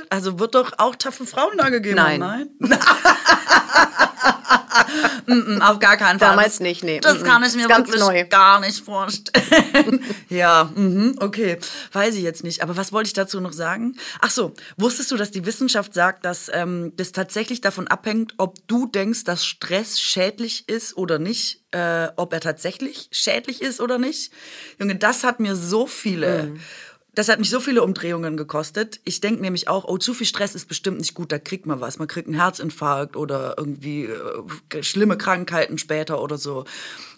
also 0.10 0.38
wird 0.38 0.54
doch 0.54 0.74
auch 0.80 0.98
taffe 0.98 1.26
Frauen 1.26 1.58
da 1.58 1.70
gegeben 1.70 1.96
Nein. 1.96 2.20
nein? 2.20 2.50
Mm, 5.26 5.56
mm, 5.58 5.62
Auf 5.62 5.80
gar 5.80 5.98
keinen 5.98 6.20
Fall. 6.20 6.30
Damals 6.30 6.60
nicht, 6.60 6.84
nee. 6.84 7.00
Das 7.02 7.20
Mm, 7.20 7.24
kann 7.24 7.44
ich 7.44 7.54
mir 7.56 7.68
wirklich 7.68 8.00
neu. 8.00 8.26
gar 8.26 8.60
nicht 8.60 8.84
vorstellen. 8.84 10.02
ja, 10.30 10.72
mhm, 10.76 11.16
okay. 11.20 11.58
Weiß 11.92 12.16
ich 12.16 12.22
jetzt 12.24 12.44
nicht. 12.44 12.62
Aber 12.64 12.78
was 12.78 12.92
wollte 12.94 13.08
ich 13.08 13.14
dazu 13.14 13.42
noch 13.42 13.52
sagen? 13.54 13.98
Ach 14.22 14.32
so, 14.32 14.54
wusstest 14.78 15.12
du, 15.12 15.18
dass 15.18 15.32
die 15.32 15.46
Wissenschaft 15.46 15.94
sagt, 15.94 16.24
dass 16.26 16.50
ähm, 16.54 16.94
das 16.96 17.12
tatsächlich 17.12 17.60
davon 17.62 17.88
abhängt, 17.88 18.34
ob 18.38 18.56
du 18.68 18.86
denkst, 18.88 19.24
dass 19.26 19.46
Stress 19.46 20.00
schädlich 20.00 20.70
ist 20.70 20.96
oder 20.96 21.20
nicht? 21.20 21.62
Äh, 21.72 22.08
ob 22.16 22.32
er 22.32 22.40
tatsächlich 22.40 23.10
schädlich 23.12 23.62
ist 23.62 23.82
oder 23.82 23.98
nicht? 23.98 24.32
Junge, 24.80 24.96
das 24.96 25.24
hat 25.26 25.40
mir 25.42 25.56
so 25.56 25.88
viele. 25.88 26.44
Mhm. 26.44 26.60
Das 27.18 27.30
hat 27.30 27.40
mich 27.40 27.50
so 27.50 27.60
viele 27.60 27.82
Umdrehungen 27.82 28.38
gekostet. 28.38 29.00
Ich 29.04 29.22
denke 29.22 29.42
nämlich 29.42 29.68
auch, 29.68 29.86
oh, 29.86 29.98
zu 29.98 30.14
viel 30.14 30.28
Stress 30.28 30.54
ist 30.54 30.68
bestimmt 30.68 31.00
nicht 31.00 31.16
gut, 31.16 31.32
da 31.32 31.40
kriegt 31.40 31.66
man 31.66 31.82
was. 31.82 31.98
Man 31.98 32.08
kriegt 32.08 32.28
einen 32.28 32.40
Herzinfarkt 32.40 33.16
oder 33.16 33.56
irgendwie 33.58 34.04
äh, 34.04 34.84
schlimme 34.84 35.18
Krankheiten 35.18 35.80
später 35.80 36.22
oder 36.22 36.38
so. 36.38 36.66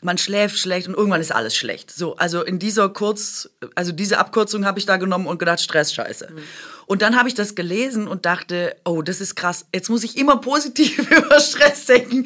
Man 0.01 0.17
schläft 0.17 0.57
schlecht 0.57 0.87
und 0.87 0.93
irgendwann 0.93 1.19
ist 1.19 1.35
alles 1.35 1.53
schlecht. 1.53 1.91
So, 1.91 2.15
also 2.15 2.43
in 2.43 2.59
dieser 2.59 2.87
Kurz, 2.87 3.49
also 3.75 3.91
diese 3.91 4.19
Abkürzung 4.19 4.65
habe 4.65 4.79
ich 4.79 4.85
da 4.85 4.95
genommen 4.95 5.27
und 5.27 5.37
gedacht, 5.37 5.59
Stress 5.59 5.93
scheiße. 5.93 6.29
Und 6.89 7.03
dann 7.03 7.15
habe 7.15 7.29
ich 7.29 7.35
das 7.35 7.53
gelesen 7.53 8.07
und 8.07 8.25
dachte, 8.25 8.75
oh, 8.83 9.03
das 9.03 9.21
ist 9.21 9.35
krass. 9.35 9.67
Jetzt 9.71 9.91
muss 9.91 10.03
ich 10.03 10.17
immer 10.17 10.37
positiv 10.37 10.97
über 11.11 11.39
Stress 11.39 11.85
denken. 11.85 12.25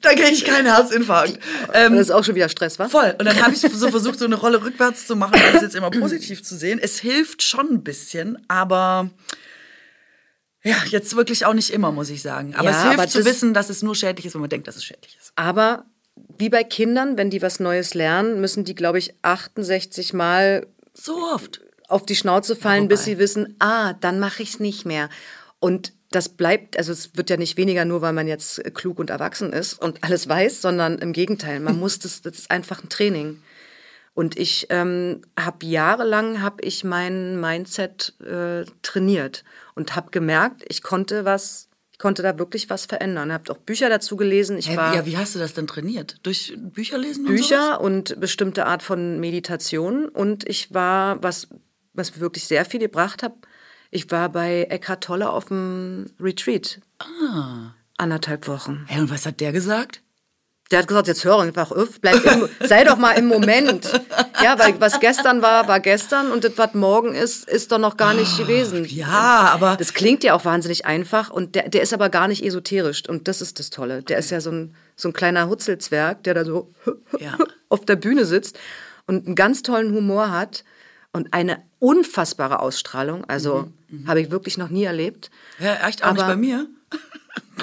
Dann 0.00 0.14
kriege 0.16 0.30
ich 0.30 0.42
keinen 0.42 0.64
Herzinfarkt. 0.64 1.38
Ähm, 1.74 1.92
Das 1.92 2.08
ist 2.08 2.10
auch 2.10 2.24
schon 2.24 2.34
wieder 2.34 2.48
Stress, 2.48 2.78
was? 2.78 2.90
Voll. 2.90 3.14
Und 3.18 3.26
dann 3.26 3.42
habe 3.42 3.52
ich 3.52 3.60
so 3.60 3.88
versucht, 3.90 4.18
so 4.18 4.24
eine 4.24 4.36
Rolle 4.36 4.64
rückwärts 4.64 5.06
zu 5.06 5.16
machen, 5.16 5.34
um 5.34 5.52
das 5.52 5.60
jetzt 5.60 5.74
immer 5.74 5.90
positiv 5.90 6.42
zu 6.42 6.56
sehen. 6.56 6.78
Es 6.82 6.98
hilft 6.98 7.42
schon 7.42 7.68
ein 7.68 7.84
bisschen, 7.84 8.38
aber 8.48 9.10
ja, 10.62 10.76
jetzt 10.88 11.14
wirklich 11.14 11.44
auch 11.44 11.52
nicht 11.52 11.68
immer, 11.68 11.92
muss 11.92 12.08
ich 12.08 12.22
sagen. 12.22 12.54
Aber 12.54 12.70
Ja, 12.70 12.76
es 12.76 12.82
hilft 12.82 12.98
aber 13.00 13.08
zu 13.08 13.26
wissen, 13.26 13.52
dass 13.52 13.68
es 13.68 13.82
nur 13.82 13.94
schädlich 13.94 14.24
ist, 14.24 14.32
wenn 14.32 14.40
man 14.40 14.48
denkt, 14.48 14.66
dass 14.66 14.76
es 14.76 14.84
schädlich 14.84 15.18
ist. 15.20 15.32
Aber 15.36 15.84
wie 16.38 16.48
bei 16.48 16.64
Kindern, 16.64 17.18
wenn 17.18 17.28
die 17.28 17.42
was 17.42 17.60
Neues 17.60 17.92
lernen, 17.92 18.40
müssen 18.40 18.64
die, 18.64 18.74
glaube 18.74 18.98
ich, 18.98 19.12
68 19.20 20.14
Mal 20.14 20.66
So 20.94 21.16
oft. 21.34 21.60
Auf 21.90 22.06
die 22.06 22.16
Schnauze 22.16 22.56
fallen, 22.56 22.88
bis 22.88 23.04
sie 23.04 23.18
wissen, 23.18 23.56
ah, 23.58 23.94
dann 23.94 24.20
mache 24.20 24.42
ich 24.42 24.54
es 24.54 24.60
nicht 24.60 24.86
mehr. 24.86 25.08
Und 25.58 25.92
das 26.10 26.28
bleibt, 26.28 26.76
also 26.76 26.92
es 26.92 27.16
wird 27.16 27.30
ja 27.30 27.36
nicht 27.36 27.56
weniger, 27.56 27.84
nur 27.84 28.02
weil 28.02 28.12
man 28.12 28.26
jetzt 28.26 28.62
klug 28.74 28.98
und 28.98 29.10
erwachsen 29.10 29.52
ist 29.52 29.74
und 29.74 30.02
alles 30.02 30.28
weiß, 30.28 30.60
sondern 30.60 30.98
im 30.98 31.12
Gegenteil, 31.12 31.60
man 31.60 31.78
muss 31.80 31.98
das, 31.98 32.22
das 32.22 32.38
ist 32.38 32.50
einfach 32.50 32.82
ein 32.82 32.88
Training. 32.88 33.42
Und 34.12 34.36
ich 34.38 34.66
ähm, 34.70 35.22
habe 35.38 35.64
jahrelang 35.64 36.42
habe 36.42 36.62
ich 36.62 36.82
mein 36.82 37.40
Mindset 37.40 38.14
äh, 38.20 38.64
trainiert 38.82 39.44
und 39.74 39.94
habe 39.94 40.10
gemerkt, 40.10 40.64
ich 40.68 40.82
konnte 40.82 41.24
was, 41.24 41.68
ich 41.92 41.98
konnte 41.98 42.22
da 42.22 42.38
wirklich 42.38 42.68
was 42.68 42.86
verändern. 42.86 43.32
Habe 43.32 43.52
auch 43.52 43.58
Bücher 43.58 43.88
dazu 43.88 44.16
gelesen. 44.16 44.58
Ich 44.58 44.68
Hä, 44.68 44.76
war 44.76 44.94
ja, 44.96 45.06
wie 45.06 45.16
hast 45.16 45.36
du 45.36 45.38
das 45.38 45.54
denn 45.54 45.68
trainiert? 45.68 46.16
Durch 46.24 46.54
Bücher 46.58 46.98
lesen 46.98 47.24
und 47.26 47.36
sowas? 47.36 47.48
Bücher 47.48 47.80
und 47.80 48.20
bestimmte 48.20 48.66
Art 48.66 48.82
von 48.82 49.20
Meditation. 49.20 50.08
Und 50.08 50.46
ich 50.48 50.74
war, 50.74 51.22
was, 51.22 51.48
was 51.94 52.20
wirklich 52.20 52.44
sehr 52.46 52.64
viel 52.64 52.80
gebracht 52.80 53.22
hat, 53.22 53.32
ich 53.90 54.10
war 54.10 54.28
bei 54.28 54.66
Eckhart 54.70 55.04
Tolle 55.04 55.30
auf 55.30 55.46
dem 55.46 56.06
Retreat. 56.20 56.80
Ah. 56.98 57.74
Anderthalb 57.96 58.46
Wochen. 58.46 58.84
Hä, 58.88 59.00
und 59.00 59.10
was 59.10 59.26
hat 59.26 59.40
der 59.40 59.52
gesagt? 59.52 60.02
Der 60.70 60.78
hat 60.78 60.86
gesagt, 60.86 61.08
jetzt 61.08 61.24
hör 61.24 61.40
einfach 61.40 61.72
auf, 61.72 62.00
bleib 62.00 62.24
im, 62.24 62.48
sei 62.66 62.84
doch 62.84 62.96
mal 62.96 63.12
im 63.12 63.26
Moment. 63.26 63.88
Ja, 64.42 64.58
weil 64.58 64.80
was 64.80 65.00
gestern 65.00 65.42
war, 65.42 65.68
war 65.68 65.80
gestern 65.80 66.32
und 66.32 66.44
das, 66.44 66.52
was 66.56 66.72
morgen 66.72 67.14
ist, 67.14 67.46
ist 67.46 67.72
doch 67.72 67.78
noch 67.78 67.98
gar 67.98 68.14
nicht 68.14 68.38
gewesen. 68.38 68.86
Ja, 68.86 69.50
aber 69.52 69.76
Das 69.76 69.92
klingt 69.92 70.24
ja 70.24 70.32
auch 70.32 70.46
wahnsinnig 70.46 70.86
einfach 70.86 71.28
und 71.28 71.54
der, 71.56 71.68
der 71.68 71.82
ist 71.82 71.92
aber 71.92 72.08
gar 72.08 72.26
nicht 72.26 72.42
esoterisch 72.42 73.06
und 73.06 73.28
das 73.28 73.42
ist 73.42 73.58
das 73.58 73.68
Tolle. 73.68 74.02
Der 74.02 74.16
ist 74.16 74.30
ja 74.30 74.40
so 74.40 74.50
ein, 74.50 74.74
so 74.96 75.10
ein 75.10 75.12
kleiner 75.12 75.46
Hutzelzwerg, 75.50 76.22
der 76.22 76.32
da 76.32 76.46
so 76.46 76.72
Ja. 77.18 77.36
auf 77.68 77.84
der 77.84 77.96
Bühne 77.96 78.24
sitzt 78.24 78.58
und 79.06 79.26
einen 79.26 79.34
ganz 79.34 79.60
tollen 79.60 79.92
Humor 79.94 80.30
hat 80.30 80.64
und 81.12 81.32
eine 81.32 81.62
unfassbare 81.78 82.60
Ausstrahlung. 82.60 83.24
Also 83.26 83.70
habe 84.06 84.20
ich 84.20 84.30
wirklich 84.30 84.58
noch 84.58 84.68
nie 84.70 84.84
erlebt. 84.84 85.30
ja, 85.58 85.86
echt 85.88 86.04
auch 86.04 86.12
nicht 86.12 86.22
Aber- 86.22 86.32
bei 86.34 86.36
mir. 86.36 86.66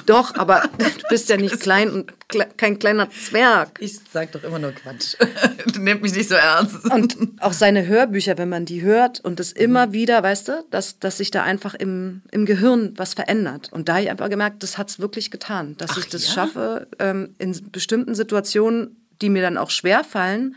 Doch, 0.05 0.35
aber 0.35 0.61
du 0.77 1.07
bist 1.09 1.27
ja 1.27 1.35
nicht 1.37 1.59
klein 1.59 1.89
und 1.89 2.13
kle 2.29 2.47
kein 2.55 2.79
kleiner 2.79 3.09
Zwerg. 3.09 3.79
Ich 3.81 3.99
sag 4.13 4.31
doch 4.31 4.43
immer 4.43 4.59
nur 4.59 4.71
Quatsch. 4.71 5.15
Nehmt 5.77 6.01
mich 6.03 6.13
nicht 6.15 6.29
so 6.29 6.35
ernst. 6.35 6.85
Und 6.89 7.17
auch 7.41 7.51
seine 7.51 7.85
Hörbücher, 7.87 8.37
wenn 8.37 8.47
man 8.47 8.65
die 8.65 8.81
hört 8.83 9.19
und 9.19 9.39
es 9.41 9.51
immer 9.51 9.91
wieder, 9.91 10.23
weißt 10.23 10.47
du, 10.47 10.65
dass, 10.69 10.99
dass 10.99 11.17
sich 11.17 11.31
da 11.31 11.43
einfach 11.43 11.73
im, 11.73 12.21
im 12.31 12.45
Gehirn 12.45 12.93
was 12.95 13.15
verändert. 13.15 13.73
Und 13.73 13.89
da 13.89 13.93
habe 13.95 14.03
ich 14.03 14.09
einfach 14.09 14.29
gemerkt, 14.29 14.63
das 14.63 14.77
hat 14.77 14.89
es 14.89 14.99
wirklich 14.99 15.29
getan, 15.31 15.75
dass 15.77 15.91
Ach 15.91 15.97
ich 15.97 16.07
das 16.07 16.27
ja? 16.27 16.33
schaffe, 16.33 16.87
ähm, 16.99 17.35
in 17.39 17.71
bestimmten 17.71 18.15
Situationen, 18.15 19.03
die 19.21 19.29
mir 19.29 19.41
dann 19.41 19.57
auch 19.57 19.71
schwer 19.71 20.03
fallen, 20.05 20.55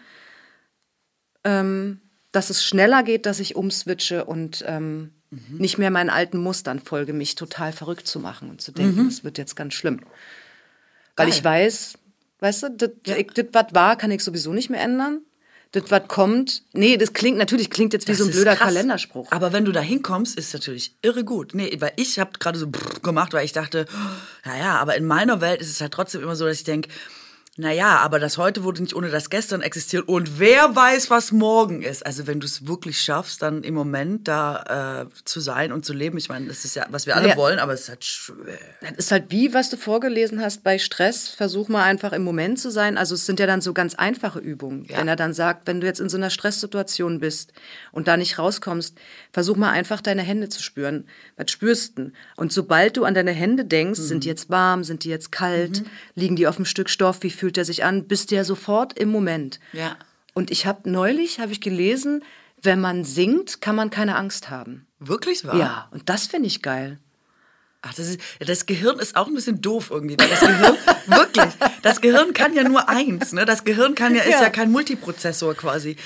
ähm, 1.44 2.00
dass 2.32 2.50
es 2.50 2.64
schneller 2.64 3.02
geht, 3.02 3.26
dass 3.26 3.40
ich 3.40 3.56
umswitche 3.56 4.24
und 4.24 4.64
ähm, 4.66 5.10
Mhm. 5.32 5.58
nicht 5.58 5.78
mehr 5.78 5.92
meinen 5.92 6.10
alten 6.10 6.38
Mustern 6.38 6.80
folge, 6.80 7.12
mich 7.12 7.36
total 7.36 7.72
verrückt 7.72 8.08
zu 8.08 8.18
machen 8.18 8.50
und 8.50 8.60
zu 8.60 8.72
denken, 8.72 9.06
es 9.06 9.22
wird 9.22 9.38
jetzt 9.38 9.54
ganz 9.54 9.74
schlimm. 9.74 10.00
Weil 11.16 11.26
Mhm. 11.26 11.30
Geil. 11.30 11.38
ich 11.38 11.44
weiß, 11.44 11.98
weißt 12.40 12.62
du, 12.64 12.70
das, 12.70 12.90
das, 13.04 13.44
was 13.52 13.66
war, 13.72 13.96
kann 13.96 14.10
ich 14.10 14.24
sowieso 14.24 14.52
nicht 14.52 14.70
mehr 14.70 14.80
ändern. 14.80 15.20
Das, 15.72 15.84
was 15.88 16.08
kommt, 16.08 16.64
nee, 16.72 16.96
das 16.96 17.12
klingt, 17.12 17.38
natürlich 17.38 17.70
klingt 17.70 17.92
jetzt 17.92 18.08
wie 18.08 18.14
so 18.14 18.24
ein 18.24 18.30
Das 18.30 18.34
blöder 18.36 18.56
krass. 18.56 18.66
Kalenderspruch. 18.74 19.30
Aber 19.30 19.52
wenn 19.52 19.64
du 19.64 19.70
da 19.70 19.80
hinkommst, 19.80 20.36
ist 20.36 20.52
natürlich 20.52 20.96
irre 21.00 21.22
gut. 21.22 21.54
Nee, 21.54 21.76
weil 21.78 21.92
ich 21.94 22.18
habe 22.18 22.32
gerade 22.40 22.58
so 22.58 22.68
gemacht, 23.02 23.32
weil 23.32 23.44
ich 23.44 23.52
dachte, 23.52 23.86
naja, 24.44 24.80
aber 24.80 24.96
in 24.96 25.04
meiner 25.04 25.40
Welt 25.40 25.60
ist 25.60 25.70
es 25.70 25.80
halt 25.80 25.92
trotzdem 25.92 26.22
immer 26.24 26.34
so, 26.34 26.44
dass 26.44 26.56
ich 26.56 26.64
denke, 26.64 26.88
naja, 27.56 27.98
aber 27.98 28.20
das 28.20 28.38
heute 28.38 28.62
wurde 28.62 28.80
nicht 28.80 28.94
ohne 28.94 29.10
das 29.10 29.28
gestern 29.28 29.60
existiert. 29.60 30.08
Und 30.08 30.38
wer 30.38 30.76
weiß, 30.76 31.10
was 31.10 31.32
morgen 31.32 31.82
ist. 31.82 32.06
Also 32.06 32.28
wenn 32.28 32.38
du 32.38 32.46
es 32.46 32.68
wirklich 32.68 33.00
schaffst, 33.00 33.42
dann 33.42 33.64
im 33.64 33.74
Moment 33.74 34.28
da 34.28 35.02
äh, 35.02 35.06
zu 35.24 35.40
sein 35.40 35.72
und 35.72 35.84
zu 35.84 35.92
leben. 35.92 36.16
Ich 36.16 36.28
meine, 36.28 36.46
das 36.46 36.64
ist 36.64 36.76
ja, 36.76 36.86
was 36.90 37.06
wir 37.06 37.16
alle 37.16 37.26
Naja. 37.26 37.36
wollen, 37.36 37.58
aber 37.58 37.72
es 37.72 37.82
ist 37.82 37.88
halt 37.88 38.04
schwer. 38.04 38.58
Das 38.80 38.92
ist 38.96 39.10
halt 39.10 39.24
wie, 39.30 39.52
was 39.52 39.68
du 39.68 39.76
vorgelesen 39.76 40.40
hast 40.40 40.62
bei 40.62 40.78
Stress. 40.78 41.28
Versuch 41.28 41.68
mal 41.68 41.82
einfach 41.82 42.12
im 42.12 42.22
Moment 42.22 42.60
zu 42.60 42.70
sein. 42.70 42.96
Also 42.96 43.16
es 43.16 43.26
sind 43.26 43.40
ja 43.40 43.46
dann 43.48 43.60
so 43.60 43.74
ganz 43.74 43.96
einfache 43.96 44.38
Übungen. 44.38 44.84
Ja. 44.84 44.98
Wenn 44.98 45.08
er 45.08 45.16
dann 45.16 45.34
sagt, 45.34 45.66
wenn 45.66 45.80
du 45.80 45.88
jetzt 45.88 46.00
in 46.00 46.08
so 46.08 46.16
einer 46.16 46.30
Stresssituation 46.30 47.18
bist 47.18 47.52
und 47.90 48.06
da 48.06 48.16
nicht 48.16 48.38
rauskommst, 48.38 48.96
versuch 49.32 49.56
mal 49.56 49.70
einfach 49.70 50.00
deine 50.00 50.22
Hände 50.22 50.48
zu 50.50 50.62
spüren. 50.62 51.04
Was 51.36 51.50
spürst 51.50 51.98
du? 51.98 52.12
Und 52.36 52.52
sobald 52.52 52.96
du 52.96 53.04
an 53.04 53.14
deine 53.14 53.32
Hände 53.32 53.64
denkst, 53.64 53.98
sind 53.98 54.22
die 54.22 54.28
jetzt 54.28 54.50
warm, 54.50 54.84
sind 54.84 55.02
die 55.02 55.08
jetzt 55.10 55.32
kalt, 55.32 55.82
liegen 56.14 56.36
die 56.36 56.46
auf 56.46 56.56
einem 56.56 56.64
Stück 56.64 56.88
Stoff, 56.88 57.18
wie 57.22 57.30
fühlt 57.40 57.56
der 57.56 57.64
sich 57.64 57.84
an, 57.84 58.06
bist 58.06 58.30
du 58.30 58.34
ja 58.36 58.44
sofort 58.44 58.98
im 58.98 59.08
Moment. 59.08 59.58
Ja. 59.72 59.96
Und 60.34 60.50
ich 60.50 60.66
habe 60.66 60.88
neulich, 60.88 61.40
habe 61.40 61.52
ich 61.52 61.60
gelesen, 61.60 62.22
Wenn 62.62 62.78
man 62.78 63.04
singt, 63.04 63.62
kann 63.62 63.74
man 63.74 63.88
keine 63.88 64.16
Angst 64.16 64.50
haben. 64.50 64.86
Wirklich 64.98 65.46
wahr? 65.46 65.56
Ja, 65.56 65.88
und 65.92 66.10
das 66.10 66.26
finde 66.26 66.46
ich 66.46 66.60
geil. 66.60 66.98
Ach, 67.80 67.94
das, 67.94 68.06
ist, 68.06 68.20
das 68.38 68.66
Gehirn 68.66 68.98
ist 68.98 69.16
auch 69.16 69.28
ein 69.28 69.34
bisschen 69.34 69.62
doof 69.62 69.88
irgendwie. 69.90 70.18
Weil 70.18 70.28
das 70.28 70.40
Gehirn, 70.40 70.76
wirklich, 71.06 71.46
das 71.82 72.00
Gehirn 72.00 72.32
kann 72.34 72.54
ja 72.54 72.64
nur 72.64 72.88
eins. 72.88 73.32
Ne? 73.32 73.44
Das 73.44 73.64
Gehirn 73.64 73.94
kann 73.94 74.14
ja, 74.14 74.22
ist 74.22 74.30
ja, 74.32 74.42
Ja. 74.42 74.50
kein 74.50 74.70
Multiprozessor 74.70 75.54
quasi. 75.54 75.96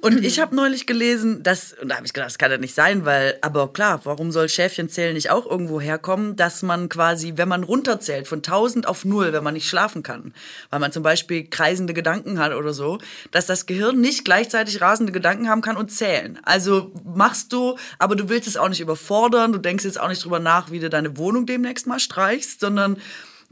Und 0.00 0.24
ich 0.24 0.38
habe 0.38 0.54
neulich 0.54 0.86
gelesen, 0.86 1.42
dass, 1.42 1.72
und 1.72 1.88
da 1.88 1.96
habe 1.96 2.06
ich 2.06 2.12
gedacht, 2.12 2.30
das 2.30 2.38
kann 2.38 2.50
ja 2.50 2.58
nicht 2.58 2.74
sein, 2.74 3.04
weil, 3.04 3.38
aber 3.40 3.72
klar, 3.72 4.00
warum 4.04 4.30
soll 4.30 4.48
Schäfchenzählen 4.48 5.14
nicht 5.14 5.30
auch 5.30 5.46
irgendwo 5.50 5.80
herkommen, 5.80 6.36
dass 6.36 6.62
man 6.62 6.88
quasi, 6.88 7.32
wenn 7.36 7.48
man 7.48 7.64
runterzählt 7.64 8.28
von 8.28 8.38
1000 8.38 8.86
auf 8.86 9.04
0, 9.04 9.32
wenn 9.32 9.42
man 9.42 9.54
nicht 9.54 9.68
schlafen 9.68 10.02
kann, 10.02 10.32
weil 10.70 10.78
man 10.80 10.92
zum 10.92 11.02
Beispiel 11.02 11.48
kreisende 11.48 11.92
Gedanken 11.92 12.38
hat 12.38 12.52
oder 12.52 12.72
so, 12.72 12.98
dass 13.32 13.46
das 13.46 13.66
Gehirn 13.66 14.00
nicht 14.00 14.24
gleichzeitig 14.24 14.80
rasende 14.80 15.12
Gedanken 15.12 15.48
haben 15.48 15.60
kann 15.62 15.76
und 15.76 15.90
zählen. 15.90 16.38
Also 16.44 16.92
machst 17.04 17.52
du, 17.52 17.76
aber 17.98 18.14
du 18.14 18.28
willst 18.28 18.46
es 18.46 18.56
auch 18.56 18.68
nicht 18.68 18.80
überfordern, 18.80 19.52
du 19.52 19.58
denkst 19.58 19.84
jetzt 19.84 19.98
auch 20.00 20.08
nicht 20.08 20.24
drüber 20.24 20.38
nach, 20.38 20.70
wie 20.70 20.78
du 20.78 20.88
deine 20.88 21.16
Wohnung 21.16 21.46
demnächst 21.46 21.86
mal 21.86 21.98
streichst, 21.98 22.60
sondern 22.60 22.98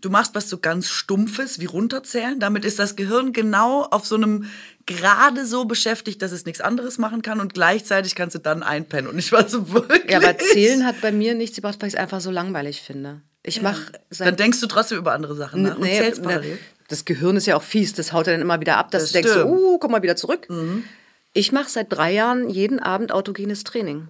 du 0.04 0.10
machst 0.10 0.34
was 0.34 0.48
so 0.50 0.58
ganz 0.58 0.88
Stumpfes 0.88 1.60
wie 1.60 1.64
runterzählen. 1.66 2.38
Damit 2.38 2.64
ist 2.64 2.78
das 2.78 2.96
Gehirn 2.96 3.32
genau 3.32 3.82
auf 3.84 4.06
so 4.06 4.16
einem 4.16 4.50
gerade 4.86 5.46
so 5.46 5.64
beschäftigt, 5.64 6.20
dass 6.22 6.32
es 6.32 6.44
nichts 6.44 6.60
anderes 6.60 6.98
machen 6.98 7.22
kann 7.22 7.40
und 7.40 7.54
gleichzeitig 7.54 8.14
kannst 8.14 8.34
du 8.34 8.38
dann 8.40 8.62
einpennen. 8.62 9.10
Und 9.10 9.18
ich 9.18 9.32
war 9.32 9.48
so 9.48 9.70
wirklich. 9.72 10.10
Ja, 10.10 10.18
aber 10.18 10.36
Zählen 10.38 10.84
hat 10.84 11.00
bei 11.00 11.10
mir 11.12 11.34
nichts 11.34 11.56
gebracht, 11.56 11.76
weil 11.80 11.88
ich 11.88 11.94
es 11.94 12.00
einfach 12.00 12.20
so 12.20 12.30
langweilig 12.30 12.82
finde. 12.82 13.20
Ich 13.42 13.62
mache 13.62 13.92
Dann 14.18 14.36
denkst 14.36 14.60
du 14.60 14.66
trotzdem 14.66 14.98
über 14.98 15.12
andere 15.12 15.34
Sachen 15.34 15.62
nach 15.62 15.76
und 15.76 15.82
Nee, 15.82 15.98
zählst 15.98 16.20
ne, 16.22 16.28
parallel. 16.28 16.58
das 16.88 17.04
Gehirn 17.04 17.36
ist 17.36 17.46
ja 17.46 17.56
auch 17.56 17.62
fies, 17.62 17.92
das 17.92 18.12
haut 18.12 18.26
ja 18.26 18.32
dann 18.32 18.40
immer 18.42 18.60
wieder 18.60 18.76
ab, 18.78 18.90
dass 18.90 19.02
Das 19.02 19.12
du 19.12 19.14
denkst, 19.18 19.30
so, 19.32 19.40
stimmt. 19.40 19.50
uh, 19.58 19.78
komm 19.78 19.90
mal 19.92 20.02
wieder 20.02 20.16
zurück. 20.16 20.48
Ich 21.34 21.52
mache 21.52 21.68
seit 21.68 21.92
drei 21.92 22.12
Jahren 22.12 22.48
jeden 22.48 22.78
Abend 22.78 23.12
autogenes 23.12 23.64
Training. 23.64 24.08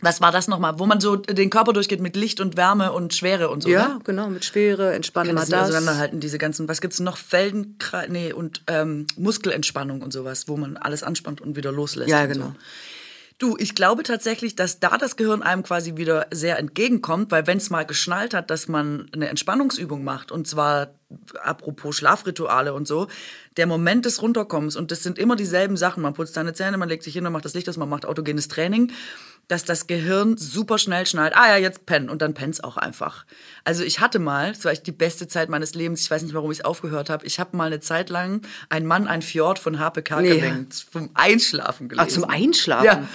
Was 0.00 0.20
war 0.20 0.30
das 0.30 0.46
nochmal? 0.46 0.78
Wo 0.78 0.86
man 0.86 1.00
so 1.00 1.16
den 1.16 1.50
Körper 1.50 1.72
durchgeht 1.72 2.00
mit 2.00 2.14
Licht 2.14 2.40
und 2.40 2.56
Wärme 2.56 2.92
und 2.92 3.14
Schwere 3.14 3.50
und 3.50 3.64
so. 3.64 3.68
Ja, 3.68 3.88
ne? 3.88 3.98
genau, 4.04 4.28
mit 4.28 4.44
Schwere, 4.44 4.94
entspannen 4.94 5.34
mal 5.34 5.44
das 5.44 5.52
auseinanderhalten, 5.52 6.20
diese 6.20 6.38
ganzen, 6.38 6.68
was 6.68 6.80
gibt's 6.80 7.00
noch? 7.00 7.16
Feldenkreis, 7.16 8.08
nee, 8.08 8.32
und 8.32 8.62
ähm, 8.68 9.08
Muskelentspannung 9.16 10.02
und 10.02 10.12
sowas, 10.12 10.46
wo 10.46 10.56
man 10.56 10.76
alles 10.76 11.02
anspannt 11.02 11.40
und 11.40 11.56
wieder 11.56 11.72
loslässt. 11.72 12.10
Ja, 12.10 12.26
genau. 12.26 12.46
So. 12.46 12.54
Du, 13.38 13.56
ich 13.56 13.76
glaube 13.76 14.02
tatsächlich, 14.02 14.56
dass 14.56 14.80
da 14.80 14.98
das 14.98 15.14
Gehirn 15.14 15.42
einem 15.42 15.62
quasi 15.62 15.96
wieder 15.96 16.26
sehr 16.32 16.58
entgegenkommt, 16.58 17.30
weil 17.30 17.46
wenn 17.46 17.58
es 17.58 17.70
mal 17.70 17.86
geschnallt 17.86 18.34
hat, 18.34 18.50
dass 18.50 18.66
man 18.66 19.08
eine 19.12 19.28
Entspannungsübung 19.28 20.02
macht, 20.02 20.32
und 20.32 20.48
zwar 20.48 20.94
apropos 21.40 21.96
Schlafrituale 21.96 22.74
und 22.74 22.88
so, 22.88 23.06
der 23.56 23.68
Moment 23.68 24.06
des 24.06 24.22
Runterkommens, 24.22 24.74
und 24.74 24.90
das 24.90 25.04
sind 25.04 25.20
immer 25.20 25.36
dieselben 25.36 25.76
Sachen, 25.76 26.02
man 26.02 26.14
putzt 26.14 26.34
seine 26.34 26.52
Zähne, 26.52 26.78
man 26.78 26.88
legt 26.88 27.04
sich 27.04 27.14
hin, 27.14 27.22
man 27.22 27.32
macht 27.32 27.44
das 27.44 27.54
Licht 27.54 27.68
aus, 27.68 27.76
man 27.76 27.88
macht 27.88 28.06
autogenes 28.06 28.48
Training, 28.48 28.90
dass 29.48 29.64
das 29.64 29.86
Gehirn 29.86 30.36
super 30.36 30.78
schnell 30.78 31.06
schnallt, 31.06 31.34
ah 31.34 31.48
ja, 31.48 31.56
jetzt 31.56 31.86
pennen, 31.86 32.10
und 32.10 32.22
dann 32.22 32.34
pennt's 32.34 32.62
auch 32.62 32.76
einfach. 32.76 33.24
Also 33.64 33.82
ich 33.82 34.00
hatte 34.00 34.18
mal, 34.18 34.52
das 34.52 34.64
war 34.64 34.72
echt 34.72 34.86
die 34.86 34.92
beste 34.92 35.26
Zeit 35.26 35.48
meines 35.48 35.74
Lebens, 35.74 36.02
ich 36.02 36.10
weiß 36.10 36.22
nicht, 36.22 36.34
warum 36.34 36.52
ich 36.52 36.64
aufgehört 36.64 37.10
habe, 37.10 37.26
ich 37.26 37.40
habe 37.40 37.56
mal 37.56 37.66
eine 37.66 37.80
Zeit 37.80 38.10
lang 38.10 38.42
Ein 38.68 38.86
Mann, 38.86 39.08
ein 39.08 39.22
Fjord 39.22 39.58
von 39.58 39.78
Harpe 39.78 40.02
Kerkeling 40.02 40.68
vom 40.90 41.10
Einschlafen 41.14 41.88
gelesen. 41.88 42.08
Ach, 42.08 42.12
zum 42.12 42.24
Einschlafen? 42.24 42.86
Ja. 42.86 43.08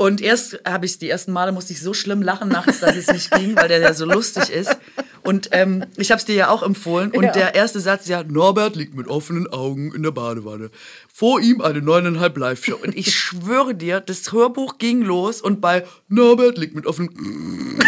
Und 0.00 0.22
erst 0.22 0.58
habe 0.66 0.86
ich 0.86 0.98
die 0.98 1.10
ersten 1.10 1.30
Male 1.30 1.52
musste 1.52 1.74
ich 1.74 1.82
so 1.82 1.92
schlimm 1.92 2.22
lachen 2.22 2.48
nachts, 2.48 2.80
dass 2.80 2.96
es 2.96 3.08
nicht 3.08 3.30
ging, 3.32 3.54
weil 3.54 3.68
der 3.68 3.80
ja 3.80 3.92
so 3.92 4.06
lustig 4.06 4.48
ist. 4.48 4.74
Und 5.22 5.50
ähm, 5.52 5.84
ich 5.98 6.10
habe 6.10 6.18
es 6.18 6.24
dir 6.24 6.34
ja 6.34 6.48
auch 6.48 6.62
empfohlen. 6.62 7.10
Und 7.10 7.24
Ja. 7.24 7.32
der 7.32 7.54
erste 7.54 7.80
Satz 7.80 8.08
ja, 8.08 8.22
Norbert 8.22 8.76
liegt 8.76 8.94
mit 8.94 9.08
offenen 9.08 9.46
Augen 9.52 9.94
in 9.94 10.02
der 10.02 10.10
Badewanne. 10.10 10.70
Vor 11.12 11.40
ihm 11.40 11.60
eine 11.60 11.82
neuneinhalb 11.82 12.38
Live-Show. 12.38 12.78
Und 12.82 12.96
ich 12.96 13.14
schwöre 13.14 13.74
dir, 13.74 14.00
das 14.00 14.32
Hörbuch 14.32 14.78
ging 14.78 15.02
los 15.02 15.42
und 15.42 15.60
bei 15.60 15.84
Norbert 16.08 16.56
liegt 16.56 16.74
mit 16.74 16.86
offenen 16.86 17.10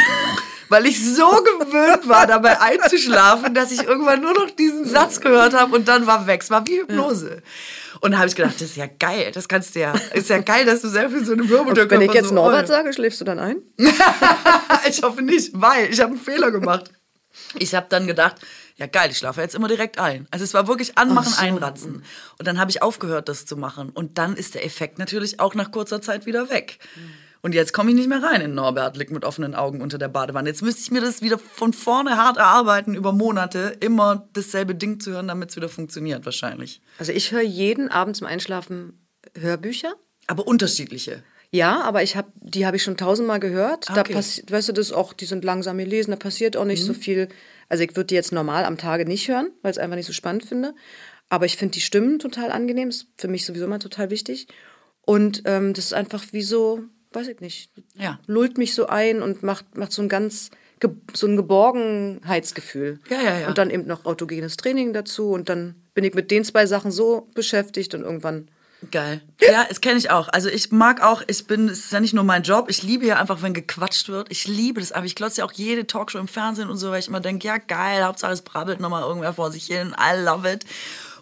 weil 0.69 0.85
ich 0.85 1.03
so 1.03 1.29
gewöhnt 1.29 2.11
war, 2.11 2.27
dabei 2.27 2.61
einzuschlafen, 2.61 3.55
dass 3.55 3.73
ich 3.73 3.85
irgendwann 3.85 4.21
nur 4.21 4.35
noch 4.35 4.51
diesen 4.51 4.87
Satz 4.87 5.21
gehört 5.23 5.55
habe 5.55 5.75
und 5.75 5.89
dann 5.89 6.07
war 6.07 6.27
weg. 6.27 6.43
Es 6.43 6.51
war 6.51 6.67
wie 6.67 6.81
Hypnose. 6.81 7.43
Und 8.03 8.11
da 8.11 8.19
habe 8.19 8.27
ich 8.27 8.35
gedacht, 8.35 8.57
das 8.57 8.63
ist 8.63 8.77
ja 8.77 8.89
geil, 8.99 9.31
das 9.33 9.47
kannst 9.47 9.77
du 9.77 9.81
ja, 9.81 9.95
ist 10.13 10.29
ja 10.29 10.41
geil, 10.41 10.67
dass 10.67 10.83
du 10.83 10.89
selbst 10.89 11.19
in 11.19 11.25
so 11.25 11.33
einem 11.35 11.47
der 11.73 11.89
Wenn 11.89 12.01
ich 12.01 12.13
jetzt 12.13 12.31
so, 12.31 12.35
Norbert 12.35 12.67
sage, 12.67 12.93
schläfst 12.93 13.21
du 13.21 13.25
dann 13.25 13.39
ein? 13.39 13.63
ich 14.89 15.03
hoffe 15.05 15.23
nicht, 15.23 15.53
weil 15.55 15.89
ich 15.89 16.01
habe 16.01 16.11
einen 16.11 16.21
Fehler 16.21 16.51
gemacht. 16.51 16.91
Ich 17.61 17.77
habe 17.77 17.87
dann 17.89 18.09
gedacht, 18.09 18.37
ja 18.77 18.87
geil, 18.87 19.11
ich 19.13 19.19
schlafe 19.19 19.41
jetzt 19.41 19.55
immer 19.55 19.69
direkt 19.69 20.01
ein. 20.01 20.27
Also 20.33 20.45
es 20.45 20.53
war 20.53 20.67
wirklich 20.67 20.99
anmachen, 20.99 21.33
Ach 21.33 21.39
so. 21.39 21.45
einratzen. 21.45 22.03
Und 22.41 22.49
dann 22.49 22.59
habe 22.59 22.73
ich 22.73 22.83
aufgehört, 22.83 23.29
das 23.29 23.47
zu 23.47 23.57
machen. 23.57 23.91
Und 23.91 24.19
dann 24.19 24.35
ist 24.35 24.57
der 24.57 24.65
Effekt 24.65 24.99
natürlich 24.99 25.39
auch 25.39 25.55
nach 25.55 25.71
kurzer 25.71 26.03
Zeit 26.03 26.27
wieder 26.27 26.51
weg. 26.51 26.81
Und 27.45 27.55
jetzt 27.55 27.73
komme 27.73 27.91
ich 27.91 27.97
nicht 27.97 28.09
mehr 28.09 28.23
rein 28.23 28.41
in 28.41 28.55
Norbert, 28.55 28.97
liegt 28.97 29.11
mit 29.11 29.25
offenen 29.25 29.55
Augen 29.57 29.81
unter 29.83 29.99
der 29.99 30.07
Badewanne. 30.09 30.49
Jetzt 30.49 30.63
müsste 30.63 30.81
ich 30.83 30.91
mir 30.93 31.01
das 31.01 31.23
wieder 31.23 31.39
von 31.39 31.73
vorne 31.73 32.17
hart 32.17 32.37
erarbeiten, 32.37 32.95
über 32.95 33.13
Monate, 33.13 33.77
immer 33.81 34.29
dasselbe 34.33 34.77
Ding 34.77 35.01
zu 35.01 35.11
hören, 35.11 35.27
damit 35.27 35.51
es 35.51 35.57
wieder 35.57 35.69
funktioniert, 35.69 36.25
wahrscheinlich. 36.25 36.81
Also 36.99 37.11
ich 37.11 37.33
höre 37.33 37.43
jeden 37.43 37.89
Abend 37.89 38.17
zum 38.17 38.29
Einschlafen 38.29 39.05
Hörbücher. 39.37 39.95
Aber 40.29 40.47
unterschiedliche. 40.47 41.25
Ja, 41.51 41.83
aber 41.83 42.03
ich 42.03 42.17
hab, 42.17 42.29
die 42.37 42.65
habe 42.65 42.77
ich 42.77 42.83
schon 42.85 42.97
tausendmal 42.97 43.41
gehört. 43.41 43.89
Da 43.91 44.01
Okay. 44.01 44.15
passiert, 44.15 44.51
weißt 44.51 44.69
du, 44.69 44.73
das 44.73 44.93
auch, 44.93 45.13
die 45.13 45.27
sind 45.27 45.45
langsam 45.45 45.77
gelesen, 45.79 46.13
da 46.13 46.17
passiert 46.17 46.57
auch 46.57 46.65
nicht 46.65 46.83
so 46.85 46.95
viel. 46.95 47.29
Also 47.69 47.83
ich 47.85 47.95
würde 47.97 48.07
die 48.07 48.15
jetzt 48.15 48.33
normal 48.33 48.65
am 48.65 48.79
Tage 48.79 49.05
nicht 49.05 49.29
hören, 49.29 49.51
weil 49.63 49.73
ich 49.73 49.77
es 49.77 49.83
einfach 49.83 49.97
nicht 49.97 50.07
so 50.07 50.13
spannend 50.13 50.45
finde. 50.45 50.75
Aber 51.29 51.45
ich 51.45 51.57
finde 51.57 51.73
die 51.73 51.81
Stimmen 51.81 52.19
total 52.21 52.53
angenehm, 52.53 52.89
ist 52.89 53.09
für 53.17 53.29
mich 53.29 53.45
sowieso 53.45 53.65
immer 53.65 53.81
total 53.81 54.11
wichtig. 54.11 54.47
Und 55.03 55.43
ähm, 55.45 55.75
das 55.75 55.87
ist 55.87 55.95
einfach 55.95 56.23
wie 56.33 56.43
so, 56.43 56.85
weiß 57.15 57.29
ich 57.29 57.41
nicht, 57.41 57.71
Ja. 57.97 58.19
lullt 58.27 58.59
mich 58.59 58.75
so 58.75 58.87
ein 58.87 59.23
und 59.23 59.43
macht, 59.43 59.77
macht 59.77 59.93
so 59.93 60.03
ein 60.03 60.09
ganz, 60.09 60.51
so 61.13 61.27
ein 61.27 61.37
Geborgenheitsgefühl. 61.37 62.99
Ja, 63.09 63.21
ja, 63.21 63.39
ja. 63.41 63.49
Und 63.49 63.59
dann 63.59 63.71
eben 63.71 63.87
noch 63.87 64.05
autogenes 64.05 64.57
Training 64.57 64.93
dazu 64.93 65.31
und 65.31 65.49
dann 65.49 65.77
bin 65.95 66.05
ich 66.05 66.15
mit 66.15 66.31
den 66.31 66.45
zwei 66.45 66.67
Sachen 66.67 66.91
so 66.91 67.29
beschäftigt 67.35 67.95
und 67.95 68.03
irgendwann 68.03 68.49
Geil. 68.91 69.23
Ja, 69.41 69.65
das 69.69 69.81
kenne 69.81 69.97
ich 69.99 70.11
auch. 70.11 70.29
Also 70.29 70.49
ich 70.49 70.73
mag 70.73 71.03
auch, 71.03 71.23
ich 71.29 71.47
bin, 71.47 71.69
es 71.69 71.85
ist 71.85 71.93
ja 71.93 72.01
nicht 72.01 72.15
nur 72.15 72.25
mein 72.25 72.43
Job, 72.43 72.67
ich 72.69 72.83
liebe 72.83 73.07
ja 73.07 73.17
einfach, 73.17 73.41
wenn 73.41 73.55
gequatscht 73.55 74.09
wird. 74.09 74.29
Ich 74.33 74.49
liebe 74.49 74.81
das, 74.81 74.91
aber 74.91 75.07
ich 75.07 75.15
glotze 75.15 75.41
ja 75.41 75.45
auch 75.45 75.53
jede 75.53 75.87
Talkshow 75.87 76.19
im 76.19 76.27
Fernsehen 76.27 76.69
und 76.69 76.79
so, 76.79 76.91
weil 76.91 76.99
ich 76.99 77.07
immer 77.07 77.21
denke, 77.21 77.47
ja 77.47 77.59
geil, 77.59 78.03
Hauptsache 78.03 78.33
es 78.33 78.43
brabbelt 78.43 78.81
nochmal 78.81 79.03
irgendwer 79.05 79.35
vor 79.35 79.53
sich 79.53 79.67
hin. 79.67 79.95
I 79.97 80.21
love 80.25 80.51
it. 80.51 80.65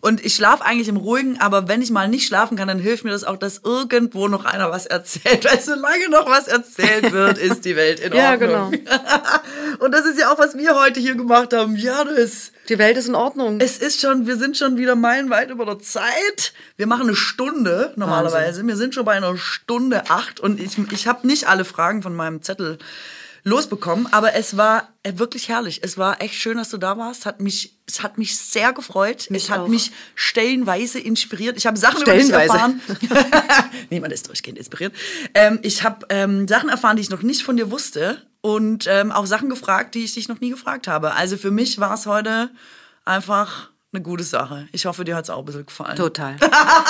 Und 0.03 0.25
ich 0.25 0.35
schlafe 0.35 0.65
eigentlich 0.65 0.89
im 0.89 0.97
Ruhigen, 0.97 1.39
aber 1.41 1.69
wenn 1.69 1.83
ich 1.83 1.91
mal 1.91 2.09
nicht 2.09 2.27
schlafen 2.27 2.57
kann, 2.57 2.69
dann 2.69 2.79
hilft 2.79 3.05
mir 3.05 3.11
das 3.11 3.23
auch, 3.25 3.37
dass 3.37 3.61
irgendwo 3.65 4.29
noch 4.29 4.47
einer 4.47 4.71
was 4.71 4.87
erzählt. 4.87 5.45
Weil 5.51 5.61
solange 5.61 6.09
noch 6.09 6.27
was 6.27 6.49
erzählt 6.49 7.13
wird, 7.13 7.37
ist 7.39 7.67
die 7.67 7.77
Welt 7.77 8.01
in 8.01 8.15
Ja, 8.15 8.33
Ordnung. 8.33 8.71
genau. 8.71 8.91
Und 9.81 9.93
das 9.93 10.07
ist 10.07 10.19
ja 10.19 10.33
auch, 10.33 10.39
was 10.39 10.57
wir 10.57 10.75
heute 10.81 11.01
hier 11.01 11.15
gemacht 11.17 11.53
haben. 11.53 11.77
Ja, 11.77 12.05
das. 12.05 12.53
die 12.71 12.79
Welt 12.79 12.97
ist 12.97 13.09
in 13.09 13.15
Ordnung. 13.15 13.59
Es 13.61 13.77
ist 13.79 14.01
schon, 14.01 14.27
wir 14.27 14.37
sind 14.37 14.57
schon 14.57 14.79
wieder 14.79 14.95
meilenweit 14.97 15.51
über 15.51 15.67
der 15.67 15.79
Zeit. 15.79 16.53
Wir 16.77 16.87
machen 16.87 17.09
eine 17.09 17.17
Stunde 17.17 17.93
normalerweise. 17.97 18.67
Wir 18.67 18.77
sind 18.77 18.95
schon 18.95 19.05
bei 19.05 19.13
einer 19.13 19.37
Stunde 19.37 20.09
acht 20.11 20.41
und 20.41 20.61
ich, 20.61 20.79
ich 20.93 21.07
habe 21.09 21.27
nicht 21.27 21.47
alle 21.47 21.65
Fragen 21.67 22.03
von 22.03 22.15
meinem 22.17 22.43
Zettel 22.43 22.79
losbekommen, 23.43 24.07
aber 24.13 24.35
es 24.35 24.57
war 24.57 24.89
äh, 25.03 25.13
wirklich 25.17 25.49
herrlich. 25.49 25.81
Es 25.83 25.97
war 25.97 26.21
echt 26.21 26.35
schön, 26.35 26.57
dass 26.57 26.71
du 26.71 26.79
da 26.79 26.99
warst. 26.99 27.27
Hat 27.27 27.41
mich, 27.41 27.79
es 27.87 28.03
hat 28.03 28.19
mich 28.19 28.39
sehr 28.39 28.73
gefreut. 28.73 29.27
Mich 29.31 29.45
es 29.45 29.51
hat 29.51 29.61
auch. 29.61 29.69
mich 29.69 29.93
stellenweise 30.15 30.99
inspiriert. 30.99 31.57
Ich 31.57 31.67
habe 31.67 31.79
Sachen 31.79 32.03
über 32.03 32.15
dich 32.15 32.31
erfahren. 32.31 32.81
Niemand 33.91 34.13
ist 34.13 34.29
durchgehend 34.29 34.59
inspiriert. 34.59 34.95
Ähm, 35.35 35.59
ich 35.63 35.83
habe 35.83 36.07
ähm, 36.11 36.47
Sachen 36.49 36.69
erfahren, 36.69 36.97
die 36.97 37.03
ich 37.03 37.11
noch 37.11 37.23
nicht 37.23 37.43
von 37.43 37.57
dir 37.57 37.71
wusste 37.71 38.23
und 38.41 38.87
ähm, 38.89 39.13
auch 39.13 39.27
Sachen 39.27 39.49
gefragt, 39.49 39.95
die 39.95 40.05
ich 40.05 40.15
dich 40.15 40.29
noch 40.29 40.41
nie 40.41 40.51
gefragt 40.51 40.89
habe. 40.89 41.15
Also 41.15 41.37
für 41.37 41.51
mich 41.51 41.79
war 41.79 41.95
es 41.95 42.07
heute 42.07 42.51
einfach 43.05 43.71
eine 43.93 44.03
gute 44.03 44.23
Sache. 44.23 44.69
Ich 44.73 44.87
hoffe, 44.87 45.05
dir 45.05 45.17
hat 45.17 45.25
es 45.25 45.31
auch 45.31 45.41
ein 45.41 45.45
bisschen 45.45 45.67
gefallen. 45.67 45.97
Total. 45.97 46.37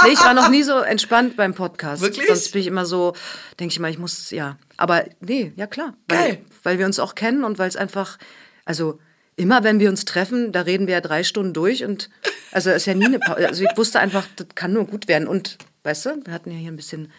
Nee, 0.05 0.12
ich 0.12 0.20
war 0.20 0.34
noch 0.34 0.51
nie 0.51 0.62
so 0.62 0.78
entspannt 0.78 1.36
beim 1.36 1.55
Podcast. 1.55 2.03
Wirklich? 2.03 2.26
Sonst 2.26 2.53
bin 2.53 2.61
ich 2.61 2.66
immer 2.66 2.84
so, 2.84 3.14
denke 3.59 3.72
ich 3.72 3.78
immer, 3.78 3.88
ich 3.88 3.98
muss, 3.98 4.30
ja. 4.30 4.59
Aber 4.76 5.05
nee, 5.20 5.53
ja 5.57 5.66
klar. 5.66 5.94
Weil, 6.09 6.18
Geil. 6.18 6.44
Weil 6.62 6.78
wir 6.78 6.86
uns 6.86 6.98
auch 6.98 7.14
kennen 7.14 7.44
und 7.44 7.59
weil 7.59 7.68
es 7.68 7.76
einfach, 7.76 8.18
also 8.64 8.98
immer 9.36 9.64
wenn 9.64 9.80
wir 9.80 9.88
uns 9.88 10.05
treffen, 10.05 10.53
da 10.53 10.62
reden 10.62 10.86
wir 10.86 10.94
ja 10.94 11.01
drei 11.01 11.24
Stunden 11.24 11.55
durch 11.55 11.84
und 11.84 12.11
also 12.53 12.68
es 12.70 12.76
ist 12.78 12.86
ja 12.86 12.94
nie 12.94 13.07
eine 13.07 13.18
Pause. 13.18 13.49
Also 13.49 13.64
ich 13.64 13.76
wusste 13.76 13.99
einfach, 14.00 14.26
das 14.37 14.49
kann 14.54 14.72
nur 14.72 14.87
gut 14.87 15.08
werden. 15.08 15.26
Und 15.26 15.57
weißt 15.84 16.07
du, 16.07 16.20
wir 16.25 16.34
hatten 16.34 16.50
ja 16.50 16.58
hier 16.58 16.70
ein 16.70 16.76
bisschen. 16.76 17.11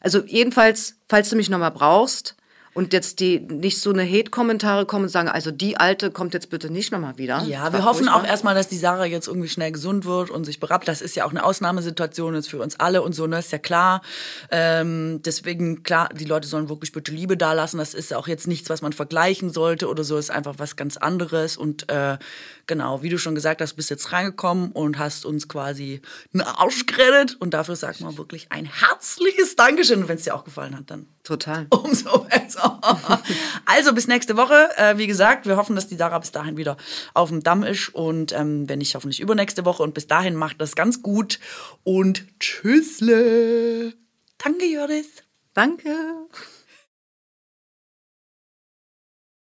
Also 0.00 0.22
jedenfalls, 0.24 0.96
falls 1.08 1.30
du 1.30 1.36
mich 1.36 1.50
nochmal 1.50 1.72
brauchst 1.72 2.36
und 2.74 2.92
jetzt 2.92 3.20
die 3.20 3.38
nicht 3.38 3.80
so 3.80 3.90
eine 3.90 4.04
Hate-Kommentare 4.04 4.84
kommen 4.84 5.04
und 5.04 5.08
sagen, 5.08 5.28
also 5.28 5.52
die 5.52 5.76
alte 5.76 6.10
kommt 6.10 6.34
jetzt 6.34 6.50
bitte 6.50 6.70
nicht 6.70 6.90
nochmal 6.90 7.16
wieder. 7.18 7.44
Ja, 7.44 7.72
wir 7.72 7.84
hoffen 7.84 8.08
auch 8.08 8.24
erstmal, 8.24 8.56
dass 8.56 8.68
die 8.68 8.76
Sarah 8.76 9.06
jetzt 9.06 9.28
irgendwie 9.28 9.48
schnell 9.48 9.70
gesund 9.70 10.04
wird 10.04 10.30
und 10.30 10.44
sich 10.44 10.58
berappt. 10.58 10.88
Das 10.88 11.00
ist 11.00 11.14
ja 11.14 11.24
auch 11.24 11.30
eine 11.30 11.44
Ausnahmesituation 11.44 12.34
jetzt 12.34 12.50
für 12.50 12.60
uns 12.60 12.78
alle 12.80 13.02
und 13.02 13.14
so, 13.14 13.28
ne, 13.28 13.38
ist 13.38 13.52
ja 13.52 13.58
klar. 13.58 14.02
Ähm, 14.50 15.20
deswegen, 15.24 15.84
klar, 15.84 16.08
die 16.12 16.24
Leute 16.24 16.48
sollen 16.48 16.68
wirklich 16.68 16.90
bitte 16.90 17.12
Liebe 17.12 17.36
dalassen. 17.36 17.78
Das 17.78 17.94
ist 17.94 18.12
auch 18.12 18.26
jetzt 18.26 18.48
nichts, 18.48 18.68
was 18.68 18.82
man 18.82 18.92
vergleichen 18.92 19.50
sollte 19.50 19.88
oder 19.88 20.02
so, 20.02 20.18
ist 20.18 20.30
einfach 20.30 20.54
was 20.58 20.74
ganz 20.74 20.96
anderes. 20.96 21.56
Und 21.56 21.88
äh, 21.90 22.18
genau, 22.66 23.02
wie 23.02 23.08
du 23.08 23.18
schon 23.18 23.34
gesagt 23.34 23.60
hast, 23.60 23.74
bist 23.74 23.90
jetzt 23.90 24.12
reingekommen 24.12 24.72
und 24.72 24.98
hast 24.98 25.24
uns 25.24 25.48
quasi 25.48 26.00
einen 26.32 26.42
Arsch 26.42 26.86
gerettet. 26.86 27.36
Und 27.40 27.54
dafür 27.54 27.76
sagt 27.76 28.00
man 28.00 28.16
wirklich 28.18 28.46
ein 28.50 28.66
herzliches 28.66 29.56
Dankeschön. 29.56 30.02
Und 30.02 30.08
wenn 30.08 30.16
es 30.16 30.24
dir 30.24 30.34
auch 30.34 30.44
gefallen 30.44 30.76
hat, 30.76 30.90
dann 30.90 31.06
Total. 31.22 31.66
umso 31.70 32.20
besser. 32.24 32.80
also 33.64 33.94
bis 33.94 34.06
nächste 34.06 34.36
Woche. 34.36 34.68
Äh, 34.76 34.98
wie 34.98 35.06
gesagt, 35.06 35.46
wir 35.46 35.56
hoffen, 35.56 35.74
dass 35.74 35.88
die 35.88 35.96
Sarah 35.96 36.18
bis 36.18 36.32
dahin 36.32 36.56
wieder 36.56 36.76
auf 37.14 37.30
dem 37.30 37.42
Damm 37.42 37.62
ist. 37.62 37.88
Und 37.88 38.32
ähm, 38.32 38.68
wenn 38.68 38.78
nicht, 38.78 38.94
hoffentlich 38.94 39.20
übernächste 39.20 39.64
Woche. 39.64 39.82
Und 39.82 39.94
bis 39.94 40.06
dahin 40.06 40.34
macht 40.34 40.60
das 40.60 40.74
ganz 40.74 41.02
gut. 41.02 41.40
Und 41.82 42.26
tschüssle. 42.40 43.94
Danke, 44.38 44.66
Joris. 44.66 45.08
Danke. 45.54 45.94